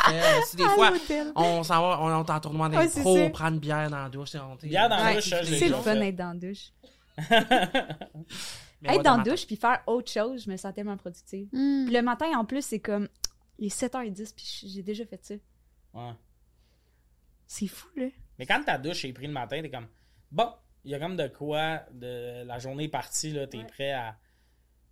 Si 0.47 0.57
des 0.57 0.65
fois, 0.75 0.93
on 1.35 1.63
s'en 1.63 1.81
va, 1.89 1.99
on 2.03 2.11
est 2.25 2.31
en 2.31 2.41
tournoi 2.41 2.69
Ouais, 2.69 2.87
d'impro, 2.89 3.17
ça. 3.17 3.23
on 3.23 3.31
prend 3.31 3.49
une 3.49 3.59
bière 3.59 3.89
dans 3.91 4.03
la 4.03 4.09
douche. 4.11 4.31
c'est- 4.31 4.39
on- 4.39 4.57
Bière 4.57 4.89
dans 4.89 4.97
la 4.97 5.05
Ouais, 5.05 5.15
douche, 5.15 5.31
ça, 5.31 5.43
je 5.43 5.51
l'ai 5.53 5.59
C'est 5.59 5.69
le 5.69 5.77
fun 5.77 5.95
d'être 5.97 6.17
dans 6.17 6.33
la 6.33 6.49
douche. 6.49 6.73
Mais 8.81 8.95
Être 8.95 9.03
dans 9.03 9.17
la 9.17 9.23
douche 9.25 9.47
puis 9.47 9.57
faire 9.57 9.83
autre 9.87 10.11
chose, 10.11 10.45
je 10.45 10.51
me 10.51 10.57
sens 10.57 10.73
tellement 10.75 10.97
productive. 10.97 11.49
Hmm. 11.53 11.85
Puis 11.87 11.95
le 11.95 12.03
matin, 12.03 12.27
en 12.39 12.45
plus, 12.45 12.63
c'est 12.63 12.81
comme. 12.81 13.09
Il 13.59 13.67
est 13.67 13.77
7h10 13.77 14.35
puis 14.37 14.69
j'ai 14.69 14.83
déjà 14.83 15.05
fait 15.05 15.25
ça. 15.25 15.35
Ouais. 15.95 16.13
C'est 17.47 17.67
fou, 17.67 17.89
là. 17.97 18.07
Mais 18.39 18.47
quand 18.47 18.63
ta 18.63 18.79
douche 18.79 19.05
est 19.05 19.13
prise 19.13 19.27
le 19.27 19.33
matin, 19.33 19.61
t'es 19.63 19.71
comme, 19.71 19.89
bon, 20.31 20.53
il 20.85 20.93
y 20.93 20.95
a 20.95 20.99
comme 21.01 21.17
de 21.17 21.27
quoi, 21.27 21.83
de 21.93 22.45
la 22.45 22.59
journée 22.59 22.85
est 22.85 22.89
partie, 22.89 23.33
là, 23.33 23.47
t'es 23.47 23.59
Ouais. 23.59 23.65
prêt 23.67 23.93
à. 23.93 24.17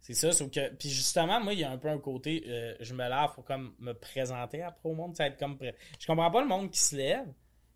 C'est 0.00 0.14
ça, 0.14 0.32
sauf 0.32 0.50
que. 0.50 0.74
Puis 0.74 0.88
justement, 0.88 1.40
moi, 1.40 1.52
il 1.52 1.60
y 1.60 1.64
a 1.64 1.70
un 1.70 1.78
peu 1.78 1.88
un 1.88 1.98
côté, 1.98 2.44
euh, 2.48 2.74
je 2.80 2.92
me 2.94 3.08
lave 3.08 3.34
pour 3.34 3.44
comme 3.44 3.74
me 3.78 3.92
présenter 3.92 4.62
après 4.62 4.88
au 4.88 4.94
monde, 4.94 5.14
ça 5.16 5.26
être 5.26 5.38
comme 5.38 5.56
prêt. 5.56 5.76
Je 6.00 6.06
comprends 6.06 6.30
pas 6.30 6.40
le 6.42 6.48
monde 6.48 6.70
qui 6.70 6.80
se 6.80 6.96
lève, 6.96 7.32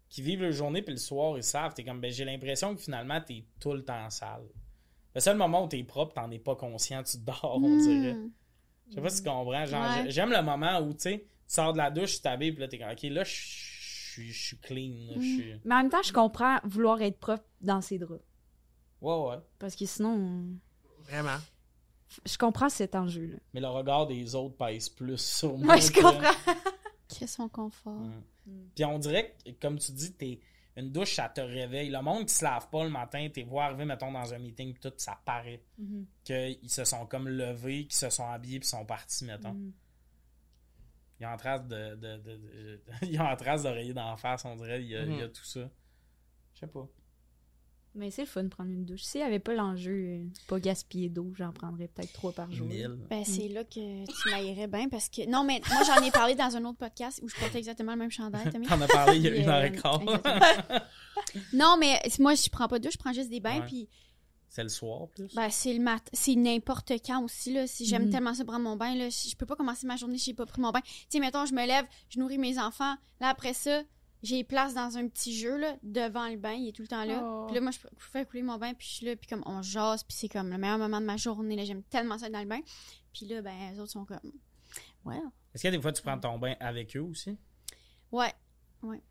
qui 0.08 0.22
vivent 0.22 0.42
la 0.42 0.50
journée, 0.50 0.82
puis 0.82 0.94
le 0.94 0.98
soir, 1.00 1.36
ils 1.36 1.44
savent, 1.44 1.72
t'es 1.74 1.84
comme, 1.84 2.00
ben, 2.00 2.10
j'ai 2.10 2.24
l'impression 2.24 2.74
que 2.74 2.80
finalement, 2.80 3.20
t'es 3.20 3.44
tout 3.60 3.72
le 3.72 3.84
temps 3.84 4.10
sale. 4.10 4.42
Le 5.14 5.20
seul 5.20 5.36
moment 5.36 5.64
où 5.64 5.68
t'es 5.68 5.82
propre, 5.82 6.14
t'en 6.14 6.30
es 6.30 6.38
pas 6.38 6.54
conscient, 6.56 7.02
tu 7.02 7.18
dors, 7.18 7.58
on 7.62 7.76
dirait. 7.78 8.14
Hmm. 8.14 8.30
Je 8.90 8.94
sais 8.94 9.00
pas 9.00 9.10
si 9.10 9.22
tu 9.22 9.28
comprends. 9.28 9.66
Genre, 9.66 9.82
Ouais. 9.82 10.04
j'ai- 10.04 10.10
j'aime 10.10 10.30
le 10.30 10.42
moment 10.42 10.78
où, 10.80 10.92
tu 10.92 11.00
sais, 11.00 11.18
tu 11.20 11.26
sors 11.54 11.72
de 11.72 11.78
la 11.78 11.90
douche, 11.90 12.16
tu 12.16 12.20
t'habilles, 12.22 12.52
puis 12.52 12.60
là, 12.60 12.68
t'es 12.68 12.78
comme, 12.78 12.90
ok, 12.90 13.02
là, 13.04 13.24
je 13.24 13.30
suis- 13.30 14.32
je 14.32 14.46
suis 14.48 14.58
clean, 14.58 14.92
là, 15.14 15.20
suis. 15.20 15.54
Mais 15.64 15.74
en 15.74 15.78
même 15.78 15.90
temps, 15.90 16.02
je 16.02 16.12
comprends 16.12 16.58
vouloir 16.64 17.00
être 17.02 17.18
propre 17.18 17.44
dans 17.60 17.80
ses 17.80 17.98
draps. 17.98 18.22
Ouais, 19.00 19.14
ouais. 19.14 19.36
Parce 19.58 19.74
que 19.76 19.86
sinon, 19.86 20.44
Vraiment. 21.04 21.38
je 22.26 22.36
comprends 22.36 22.68
cet 22.68 22.94
enjeu-là. 22.94 23.36
Mais 23.54 23.60
le 23.60 23.68
regard 23.68 24.06
des 24.06 24.34
autres 24.34 24.56
pèse 24.56 24.88
plus 24.88 25.18
sur 25.20 25.56
moi. 25.58 25.66
Moi, 25.66 25.76
je 25.76 25.92
comprends. 25.92 26.20
Crée 27.08 27.26
son 27.26 27.48
confort. 27.48 28.00
Ouais. 28.00 28.52
Puis 28.74 28.84
on 28.84 28.98
dirait 28.98 29.34
que, 29.44 29.50
comme 29.60 29.78
tu 29.78 29.90
dis, 29.92 30.12
t'es 30.12 30.40
une 30.80 30.90
douche, 30.92 31.14
ça 31.14 31.28
te 31.28 31.40
réveille. 31.40 31.90
Le 31.90 32.02
monde 32.02 32.26
qui 32.26 32.34
se 32.34 32.44
lave 32.44 32.68
pas 32.70 32.82
le 32.84 32.90
matin, 32.90 33.28
t'es 33.32 33.42
voir 33.42 33.66
arriver, 33.66 33.84
mettons, 33.84 34.10
dans 34.12 34.34
un 34.34 34.38
meeting, 34.38 34.74
pis 34.74 34.80
tout, 34.80 34.92
ça 34.96 35.18
paraît 35.24 35.62
Mhm. 35.78 36.06
qu'ils 36.24 36.58
se 36.70 36.84
sont 36.84 37.06
comme 37.06 37.28
levés, 37.28 37.84
qu'ils 37.86 37.94
se 37.98 38.10
sont 38.10 38.28
habillés, 38.28 38.58
puis 38.60 38.68
sont 38.68 38.84
partis, 38.84 39.24
mettons. 39.24 39.54
Mhm. 39.54 39.72
Ils 41.20 41.26
ont 41.26 41.30
en 41.30 41.36
trace 41.36 41.66
de, 41.66 41.94
de, 41.96 42.16
de- 42.16 42.36
de- 42.36 42.80
ils 43.02 43.20
ont 43.20 43.24
en 43.26 43.36
trace 43.36 43.62
d'oreiller 43.62 43.92
d'en 43.94 44.16
face, 44.16 44.44
on 44.44 44.56
dirait, 44.56 44.82
il 44.82 44.88
y 44.88 44.96
a, 44.96 45.02
il 45.04 45.16
y 45.16 45.22
a 45.22 45.28
tout 45.28 45.44
ça. 45.44 45.68
Je 46.54 46.60
sais 46.60 46.66
pas. 46.66 46.88
Mais 47.96 48.10
c'est 48.12 48.22
le 48.22 48.28
fun 48.28 48.44
de 48.44 48.48
prendre 48.48 48.70
une 48.70 48.84
douche. 48.84 49.02
S'il 49.02 49.20
n'y 49.20 49.26
avait 49.26 49.40
pas 49.40 49.52
l'enjeu, 49.52 49.92
euh, 49.92 50.24
pas 50.46 50.60
gaspiller 50.60 51.08
d'eau, 51.08 51.32
j'en 51.36 51.50
prendrais 51.52 51.88
peut-être 51.88 52.12
trois 52.12 52.30
par 52.32 52.50
jour. 52.52 52.68
Mille. 52.68 52.96
Ben, 53.10 53.24
c'est 53.24 53.48
là 53.48 53.64
que 53.64 54.04
tu 54.04 54.28
m'aillerais 54.30 54.68
bien 54.68 54.88
parce 54.88 55.08
que. 55.08 55.28
Non, 55.28 55.42
mais 55.42 55.60
moi, 55.68 55.82
j'en 55.84 56.00
ai 56.04 56.10
parlé 56.12 56.36
dans 56.36 56.54
un 56.56 56.64
autre 56.66 56.78
podcast 56.78 57.20
où 57.22 57.28
je 57.28 57.34
portais 57.34 57.58
exactement 57.58 57.92
le 57.92 57.98
même 57.98 58.10
chandail. 58.12 58.48
T'en 58.68 58.80
as 58.80 58.86
parlé 58.86 59.16
il 59.18 59.22
y 59.24 59.28
a 59.28 59.34
une 59.34 59.48
heure 59.48 59.64
et 59.64 59.72
quart. 59.76 60.00
Non, 61.52 61.76
mais 61.78 62.00
moi, 62.18 62.34
je 62.34 62.48
prends 62.48 62.68
pas 62.68 62.78
de 62.78 62.84
douche, 62.84 62.94
je 62.94 62.98
prends 62.98 63.12
juste 63.12 63.28
des 63.30 63.40
bains, 63.40 63.60
Ouais. 63.60 63.66
puis 63.66 63.88
C'est 64.48 64.62
le 64.62 64.68
soir, 64.68 65.06
plus? 65.08 65.32
ben, 65.34 65.48
c'est 65.50 65.72
le 65.72 65.80
mat 65.80 66.08
c'est 66.12 66.34
n'importe 66.34 66.92
quand 67.04 67.22
aussi, 67.22 67.52
là. 67.52 67.66
Si 67.66 67.84
j'aime 67.86 68.04
Mhm. 68.06 68.10
tellement 68.10 68.34
ça 68.34 68.44
prendre 68.44 68.60
mon 68.64 68.76
bain, 68.76 68.94
là, 68.94 69.08
je 69.10 69.28
je 69.28 69.36
peux 69.36 69.46
pas 69.46 69.56
commencer 69.56 69.86
ma 69.86 69.96
journée 69.96 70.16
si 70.18 70.26
j'ai 70.30 70.34
pas 70.34 70.46
pris 70.46 70.60
mon 70.60 70.70
bain. 70.70 70.80
Tu 70.82 70.92
sais, 71.08 71.20
mettons, 71.20 71.44
je 71.46 71.54
me 71.54 71.66
lève, 71.66 71.84
je 72.08 72.18
nourris 72.18 72.38
mes 72.38 72.58
enfants, 72.58 72.94
là, 73.20 73.28
après 73.28 73.52
ça, 73.52 73.82
j'ai 74.22 74.44
place 74.44 74.74
dans 74.74 74.96
un 74.96 75.08
petit 75.08 75.36
jeu, 75.36 75.56
là, 75.56 75.76
devant 75.82 76.28
le 76.28 76.36
bain, 76.36 76.52
il 76.52 76.68
est 76.68 76.72
tout 76.72 76.82
le 76.82 76.88
temps 76.88 77.04
là. 77.04 77.20
Oh. 77.22 77.46
Puis 77.46 77.54
là, 77.54 77.60
moi, 77.60 77.70
je 77.70 77.78
fais 77.96 78.24
couler 78.26 78.42
mon 78.42 78.58
bain, 78.58 78.74
puis 78.74 78.86
je 78.86 78.92
suis 78.92 79.06
là, 79.06 79.16
puis 79.16 79.28
comme 79.28 79.42
on 79.46 79.62
jase, 79.62 80.02
puis 80.02 80.16
c'est 80.16 80.28
comme 80.28 80.50
le 80.50 80.58
meilleur 80.58 80.78
moment 80.78 81.00
de 81.00 81.06
ma 81.06 81.16
journée, 81.16 81.56
là. 81.56 81.64
J'aime 81.64 81.82
tellement 81.84 82.18
ça 82.18 82.26
être 82.26 82.32
dans 82.32 82.40
le 82.40 82.46
bain. 82.46 82.60
Puis 83.12 83.26
là, 83.26 83.42
ben, 83.42 83.72
les 83.72 83.80
autres 83.80 83.92
sont 83.92 84.04
comme, 84.04 84.20
ouais, 85.04 85.16
Est-ce 85.54 85.62
qu'il 85.62 85.70
y 85.70 85.74
a 85.74 85.76
des 85.76 85.82
fois 85.82 85.92
tu 85.92 86.02
prends 86.02 86.18
ton 86.18 86.38
bain 86.38 86.54
avec 86.60 86.96
eux 86.96 87.00
aussi? 87.00 87.36
ouais, 88.12 88.32
ouais. 88.82 89.02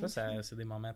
Ça, 0.00 0.08
ça 0.08 0.42
c'est 0.42 0.56
des 0.56 0.64
moments 0.64 0.92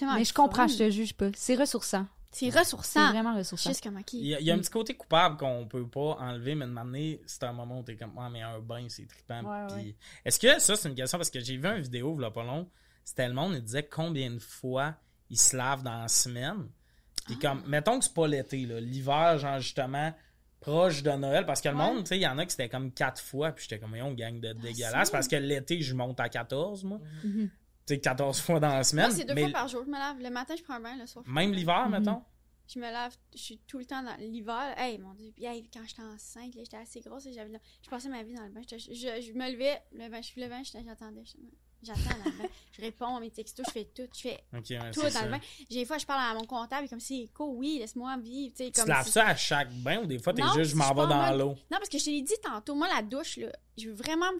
vraiment 0.00 0.16
Mais 0.16 0.24
je 0.24 0.32
comprends, 0.32 0.68
je 0.68 0.78
te 0.78 0.90
juge 0.90 1.14
pas. 1.14 1.30
C'est 1.34 1.56
ressourçant. 1.56 2.06
C'est 2.32 2.50
C'est 2.50 2.58
ressourçant. 2.58 3.10
vraiment 3.10 3.36
ressourçant. 3.36 3.70
Juste 3.70 3.82
comme, 3.84 3.96
OK. 3.98 4.12
Il 4.14 4.26
y, 4.26 4.34
a, 4.34 4.40
il 4.40 4.46
y 4.46 4.50
a 4.50 4.54
un 4.54 4.58
petit 4.58 4.70
côté 4.70 4.94
coupable 4.94 5.36
qu'on 5.36 5.66
peut 5.66 5.86
pas 5.86 6.16
enlever, 6.18 6.54
mais 6.54 6.66
de 6.66 6.70
donné, 6.74 7.20
c'est 7.26 7.44
un 7.44 7.52
moment 7.52 7.80
où 7.80 7.82
t'es 7.82 7.94
comme, 7.96 8.12
ah, 8.18 8.28
mais 8.30 8.40
un 8.42 8.58
bain, 8.58 8.86
c'est 8.88 9.06
trippant. 9.06 9.42
Ouais, 9.44 9.66
Puis- 9.74 9.76
ouais. 9.88 9.96
Est-ce 10.24 10.38
que 10.40 10.58
ça, 10.58 10.74
c'est 10.76 10.88
une 10.88 10.94
question, 10.94 11.18
parce 11.18 11.30
que 11.30 11.40
j'ai 11.40 11.56
vu 11.58 11.66
une 11.68 11.82
vidéo, 11.82 12.16
il 12.18 12.24
a 12.24 12.30
pas 12.30 12.42
long, 12.42 12.68
c'était 13.04 13.28
le 13.28 13.34
monde, 13.34 13.52
il 13.54 13.62
disait 13.62 13.82
combien 13.84 14.30
de 14.30 14.38
fois 14.38 14.94
ils 15.28 15.38
se 15.38 15.54
lavent 15.56 15.82
dans 15.82 16.00
la 16.00 16.08
semaine. 16.08 16.68
Puis 17.26 17.36
Ah. 17.42 17.48
comme, 17.48 17.62
mettons 17.68 17.98
que 17.98 18.04
c'est 18.06 18.14
pas 18.14 18.26
l'été, 18.26 18.64
là, 18.66 18.80
l'hiver, 18.80 19.38
genre 19.38 19.58
justement, 19.60 20.12
proche 20.60 21.02
de 21.02 21.10
Noël, 21.10 21.44
parce 21.44 21.60
que 21.60 21.68
le 21.68 21.74
Ouais. 21.76 21.82
monde, 21.82 21.98
tu 22.04 22.08
sais, 22.10 22.16
il 22.18 22.22
y 22.22 22.26
en 22.26 22.38
a 22.38 22.44
qui 22.46 22.52
c'était 22.52 22.68
comme 22.68 22.92
quatre 22.92 23.20
fois, 23.20 23.50
puis 23.52 23.66
j'étais 23.68 23.78
comme, 23.80 23.94
on 24.00 24.12
gang 24.12 24.40
de 24.40 24.52
dégueulasse, 24.54 25.08
c'est- 25.08 25.12
parce 25.12 25.28
que 25.28 25.36
l'été, 25.36 25.82
je 25.82 25.94
monte 25.94 26.18
à 26.20 26.28
14, 26.28 26.84
moi. 26.84 26.98
Mhm. 27.24 27.32
Tu 27.32 27.46
sais, 27.46 27.50
14 27.86 28.40
fois 28.40 28.60
dans 28.60 28.68
la 28.68 28.84
semaine. 28.84 29.06
Moi, 29.08 29.14
c'est 29.16 29.24
deux 29.24 29.34
mais 29.34 29.42
fois 29.42 29.50
par 29.52 29.68
jour. 29.68 29.82
Je 29.84 29.90
me 29.90 29.98
lave. 29.98 30.18
Le 30.20 30.30
matin, 30.30 30.54
je 30.56 30.62
prends 30.62 30.74
un 30.74 30.80
bain. 30.80 30.96
Le 30.96 31.06
soir, 31.06 31.24
Même 31.26 31.50
bain. 31.50 31.56
l'hiver, 31.56 31.88
Mhm. 31.88 31.98
mettons? 31.98 32.22
Je 32.72 32.78
me 32.78 32.84
lave. 32.90 33.14
Je 33.34 33.38
suis 33.42 33.58
tout 33.66 33.78
le 33.78 33.84
temps 33.84 34.02
dans 34.02 34.14
l'hiver. 34.18 34.74
Hey, 34.78 34.98
mon 34.98 35.12
Dieu. 35.14 35.30
Puis, 35.34 35.44
hey, 35.44 35.68
quand 35.72 35.80
j'étais 35.86 36.02
enceinte, 36.02 36.52
j'étais 36.54 36.76
assez 36.76 37.00
grosse 37.00 37.26
et 37.26 37.32
j'avais. 37.32 37.50
là- 37.50 37.58
Je 37.84 37.90
passais 37.90 38.08
ma 38.08 38.22
vie 38.22 38.34
dans 38.34 38.44
le 38.44 38.50
bain. 38.50 38.60
Je, 38.70 38.76
je 38.78 39.32
me 39.32 39.50
levais, 39.52 39.82
le 39.92 40.08
bain, 40.08 40.20
je 40.22 40.40
levais, 40.40 40.64
j'étais- 40.64 40.84
j'attendais. 40.84 41.22
J'attends 41.82 42.16
dans 42.24 42.30
le 42.30 42.38
bain. 42.42 42.48
Je 42.70 42.80
réponds 42.80 43.16
à 43.16 43.20
mes 43.20 43.30
textos, 43.32 43.66
je 43.66 43.72
fais 43.72 43.84
tout. 43.86 44.06
Je 44.14 44.20
fais 44.20 44.38
Ok, 44.56 44.66
ouais, 44.70 44.90
tout 44.92 45.02
dans 45.02 45.10
ça. 45.10 45.24
le 45.24 45.32
bain. 45.32 45.40
J'ai 45.68 45.80
des 45.80 45.84
fois, 45.84 45.98
je 45.98 46.06
parle 46.06 46.20
à 46.30 46.38
mon 46.38 46.46
comptable, 46.46 46.88
comme 46.88 47.00
c'est 47.00 47.28
cool, 47.34 47.56
oui, 47.56 47.78
laisse-moi 47.80 48.16
vivre. 48.18 48.54
Tu 48.56 48.70
comme 48.70 48.84
te 48.84 48.88
laves 48.88 49.04
si- 49.06 49.10
ça 49.12 49.26
à 49.26 49.34
chaque 49.34 49.72
bain 49.74 49.98
ou 50.00 50.06
des 50.06 50.20
fois, 50.20 50.32
t'es 50.32 50.42
juste, 50.42 50.56
je 50.58 50.64
si 50.70 50.76
m'en 50.76 50.94
vais 50.94 51.08
dans 51.08 51.36
l'eau? 51.36 51.48
Non, 51.72 51.78
parce 51.78 51.88
que 51.88 51.98
je 51.98 52.04
te 52.04 52.10
l'ai 52.10 52.22
dit 52.22 52.36
tantôt, 52.40 52.76
moi, 52.76 52.86
la 52.94 53.02
douche, 53.02 53.36
là, 53.38 53.48
je 53.76 53.88
veux 53.88 53.94
vraiment. 53.94 54.30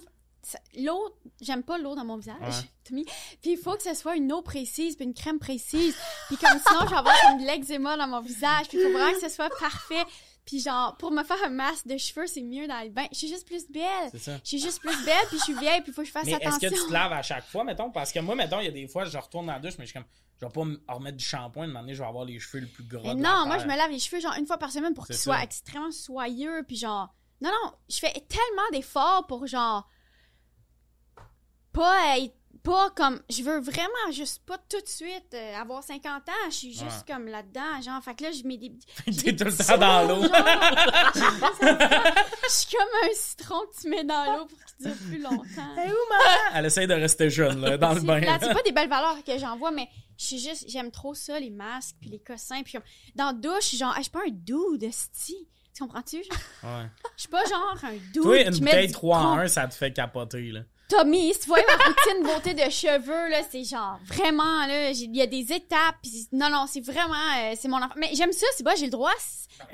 L'eau, 0.76 1.14
j'aime 1.40 1.62
pas 1.62 1.78
l'eau 1.78 1.94
dans 1.94 2.04
mon 2.04 2.16
visage. 2.16 2.36
Ouais. 2.90 3.04
Puis 3.42 3.52
il 3.52 3.56
faut 3.56 3.76
que 3.76 3.82
ce 3.82 3.94
soit 3.94 4.16
une 4.16 4.32
eau 4.32 4.42
précise, 4.42 4.96
puis 4.96 5.04
une 5.04 5.14
crème 5.14 5.38
précise. 5.38 5.96
Puis 6.26 6.36
comme 6.36 6.58
sinon, 6.66 6.80
je 6.82 6.90
vais 6.90 6.96
avoir 6.96 7.14
comme 7.22 7.40
de 7.40 7.46
l'eczéma 7.46 7.96
dans 7.96 8.08
mon 8.08 8.20
visage. 8.20 8.68
Puis 8.68 8.78
il 8.78 8.84
faut 8.84 8.92
vraiment 8.92 9.12
que 9.12 9.20
ce 9.20 9.28
soit 9.28 9.50
parfait. 9.58 10.04
Puis 10.44 10.60
genre, 10.60 10.96
pour 10.96 11.12
me 11.12 11.22
faire 11.22 11.42
un 11.44 11.50
masque 11.50 11.86
de 11.86 11.96
cheveux, 11.96 12.26
c'est 12.26 12.42
mieux 12.42 12.66
dans 12.66 12.80
le 12.82 12.90
bain. 12.90 13.06
Je 13.12 13.18
suis 13.18 13.28
juste 13.28 13.46
plus 13.46 13.70
belle. 13.70 14.10
C'est 14.10 14.18
ça. 14.18 14.40
Je 14.42 14.48
suis 14.48 14.58
juste 14.58 14.80
plus 14.80 15.04
belle, 15.04 15.24
puis 15.28 15.38
je 15.38 15.44
suis 15.44 15.54
vieille, 15.54 15.80
puis 15.82 15.92
il 15.92 15.94
faut 15.94 16.02
que 16.02 16.08
je 16.08 16.12
fasse 16.12 16.26
Mais 16.26 16.32
est-ce 16.32 16.46
attention. 16.46 16.70
que 16.70 16.74
tu 16.74 16.86
te 16.88 16.92
laves 16.92 17.12
à 17.12 17.22
chaque 17.22 17.46
fois, 17.46 17.62
mettons? 17.62 17.90
Parce 17.90 18.12
que 18.12 18.18
moi, 18.18 18.34
mettons, 18.34 18.58
il 18.58 18.64
y 18.64 18.68
a 18.68 18.72
des 18.72 18.88
fois, 18.88 19.04
je 19.04 19.16
retourne 19.16 19.46
dans 19.46 19.52
la 19.52 19.60
douche, 19.60 19.74
mais 19.78 19.86
je 19.86 19.90
suis 19.90 20.00
comme, 20.00 20.08
je 20.40 20.46
vais 20.46 20.52
pas 20.52 20.64
me 20.64 20.80
remettre 20.88 21.16
du 21.16 21.24
shampoing, 21.24 21.68
de 21.68 21.72
donné, 21.72 21.94
je 21.94 22.02
vais 22.02 22.08
avoir 22.08 22.24
les 22.24 22.40
cheveux 22.40 22.60
le 22.60 22.66
plus. 22.66 22.84
Mais 22.90 23.02
la 23.02 23.14
non, 23.14 23.46
moi, 23.46 23.58
je 23.58 23.66
me 23.66 23.76
lave 23.76 23.90
les 23.90 24.00
cheveux 24.00 24.20
genre 24.20 24.34
une 24.36 24.46
fois 24.46 24.58
par 24.58 24.72
semaine 24.72 24.94
pour 24.94 25.06
qu'ils 25.06 25.16
soient 25.16 25.42
extrêmement 25.42 25.92
soyeux, 25.92 26.64
puis 26.66 26.76
genre... 26.76 27.14
Non, 27.40 27.50
non, 27.50 27.72
je 27.88 27.98
fais 27.98 28.12
tellement 28.12 28.68
d'efforts 28.72 29.26
pour 29.28 29.46
genre... 29.46 29.88
Pas 31.72 32.18
être... 32.18 32.34
Pas 32.62 32.90
comme... 32.90 33.20
Je 33.28 33.42
veux 33.42 33.58
vraiment 33.60 34.12
juste 34.12 34.44
pas 34.46 34.56
tout 34.56 34.80
de 34.80 34.86
suite 34.86 35.34
euh, 35.34 35.56
avoir 35.56 35.82
50 35.82 36.28
ans. 36.28 36.32
Je 36.48 36.54
suis 36.54 36.72
juste 36.72 37.04
comme 37.08 37.26
là-dedans, 37.26 37.82
genre... 37.84 38.00
Fait 38.04 38.14
que 38.14 38.22
là, 38.22 38.30
je 38.30 38.46
mets 38.46 38.56
des... 38.56 38.70
T'es 39.04 39.34
tout 39.34 39.44
le 39.46 39.66
temps 39.66 39.78
dans 39.78 40.06
l'eau. 40.06 40.22
Je 42.44 42.48
suis 42.50 42.76
comme 42.76 42.88
un 43.04 43.14
citron 43.14 43.60
que 43.62 43.80
tu 43.80 43.88
mets 43.88 44.04
dans 44.04 44.24
l'eau 44.36 44.46
pour 44.46 44.58
qu'il 44.64 44.86
dure 44.86 44.96
plus 45.08 45.18
longtemps. 45.20 45.74
Elle 46.54 46.66
essaie 46.66 46.86
de 46.86 46.94
rester 46.94 47.30
jeune, 47.30 47.60
là, 47.60 47.76
dans 47.76 47.94
le 47.94 48.00
C'est 48.00 48.06
bain. 48.06 48.20
c'est 48.40 48.52
pas 48.54 48.62
des 48.62 48.72
belles 48.72 48.88
valeurs 48.88 49.22
que 49.24 49.38
j'envoie, 49.38 49.70
mais 49.70 49.88
je 50.18 50.24
suis 50.26 50.38
juste, 50.38 50.64
j'aime 50.68 50.90
trop 50.90 51.14
ça, 51.14 51.38
les 51.40 51.50
masques, 51.50 51.96
puis 52.00 52.10
les 52.10 52.20
cossins, 52.20 52.62
puis 52.62 52.78
dans 53.14 53.26
la 53.26 53.32
douche, 53.32 53.74
genre, 53.74 53.90
hey, 53.96 53.98
je 53.98 54.02
suis 54.02 54.10
pas 54.10 54.20
un 54.26 54.30
dude, 54.30 54.92
sti. 54.92 55.48
Tu 55.74 55.82
comprends-tu? 55.82 56.22
genre? 56.22 56.70
Ouais. 56.78 56.86
Je 57.16 57.22
suis 57.22 57.28
pas 57.30 57.44
genre 57.46 57.76
un 57.82 57.92
dude 58.12 58.22
Toi, 58.22 58.42
une 58.42 58.58
bouteille 58.58 58.86
du 58.88 58.92
3 58.92 59.18
en 59.18 59.22
con- 59.22 59.38
1, 59.40 59.48
ça 59.48 59.66
te 59.66 59.74
fait 59.74 59.92
capoter, 59.92 60.52
là. 60.52 60.60
Tommy, 60.96 61.32
si 61.34 61.40
tu 61.40 61.46
vois 61.48 61.58
ma 61.66 61.84
routine 61.84 62.22
beauté 62.22 62.54
de 62.54 62.70
cheveux, 62.70 63.30
là, 63.30 63.42
c'est 63.50 63.64
genre, 63.64 63.98
vraiment, 64.06 64.66
là, 64.66 64.90
il 64.90 65.16
y 65.16 65.22
a 65.22 65.26
des 65.26 65.52
étapes, 65.52 65.96
pis 66.02 66.28
non, 66.32 66.50
non, 66.50 66.66
c'est 66.66 66.80
vraiment, 66.80 67.14
euh, 67.38 67.54
c'est 67.58 67.68
mon 67.68 67.78
enfant. 67.78 67.94
Mais 67.96 68.10
j'aime 68.14 68.32
ça, 68.32 68.46
c'est 68.56 68.62
bon, 68.62 68.72
j'ai 68.76 68.86
le 68.86 68.90
droit. 68.90 69.10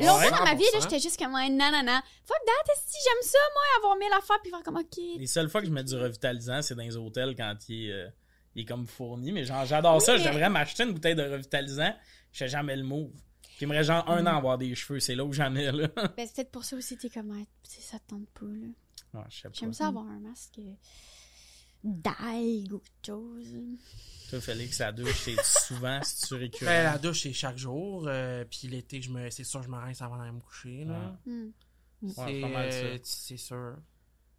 Longtemps 0.01 0.19
Ouais. 0.19 0.31
dans 0.31 0.45
ma 0.45 0.55
vie, 0.55 0.65
là, 0.73 0.81
100%. 0.81 0.83
j'étais 0.83 0.99
juste 1.01 1.19
comme, 1.19 1.35
ouais, 1.35 1.49
nanana. 1.49 2.03
Fuck 2.27 2.37
that, 2.47 2.73
si 2.87 2.97
j'aime 3.05 3.23
ça, 3.23 3.39
moi, 3.55 3.63
avoir 3.79 3.97
mille 3.97 4.13
affaires, 4.19 4.39
puis 4.43 4.51
faire 4.51 4.63
comme, 4.63 4.77
ok. 4.77 4.97
Les 5.19 5.27
seules 5.27 5.49
fois 5.49 5.61
que 5.61 5.67
je 5.67 5.73
mets 5.73 5.85
du 5.85 5.97
revitalisant, 5.97 6.63
c'est 6.63 6.75
dans 6.75 6.83
les 6.83 6.97
hôtels 6.97 7.35
quand 7.37 7.55
il 7.69 7.89
est, 7.89 7.93
euh, 7.93 8.09
il 8.55 8.63
est 8.63 8.65
comme 8.65 8.87
fourni. 8.87 9.33
Mais 9.33 9.45
genre, 9.45 9.65
j'adore 9.65 10.01
ça. 10.03 10.13
mais- 10.17 10.23
J'aimerais 10.23 10.51
m'acheter 10.51 10.83
une 10.85 10.93
bouteille 10.93 11.15
de 11.15 11.23
revitalisant. 11.23 11.95
Je 12.33 12.39
fais 12.39 12.49
jamais 12.49 12.77
le 12.77 12.83
move. 12.85 13.11
J'aimerais 13.59 13.83
genre 13.85 14.09
un 14.09 14.25
an 14.27 14.37
avoir 14.37 14.59
des 14.59 14.75
cheveux. 14.75 15.01
C'est 15.01 15.15
là 15.15 15.25
où 15.25 15.33
j'en 15.33 15.55
ai, 15.57 15.73
là. 15.73 15.89
Ben, 15.97 16.27
c'est 16.27 16.35
peut-être 16.35 16.51
pour 16.51 16.65
ça 16.65 16.77
aussi, 16.77 16.97
t'es 16.97 17.09
comme, 17.09 17.33
sais, 17.63 17.81
ça 17.81 17.99
te 17.99 18.09
tente 18.11 18.29
pas, 18.35 18.47
là. 18.47 18.69
Ouais. 19.15 19.23
J'aime 19.53 19.73
ça 19.73 19.89
avoir 19.89 20.07
un 20.07 20.21
masque 20.21 20.59
euh, 20.59 20.73
d'algue 21.85 22.73
ou 22.73 22.79
quelque 22.79 23.07
chose. 23.07 23.57
Toi, 24.31 24.41
Félix, 24.41 24.79
la 24.81 24.93
douche, 24.93 25.23
c'est 25.25 25.43
souvent 25.67 26.01
si 26.03 26.27
tu 26.27 26.35
récurrent? 26.35 26.71
Ben, 26.71 26.85
la 26.85 26.99
douche, 26.99 27.23
c'est 27.23 27.33
chaque 27.33 27.57
jour. 27.57 28.05
euh, 28.07 28.45
puis 28.45 28.69
l'été, 28.69 29.01
je 29.01 29.11
me, 29.11 29.31
c'est 29.31 29.45
sûr, 29.45 29.63
je 29.63 29.69
me 29.69 29.77
rince 29.77 30.03
avant 30.03 30.19
d'aller 30.19 30.33
me 30.33 30.41
coucher. 30.41 30.85
Là. 30.85 31.17
Hmm. 31.27 31.49
Ouais, 32.03 32.13
c'est, 32.15 32.41
ça. 32.41 32.47
euh, 32.85 32.99
c'est 33.03 33.37
sûr. 33.37 33.77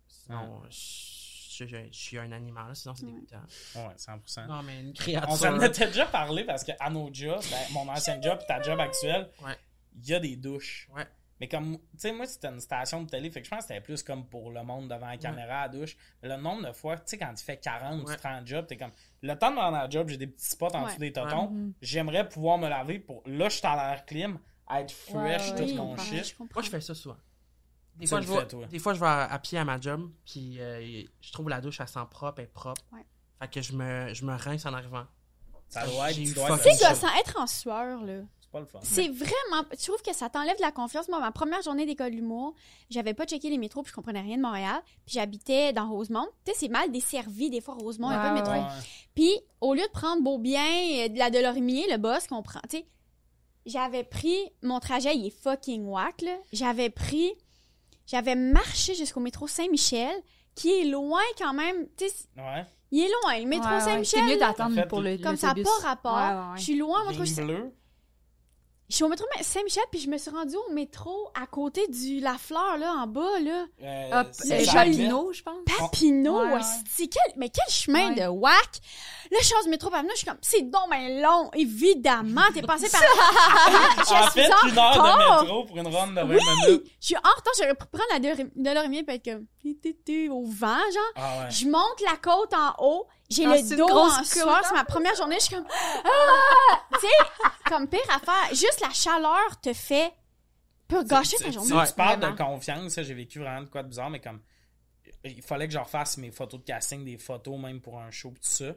Sinon, 0.08 0.62
je, 0.70 1.66
je- 1.66 1.88
je 1.92 1.98
suis 1.98 2.18
un 2.18 2.32
animal, 2.32 2.76
sinon 2.76 2.94
c'est 2.96 3.06
Ouais. 3.06 3.12
dégoûtant. 3.14 3.42
Ouais, 3.76 3.96
100%. 3.98 4.48
Non, 4.48 4.64
mais 4.64 4.82
une 4.82 4.94
On 5.28 5.36
s'en 5.36 5.60
était 5.62 5.88
déjà 5.88 6.06
parlé 6.06 6.44
parce 6.46 6.64
qu'à 6.64 6.90
nos 6.90 7.10
jobs, 7.14 7.42
ben, 7.50 7.74
mon 7.74 7.90
ancien 7.90 8.22
job 8.22 8.40
et 8.42 8.46
ta 8.46 8.62
job 8.62 8.80
actuelle, 8.80 9.30
Ouais. 9.44 9.58
il 9.96 10.08
y 10.08 10.14
a 10.14 10.20
des 10.20 10.36
douches. 10.36 10.88
Ouais. 10.96 11.06
Mais 11.40 11.48
comme, 11.48 11.78
tu 11.78 11.84
sais, 11.98 12.12
moi, 12.12 12.26
c'était 12.26 12.50
une 12.50 12.60
station 12.60 13.04
de 13.04 13.10
télé, 13.10 13.30
fait 13.32 13.40
que 13.42 13.46
je 13.46 13.50
pense 13.52 13.60
que 13.62 13.68
c'était 13.68 13.82
plus 13.82 14.04
comme 14.04 14.26
pour 14.28 14.52
le 14.52 14.62
monde 14.64 14.90
devant 14.90 15.08
la 15.08 15.18
caméra 15.18 15.60
à 15.62 15.68
la 15.68 15.70
douche. 15.70 15.96
Le 16.22 16.36
nombre 16.36 16.68
de 16.68 16.74
fois, 16.74 16.98
tu 16.98 17.04
sais, 17.06 17.18
quand 17.18 17.34
tu 17.34 17.44
fais 17.44 17.58
40 17.58 18.04
ou 18.04 18.08
Ouais. 18.08 18.18
30 18.18 18.46
jobs, 18.46 18.68
t'es 18.68 18.76
comme, 18.78 18.92
le 19.22 19.36
temps 19.36 19.50
de 19.52 19.56
me 19.56 19.62
rendre 19.62 19.78
à 19.78 19.84
la 19.84 19.90
job, 19.90 20.10
j'ai 20.10 20.18
des 20.18 20.28
petits 20.28 20.50
spots 20.50 20.68
en 20.74 20.82
Ouais. 20.82 20.88
dessous 20.88 21.00
des 21.00 21.14
totons. 21.14 21.50
Mhm. 21.50 21.74
J'aimerais 21.82 22.28
pouvoir 22.28 22.58
me 22.58 22.68
laver 22.68 23.00
pour, 23.00 23.24
là, 23.26 23.48
je 23.50 23.56
suis 23.58 23.66
à 23.68 23.76
l'air 23.76 24.06
clim, 24.06 24.38
être 24.70 24.92
fresh 24.92 25.52
ouais, 25.54 25.66
tout 25.68 25.76
mon 25.76 25.96
shit. 25.98 26.36
Moi, 26.40 26.62
je 26.62 26.70
fais 26.70 26.82
ça 26.82 26.94
souvent. 26.94 27.18
Des 27.96 28.06
fois, 28.08 28.22
je 28.22 28.28
vais, 28.28 28.68
des 28.68 28.80
fois, 28.80 28.94
je 28.94 29.00
vais 29.00 29.06
à, 29.08 29.24
à 29.26 29.40
pied 29.40 29.58
à 29.58 29.66
ma 29.66 29.80
job, 29.80 30.10
puis 30.26 30.58
euh, 30.60 31.04
je 31.22 31.32
trouve 31.34 31.50
la 31.50 31.60
douche, 31.62 31.80
elle 31.82 31.88
sent 31.88 32.00
propre, 32.10 32.40
elle 32.40 32.46
est 32.46 32.48
propre. 32.48 32.82
Ouais. 32.94 33.06
Fait 33.40 33.48
que 33.50 33.62
je 33.62 33.74
me, 33.74 34.14
je 34.14 34.24
me 34.26 34.36
rince 34.36 34.66
en 34.66 34.74
arrivant. 34.74 35.06
Ça 35.70 35.86
doit 35.86 36.10
être, 36.12 36.20
être 36.20 37.38
en 37.40 37.46
sueur, 37.48 38.04
là. 38.04 38.22
C'est 38.50 38.52
pas 38.52 38.60
le 38.62 38.66
fun. 38.66 38.80
C'est 38.82 39.08
vraiment. 39.10 39.64
Je 39.80 39.86
trouve 39.86 40.02
que 40.02 40.12
ça 40.14 40.28
t'enlève 40.28 40.56
de 40.58 40.62
la 40.62 40.72
confiance. 40.72 41.08
Moi, 41.08 41.20
ma 41.20 41.32
première 41.32 41.62
journée 41.62 41.86
d'école 41.86 42.10
d'humour, 42.12 42.56
j'avais 42.90 43.14
pas 43.14 43.26
checké 43.26 43.48
les 43.52 43.60
métros, 43.60 43.84
puis 43.84 43.92
je 43.92 43.96
comprenais 43.96 44.22
rien 44.22 44.38
de 44.38 44.42
Montréal. 44.42 44.82
Puis 45.06 45.14
j'habitais 45.16 45.72
dans 45.72 45.88
Rosemont. 45.88 46.28
Tu 46.46 46.52
sais, 46.54 46.58
c'est 46.62 46.68
mal 46.68 46.92
desservi, 46.92 47.52
des 47.52 47.62
fois, 47.62 47.76
Rosemont, 47.76 48.10
Ouais, 48.10 48.32
métro. 48.34 48.52
ouais. 48.52 48.60
Ouais. 48.60 48.66
Puis, 49.14 49.32
au 49.62 49.76
lieu 49.76 49.84
de 49.84 49.92
prendre 49.92 50.24
Beaubien, 50.24 50.64
euh, 50.66 51.10
de 51.10 51.18
la 51.20 51.30
Delorimier, 51.30 51.86
le 51.92 51.98
boss 51.98 52.26
qu'on 52.26 52.42
prend, 52.42 52.62
tu 52.70 52.78
sais, 52.78 52.86
j'avais 53.68 54.04
pris, 54.04 54.38
mon 54.64 54.80
trajet, 54.80 55.16
il 55.16 55.28
est 55.28 55.44
fucking 55.44 55.86
whack, 55.86 56.22
là. 56.24 56.36
J'avais 56.52 56.90
pris, 56.90 57.32
j'avais 58.08 58.36
marché 58.36 58.96
jusqu'au 58.96 59.20
métro 59.20 59.48
Saint-Michel, 59.48 60.16
qui 60.56 60.72
est 60.72 60.86
loin 60.86 61.22
quand 61.38 61.54
même, 61.54 61.88
tu 61.98 62.08
sais, 62.08 62.14
Ouais. 62.38 62.66
il 62.92 63.02
est 63.04 63.12
loin, 63.24 63.38
le 63.40 63.46
métro 63.46 63.68
Ouais, 63.68 63.76
ouais. 63.76 63.82
Saint-Michel. 63.82 64.20
C'est 64.22 64.26
mieux 64.34 64.40
d'attendre 64.40 64.74
fait 64.76 64.88
pour 64.88 65.02
le 65.02 65.18
Comme 65.18 65.36
ça 65.38 65.54
n'a 65.54 65.64
pas 65.64 65.88
rapport. 65.88 66.16
Ouais, 66.16 66.22
ouais, 66.30 66.52
ouais. 66.54 66.58
Je 66.58 66.64
suis 66.64 66.76
loin 66.78 67.06
métro 67.08 67.24
Ligne 67.24 67.36
bleue. 67.46 67.74
Je 68.90 68.96
suis 68.96 69.04
au 69.04 69.08
métro 69.08 69.24
Saint-Michel, 69.44 69.84
puis 69.92 70.00
je 70.02 70.10
me 70.10 70.18
suis 70.18 70.32
rendue 70.32 70.56
au 70.56 70.74
métro 70.74 71.30
à 71.40 71.46
côté 71.46 71.88
du 71.88 72.20
La 72.22 72.38
Fleur, 72.40 72.78
là, 72.80 72.92
en 72.94 73.06
bas, 73.06 73.40
là. 73.40 73.66
Euh, 73.84 74.22
Hop, 74.22 74.28
c'est 74.32 74.62
euh, 74.62 74.66
ça, 74.66 74.74
Papineau, 74.74 75.32
je 75.32 75.44
pense. 75.44 75.58
Papineau, 75.78 76.40
Ouais, 76.42 76.60
quel- 77.08 77.34
mais 77.38 77.50
quel 77.50 77.72
chemin 77.72 78.10
Ouais. 78.10 78.16
de 78.24 78.28
whack! 78.28 78.80
Là, 79.32 79.38
je 79.42 79.48
change 79.48 79.64
du 79.66 79.70
métro 79.70 79.92
Papineau, 79.92 80.10
je 80.14 80.18
suis 80.18 80.28
comme, 80.28 80.40
c'est 80.42 80.64
donc 80.64 80.90
ben 80.90 81.22
long, 81.22 81.52
évidemment, 81.54 82.42
t'es 82.52 82.64
passé 82.64 82.90
par... 82.90 83.02
je 83.04 84.14
En 84.14 84.32
suis 84.32 84.42
fait, 84.42 84.48
une 84.70 84.78
heure 84.80 84.94
de 84.96 85.44
métro 85.44 85.64
pour 85.66 85.78
une 85.78 85.88
ronde 85.88 86.16
de 86.16 86.22
20 86.22 86.28
Oui! 86.28 86.40
minutes. 86.66 86.84
Je 87.00 87.06
suis 87.06 87.16
en 87.16 87.20
retard, 87.20 87.54
j'aurais 87.60 87.76
pu 87.76 87.86
prendre 87.92 88.10
la 88.12 88.20
de, 88.20 88.50
de 88.56 88.70
Lorimier 88.74 89.04
puis 89.04 89.16
être 89.18 89.24
comme, 89.26 89.46
au 90.32 90.46
vent, 90.46 90.78
genre. 90.94 91.04
Ah 91.16 91.40
ouais. 91.44 91.52
Je 91.52 91.66
monte 91.68 92.02
la 92.10 92.18
côte 92.18 92.54
en 92.56 92.74
haut, 92.84 93.06
j'ai 93.30 93.46
le 93.46 93.78
dos 93.78 93.88
en 93.90 94.24
sueur, 94.24 94.62
c'est 94.66 94.74
ma 94.74 94.84
première 94.86 95.16
journée, 95.16 95.36
je 95.40 95.46
suis 95.46 95.56
comme, 95.56 95.68
ah! 95.70 96.80
tu 96.94 97.00
sais, 97.02 97.48
comme 97.70 97.88
pire 97.88 98.00
affaire, 98.10 98.50
juste 98.50 98.80
la 98.82 98.90
chaleur 98.92 99.60
te 99.62 99.74
fait, 99.74 100.12
peut 100.88 101.04
gâcher 101.04 101.38
Tu- 101.38 101.44
ta 101.44 101.50
tu- 101.50 101.54
journée. 101.54 101.70
Tu, 101.70 101.76
Ouais, 101.76 101.84
parles 101.96 102.20
vraiment. 102.20 102.36
de 102.36 102.42
confiance, 102.42 102.94
ça, 102.94 103.04
j'ai 103.04 103.14
vécu 103.14 103.40
vraiment 103.40 103.62
de 103.62 103.68
quoi 103.68 103.84
de 103.84 103.90
bizarre, 103.90 104.10
mais 104.10 104.20
comme 104.20 104.42
il 105.24 105.42
fallait 105.42 105.68
que 105.68 105.74
je 105.74 105.80
refasse 105.80 106.18
mes 106.18 106.32
photos 106.32 106.60
de 106.62 106.66
casting, 106.66 107.04
des 107.06 107.18
photos 107.18 107.60
même 107.60 107.82
pour 107.82 108.00
un 108.00 108.10
show, 108.10 108.30
tout 108.30 108.38
ça. 108.42 108.74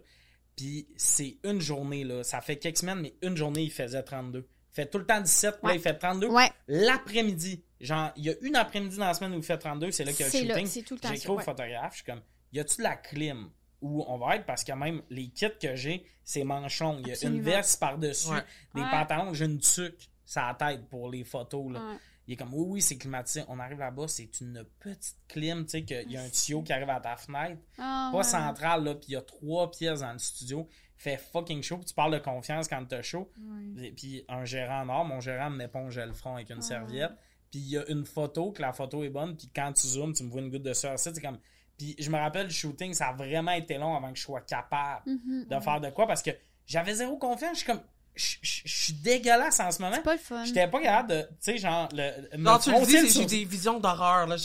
Puis 0.57 0.87
c'est 0.97 1.39
une 1.45 1.61
journée, 1.61 2.05
là. 2.05 2.25
Ça 2.25 2.41
fait 2.41 2.57
quelques 2.59 2.79
semaines, 2.79 3.01
mais 3.01 3.15
une 3.23 3.37
journée, 3.37 3.63
il 3.63 3.71
faisait 3.73 4.03
32. 4.03 4.41
Il 4.41 4.75
fait 4.75 4.87
tout 4.87 4.99
le 4.99 5.07
temps 5.07 5.21
17, 5.21 5.55
puis 5.59 5.61
là, 5.63 5.69
Ouais. 5.71 5.77
il 5.77 5.81
fait 5.83 5.95
32. 5.97 6.27
Ouais. 6.29 6.51
L'après-midi, 6.67 7.65
genre, 7.81 8.11
il 8.17 8.25
y 8.25 8.31
a 8.31 8.35
une 8.43 8.57
après-midi 8.57 8.97
dans 8.99 9.07
la 9.07 9.15
semaine 9.15 9.33
où 9.35 9.39
il 9.39 9.43
fait 9.43 9.57
32, 9.57 9.91
c'est 9.93 10.05
là 10.05 10.13
qu'il 10.13 10.21
y 10.21 10.23
a 10.25 10.27
le 10.27 10.33
C'est 10.33 10.43
là, 10.45 10.55
shooting. 10.55 10.67
c'est 10.67 10.83
tout 10.83 10.95
le 10.95 11.01
temps 11.01 11.09
J'écris 11.11 11.29
au 11.29 11.37
ouais. 11.37 11.45
photographe, 11.45 11.93
je 11.93 11.97
suis 11.97 12.05
comme, 12.05 12.21
y 12.53 12.61
a-tu 12.61 12.77
de 12.79 12.83
la 12.83 12.97
clim? 12.97 13.51
Où 13.83 14.03
on 14.09 14.17
va 14.17 14.37
être 14.37 14.47
parce 14.47 14.65
que 14.65 14.73
même 14.73 15.03
les 15.11 15.29
kits 15.29 15.47
que 15.61 15.75
j'ai, 15.77 16.05
c'est 16.25 16.45
manchon. 16.45 16.97
Il 17.01 17.09
y 17.09 17.11
a 17.11 17.13
Absolument. 17.13 17.39
une 17.39 17.45
veste 17.45 17.79
par-dessus, 17.81 18.31
Ouais. 18.31 18.43
des 18.75 18.81
Ouais. 18.81 18.91
pantalons, 18.91 19.35
j'ai 19.35 19.45
une 19.45 19.59
tuque 19.59 20.09
sur 20.25 20.41
la 20.41 20.55
tête 20.55 20.89
pour 20.89 21.11
les 21.11 21.25
photos. 21.25 21.73
Là. 21.73 21.81
Ouais. 21.81 21.97
Il 22.29 22.35
est 22.35 22.37
comme, 22.37 22.55
oui, 22.55 22.65
oui, 22.69 22.81
c'est 22.83 22.97
climatisé. 22.97 23.43
On 23.49 23.59
arrive 23.59 23.81
là-bas, 23.81 24.07
c'est 24.09 24.41
une 24.41 24.65
petite 24.79 25.17
clim, 25.29 25.65
tu 25.65 25.71
sais, 25.71 25.83
qu'il 25.85 26.11
y 26.11 26.17
a 26.17 26.23
un 26.23 26.31
tuyau 26.31 26.63
qui 26.63 26.73
arrive 26.73 26.89
à 26.89 27.01
ta 27.01 27.17
fenêtre. 27.17 27.61
Ah, 27.79 28.11
Pas 28.13 28.19
ouais. 28.19 28.25
central, 28.25 28.85
là, 28.85 28.95
puis 28.95 29.07
il 29.09 29.13
y 29.15 29.17
a 29.17 29.23
trois 29.23 29.71
pièces 29.71 30.01
dans 30.01 30.13
le 30.13 30.19
studio. 30.19 30.69
Fait 30.97 31.17
fucking 31.17 31.63
chaud, 31.65 31.79
puis 31.79 31.87
tu 31.87 31.95
parles 31.95 32.13
de 32.13 32.21
confiance 32.21 32.69
quand 32.69 32.85
t'as 32.87 33.03
chaud. 33.03 33.29
Ouais. 33.41 33.87
Et 33.89 33.91
Puis 33.91 34.25
un 34.29 34.45
gérant 34.45 34.83
en 34.83 34.89
or, 34.89 35.05
mon 35.05 35.19
gérant 35.21 35.51
m'épongeait 35.51 36.07
le 36.07 36.13
front 36.13 36.37
avec 36.37 36.49
une 36.51 36.59
Ah. 36.59 36.63
serviette. 36.63 37.11
Puis 37.51 37.59
il 37.59 37.69
y 37.71 37.77
a 37.77 37.85
une 37.91 38.05
photo, 38.07 38.53
que 38.53 38.63
la 38.63 38.73
photo 38.73 39.03
est 39.03 39.11
bonne, 39.11 39.37
puis 39.37 39.51
quand 39.55 39.73
tu 39.73 39.87
zoomes, 39.89 40.13
tu 40.15 40.23
me 40.23 40.31
vois 40.31 40.41
une 40.43 40.49
goutte 40.51 40.63
de 40.63 40.73
sueur. 40.73 40.97
C'est 40.99 41.21
comme... 41.21 41.39
Puis 41.83 41.97
je 41.99 42.11
me 42.11 42.17
rappelle, 42.19 42.47
le 42.47 42.53
shooting, 42.53 42.93
ça 42.95 43.09
a 43.09 43.13
vraiment 43.13 43.53
été 43.53 43.77
long 43.79 43.97
avant 43.97 44.13
que 44.13 44.19
je 44.19 44.23
sois 44.23 44.41
capable 44.43 45.03
Mhm. 45.11 45.47
de 45.49 45.61
faire 45.61 45.81
de 45.81 45.91
quoi, 45.91 46.07
parce 46.07 46.23
que 46.23 46.31
j'avais 46.67 46.95
zéro 46.95 47.17
confiance. 47.17 47.53
Je 47.55 47.57
suis 47.59 47.67
comme... 47.67 47.81
Je 48.15 48.37
je- 48.43 48.63
je 48.67 48.83
suis 48.85 48.93
dégueulasse 48.93 49.59
en 49.59 49.71
ce 49.71 49.81
moment. 49.81 49.95
C'est 49.97 50.03
pas 50.03 50.13
le 50.13 50.19
fun. 50.21 50.45
J'étais 50.45 50.69
pas 50.69 50.81
capable 50.83 51.11
de, 51.11 51.23
tu 51.23 51.29
sais, 51.41 51.57
genre, 51.59 51.89
le, 51.95 52.37
Non, 52.37 52.59
tu 52.59 52.71
le 52.71 52.85
dis, 52.85 53.09
j'ai 53.09 53.25
des 53.25 53.45
visions 53.47 53.81
d'horreur, 53.81 54.27
là. 54.27 54.37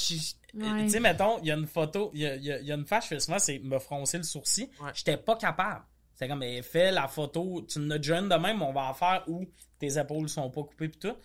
Ouais. 0.53 0.83
Tu 0.85 0.89
sais, 0.89 0.99
mettons, 1.01 1.37
il 1.39 1.47
y 1.47 1.51
a 1.51 1.55
une 1.55 1.67
photo, 1.67 2.09
il 2.13 2.21
y 2.21 2.25
a, 2.25 2.35
il 2.37 2.43
y 2.45 2.51
a- 2.51 2.59
il 2.59 2.65
y 2.65 2.71
a 2.71 2.75
une 2.75 2.85
face, 2.85 3.03
je 3.03 3.09
fais 3.09 3.19
souvent, 3.19 3.39
c'est 3.39 3.59
me 3.59 3.77
froncer 3.77 4.17
le 4.17 4.23
sourcil. 4.23 4.69
Ouais. 4.81 4.91
J'étais 4.93 5.17
pas 5.17 5.35
capable. 5.35 5.83
C'est 6.15 6.27
comme, 6.29 6.39
mais 6.39 6.61
fais 6.63 6.91
la 6.91 7.07
photo, 7.09 7.61
tu 7.69 7.77
en 7.77 7.91
as 7.91 7.97
déjà 7.97 8.17
une 8.19 8.29
de 8.29 8.35
même, 8.35 8.61
on 8.63 8.71
va 8.71 8.85
en 8.85 8.93
faire 8.93 9.23
où 9.27 9.45
tes 9.77 9.99
épaules 9.99 10.29
sont 10.29 10.49
pas 10.49 10.63
coupées 10.63 10.87
pis 10.89 10.97
tout. 10.97 11.15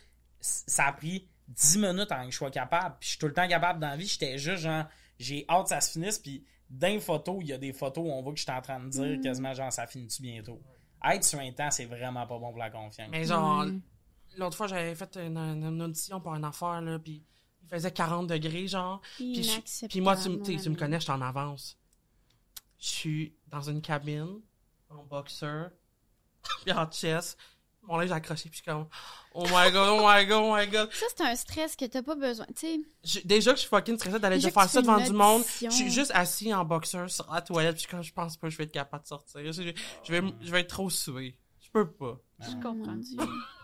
Ça 0.41 0.87
a 0.89 0.93
pris 0.93 1.29
10 1.49 1.79
minutes 1.79 2.11
avant 2.11 2.27
que 2.27 2.33
je 2.33 2.37
sois 2.37 2.51
capable. 2.51 2.97
Puis 2.99 3.07
je 3.07 3.09
suis 3.11 3.19
tout 3.19 3.29
le 3.29 3.33
temps 3.35 3.47
capable 3.49 3.79
dans 3.79 3.89
la 3.91 3.97
vie. 3.97 4.07
J'étais 4.09 4.37
juste 4.37 4.63
genre, 4.65 4.85
j'ai 5.23 5.45
hâte 5.49 5.65
que 5.65 5.69
ça 5.71 5.81
se 5.81 5.93
finisse. 5.93 6.19
Puis 6.19 6.45
dans 6.69 6.89
les 6.89 7.01
photos, 7.01 7.39
il 7.41 7.49
y 7.49 7.53
a 7.53 7.59
des 7.59 7.73
photos 7.73 8.05
où 8.05 8.11
on 8.11 8.23
voit 8.23 8.33
que 8.33 8.39
je 8.39 8.45
suis 8.45 8.53
en 8.53 8.61
train 8.63 8.81
de 8.81 8.89
dire 8.89 9.21
quasiment 9.23 9.53
genre, 9.55 9.73
ça 9.73 9.87
finit-tu 9.87 10.23
bientôt? 10.23 10.61
Être 11.05 11.25
sur 11.25 11.39
un 11.41 11.51
temps, 11.53 11.71
c'est 11.71 11.85
vraiment 11.87 12.27
pas 12.27 12.39
bon 12.39 12.51
pour 12.51 12.59
la 12.59 12.71
confiance. 12.71 13.09
Mais 13.11 13.25
genre, 13.25 13.65
Ouais. 13.65 13.73
l'autre 14.37 14.57
fois, 14.57 14.67
j'avais 14.69 14.95
fait 14.95 15.17
une, 15.17 15.83
audition 15.83 16.21
pour 16.21 16.35
une 16.35 16.45
affaire, 16.45 16.81
là, 16.81 16.99
puis 16.99 17.25
il 17.63 17.69
faisait 17.69 17.91
40 17.91 18.27
degrés, 18.29 18.67
genre. 18.69 19.01
Puis, 19.17 19.43
je- 19.43 19.87
puis 19.87 20.01
moi, 20.01 20.17
tu, 20.17 20.29
tu 20.59 20.71
me 20.71 20.77
connais, 20.77 20.99
je 20.99 21.05
suis 21.05 21.13
en 21.13 21.21
avance. 21.21 21.77
Je 22.79 22.87
suis 22.87 23.37
dans 23.49 23.63
une 23.63 23.81
cabine, 23.83 24.41
en 24.91 25.03
boxeur, 25.05 25.71
puis 26.65 26.73
en 26.73 26.91
chess, 26.91 27.37
mon 27.83 27.97
linge 27.99 28.13
accroché, 28.13 28.49
puis 28.49 28.59
je 28.59 28.63
suis 28.63 28.65
comme, 28.65 28.87
oh 29.35 29.45
my 29.45 29.71
god, 29.73 29.89
oh 29.91 30.07
my 30.07 30.25
god, 30.27 30.43
oh 30.45 30.55
my 30.55 30.67
god. 30.69 30.93
Ça, 30.93 31.07
c'est 31.17 31.25
un 31.25 31.35
stress 31.35 31.77
que 31.77 31.85
t'as 31.85 32.03
pas 32.03 32.15
besoin. 32.15 32.47
Tu 32.57 32.85
sais, 33.05 33.23
déjà 33.25 33.51
que 33.51 33.57
je 33.57 33.63
suis 33.63 33.69
fucking 33.69 33.97
stressée 33.97 34.19
d'aller 34.19 34.41
faire 34.41 34.69
ça 34.69 34.81
devant 34.81 35.01
du 35.01 35.13
monde. 35.13 35.43
Je 35.61 35.71
suis 35.71 35.91
juste 35.91 36.13
assis 36.15 36.53
en 36.55 36.65
boxeur 36.65 37.11
sur 37.11 37.33
la 37.33 37.41
toilette, 37.41 37.77
puis 37.77 37.87
quand 37.91 38.03
je 38.03 38.13
pense 38.13 38.37
pas 38.37 38.47
que 38.47 38.53
je 38.53 38.59
vais 38.59 38.65
être 38.65 38.73
capable 38.73 39.03
de 39.03 39.09
sortir. 39.09 39.41
Je, 39.53 39.63
vais, 39.63 40.23
je 40.41 40.51
vais 40.51 40.61
être 40.61 40.69
trop 40.69 40.91
soué. 40.91 41.39
Je 41.61 41.71
peux 41.71 41.91
pas. 41.91 42.19
Je 42.41 42.53
comprends. 42.63 42.97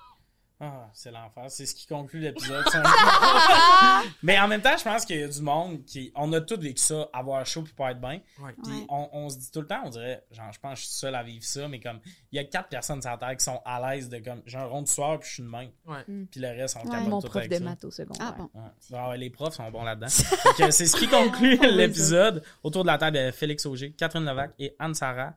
Ah, 0.61 0.89
c'est 0.93 1.13
l'enfer. 1.13 1.45
C'est 1.49 1.67
ce 1.67 1.75
qui 1.75 1.87
conclut 1.87 2.19
l'épisode. 2.21 2.65
Mais 4.23 4.39
en 4.41 4.49
même 4.49 4.61
temps, 4.61 4.77
je 4.77 4.83
pense 4.85 5.05
qu'il 5.05 5.21
y 5.21 5.23
a 5.23 5.29
du 5.29 5.41
monde 5.41 5.85
qui. 5.85 6.11
On 6.17 6.33
a 6.33 6.41
tous 6.41 6.57
vécu 6.59 6.83
ça, 6.83 7.09
avoir 7.13 7.45
chaud 7.47 7.63
puis 7.63 7.73
pas 7.75 7.93
être 7.93 8.01
bien. 8.01 8.21
Ouais. 8.41 8.53
Puis 8.65 8.73
Ouais. 8.73 8.87
on, 8.89 9.09
on 9.13 9.29
se 9.29 9.39
dit 9.39 9.51
tout 9.53 9.61
le 9.61 9.67
temps, 9.67 9.83
on 9.85 9.91
dirait, 9.91 10.25
genre, 10.33 10.53
je 10.53 10.59
pense 10.59 10.73
que 10.75 10.81
je 10.81 10.87
suis 10.87 10.95
seul 10.97 11.15
à 11.15 11.23
vivre 11.23 11.45
ça, 11.45 11.69
mais 11.69 11.79
comme, 11.81 12.01
il 12.33 12.37
y 12.37 12.39
a 12.41 12.45
quatre 12.45 12.69
personnes 12.69 13.01
sur 13.01 13.11
la 13.11 13.17
terre 13.19 13.37
qui 13.37 13.45
sont 13.45 13.61
à 13.65 13.81
l'aise 13.95 14.09
de 14.09 14.19
comme, 14.19 14.43
j'ai 14.47 14.59
un 14.59 14.65
rond 14.67 14.83
de 14.83 14.89
soir 14.89 15.19
puis 15.21 15.29
je 15.29 15.35
suis 15.35 15.43
de 15.43 15.49
même. 15.49 15.71
Ouais. 15.87 16.05
Puis 16.31 16.41
le 16.41 16.49
reste, 16.49 16.77
on 16.83 16.87
Ouais. 16.89 16.91
capote 16.97 17.09
Mon 17.09 17.21
tout 17.21 17.29
prof 17.29 17.37
avec 17.37 17.51
de 17.51 17.57
ça. 17.59 17.65
maths 17.65 17.85
au 17.85 17.91
secondaire. 17.91 18.27
Ah 18.29 18.35
bon. 18.37 18.51
Ouais. 18.55 18.71
Ah 18.95 19.09
ouais, 19.11 19.19
les 19.19 19.31
profs 19.31 19.55
sont 19.55 19.71
bons 19.71 19.85
là-dedans. 19.85 20.09
Fait 20.09 20.65
que 20.65 20.71
c'est 20.73 20.87
ce 20.87 20.97
qui 20.97 21.07
conclut 21.09 21.57
l'épisode. 21.71 22.43
Autour 22.63 22.83
de 22.83 22.89
la 22.89 22.99
table 22.99 23.17
de 23.17 23.31
Félix 23.31 23.65
Auger, 23.67 23.93
Catherine 23.93 24.25
Levac 24.25 24.51
et 24.59 24.75
Anne-Sara 24.79 25.35